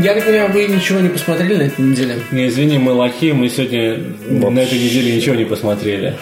Я 0.01 0.13
так 0.13 0.23
понимаю, 0.25 0.51
вы 0.53 0.65
ничего 0.67 1.01
не 1.01 1.09
посмотрели 1.09 1.55
на 1.55 1.61
этой 1.63 1.81
неделе? 1.83 2.15
Не, 2.31 2.47
извини, 2.47 2.77
мы 2.77 2.93
лохи, 2.93 3.33
мы 3.33 3.49
сегодня 3.49 3.97
на 4.29 4.59
этой 4.59 4.79
неделе 4.79 5.17
ничего 5.17 5.35
не 5.35 5.43
посмотрели. 5.43 6.15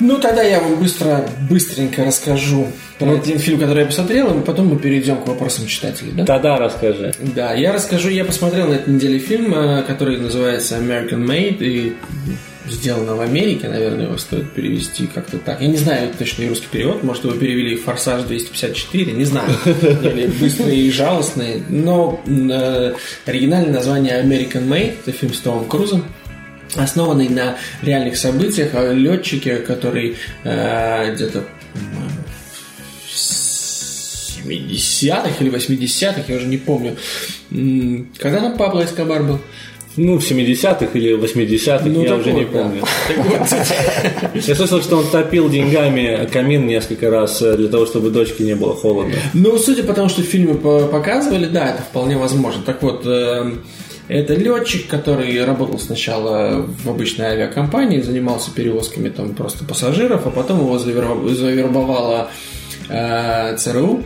Ну, 0.00 0.18
тогда 0.18 0.42
я 0.42 0.60
вам 0.60 0.76
быстро, 0.76 1.24
быстренько 1.48 2.04
расскажу 2.04 2.68
про 2.98 3.12
один 3.12 3.38
фильм, 3.38 3.58
который 3.58 3.80
я 3.80 3.86
посмотрел, 3.86 4.38
и 4.38 4.44
потом 4.44 4.68
мы 4.68 4.78
перейдем 4.78 5.16
к 5.16 5.26
вопросам 5.26 5.66
читателей, 5.66 6.12
да? 6.12 6.24
Тогда 6.24 6.56
расскажи. 6.56 7.12
Да, 7.34 7.52
я 7.54 7.72
расскажу, 7.72 8.08
я 8.08 8.24
посмотрел 8.24 8.68
на 8.68 8.74
этой 8.74 8.94
неделе 8.94 9.18
фильм, 9.18 9.54
э, 9.54 9.82
который 9.82 10.18
называется 10.18 10.76
American 10.76 11.26
Made, 11.26 11.58
и 11.60 11.96
сделано 12.70 13.16
в 13.16 13.20
Америке, 13.20 13.68
наверное, 13.68 14.06
его 14.06 14.18
стоит 14.18 14.52
перевести 14.52 15.06
как-то 15.06 15.38
так. 15.38 15.60
Я 15.60 15.68
не 15.68 15.76
знаю 15.76 16.10
точно 16.16 16.48
русский 16.48 16.68
перевод, 16.70 17.02
может, 17.02 17.24
его 17.24 17.34
перевели 17.34 17.76
«Форсаж 17.76 18.22
254», 18.22 19.12
не 19.12 19.24
знаю. 19.24 19.50
Или 19.64 20.26
«Быстрые 20.26 20.78
и 20.78 20.90
жалостные». 20.90 21.62
Но 21.68 22.20
э, 22.26 22.94
оригинальное 23.26 23.72
название 23.72 24.22
American 24.22 24.68
Made, 24.68 24.96
это 25.02 25.12
фильм 25.12 25.34
с 25.34 25.38
Томом 25.40 25.66
Крузом, 25.66 26.04
основанный 26.76 27.28
на 27.28 27.56
реальных 27.82 28.16
событиях 28.16 28.74
о 28.74 28.92
летчике, 28.92 29.56
который 29.56 30.16
э, 30.44 31.14
где-то, 31.14 31.44
по-моему, 31.72 32.10
в 33.04 34.46
70-х 34.46 35.30
или 35.40 35.50
80-х, 35.52 36.22
я 36.28 36.36
уже 36.36 36.46
не 36.46 36.56
помню. 36.56 36.96
Когда 38.18 38.40
там 38.40 38.56
Пабло 38.56 38.84
Эскобар 38.84 39.22
был? 39.22 39.38
Ну, 39.96 40.16
в 40.16 40.22
70-х 40.22 40.86
или 40.96 41.18
80-х, 41.18 41.84
Ну, 41.86 42.04
я 42.04 42.14
уже 42.14 42.30
вот, 42.30 42.38
не 42.38 42.44
помню. 42.46 42.84
Я 44.46 44.54
слышал, 44.54 44.80
что 44.80 44.98
он 44.98 45.10
топил 45.10 45.50
деньгами 45.50 46.28
камин 46.32 46.68
несколько 46.68 47.10
раз 47.10 47.42
э, 47.42 47.56
для 47.56 47.68
того, 47.68 47.84
чтобы 47.84 48.10
дочке 48.10 48.44
не 48.44 48.54
было 48.54 48.76
холодно. 48.76 49.14
Ну, 49.34 49.58
судя 49.58 49.82
по 49.82 49.94
тому, 49.94 50.08
что 50.08 50.22
по- 50.22 50.86
показывали, 50.86 51.46
да, 51.46 51.70
это 51.70 51.82
вполне 51.82 52.16
возможно. 52.16 52.62
Так 52.64 52.80
вот, 52.80 53.02
э, 53.06 53.54
Это 54.08 54.34
летчик, 54.34 54.88
который 54.88 55.44
работал 55.44 55.78
сначала 55.78 56.62
в 56.62 56.88
обычной 56.88 57.26
авиакомпании, 57.26 58.00
занимался 58.00 58.50
перевозками 58.50 59.10
там 59.10 59.34
просто 59.34 59.64
пассажиров, 59.64 60.26
а 60.26 60.30
потом 60.30 60.60
его 60.60 60.78
завербовала, 60.78 62.30
э, 62.88 63.56
ЦРУ 63.56 64.02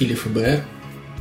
или 0.00 0.14
ФБР. 0.14 0.73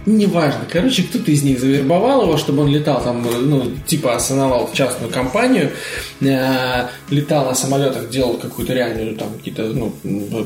Неважно. 0.05 0.65
Короче, 0.69 1.03
кто-то 1.03 1.31
из 1.31 1.43
них 1.43 1.59
завербовал 1.59 2.23
его, 2.23 2.38
чтобы 2.38 2.63
он 2.63 2.69
летал 2.69 3.01
там, 3.01 3.25
ну, 3.49 3.71
типа 3.88 4.15
основал 4.15 4.69
частную 4.73 5.11
компанию, 5.11 5.71
э, 6.19 6.88
летал 7.09 7.45
на 7.45 7.55
самолетах, 7.55 8.09
делал 8.09 8.38
какую-то 8.38 8.73
реальную 8.73 9.15
там 9.15 9.34
какие-то 9.34 9.63
ну, 9.63 9.93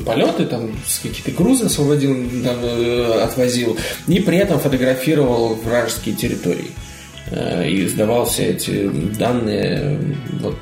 полеты, 0.00 0.44
там 0.44 0.70
какие-то 1.02 1.32
грузы 1.32 1.66
освободил, 1.66 2.14
там, 2.44 2.56
э, 2.62 3.22
отвозил, 3.24 3.76
и 4.06 4.20
при 4.20 4.38
этом 4.38 4.60
фотографировал 4.60 5.54
вражеские 5.54 6.14
территории 6.14 6.70
э, 7.32 7.68
и 7.68 7.88
сдавал 7.88 8.26
все 8.26 8.50
эти 8.50 8.88
данные 9.18 9.98
вот 10.40 10.58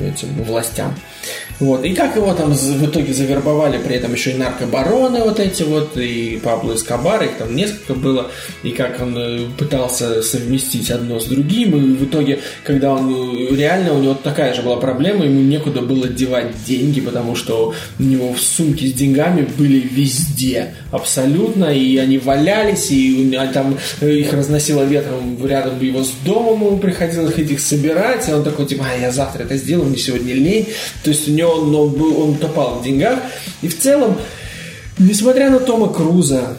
этим 0.00 0.42
властям. 0.44 0.94
Вот. 1.60 1.84
И 1.84 1.92
как 1.92 2.14
его 2.16 2.32
там 2.34 2.52
в 2.52 2.84
итоге 2.86 3.12
завербовали, 3.12 3.78
при 3.78 3.96
этом 3.96 4.12
еще 4.12 4.32
и 4.32 4.34
наркобароны 4.34 5.22
вот 5.22 5.40
эти 5.40 5.64
вот, 5.64 5.96
и 5.96 6.40
Пабло 6.42 6.74
Эскобар, 6.74 7.24
их 7.24 7.36
там 7.36 7.54
несколько 7.54 7.94
было, 7.94 8.30
и 8.62 8.70
как 8.70 9.00
он 9.00 9.16
э, 9.16 9.46
пытался 9.58 10.22
совместить 10.22 10.90
одно 10.90 11.18
с 11.18 11.24
другим, 11.24 11.76
и 11.76 11.96
в 11.96 12.04
итоге, 12.04 12.38
когда 12.62 12.92
он 12.92 13.12
э, 13.12 13.56
реально, 13.56 13.94
у 13.94 14.00
него 14.00 14.14
такая 14.14 14.54
же 14.54 14.62
была 14.62 14.76
проблема, 14.76 15.24
ему 15.24 15.40
некуда 15.40 15.80
было 15.80 16.06
девать 16.06 16.52
деньги, 16.64 17.00
потому 17.00 17.34
что 17.34 17.74
у 17.98 18.02
него 18.02 18.32
в 18.32 18.40
сумке 18.40 18.86
с 18.86 18.92
деньгами 18.92 19.46
были 19.58 19.80
везде, 19.80 20.74
абсолютно, 20.92 21.66
и 21.66 21.96
они 21.96 22.18
валялись, 22.18 22.90
и 22.92 23.36
там 23.52 23.76
э, 24.00 24.12
их 24.12 24.32
разносило 24.32 24.84
ветром 24.84 25.44
рядом 25.44 25.80
его 25.80 26.04
с 26.04 26.12
домом, 26.24 26.66
ему 26.66 26.78
приходилось 26.78 27.36
их 27.36 27.58
собирать, 27.58 28.28
и 28.28 28.32
он 28.32 28.44
такой, 28.44 28.66
типа, 28.66 28.86
а, 28.88 29.00
я 29.00 29.10
завтра 29.10 29.42
это 29.42 29.56
сделаю, 29.56 29.88
мне 29.88 29.98
сегодня 29.98 30.34
лень, 30.34 30.68
то 31.02 31.10
есть 31.10 31.28
у 31.28 31.32
него 31.32 31.47
он, 31.48 31.74
он, 31.74 31.90
был, 31.90 32.22
он 32.22 32.34
топал 32.36 32.78
в 32.78 32.84
деньгах. 32.84 33.18
И 33.62 33.68
в 33.68 33.78
целом, 33.78 34.16
несмотря 34.98 35.50
на 35.50 35.60
Тома 35.60 35.88
Круза, 35.92 36.56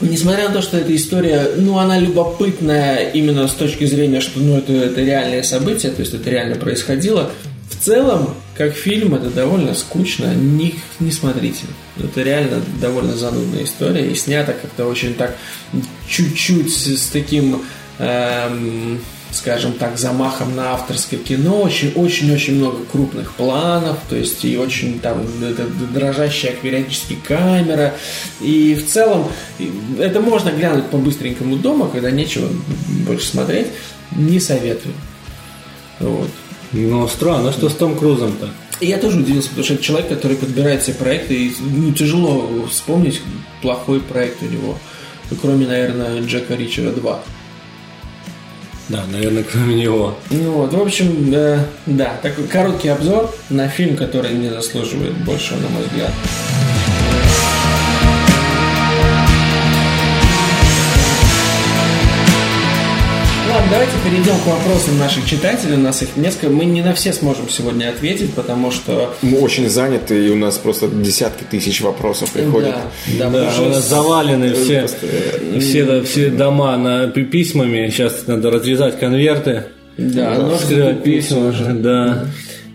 Несмотря 0.00 0.48
на 0.48 0.54
то, 0.54 0.60
что 0.60 0.76
эта 0.76 0.94
история, 0.94 1.52
ну, 1.56 1.78
она 1.78 1.98
любопытная 1.98 3.08
именно 3.12 3.48
с 3.48 3.52
точки 3.52 3.86
зрения, 3.86 4.20
что, 4.20 4.40
ну, 4.40 4.58
это, 4.58 4.72
это 4.74 5.00
реальное 5.00 5.42
событие, 5.42 5.90
то 5.90 6.00
есть 6.00 6.12
это 6.12 6.28
реально 6.28 6.56
происходило, 6.56 7.30
в 7.70 7.82
целом, 7.82 8.34
как 8.54 8.74
фильм, 8.74 9.14
это 9.14 9.30
довольно 9.30 9.74
скучно, 9.74 10.34
не, 10.34 10.74
не 11.00 11.10
смотрите. 11.10 11.64
Это 11.98 12.22
реально 12.22 12.62
довольно 12.80 13.16
занудная 13.16 13.64
история, 13.64 14.10
и 14.10 14.14
снято 14.14 14.54
как-то 14.60 14.86
очень 14.86 15.14
так, 15.14 15.36
чуть-чуть 16.08 16.72
с 16.72 17.06
таким... 17.06 17.62
Эм, 17.98 19.00
скажем 19.36 19.74
так, 19.74 19.98
замахом 19.98 20.56
на 20.56 20.72
авторское 20.72 21.20
кино, 21.20 21.60
очень-очень-очень 21.60 22.56
много 22.56 22.78
крупных 22.90 23.34
планов, 23.34 23.98
то 24.08 24.16
есть 24.16 24.44
и 24.44 24.56
очень 24.56 24.98
там 24.98 25.22
дрожащая 25.92 26.52
периодически 26.52 27.14
камера, 27.14 27.94
и 28.40 28.74
в 28.74 28.86
целом 28.86 29.28
это 29.98 30.20
можно 30.20 30.50
глянуть 30.50 30.86
по-быстренькому 30.86 31.56
дома, 31.56 31.88
когда 31.88 32.10
нечего 32.10 32.48
больше 33.06 33.26
смотреть, 33.26 33.68
не 34.12 34.40
советую. 34.40 34.94
Вот. 36.00 36.30
Ну, 36.72 37.06
странно, 37.08 37.52
что 37.52 37.68
с 37.68 37.74
Том 37.74 37.96
Крузом-то? 37.96 38.48
Я 38.80 38.98
тоже 38.98 39.20
удивился, 39.20 39.48
потому 39.48 39.64
что 39.64 39.74
это 39.74 39.82
человек, 39.82 40.08
который 40.08 40.36
подбирает 40.36 40.82
все 40.82 40.92
проекты, 40.92 41.34
и 41.34 41.52
ну, 41.60 41.92
тяжело 41.92 42.66
вспомнить 42.70 43.22
плохой 43.62 44.00
проект 44.00 44.42
у 44.42 44.46
него, 44.46 44.78
кроме, 45.40 45.66
наверное, 45.66 46.20
Джека 46.22 46.54
Ричера 46.54 46.90
2. 46.90 47.22
Да, 48.88 49.04
наверное, 49.10 49.42
кроме 49.42 49.74
него. 49.74 50.16
Ну 50.30 50.52
вот, 50.52 50.72
в 50.72 50.80
общем, 50.80 51.30
да, 51.30 51.64
да, 51.86 52.12
такой 52.22 52.44
короткий 52.44 52.88
обзор 52.88 53.34
на 53.50 53.68
фильм, 53.68 53.96
который 53.96 54.32
не 54.34 54.48
заслуживает 54.48 55.16
больше, 55.24 55.54
на 55.56 55.68
мой 55.68 55.82
взгляд. 55.82 56.12
Давайте 63.70 63.92
перейдем 64.04 64.34
к 64.42 64.46
вопросам 64.46 64.98
наших 64.98 65.26
читателей. 65.26 65.74
У 65.74 65.80
нас 65.80 66.02
их 66.02 66.16
несколько. 66.16 66.48
Мы 66.50 66.64
не 66.64 66.82
на 66.82 66.94
все 66.94 67.12
сможем 67.12 67.48
сегодня 67.48 67.88
ответить, 67.88 68.32
потому 68.34 68.70
что... 68.70 69.14
Мы 69.22 69.38
очень 69.40 69.68
заняты, 69.68 70.26
и 70.26 70.30
у 70.30 70.36
нас 70.36 70.56
просто 70.58 70.88
десятки 70.88 71.44
тысяч 71.44 71.80
вопросов 71.80 72.30
приходят. 72.32 72.74
Да, 73.18 73.28
да, 73.30 73.40
Да, 73.42 73.48
уже 73.48 73.62
у 73.62 73.68
нас 73.70 73.84
с- 73.84 73.88
завалены 73.88 74.52
все, 74.54 74.80
просто, 74.80 75.06
все, 75.60 76.02
все 76.02 76.30
дома 76.30 76.76
на 76.76 77.08
пи- 77.08 77.24
письмами. 77.24 77.88
Сейчас 77.90 78.26
надо 78.26 78.50
разрезать 78.50 78.98
конверты. 78.98 79.64
Да, 79.98 80.34
Скрывать 80.34 80.60
затупился 80.60 81.02
письма. 81.34 81.48
уже. 81.48 81.64
Да. 81.74 82.26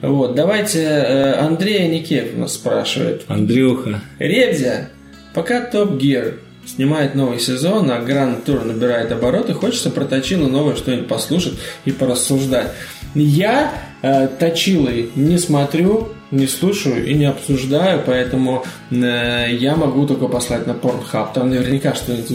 Вот, 0.02 0.34
давайте 0.36 0.80
э, 0.80 1.34
Андрей 1.36 1.88
Никеев 1.88 2.36
нас 2.36 2.54
спрашивает. 2.56 3.22
Андрюха. 3.28 4.02
Ребзя, 4.18 4.90
пока 5.36 5.62
Топ 5.62 5.98
Гир 5.98 6.40
снимает 6.66 7.16
новый 7.16 7.40
сезон, 7.40 7.90
а 7.92 8.00
Гранд 8.00 8.46
Тур 8.46 8.64
набирает 8.64 9.12
обороты, 9.12 9.54
хочется 9.54 9.90
про 9.90 10.06
Точило 10.06 10.48
новое 10.48 10.76
что-нибудь 10.76 11.08
послушать 11.08 11.54
и 11.86 11.92
порассуждать. 11.92 12.72
Я 13.16 13.74
э, 14.02 14.28
Точилы 14.40 15.10
не 15.16 15.38
смотрю, 15.38 16.10
не 16.32 16.48
слушаю 16.48 17.06
и 17.06 17.14
не 17.14 17.26
обсуждаю, 17.26 18.02
поэтому 18.06 18.64
э, 18.90 19.48
я 19.52 19.76
могу 19.76 20.06
только 20.06 20.28
послать 20.28 20.66
на 20.68 20.72
Pornhub. 20.72 21.34
Там 21.34 21.50
наверняка 21.50 21.94
что-нибудь 21.94 22.32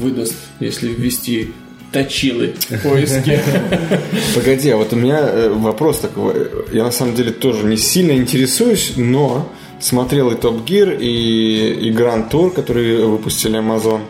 выдаст, 0.00 0.34
если 0.60 0.88
ввести 0.88 1.52
Точилы 1.92 2.54
в 2.68 2.82
поиске. 2.82 3.40
Погоди, 4.34 4.68
а 4.68 4.76
вот 4.76 4.92
у 4.92 4.96
меня 4.96 5.20
э, 5.20 5.48
вопрос 5.48 6.00
такой. 6.00 6.48
Я 6.70 6.84
на 6.84 6.90
самом 6.90 7.14
деле 7.14 7.30
тоже 7.30 7.64
не 7.64 7.78
сильно 7.78 8.12
интересуюсь, 8.12 8.92
но 8.96 9.50
смотрел 9.80 10.30
и 10.30 10.36
Топ 10.36 10.64
Гир, 10.64 10.90
и, 10.98 11.88
и 11.88 11.90
Гранд 11.90 12.30
Тур, 12.30 12.52
который 12.52 13.04
выпустили 13.06 13.58
Amazon. 13.58 14.00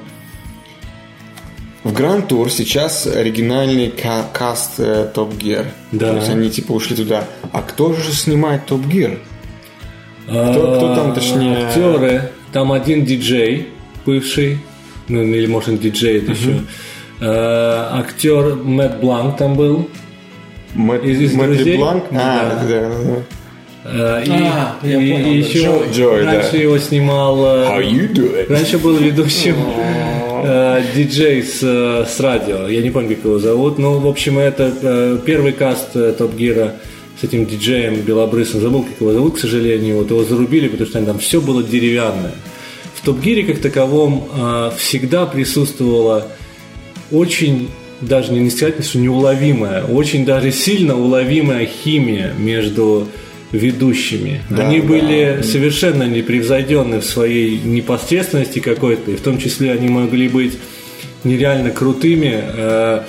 В 1.85 1.93
Гранд 1.93 2.29
Тур 2.29 2.51
сейчас 2.51 3.07
оригинальный 3.07 3.91
ка- 3.91 4.27
каст 4.33 4.81
Топ 5.15 5.35
Гир. 5.37 5.67
Да. 5.93 6.11
То 6.13 6.17
есть 6.17 6.29
они 6.31 6.51
типа 6.51 6.73
ушли 6.73 6.97
туда. 6.97 7.25
А 7.53 7.63
кто 7.63 7.93
же 7.95 8.13
снимает 8.13 8.67
Топ 8.67 8.85
Гир? 8.87 9.19
Кто- 10.27 10.77
кто 10.77 10.95
там, 10.95 11.15
точнее? 11.15 11.67
Актеры. 11.67 12.31
Там 12.53 12.73
один 12.73 13.05
диджей 13.05 13.69
бывший. 14.05 14.59
Ну, 15.09 15.23
или, 15.23 15.47
может, 15.47 15.71
он 15.71 15.79
диджей 15.79 16.19
это 16.19 16.33
еще. 16.33 16.61
Э, 17.21 17.89
актер 17.99 18.57
Мэтт 18.57 19.01
Бланк 19.01 19.39
там 19.39 19.55
был. 19.57 19.89
Мэтт, 20.75 21.05
Из- 21.05 21.21
из 21.21 21.35
Мэтт 21.35 21.55
«Друзей»? 21.55 21.73
Лебланк? 21.75 22.05
А, 22.11 22.15
Да. 22.15 22.65
да, 22.69 22.89
да, 22.89 23.23
Э, 23.85 24.23
и, 24.27 24.31
А, 24.31 24.77
я 24.83 25.01
и- 25.03 25.13
понял, 25.13 25.31
и 25.33 25.37
еще 25.39 25.59
Джой. 25.59 25.87
Джой, 25.93 26.25
да. 26.25 26.33
раньше 26.33 26.57
его 26.57 26.79
снимал... 26.79 27.39
How 27.39 27.81
you 27.81 28.13
doing? 28.13 28.47
Раньше 28.53 28.79
был 28.79 28.97
ведущим 28.97 29.57
э, 30.45 30.83
диджей 30.95 31.43
с, 31.43 31.61
э, 31.63 32.05
с 32.09 32.21
радио. 32.21 32.67
Я 32.69 32.83
не 32.83 32.91
помню, 32.91 33.17
как 33.17 33.25
его 33.25 33.39
зовут. 33.39 33.79
Ну, 33.79 33.99
в 33.99 34.07
общем, 34.07 34.39
это 34.39 34.73
э, 34.83 35.19
первый 35.25 35.53
каст 35.53 35.91
э, 35.95 36.13
Топ 36.17 36.35
Гира 36.35 36.75
с 37.21 37.25
этим 37.25 37.47
диджеем 37.47 38.01
белобрысом. 38.03 38.61
Забыл, 38.61 38.83
как 38.83 39.01
его 39.01 39.13
зовут, 39.13 39.37
к 39.37 39.39
сожалению. 39.39 39.99
Вот 39.99 40.11
его 40.11 40.25
зарубили, 40.25 40.69
потому 40.69 40.89
что 40.89 41.03
там 41.05 41.19
все 41.19 41.41
было 41.41 41.63
деревянное. 41.63 42.35
В 42.95 43.05
Топ 43.05 43.21
Гире 43.21 43.45
как 43.45 43.61
таковом 43.61 44.29
э, 44.37 44.71
всегда 44.77 45.25
присутствовала 45.27 46.27
очень 47.11 47.71
даже 48.01 48.33
не 48.33 48.51
сказать, 48.51 48.85
что 48.85 48.99
неуловимая, 48.99 49.83
очень 49.85 50.25
даже 50.25 50.53
сильно 50.53 50.97
уловимая 50.97 51.67
химия 51.67 52.33
между 52.39 53.09
ведущими. 53.53 54.43
Да, 54.51 54.69
Они 54.69 54.81
да. 54.81 54.87
были 54.87 55.41
совершенно 55.43 56.03
непревзойденны 56.05 57.01
в 57.01 57.05
своей 57.05 57.59
непосредственности 57.59 58.59
какой-то, 58.59 59.11
и 59.13 59.17
в 59.17 59.21
том 59.21 59.39
числе 59.39 59.73
они 59.73 59.89
могли 59.89 60.29
быть 60.29 60.59
нереально 61.25 61.71
крутыми, 61.71 62.41
э, 62.43 63.01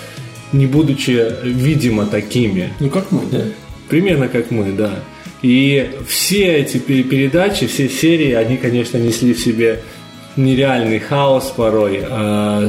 не 0.53 0.65
будучи, 0.65 1.25
видимо, 1.43 2.05
такими. 2.05 2.73
Ну, 2.79 2.89
как 2.89 3.11
мы, 3.11 3.21
да? 3.31 3.43
Примерно 3.89 4.27
как 4.27 4.49
мы, 4.51 4.71
да. 4.71 5.03
И 5.41 5.89
все 6.07 6.55
эти 6.55 6.77
пе- 6.77 7.03
передачи, 7.03 7.67
все 7.67 7.87
серии, 7.87 8.33
они, 8.33 8.57
конечно, 8.57 8.97
несли 8.97 9.33
в 9.33 9.39
себе 9.39 9.81
нереальный 10.35 10.99
хаос 10.99 11.53
порой, 11.55 12.01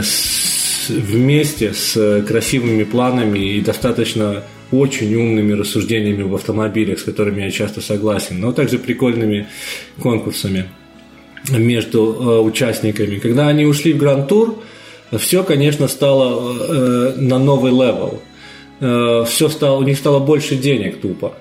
с- 0.03 0.89
вместе 0.89 1.73
с 1.73 2.23
красивыми 2.27 2.85
планами 2.85 3.39
и 3.57 3.61
достаточно 3.61 4.43
очень 4.73 5.15
умными 5.15 5.53
рассуждениями 5.53 6.23
в 6.23 6.35
автомобилях, 6.35 6.99
с 6.99 7.03
которыми 7.03 7.43
я 7.43 7.51
часто 7.51 7.81
согласен, 7.81 8.41
но 8.41 8.53
также 8.53 8.79
прикольными 8.79 9.47
конкурсами 10.01 10.67
между 11.51 11.99
э, 11.99 12.41
участниками. 12.41 13.19
Когда 13.19 13.49
они 13.49 13.65
ушли 13.65 13.93
в 13.93 13.99
Grand 13.99 14.31
Tour, 14.31 14.63
все, 15.19 15.43
конечно, 15.43 15.89
стало 15.89 16.57
э, 16.59 17.15
на 17.17 17.39
новый 17.39 17.73
level. 17.73 18.21
все 19.27 19.49
стало, 19.49 19.79
у 19.79 19.83
них 19.83 19.99
стало 19.99 20.21
больше 20.21 20.57
денег 20.57 21.01
тупо. 21.01 21.35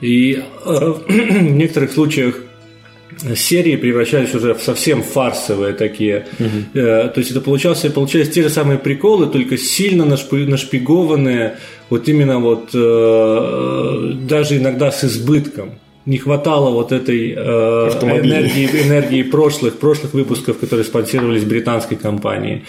И 0.00 0.34
э, 0.34 0.40
в 1.08 1.52
некоторых 1.52 1.92
случаях 1.92 2.42
серии 3.36 3.76
превращались 3.76 4.34
уже 4.34 4.54
в 4.54 4.62
совсем 4.62 5.02
фарсовые 5.02 5.72
такие. 5.74 6.26
Э, 6.74 7.08
то 7.14 7.18
есть 7.20 7.30
это 7.30 7.40
получался, 7.40 7.90
получались 7.90 8.30
те 8.30 8.42
же 8.42 8.50
самые 8.50 8.78
приколы, 8.78 9.26
только 9.26 9.56
сильно 9.58 10.02
нашпи- 10.04 10.46
нашпигованные, 10.46 11.56
вот 11.90 12.08
именно 12.08 12.38
вот 12.38 12.70
э, 12.74 14.12
даже 14.28 14.56
иногда 14.58 14.90
с 14.90 15.04
избытком. 15.04 15.70
Не 16.06 16.16
хватало 16.16 16.70
вот 16.70 16.92
этой 16.92 17.34
э, 17.36 17.88
энергии, 18.26 18.66
энергии 18.86 19.22
прошлых, 19.22 19.78
прошлых 19.78 20.14
выпусков, 20.14 20.58
которые 20.58 20.84
спонсировались 20.84 21.44
британской 21.44 21.96
компанией. 21.98 22.64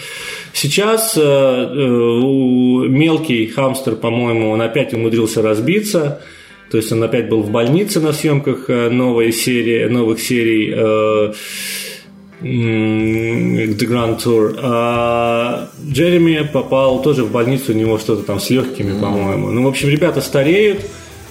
Сейчас 0.54 1.14
э, 1.18 1.22
э, 1.22 1.90
у- 1.90 2.84
мелкий 2.90 3.48
хамстер, 3.48 3.96
по-моему, 3.96 4.50
он 4.52 4.62
опять 4.62 4.94
умудрился 4.94 5.42
разбиться. 5.42 6.22
То 6.72 6.78
есть 6.78 6.92
он 6.92 7.04
опять 7.04 7.28
был 7.28 7.42
в 7.42 7.52
больнице 7.52 8.00
на 8.00 8.14
съемках 8.14 8.70
э, 8.70 8.90
новой 8.90 9.34
серии, 9.34 9.86
новых 9.88 10.22
серий 10.22 10.74
э, 10.74 11.34
The 12.42 13.78
Grand 13.78 14.24
Tour. 14.24 14.58
А 14.62 15.70
Джереми 15.86 16.50
попал 16.52 17.02
тоже 17.02 17.26
в 17.26 17.32
больницу, 17.32 17.74
у 17.74 17.76
него 17.76 17.98
что-то 18.00 18.24
там 18.24 18.40
с 18.40 18.50
легкими, 18.50 19.00
по-моему. 19.00 19.52
Ну, 19.52 19.64
в 19.64 19.68
общем, 19.68 19.90
ребята 19.90 20.22
стареют 20.22 20.86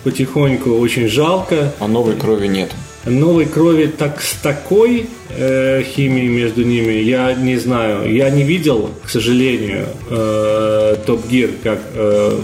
потихоньку, 0.05 0.73
очень 0.73 1.09
жалко. 1.09 1.73
А 1.79 1.89
новой 1.89 2.17
крови 2.17 2.47
нет. 2.47 2.71
Новой 3.07 3.47
крови 3.47 3.87
так 3.87 4.21
с 4.21 4.35
такой 4.43 5.07
э, 5.31 5.83
химией 5.83 6.29
между 6.29 6.65
ними 6.65 6.93
я 6.93 7.33
не 7.33 7.57
знаю. 7.57 8.13
Я 8.15 8.29
не 8.29 8.43
видел, 8.43 8.91
к 9.03 9.09
сожалению, 9.09 9.87
э, 10.11 10.97
Топ 11.07 11.27
Гир, 11.27 11.51
как 11.63 11.81
э, 11.95 12.39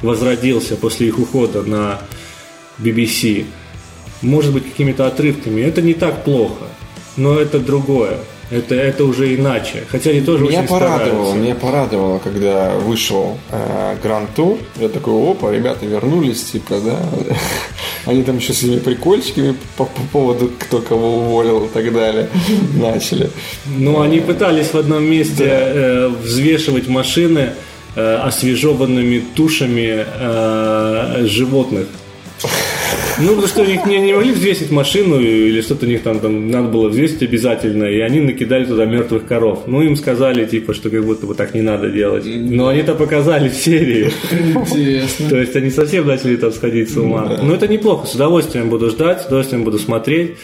возродился 0.00 0.76
после 0.76 1.08
их 1.08 1.18
ухода 1.18 1.62
на 1.62 1.98
BBC. 2.78 3.46
Может 4.22 4.52
быть, 4.52 4.64
какими-то 4.64 5.06
отрывками. 5.06 5.60
Это 5.60 5.82
не 5.82 5.94
так 5.94 6.24
плохо, 6.24 6.66
но 7.16 7.38
это 7.38 7.58
другое. 7.58 8.18
Это, 8.50 8.74
это 8.74 9.04
уже 9.04 9.34
иначе. 9.34 9.84
Хотя 9.90 10.10
они 10.10 10.22
тоже 10.22 10.44
Меня 10.44 10.60
очень 10.60 10.68
порадовало, 10.68 11.04
стараются. 11.04 11.36
меня 11.36 11.54
порадовало, 11.54 12.18
когда 12.18 12.70
вышел 12.76 13.38
э, 13.50 13.96
Гранд 14.02 14.34
Тур. 14.34 14.56
Я 14.76 14.88
такой, 14.88 15.32
опа, 15.32 15.52
ребята 15.52 15.84
вернулись, 15.84 16.44
типа, 16.44 16.76
да. 16.82 16.98
Они 18.06 18.22
там 18.22 18.38
еще 18.38 18.54
с 18.54 18.62
этими 18.62 18.78
прикольчиками 18.78 19.54
по, 19.76 19.84
по 19.84 20.00
поводу, 20.12 20.50
кто 20.58 20.80
кого 20.80 21.18
уволил 21.18 21.66
и 21.66 21.68
так 21.68 21.92
далее, 21.92 22.30
начали. 22.74 23.30
Ну, 23.66 24.00
они 24.00 24.20
пытались 24.20 24.68
в 24.68 24.76
одном 24.78 25.04
месте 25.04 25.44
э, 25.46 26.08
взвешивать 26.08 26.88
машины 26.88 27.50
э, 27.96 28.14
освежеванными 28.16 29.22
тушами 29.34 30.06
э, 30.06 31.26
животных. 31.26 31.86
Ну, 33.20 33.28
потому 33.30 33.46
что 33.48 33.62
у 33.62 33.64
них 33.64 33.84
не, 33.86 33.98
не 34.00 34.12
могли 34.12 34.32
взвесить 34.32 34.70
машину 34.70 35.18
или 35.20 35.60
что-то 35.60 35.86
у 35.86 35.88
них 35.88 36.02
там, 36.02 36.20
там 36.20 36.50
надо 36.50 36.68
было 36.68 36.88
взвесить 36.88 37.22
обязательно, 37.22 37.84
и 37.84 37.98
они 38.00 38.20
накидали 38.20 38.64
туда 38.64 38.84
мертвых 38.84 39.26
коров. 39.26 39.64
Ну, 39.66 39.82
им 39.82 39.96
сказали, 39.96 40.44
типа, 40.44 40.72
что 40.74 40.88
как 40.90 41.04
будто 41.04 41.26
бы 41.26 41.34
так 41.34 41.54
не 41.54 41.62
надо 41.62 41.90
делать. 41.90 42.24
Но 42.26 42.68
они-то 42.68 42.94
показали 42.94 43.48
в 43.48 43.54
серии. 43.54 44.10
Интересно. 44.54 45.28
То 45.28 45.38
есть 45.40 45.56
они 45.56 45.70
совсем 45.70 46.06
начали 46.06 46.36
там 46.36 46.52
сходить 46.52 46.92
с 46.92 46.96
ума. 46.96 47.38
Но 47.42 47.54
это 47.54 47.66
неплохо, 47.68 48.06
с 48.06 48.14
удовольствием 48.14 48.68
буду 48.70 48.90
ждать, 48.90 49.22
с 49.22 49.26
удовольствием 49.26 49.64
буду 49.64 49.78
смотреть. 49.78 50.36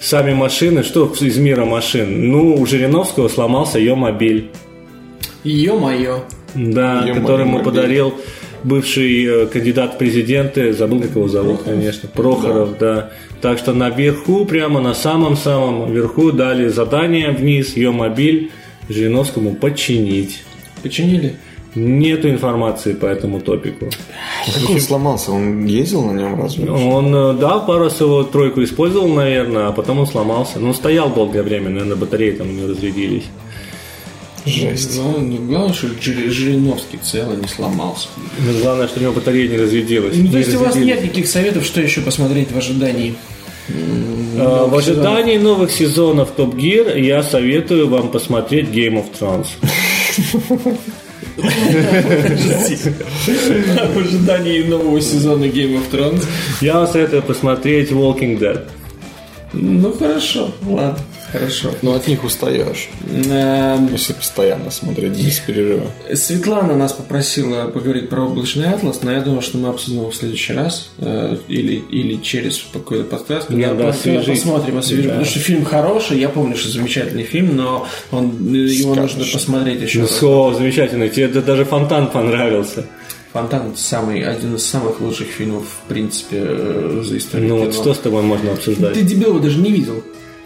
Сами 0.00 0.32
машины, 0.32 0.82
что 0.82 1.12
из 1.20 1.36
мира 1.36 1.64
машин? 1.66 2.30
Ну, 2.30 2.54
у 2.58 2.64
Жириновского 2.66 3.28
сломался 3.28 3.78
ее 3.78 3.94
мобиль, 3.94 4.48
Ё-моё. 5.44 6.24
да, 6.54 7.02
Её 7.04 7.14
который 7.14 7.42
ему 7.42 7.58
мобиль. 7.58 7.64
подарил 7.66 8.14
бывший 8.64 9.24
э, 9.24 9.46
кандидат 9.46 9.94
в 9.94 9.98
президенты, 9.98 10.72
забыл, 10.72 11.00
как 11.00 11.10
его 11.10 11.28
зовут, 11.28 11.62
конечно, 11.62 12.08
Прохоров, 12.08 12.78
да. 12.78 13.10
Так 13.40 13.58
что 13.58 13.72
наверху, 13.72 14.44
прямо 14.44 14.80
на 14.80 14.94
самом-самом 14.94 15.92
верху 15.92 16.32
дали 16.32 16.68
задание 16.68 17.30
вниз, 17.30 17.76
ее 17.76 17.90
мобиль 17.90 18.50
Жириновскому 18.88 19.54
починить. 19.54 20.42
Починили? 20.82 21.36
Нету 21.76 22.28
информации 22.28 22.94
по 22.94 23.06
этому 23.06 23.40
топику. 23.40 23.90
Как 24.44 24.70
он 24.70 24.80
сломался? 24.80 25.30
Он 25.30 25.64
ездил 25.66 26.02
на 26.02 26.18
нем 26.18 26.40
разве? 26.40 26.68
Он, 26.68 27.14
э, 27.14 27.32
да, 27.34 27.60
пару 27.60 27.84
раз 27.84 28.00
его 28.00 28.24
тройку 28.24 28.62
использовал, 28.64 29.08
наверное, 29.08 29.68
а 29.68 29.72
потом 29.72 30.00
он 30.00 30.06
сломался. 30.06 30.58
Ну, 30.58 30.74
стоял 30.74 31.10
долгое 31.10 31.42
время, 31.44 31.70
наверное, 31.70 31.96
батареи 31.96 32.32
там 32.32 32.48
у 32.48 32.52
него 32.52 32.68
разрядились. 32.68 33.24
Жесть. 34.46 34.96
Ну, 34.96 35.18
ну, 35.20 35.36
главное, 35.46 35.72
что 35.74 35.88
Жири- 35.88 36.30
Жириновский 36.30 36.98
целый 37.02 37.36
не 37.36 37.46
сломался. 37.48 38.08
Но 38.38 38.58
главное, 38.60 38.88
что 38.88 38.98
у 39.00 39.02
него 39.02 39.12
батарея 39.12 39.48
не 39.48 39.56
разрядилась. 39.58 40.16
Ну, 40.16 40.26
то 40.28 40.32
Не 40.32 40.38
есть 40.38 40.54
у 40.54 40.58
вас 40.60 40.74
нет 40.76 41.02
никаких 41.02 41.26
советов, 41.28 41.64
что 41.64 41.80
еще 41.80 42.00
посмотреть 42.00 42.50
в 42.52 42.56
ожидании? 42.58 43.14
А, 44.38 44.66
В 44.66 44.74
ожидании 44.76 45.36
новых 45.38 45.70
сезонов 45.70 46.30
Топ 46.36 46.54
Гир 46.56 46.96
я 46.96 47.22
советую 47.22 47.88
вам 47.88 48.10
посмотреть 48.10 48.68
Game 48.68 48.94
of 49.02 49.06
Thrones. 49.18 49.46
В 53.94 53.98
ожидании 53.98 54.62
нового 54.62 55.00
сезона 55.00 55.44
Game 55.44 55.78
of 55.80 55.90
Thrones. 55.92 56.24
Я 56.60 56.74
вам 56.74 56.86
советую 56.88 57.22
посмотреть 57.22 57.90
Walking 57.90 58.38
Dead. 58.38 58.60
Ну, 59.52 59.92
хорошо. 59.92 60.50
Ладно, 60.66 60.98
хорошо. 61.32 61.70
Но 61.82 61.94
от 61.94 62.06
них 62.06 62.24
устаешь, 62.24 62.88
Эм, 63.12 63.88
если 63.92 64.12
постоянно 64.12 64.70
смотреть 64.70 65.12
без 65.12 65.38
перерыва. 65.40 65.86
Светлана 66.14 66.74
нас 66.76 66.92
попросила 66.92 67.66
поговорить 67.68 68.08
про 68.08 68.22
облачный 68.22 68.68
атлас, 68.68 69.02
но 69.02 69.12
я 69.12 69.20
думаю, 69.20 69.42
что 69.42 69.58
мы 69.58 69.68
обсудим 69.68 69.98
его 70.00 70.10
в 70.10 70.14
следующий 70.16 70.52
раз 70.52 70.90
э, 70.98 71.36
или, 71.48 71.76
или 71.90 72.16
через 72.22 72.62
какой-то 72.72 73.04
подкаст. 73.04 73.48
Когда, 73.48 73.68
Надо 73.68 73.88
освежить. 73.88 74.26
посмотрим, 74.42 74.78
освежим. 74.78 75.04
Да. 75.04 75.10
Потому 75.10 75.26
что 75.30 75.38
фильм 75.40 75.64
хороший, 75.64 76.18
я 76.18 76.28
помню, 76.28 76.56
что 76.56 76.70
замечательный 76.70 77.24
фильм, 77.24 77.56
но 77.56 77.86
он, 78.10 78.32
э, 78.54 78.56
его 78.56 78.94
Скажешь. 78.94 79.16
нужно 79.16 79.32
посмотреть 79.32 79.82
еще 79.82 79.98
Ну, 79.98 80.04
раз. 80.04 80.12
все, 80.16 80.54
замечательно. 80.56 81.08
Тебе 81.08 81.28
даже 81.28 81.64
фонтан 81.64 82.08
понравился. 82.08 82.86
Фонтан 83.32 83.68
это 83.70 83.78
самый, 83.78 84.24
один 84.24 84.56
из 84.56 84.66
самых 84.66 85.00
лучших 85.00 85.28
фильмов, 85.28 85.64
в 85.84 85.88
принципе, 85.88 86.36
э, 86.40 87.02
за 87.04 87.16
историю 87.16 87.48
Ну 87.50 87.58
вот 87.58 87.70
кино. 87.70 87.82
что 87.82 87.94
с 87.94 87.98
тобой 87.98 88.22
можно 88.22 88.52
обсуждать? 88.52 88.94
Ты 88.94 89.02
дебил 89.02 89.28
его 89.30 89.38
даже 89.38 89.58
не 89.58 89.70
видел. 89.70 90.02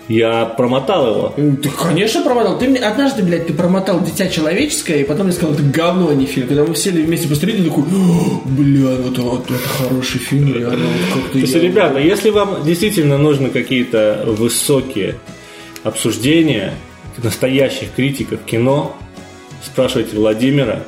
Я 0.08 0.44
промотал 0.44 1.06
его. 1.36 1.56
Ты, 1.62 1.70
конечно, 1.70 2.22
промотал. 2.22 2.58
Ты 2.58 2.68
мне 2.68 2.78
однажды, 2.78 3.22
блядь, 3.22 3.46
ты 3.46 3.54
промотал 3.54 4.00
«Дитя 4.02 4.28
человеческое», 4.28 5.00
и 5.00 5.04
потом 5.04 5.28
я 5.28 5.32
сказал, 5.32 5.54
это 5.54 5.62
говно, 5.62 6.10
а 6.10 6.14
не 6.14 6.26
фильм. 6.26 6.46
Когда 6.46 6.64
мы 6.64 6.76
сели 6.76 7.00
вместе 7.02 7.26
посмотрели, 7.26 7.66
такой, 7.66 7.84
«О, 7.84 8.42
бля, 8.44 8.96
вот, 8.96 9.18
вот 9.18 9.44
это 9.50 9.68
хороший 9.68 10.18
фильм, 10.20 10.54
реально, 10.54 10.86
вот 10.86 11.14
как-то 11.22 11.32
То 11.32 11.38
есть, 11.38 11.54
я- 11.54 11.60
ребята, 11.60 11.98
если 12.00 12.28
вам 12.30 12.64
действительно 12.64 13.16
нужны 13.16 13.48
какие-то 13.48 14.24
высокие 14.26 15.14
обсуждения 15.84 16.74
настоящих 17.22 17.92
критиков 17.94 18.40
кино, 18.44 18.94
спрашивайте 19.64 20.16
Владимира. 20.16 20.82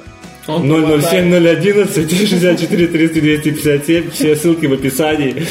Он 0.48 1.00
007 1.00 1.34
011 1.34 2.28
64 2.28 2.86
30 2.86 3.22
257 3.22 4.10
все 4.10 4.36
ссылки 4.36 4.66
в 4.66 4.72
описании 4.74 5.44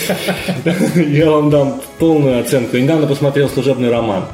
я 1.09 1.29
вам 1.29 1.49
дам 1.49 1.81
полную 1.99 2.39
оценку 2.39 2.77
недавно 2.77 3.05
посмотрел 3.05 3.49
служебный 3.49 3.89
роман 3.89 4.25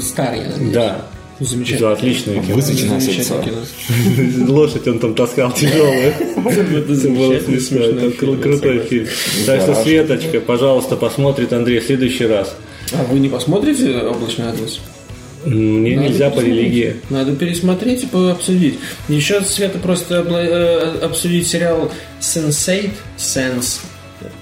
Старый, 0.00 0.42
да 0.72 1.06
Замечательно. 1.38 1.90
Нас 1.90 2.00
Замечательно 2.00 2.96
отца. 2.96 3.42
кино. 3.42 4.52
лошадь 4.54 4.88
он 4.88 4.98
там 4.98 5.14
таскал 5.14 5.52
тяжелую 5.52 5.92
Это 5.92 7.08
было 7.10 7.38
смешно. 7.40 7.80
Это 7.80 8.10
крутой 8.10 8.78
фильм. 8.80 9.06
Так 9.44 9.60
что, 9.60 9.74
Светочка, 9.74 10.40
пожалуйста, 10.40 10.96
посмотрит 10.96 11.52
Андрей 11.52 11.80
в 11.80 11.84
следующий 11.84 12.24
раз. 12.24 12.56
А 12.92 13.04
вы 13.04 13.18
не 13.18 13.28
посмотрите 13.28 13.98
«Облачный 13.98 14.48
атлас»? 14.48 14.80
Мне 15.46 15.96
Надо 15.96 16.08
нельзя 16.08 16.30
по 16.30 16.40
религии. 16.40 16.96
Надо 17.10 17.34
пересмотреть 17.36 18.04
и 18.04 18.16
обсудить. 18.30 18.78
Еще 19.08 19.40
Света 19.42 19.78
просто 19.78 20.20
обла- 20.20 20.44
э, 20.44 20.98
обсудить 21.04 21.46
сериал 21.48 21.90
Sense8, 22.20 22.90
Sense 23.16 23.80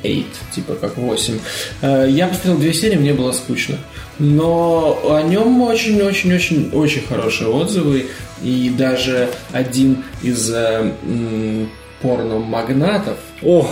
8, 0.03 0.25
типа 0.55 0.75
как 0.75 0.97
8. 0.97 1.39
Э, 1.83 2.07
Я 2.11 2.27
посмотрел 2.29 2.57
две 2.59 2.73
серии, 2.73 2.97
мне 2.97 3.13
было 3.13 3.33
скучно. 3.33 3.77
Но 4.19 5.01
о 5.11 5.23
нем 5.23 5.61
очень-очень-очень-очень 5.63 7.03
хорошие 7.07 7.49
отзывы. 7.49 8.07
И 8.43 8.73
даже 8.77 9.29
один 9.53 10.05
из 10.23 10.51
э, 10.53 10.93
порно-магнатов 12.05 13.17
О, 13.43 13.67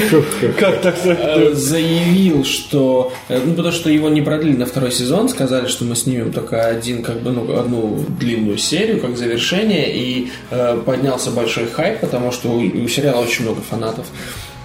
как 0.58 0.80
так 0.82 0.96
э, 1.04 1.54
заявил, 1.54 2.44
что 2.44 3.12
э, 3.28 3.40
ну 3.44 3.54
потому 3.54 3.72
что 3.72 3.88
его 3.88 4.08
не 4.08 4.20
продлили 4.20 4.56
на 4.56 4.66
второй 4.66 4.90
сезон, 4.90 5.28
сказали, 5.28 5.68
что 5.68 5.84
мы 5.84 5.94
снимем 5.94 6.32
только 6.32 6.66
один 6.66 7.04
как 7.04 7.20
бы 7.20 7.30
ну 7.30 7.56
одну 7.56 8.04
длинную 8.18 8.58
серию 8.58 9.00
как 9.00 9.16
завершение 9.16 9.96
и 9.96 10.32
э, 10.50 10.82
поднялся 10.84 11.30
большой 11.30 11.66
хайп, 11.66 12.00
потому 12.00 12.32
что 12.32 12.48
у, 12.48 12.58
у 12.58 12.88
сериала 12.88 13.22
очень 13.22 13.44
много 13.44 13.60
фанатов. 13.60 14.06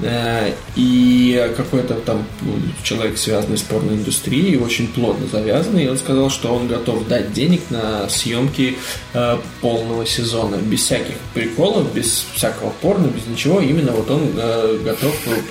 Э, 0.02 0.52
И 0.76 1.52
какой-то 1.56 1.94
там 1.96 2.26
ну, 2.42 2.54
человек, 2.84 3.18
связанный 3.18 3.58
с 3.58 3.62
порноиндустрией, 3.62 4.58
очень 4.58 4.88
плотно 4.88 5.28
завязанный, 5.32 5.86
и 5.86 5.88
он 5.88 5.98
сказал, 5.98 6.30
что 6.32 6.54
он 6.56 6.68
готов 6.68 7.08
дать 7.08 7.32
денег 7.32 7.62
на 7.70 8.10
съемки 8.10 8.76
э, 9.14 9.38
полного 9.62 10.06
сезона, 10.06 10.56
без 10.56 10.82
всяких 10.82 11.16
приколов, 11.34 11.94
без 11.94 12.26
всякого 12.34 12.72
порно, 12.82 13.08
без 13.08 13.28
ничего. 13.28 13.60
Именно 13.62 13.92
вот 13.92 14.10
он 14.10 14.32
э, 14.36 14.80
готов 14.84 15.16
дать 15.28 15.48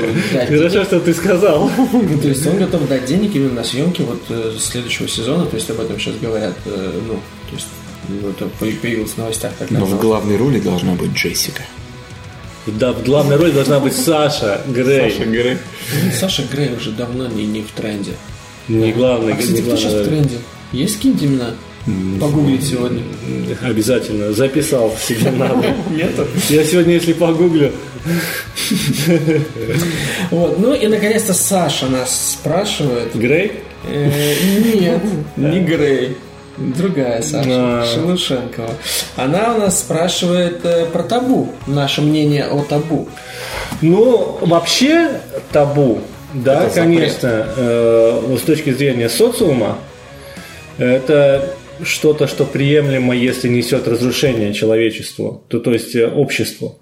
денег. 0.48 0.48
Хорошо, 0.48 0.85
что 0.85 1.01
ты 1.01 1.14
сказал. 1.14 1.70
Ну, 1.93 2.19
То 2.20 2.28
есть 2.28 2.47
он 2.47 2.59
готов 2.59 2.89
дать 2.89 3.05
денег 3.06 3.35
именно 3.36 3.55
на 3.55 3.64
съемки 3.64 4.02
вот 4.02 4.23
следующего 4.60 5.09
сезона, 5.09 5.47
то 5.47 5.56
есть 5.56 5.70
об 5.70 5.81
этом 5.81 5.98
сейчас 6.01 6.16
говорят, 6.16 6.56
ну, 6.66 7.14
то 7.48 7.55
есть 7.55 7.66
ну, 8.09 8.31
это 8.31 8.47
по- 8.47 8.66
появилось 8.82 9.12
в 9.12 9.19
новостях 9.19 9.52
Но 9.70 9.85
в 9.85 10.01
главной 10.01 10.36
роли 10.36 10.59
должна 10.59 10.94
быть 10.94 11.12
Джессика. 11.12 11.62
Да, 12.67 12.93
в 12.93 13.03
главной 13.03 13.37
роли 13.37 13.51
должна 13.51 13.81
быть 13.81 13.95
Саша 13.95 14.61
Грей. 14.69 15.13
Грей. 15.19 15.57
Саша 16.19 16.45
Грей 16.51 16.71
уже 16.77 16.91
давно 16.93 17.27
не, 17.27 17.45
не 17.45 17.63
в 17.63 17.71
тренде. 17.73 18.13
Не 18.69 18.93
главный, 18.93 19.33
А, 19.33 19.37
кстати, 19.37 19.57
не 19.57 19.63
кто 19.63 19.77
сейчас 19.77 19.93
в 19.95 20.05
тренде? 20.09 20.37
Есть 20.71 20.97
какие-нибудь 20.97 21.25
имена? 21.25 21.51
Погуглить 22.21 22.65
сегодня. 22.65 23.03
Обязательно. 23.63 24.33
Записал 24.33 24.95
себе 24.97 25.33
надо. 25.33 25.75
Нету? 25.91 26.27
Я 26.49 26.63
сегодня, 26.65 26.95
если 26.95 27.13
погуглю, 27.13 27.73
Вот, 30.31 30.59
ну 30.59 30.75
и 30.75 30.87
наконец-то 30.87 31.35
Саша 31.35 31.87
нас 31.87 32.33
спрашивает. 32.33 33.15
Грей? 33.15 33.53
Э, 33.89 34.11
Нет, 34.75 35.03
не 35.37 35.61
Грей. 35.61 36.17
Другая 36.57 37.23
Саша, 37.23 37.83
А. 37.83 37.85
Шелушенкова. 37.87 38.70
Она 39.16 39.55
у 39.55 39.59
нас 39.59 39.81
спрашивает 39.81 40.65
э, 40.65 40.87
про 40.87 41.03
табу. 41.03 41.53
Наше 41.66 42.03
мнение 42.03 42.45
о 42.45 42.62
табу. 42.62 43.09
Ну, 43.81 44.39
вообще 44.43 45.20
табу, 45.51 46.01
да, 46.35 46.65
Это 46.65 46.74
конечно, 46.74 47.47
э, 47.57 48.37
с 48.39 48.43
точки 48.43 48.73
зрения 48.73 49.09
социума, 49.09 49.79
это 50.79 51.55
что-то, 51.83 52.27
что 52.27 52.45
приемлемо, 52.45 53.15
если 53.15 53.49
несет 53.49 53.89
разрушение 53.89 54.53
человечеству, 54.55 55.45
то, 55.49 55.59
то 55.59 55.73
есть 55.73 55.95
э, 55.95 56.07
обществу. 56.07 56.79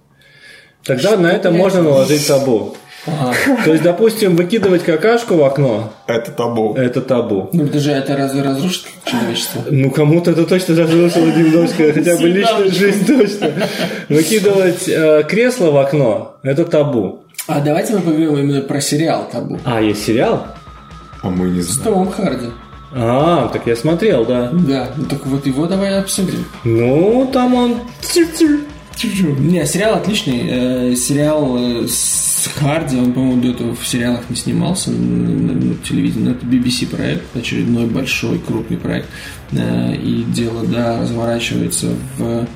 Тогда 0.85 1.17
на 1.17 1.31
это 1.31 1.51
можно 1.51 1.83
наложить 1.83 2.27
табу. 2.27 2.77
То 3.05 3.73
есть, 3.73 3.83
допустим, 3.83 4.37
выкидывать 4.37 4.85
какашку 4.85 5.37
в 5.37 5.45
окно 5.45 5.93
Это 6.07 6.31
табу.– 6.33 6.75
это 6.77 7.01
табу. 7.01 7.49
Ну, 7.53 7.65
это 7.65 7.79
же 7.79 7.93
это 7.93 8.17
разве 8.17 8.43
разрушит 8.43 8.85
человечество? 9.05 9.63
Ну, 9.71 9.91
кому-то 9.91 10.33
это 10.33 10.45
точно 10.45 10.77
разрушило 10.77 11.27
немножко, 11.27 11.93
хотя 11.95 12.17
бы 12.17 12.29
личную 12.29 12.71
жизнь 12.71 13.07
точно. 13.07 13.53
Выкидывать 14.09 14.87
э, 14.89 15.25
кресло 15.29 15.71
в 15.71 15.79
окно– 15.79 16.37
это 16.43 16.65
табу. 16.65 17.21
А 17.47 17.61
давайте 17.61 17.95
мы 17.95 18.01
поговорим 18.01 18.37
именно 18.37 18.61
про 18.61 18.81
сериал 18.81 19.29
табу. 19.33 19.59
А, 19.65 19.81
есть 19.81 20.05
сериал? 20.05 20.47
А 21.23 21.31
мы 21.31 21.51
не 21.51 21.63
С 21.63 21.69
знаем. 21.69 21.95
Томом 21.95 22.13
Харди. 22.13 22.47
А, 22.93 23.49
так 23.53 23.67
я 23.67 23.77
смотрел, 23.77 24.25
да. 24.25 24.51
Да, 24.53 24.91
ну 24.97 25.05
так 25.05 25.25
вот 25.27 25.47
его 25.47 25.67
давай 25.67 25.99
обсудим. 25.99 26.45
Ну, 26.65 27.29
там 27.33 27.55
он... 27.55 27.77
Не, 29.03 29.65
сериал 29.67 29.95
отличный. 29.95 30.91
Э, 30.93 30.97
сериал 30.97 31.57
э, 31.59 31.89
с 32.41 32.47
Харди, 32.49 32.97
он, 32.97 33.13
по-моему, 33.13 33.43
до 33.43 33.49
этого 33.51 33.75
в 33.77 33.87
сериалах 33.87 34.23
не 34.31 34.37
снимался 34.37 34.91
на, 34.91 35.29
на- 35.29 35.53
на 35.53 35.75
телевидении. 35.77 36.25
Но 36.25 36.31
это 36.31 36.47
BBC 36.47 36.87
проект, 36.87 37.37
очередной 37.37 37.87
большой, 37.87 38.39
крупный 38.39 38.79
проект. 38.79 39.09
Э, 39.53 39.95
и 39.95 40.23
дело, 40.25 40.65
да, 40.67 41.01
разворачивается 41.01 41.89
в... 42.17 42.47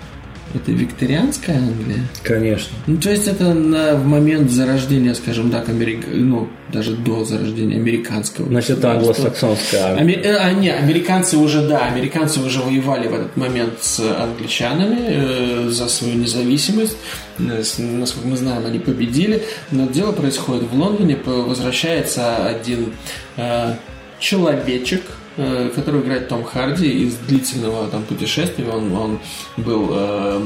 Это 0.54 0.70
викторианская 0.70 1.56
Англия? 1.56 2.06
Конечно. 2.22 2.76
Ну, 2.86 2.96
то 2.98 3.10
есть 3.10 3.26
это 3.26 3.52
на, 3.52 3.96
в 3.96 4.06
момент 4.06 4.52
зарождения, 4.52 5.12
скажем 5.14 5.50
так, 5.50 5.68
Америка, 5.68 6.06
ну, 6.12 6.48
даже 6.72 6.94
до 6.94 7.24
зарождения 7.24 7.76
американского. 7.76 8.46
Значит, 8.48 8.78
это 8.78 8.92
англосаксонская. 8.92 9.96
Аме- 9.96 10.14
э, 10.14 10.36
а, 10.36 10.52
не, 10.52 10.70
американцы 10.70 11.38
уже, 11.38 11.66
да, 11.66 11.86
американцы 11.86 12.38
уже 12.40 12.60
воевали 12.60 13.08
в 13.08 13.14
этот 13.14 13.36
момент 13.36 13.82
с 13.82 13.98
англичанами 13.98 14.98
э, 15.00 15.68
за 15.70 15.88
свою 15.88 16.14
независимость. 16.14 16.96
Насколько 17.38 18.28
мы 18.28 18.36
знаем, 18.36 18.64
они 18.64 18.78
победили. 18.78 19.42
Но 19.72 19.88
дело 19.88 20.12
происходит 20.12 20.70
в 20.70 20.78
Лондоне. 20.78 21.18
Возвращается 21.24 22.46
один 22.46 22.92
э, 23.36 23.74
человечек, 24.20 25.02
э, 25.36 25.70
который 25.74 26.00
играет 26.00 26.28
Том 26.28 26.44
Харди 26.44 26.88
из 26.88 27.16
длительного 27.16 27.88
там 27.88 28.02
путешествия. 28.04 28.68
Он, 28.68 28.92
он 28.92 29.18
был 29.56 29.88
э, 29.92 30.42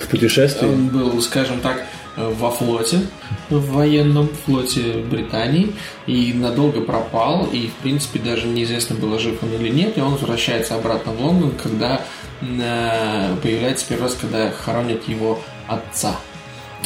В 0.00 0.08
путешествии. 0.08 0.66
он 0.66 0.88
был, 0.88 1.20
скажем 1.22 1.60
так, 1.60 1.84
во 2.16 2.50
флоте, 2.50 3.00
в 3.50 3.72
военном 3.72 4.28
флоте 4.28 5.04
Британии, 5.10 5.74
и 6.06 6.32
надолго 6.32 6.80
пропал, 6.80 7.46
и, 7.52 7.68
в 7.68 7.74
принципе, 7.82 8.18
даже 8.18 8.46
неизвестно, 8.46 8.96
было 8.96 9.18
жив 9.18 9.42
он 9.42 9.52
или 9.52 9.68
нет, 9.68 9.98
и 9.98 10.00
он 10.00 10.12
возвращается 10.12 10.76
обратно 10.76 11.12
в 11.12 11.20
Лондон, 11.20 11.52
когда 11.62 12.00
э, 12.40 13.36
появляется 13.42 13.86
первый 13.86 14.04
раз, 14.04 14.16
когда 14.18 14.50
хоронят 14.50 15.06
его 15.08 15.40
отца. 15.68 16.16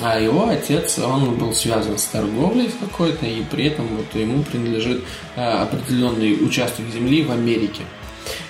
А 0.02 0.18
его 0.18 0.48
отец, 0.48 0.98
он 0.98 1.34
был 1.36 1.52
связан 1.52 1.98
с 1.98 2.04
торговлей 2.06 2.70
какой-то, 2.80 3.26
и 3.26 3.42
при 3.42 3.66
этом 3.66 3.86
вот 3.88 4.18
ему 4.18 4.42
принадлежит 4.42 5.02
э, 5.36 5.42
определенный 5.42 6.42
участок 6.42 6.86
земли 6.92 7.22
в 7.22 7.30
Америке. 7.30 7.82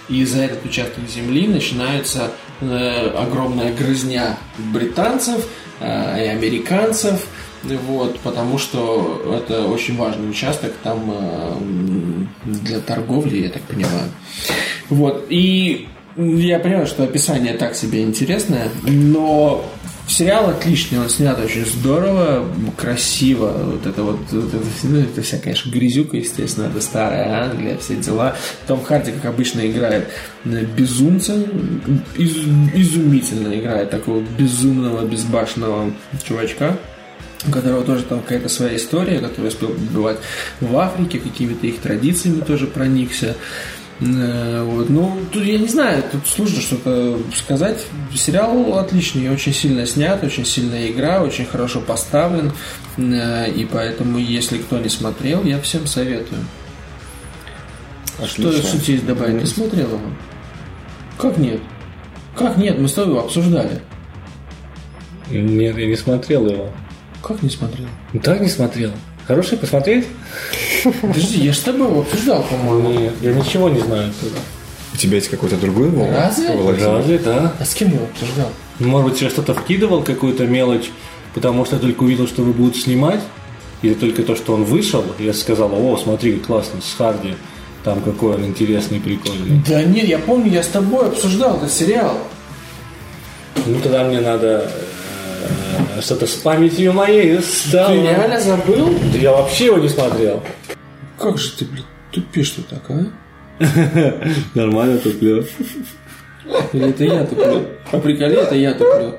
И 0.08 0.24
за 0.24 0.42
этот 0.42 0.64
участок 0.64 1.08
земли 1.08 1.48
начинается 1.48 2.30
э, 2.60 3.10
огромная 3.16 3.72
грызня 3.72 4.38
британцев 4.58 5.46
э, 5.80 6.24
и 6.24 6.28
американцев, 6.28 7.26
вот, 7.62 8.20
потому 8.20 8.58
что 8.58 9.36
это 9.36 9.66
очень 9.66 9.96
важный 9.96 10.30
участок 10.30 10.72
там 10.82 12.28
для 12.44 12.80
торговли, 12.80 13.42
я 13.42 13.48
так 13.50 13.62
понимаю. 13.62 14.08
Вот, 14.88 15.26
и 15.28 15.88
я 16.16 16.58
понимаю, 16.58 16.86
что 16.86 17.04
описание 17.04 17.54
так 17.54 17.74
себе 17.74 18.02
интересное, 18.02 18.68
но 18.82 19.64
сериал 20.10 20.50
отличный, 20.50 20.98
он 20.98 21.08
снят 21.08 21.38
очень 21.38 21.64
здорово, 21.64 22.46
красиво. 22.76 23.52
Вот 23.72 23.86
это 23.86 24.02
вот, 24.02 24.18
вот 24.30 24.54
это, 24.54 24.64
ну, 24.82 25.00
это 25.00 25.22
вся, 25.22 25.38
конечно, 25.38 25.70
грязюка, 25.70 26.16
естественно, 26.16 26.66
это 26.66 26.80
старая 26.80 27.44
Англия, 27.44 27.76
все 27.78 27.96
дела. 27.96 28.36
Том 28.66 28.82
Харди, 28.82 29.12
как 29.12 29.26
обычно, 29.26 29.66
играет 29.66 30.08
э, 30.44 30.64
безумца, 30.64 31.34
из- 32.16 32.36
изумительно 32.74 33.54
играет 33.58 33.90
такого 33.90 34.20
безумного, 34.20 35.06
безбашенного 35.06 35.92
чувачка 36.24 36.76
у 37.46 37.50
которого 37.50 37.82
тоже 37.82 38.02
там 38.02 38.20
какая-то 38.20 38.48
своя 38.48 38.76
история, 38.76 39.18
который 39.18 39.46
успел 39.46 39.70
побывать 39.70 40.18
в 40.60 40.76
Африке, 40.76 41.18
какими-то 41.18 41.66
их 41.66 41.78
традициями 41.78 42.40
тоже 42.40 42.66
проникся. 42.66 43.34
Э, 44.00 44.62
Вот. 44.64 44.88
Ну, 44.88 45.18
тут 45.30 45.44
я 45.44 45.58
не 45.58 45.68
знаю, 45.68 46.02
тут 46.10 46.26
сложно 46.26 46.60
что-то 46.60 47.18
сказать. 47.34 47.86
Сериал 48.14 48.78
отличный, 48.78 49.28
очень 49.30 49.52
сильно 49.52 49.86
снят, 49.86 50.22
очень 50.24 50.44
сильная 50.46 50.88
игра, 50.88 51.22
очень 51.22 51.44
хорошо 51.46 51.80
поставлен. 51.80 52.52
Э, 52.96 53.50
И 53.50 53.64
поэтому, 53.66 54.18
если 54.18 54.58
кто 54.58 54.78
не 54.78 54.88
смотрел, 54.88 55.44
я 55.44 55.60
всем 55.60 55.86
советую. 55.86 56.40
Что, 58.26 58.52
что 58.52 58.78
тебе 58.80 58.94
есть 58.94 59.06
добавить? 59.06 59.40
Ты 59.40 59.46
смотрел 59.46 59.88
его? 59.88 60.00
Как 61.18 61.38
нет? 61.38 61.60
Как 62.36 62.56
нет? 62.56 62.78
Мы 62.78 62.88
с 62.88 62.92
тобой 62.92 63.12
его 63.14 63.24
обсуждали. 63.24 63.80
Нет, 65.30 65.76
я 65.78 65.86
не 65.86 65.96
смотрел 65.96 66.46
его. 66.46 66.70
Как 67.22 67.42
не 67.42 67.50
смотрел? 67.50 67.86
Ну, 68.12 68.20
так 68.20 68.40
не 68.40 68.48
смотрел. 68.48 68.90
Хороший 69.30 69.58
посмотреть? 69.58 70.08
Подожди, 71.02 71.44
я 71.44 71.52
же 71.52 71.58
с 71.58 71.62
тобой 71.62 71.86
его 71.86 72.00
обсуждал, 72.00 72.42
по-моему. 72.42 72.90
Нет, 72.98 73.12
я 73.20 73.32
ничего 73.32 73.68
не 73.68 73.78
знаю 73.78 74.10
оттуда. 74.10 74.40
У 74.92 74.96
тебя 74.96 75.18
есть 75.18 75.28
какой-то 75.28 75.56
другой 75.56 75.88
волос? 75.88 76.10
Разве? 76.12 76.48
Разве, 76.84 77.18
да? 77.20 77.54
А 77.60 77.64
с 77.64 77.72
кем 77.74 77.90
я 77.90 77.94
его 77.94 78.06
обсуждал? 78.06 78.48
Ну, 78.80 78.88
Может 78.88 79.12
быть, 79.12 79.22
я 79.22 79.30
что-то 79.30 79.54
вкидывал, 79.54 80.02
какую-то 80.02 80.48
мелочь, 80.48 80.90
потому 81.32 81.64
что 81.64 81.76
я 81.76 81.80
только 81.80 82.02
увидел, 82.02 82.26
что 82.26 82.42
вы 82.42 82.52
будете 82.52 82.80
снимать, 82.80 83.20
или 83.82 83.94
только 83.94 84.24
то, 84.24 84.34
что 84.34 84.54
он 84.54 84.64
вышел, 84.64 85.04
и 85.20 85.26
я 85.26 85.32
сказал, 85.32 85.70
о, 85.74 85.96
смотри, 85.96 86.40
классно, 86.40 86.80
с 86.80 86.92
Харди, 86.98 87.34
там 87.84 88.00
какой 88.00 88.34
он 88.34 88.44
интересный, 88.46 88.98
прикольный. 88.98 89.62
Да 89.64 89.84
нет, 89.84 90.08
я 90.08 90.18
помню, 90.18 90.50
я 90.50 90.64
с 90.64 90.66
тобой 90.66 91.06
обсуждал 91.06 91.58
этот 91.58 91.70
сериал. 91.70 92.18
Ну, 93.64 93.78
тогда 93.80 94.02
мне 94.02 94.20
надо 94.20 94.68
что-то 96.00 96.26
с 96.26 96.34
памятью 96.36 96.92
моей 96.92 97.40
стало. 97.40 97.94
Ты 97.94 98.02
реально 98.02 98.40
забыл? 98.40 98.94
Да 99.12 99.18
Я 99.18 99.32
вообще 99.32 99.66
его 99.66 99.78
не 99.78 99.88
смотрел. 99.88 100.42
Как 101.18 101.38
же 101.38 101.52
ты, 101.52 101.64
блядь, 101.64 101.84
тупишь-то 102.12 102.62
так, 102.62 102.82
а? 102.88 103.06
Нормально 104.54 104.98
туплю. 104.98 105.44
Или 106.72 106.88
это 106.88 107.04
я 107.04 107.24
туплю? 107.24 107.66
По 107.90 107.98
приколе 108.00 108.36
это 108.36 108.54
я 108.54 108.72
туплю. 108.72 109.16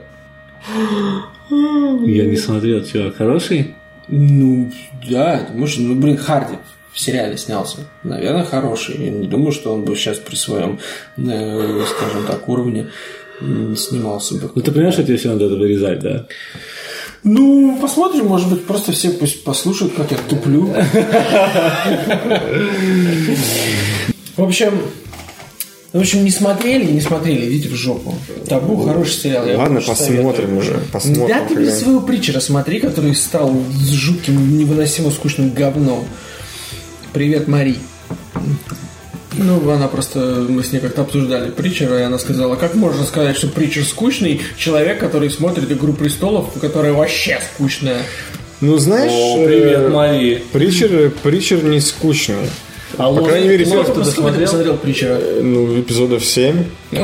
Я 1.50 2.26
не 2.26 2.38
смотрел, 2.38 2.84
чувак, 2.84 3.18
хороший? 3.18 3.76
Ну, 4.08 4.72
да, 5.10 5.40
это 5.40 5.54
может, 5.54 5.80
ну, 5.80 5.96
блин, 5.96 6.18
Харди 6.18 6.56
в 6.92 7.00
сериале 7.00 7.38
снялся. 7.38 7.80
Наверное, 8.04 8.44
хороший. 8.44 8.98
Я 8.98 9.12
не 9.12 9.28
думаю, 9.28 9.52
что 9.52 9.74
он 9.74 9.86
бы 9.86 9.96
сейчас 9.96 10.18
при 10.18 10.36
своем, 10.36 10.80
э, 11.18 11.84
скажем 11.88 12.26
так, 12.28 12.48
уровне 12.50 12.90
м, 13.42 13.76
снимался 13.76 14.36
бы. 14.36 14.50
Ну, 14.54 14.62
ты 14.62 14.72
понимаешь, 14.72 14.94
что 14.94 15.04
тебе 15.04 15.18
все 15.18 15.30
надо 15.30 15.46
это 15.46 15.56
вырезать, 15.56 16.00
да? 16.00 16.28
Ну, 17.24 17.78
посмотрим, 17.82 18.28
может 18.28 18.50
быть, 18.50 18.66
просто 18.66 18.92
все 18.92 19.10
пусть 19.12 19.44
послушают, 19.44 19.94
как 19.94 20.12
я 20.12 20.18
туплю. 20.18 20.74
В 24.38 24.44
общем, 24.44 24.74
в 25.94 26.00
общем, 26.00 26.24
не 26.24 26.32
смотрели, 26.32 26.86
не 26.90 27.02
смотрели, 27.02 27.52
идите 27.52 27.68
в 27.68 27.76
жопу. 27.76 28.16
Табу 28.48 28.82
хороший 28.86 29.14
сериал. 29.14 29.46
я 29.46 29.58
Ладно, 29.58 29.82
посмотрим 29.82 30.58
уже. 30.58 30.80
Посмотрим. 30.92 31.28
Да 31.28 31.46
ты 31.46 31.56
без 31.56 31.80
своего 31.80 32.00
притчера 32.00 32.40
смотри, 32.40 32.80
который 32.80 33.14
стал 33.14 33.54
жутким, 33.92 34.58
невыносимо 34.58 35.12
скучным 35.12 35.52
говном. 35.52 36.06
Привет, 37.12 37.50
Мари. 37.50 37.76
Ну, 39.34 39.70
она 39.72 39.88
просто, 39.88 40.46
мы 40.50 40.64
с 40.64 40.74
ней 40.74 40.80
как-то 40.80 41.02
обсуждали 41.02 41.52
Притчера, 41.52 42.00
и 42.00 42.04
она 42.04 42.18
сказала, 42.20 42.56
как 42.56 42.76
можно 42.76 43.06
сказать, 43.06 43.38
что 43.38 43.48
Притчер 43.48 43.86
скучный 43.86 44.42
человек, 44.58 45.00
который 45.00 45.30
смотрит 45.30 45.72
«Игру 45.72 45.94
престолов», 45.94 46.50
которая 46.60 46.94
вообще 46.94 47.40
скучная. 47.54 48.00
Ну, 48.60 48.78
знаешь, 48.78 49.12
О, 49.12 49.46
привет, 49.46 49.80
э, 49.80 49.90
Мари. 49.90 50.44
Притчер, 50.52 51.12
Притчер 51.24 51.64
не 51.64 51.80
скучный. 51.80 52.50
А 52.98 53.12
По 53.12 53.24
крайней 53.24 53.48
мере, 53.48 53.66
Сколько 53.66 53.92
ты 53.94 54.00
досмотрел? 54.02 54.42
посмотрел 54.42 54.78
Притчера? 54.78 55.18
Ну, 55.42 55.80
эпизодов 55.80 56.26
7. 56.26 56.66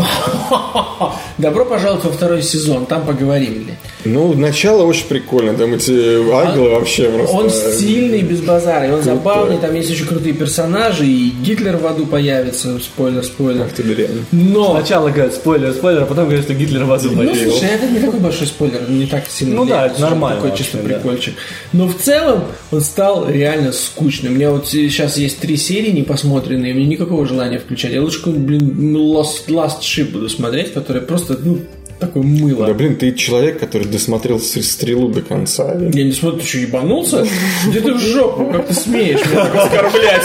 Добро 1.38 1.66
пожаловать 1.66 2.04
во 2.04 2.12
второй 2.12 2.42
сезон, 2.42 2.86
там 2.88 3.06
поговорим. 3.06 3.70
Ну, 4.06 4.34
начало 4.34 4.84
очень 4.84 5.06
прикольно. 5.06 5.54
Там 5.54 5.74
эти 5.74 5.92
ангелы 6.32 6.72
вообще 6.72 7.10
просто... 7.10 7.36
Он 7.36 7.50
стильный, 7.50 8.22
без 8.22 8.42
базара, 8.42 8.88
и 8.88 8.92
он 8.92 9.04
забавный, 9.04 9.58
там 9.58 9.76
есть 9.76 9.92
очень 9.92 10.06
крутые 10.08 10.34
персонажи, 10.34 11.06
и 11.06 11.30
Гитлер 11.30 11.78
в 11.78 11.86
аду 11.86 12.06
появится, 12.08 12.80
спойлер, 12.80 13.24
спойлер. 13.24 13.64
Ах 13.64 13.74
ты 13.74 13.84
дрянь. 13.84 14.26
Но 14.32 14.72
Сначала 14.80 15.10
говорят 15.10 15.34
спойлер, 15.36 15.74
спойлер, 15.74 16.04
а 16.04 16.06
потом 16.06 16.26
говорят, 16.26 16.46
что 16.46 16.54
Гитлер 16.56 16.86
в 16.86 16.92
аду 16.92 17.10
Ну, 17.12 17.18
появился. 17.18 17.50
слушай, 17.52 17.70
это 17.70 17.88
не 17.88 18.00
такой 18.00 18.20
большой 18.20 18.48
спойлер, 18.48 18.90
не 18.90 19.06
так 19.06 19.26
сильно. 19.30 19.56
Ну 19.58 19.64
влияет, 19.64 19.92
да, 19.92 19.94
это 19.94 20.02
нормально 20.02 20.38
Такой 20.38 20.50
вообще, 20.52 20.64
чисто 20.64 20.78
да. 20.80 20.84
прикольчик. 20.84 21.34
Но 21.74 21.88
в 21.88 21.96
целом 21.98 22.46
он 22.72 22.82
стал 22.82 23.30
реально 23.30 23.72
скучным. 23.74 24.34
У 24.34 24.36
меня 24.36 24.52
вот 24.52 24.68
сейчас 24.68 25.18
есть 25.18 25.40
три 25.40 25.58
серии 25.58 25.92
не 25.92 26.04
посмотренные, 26.04 26.74
мне 26.74 26.86
никакого 26.86 27.26
желания 27.28 27.60
включать. 27.60 27.92
Я 27.92 28.02
лучше 28.02 28.20
какой-нибудь, 28.20 28.46
блин, 28.62 28.96
Last, 28.98 29.48
Last 29.50 29.82
Ship 29.82 30.06
буду 30.12 30.30
смотреть, 30.30 30.74
который 30.74 31.02
просто, 31.02 31.27
ну, 31.30 31.60
такое 32.00 32.24
мыло. 32.24 32.68
Да, 32.68 32.74
блин, 32.74 32.96
ты 32.96 33.14
человек, 33.14 33.60
который 33.60 33.88
досмотрел 33.88 34.40
стрелу 34.40 35.10
до 35.10 35.22
конца. 35.22 35.74
Я 35.74 36.04
не 36.04 36.12
смотрю, 36.12 36.40
ты 36.40 36.46
что, 36.46 36.58
ебанулся? 36.60 37.26
Где 37.68 37.82
ты 37.82 37.94
в 37.94 38.00
жопу? 38.00 38.46
Как 38.52 38.68
ты 38.68 38.74
смеешь 38.74 39.26
меня 39.26 39.46
так 39.46 39.56
оскорблять? 39.56 40.24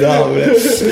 Да, 0.00 0.24
блядь. 0.28 0.82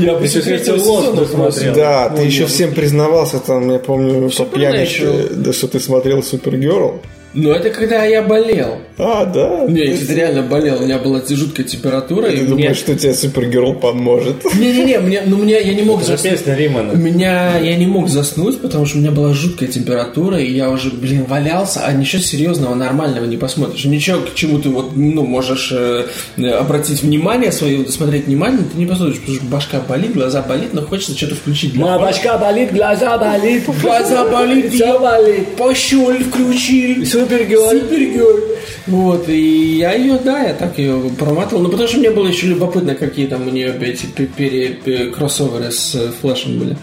Я 0.00 0.14
бы 0.16 0.24
Еще 0.24 0.40
Lost 0.40 0.64
сезона 0.64 1.12
досмотрел. 1.12 1.74
Да, 1.74 2.08
ты 2.10 2.22
еще 2.22 2.46
всем 2.46 2.74
признавался, 2.74 3.38
там, 3.38 3.70
я 3.70 3.78
помню, 3.78 4.28
по 4.28 4.42
Supernatural. 4.42 5.34
да, 5.36 5.52
что 5.52 5.68
ты 5.68 5.80
смотрел 5.80 6.22
Супергерл. 6.22 7.02
Но 7.34 7.52
это 7.52 7.70
когда 7.70 8.04
я 8.04 8.22
болел. 8.22 8.78
А, 8.98 9.24
да? 9.24 9.64
Не, 9.66 9.86
я 9.86 9.94
кстати, 9.94 10.12
реально 10.18 10.42
болел. 10.42 10.80
У 10.80 10.84
меня 10.84 10.98
была 10.98 11.22
жуткая 11.26 11.66
температура. 11.66 12.28
и 12.28 12.36
Ты 12.36 12.42
мне- 12.42 12.48
думаешь, 12.50 12.76
что 12.76 12.94
тебе 12.94 13.14
Супергерл 13.14 13.74
поможет? 13.74 14.44
Не-не-не, 14.54 14.98
мне, 15.00 15.22
ну, 15.24 15.38
мне, 15.38 15.60
я 15.60 15.74
не 15.74 15.82
мог 15.82 16.00
Это 16.02 16.08
заснуть. 16.12 16.32
песня 16.34 16.54
У 16.54 16.58
Римана. 16.58 16.92
меня, 16.92 17.58
я 17.58 17.74
не 17.76 17.86
мог 17.86 18.08
заснуть, 18.10 18.60
потому 18.60 18.84
что 18.84 18.98
у 18.98 19.00
меня 19.00 19.10
была 19.12 19.32
жуткая 19.32 19.68
температура, 19.70 20.38
и 20.38 20.52
я 20.52 20.68
уже, 20.70 20.90
блин, 20.90 21.24
валялся, 21.24 21.80
а 21.86 21.92
ничего 21.92 22.20
серьезного, 22.22 22.74
нормального 22.74 23.24
не 23.24 23.38
посмотришь. 23.38 23.84
Ничего, 23.86 24.18
к 24.20 24.34
чему 24.34 24.58
ты 24.58 24.68
вот, 24.68 24.94
ну, 24.94 25.24
можешь 25.24 25.70
э, 25.72 26.04
э, 26.36 26.46
обратить 26.50 27.02
внимание 27.02 27.50
свое, 27.50 27.86
смотреть 27.88 28.26
внимание, 28.26 28.60
ты 28.70 28.78
не 28.78 28.86
посмотришь, 28.86 29.20
потому 29.20 29.36
что 29.38 29.46
башка 29.46 29.80
болит, 29.80 30.12
глаза 30.12 30.42
болит, 30.42 30.74
но 30.74 30.82
хочется 30.82 31.16
что-то 31.16 31.34
включить. 31.36 31.72
для 31.72 31.98
башка 31.98 32.36
болит, 32.36 32.72
глаза 32.74 33.16
болит, 33.16 33.64
Глаза 33.80 34.24
болит, 34.30 34.72
все 34.74 34.98
болит. 35.00 35.48
пощель 35.56 36.24
включил. 36.24 37.21
Супергерл. 37.24 37.70
Супергерл. 37.70 38.40
Вот, 38.86 39.28
и 39.28 39.76
я 39.78 39.92
ее, 39.94 40.18
да, 40.24 40.42
я 40.42 40.54
так 40.54 40.78
ее 40.78 41.00
проматывал. 41.18 41.62
Ну, 41.62 41.68
потому 41.68 41.88
что 41.88 41.98
мне 41.98 42.10
было 42.10 42.26
еще 42.26 42.46
любопытно, 42.48 42.94
какие 42.94 43.26
там 43.26 43.46
у 43.46 43.50
нее 43.50 43.74
эти 43.80 44.06
пе- 44.06 44.26
пере- 44.26 44.74
пе- 44.84 45.06
кроссоверы 45.10 45.70
с 45.70 45.94
э, 45.94 46.10
флешем 46.20 46.58
были. 46.58 46.76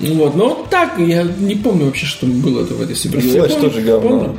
Ну 0.00 0.14
Вот, 0.16 0.36
но 0.36 0.48
вот 0.48 0.68
так, 0.70 0.98
я 0.98 1.22
не 1.22 1.54
помню 1.54 1.86
вообще, 1.86 2.04
что 2.06 2.26
было-то 2.26 2.74
в 2.74 2.82
этой 2.82 2.94
Супергерл. 2.94 3.34
Я 3.34 3.42
Флэш 3.44 3.60
тоже 3.60 3.80
говно. 3.80 4.08
помню. 4.08 4.38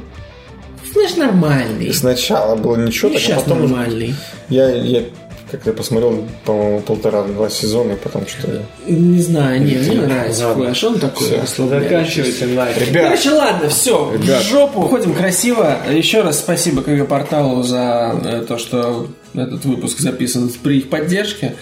Флэш 0.93 1.15
нормальный. 1.15 1.93
Сначала 1.93 2.55
было 2.55 2.75
ничего, 2.75 3.09
так, 3.09 3.17
а 3.17 3.21
Сейчас 3.21 3.43
потом 3.43 3.63
уже- 3.63 3.73
нормальный. 3.73 4.13
я, 4.49 4.69
я 4.75 5.03
как-то 5.49 5.73
посмотрел, 5.73 6.23
по-моему, 6.45 6.81
полтора-два 6.81 7.49
сезона, 7.49 7.93
и 7.93 7.95
потом 7.95 8.27
что-то... 8.27 8.63
Не 8.87 9.21
знаю, 9.21 9.61
не, 9.63 9.75
мне 9.75 10.01
нравится. 10.01 10.53
Флэш, 10.53 10.83
он 10.83 10.99
такой. 10.99 11.27
Заканчивайте 11.45 12.45
нахер. 12.47 12.87
Ребят, 12.87 13.03
Короче, 13.05 13.31
ладно, 13.31 13.69
все, 13.69 14.11
Ребят. 14.13 14.43
в 14.43 14.49
жопу. 14.49 14.81
Уходим 14.81 15.13
красиво. 15.13 15.77
Еще 15.89 16.21
раз 16.21 16.39
спасибо 16.39 16.81
КГ 16.81 17.07
Порталу 17.07 17.63
за 17.63 18.19
э, 18.23 18.45
то, 18.47 18.57
что 18.57 19.07
этот 19.33 19.63
выпуск 19.65 19.99
записан 19.99 20.51
при 20.63 20.79
их 20.79 20.89
поддержке. 20.89 21.55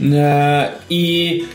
Э, 0.00 0.70
И 0.88 1.46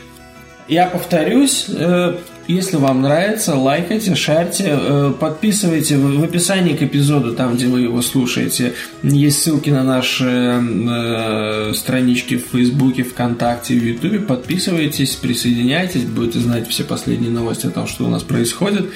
я 0.68 0.86
повторюсь, 0.86 1.66
э, 1.68 2.14
если 2.46 2.76
вам 2.76 3.02
нравится, 3.02 3.54
лайкайте, 3.56 4.14
шарьте, 4.14 4.64
э, 4.68 5.12
подписывайте 5.18 5.96
в 5.96 6.22
описании 6.22 6.74
к 6.74 6.82
эпизоду, 6.82 7.34
там, 7.34 7.56
где 7.56 7.66
вы 7.66 7.82
его 7.82 8.02
слушаете. 8.02 8.74
Есть 9.02 9.42
ссылки 9.42 9.70
на 9.70 9.82
наши 9.82 10.24
э, 10.24 11.72
странички 11.74 12.36
в 12.36 12.46
Фейсбуке, 12.52 13.02
ВКонтакте, 13.02 13.74
в 13.74 13.84
Ютубе. 13.84 14.20
Подписывайтесь, 14.20 15.14
присоединяйтесь, 15.14 16.04
будете 16.04 16.40
знать 16.40 16.68
все 16.68 16.84
последние 16.84 17.30
новости 17.30 17.66
о 17.66 17.70
том, 17.70 17.86
что 17.86 18.04
у 18.04 18.08
нас 18.08 18.22
происходит. 18.22 18.90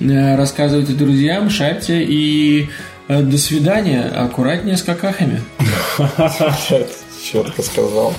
Э, 0.00 0.36
Рассказывайте 0.36 0.92
друзьям, 0.92 1.50
шарьте 1.50 2.02
и 2.02 2.68
до 3.08 3.38
свидания. 3.38 4.02
Аккуратнее 4.02 4.76
с 4.76 4.82
какахами. 4.82 5.42
четко 7.22 7.62
сказал. 7.62 8.14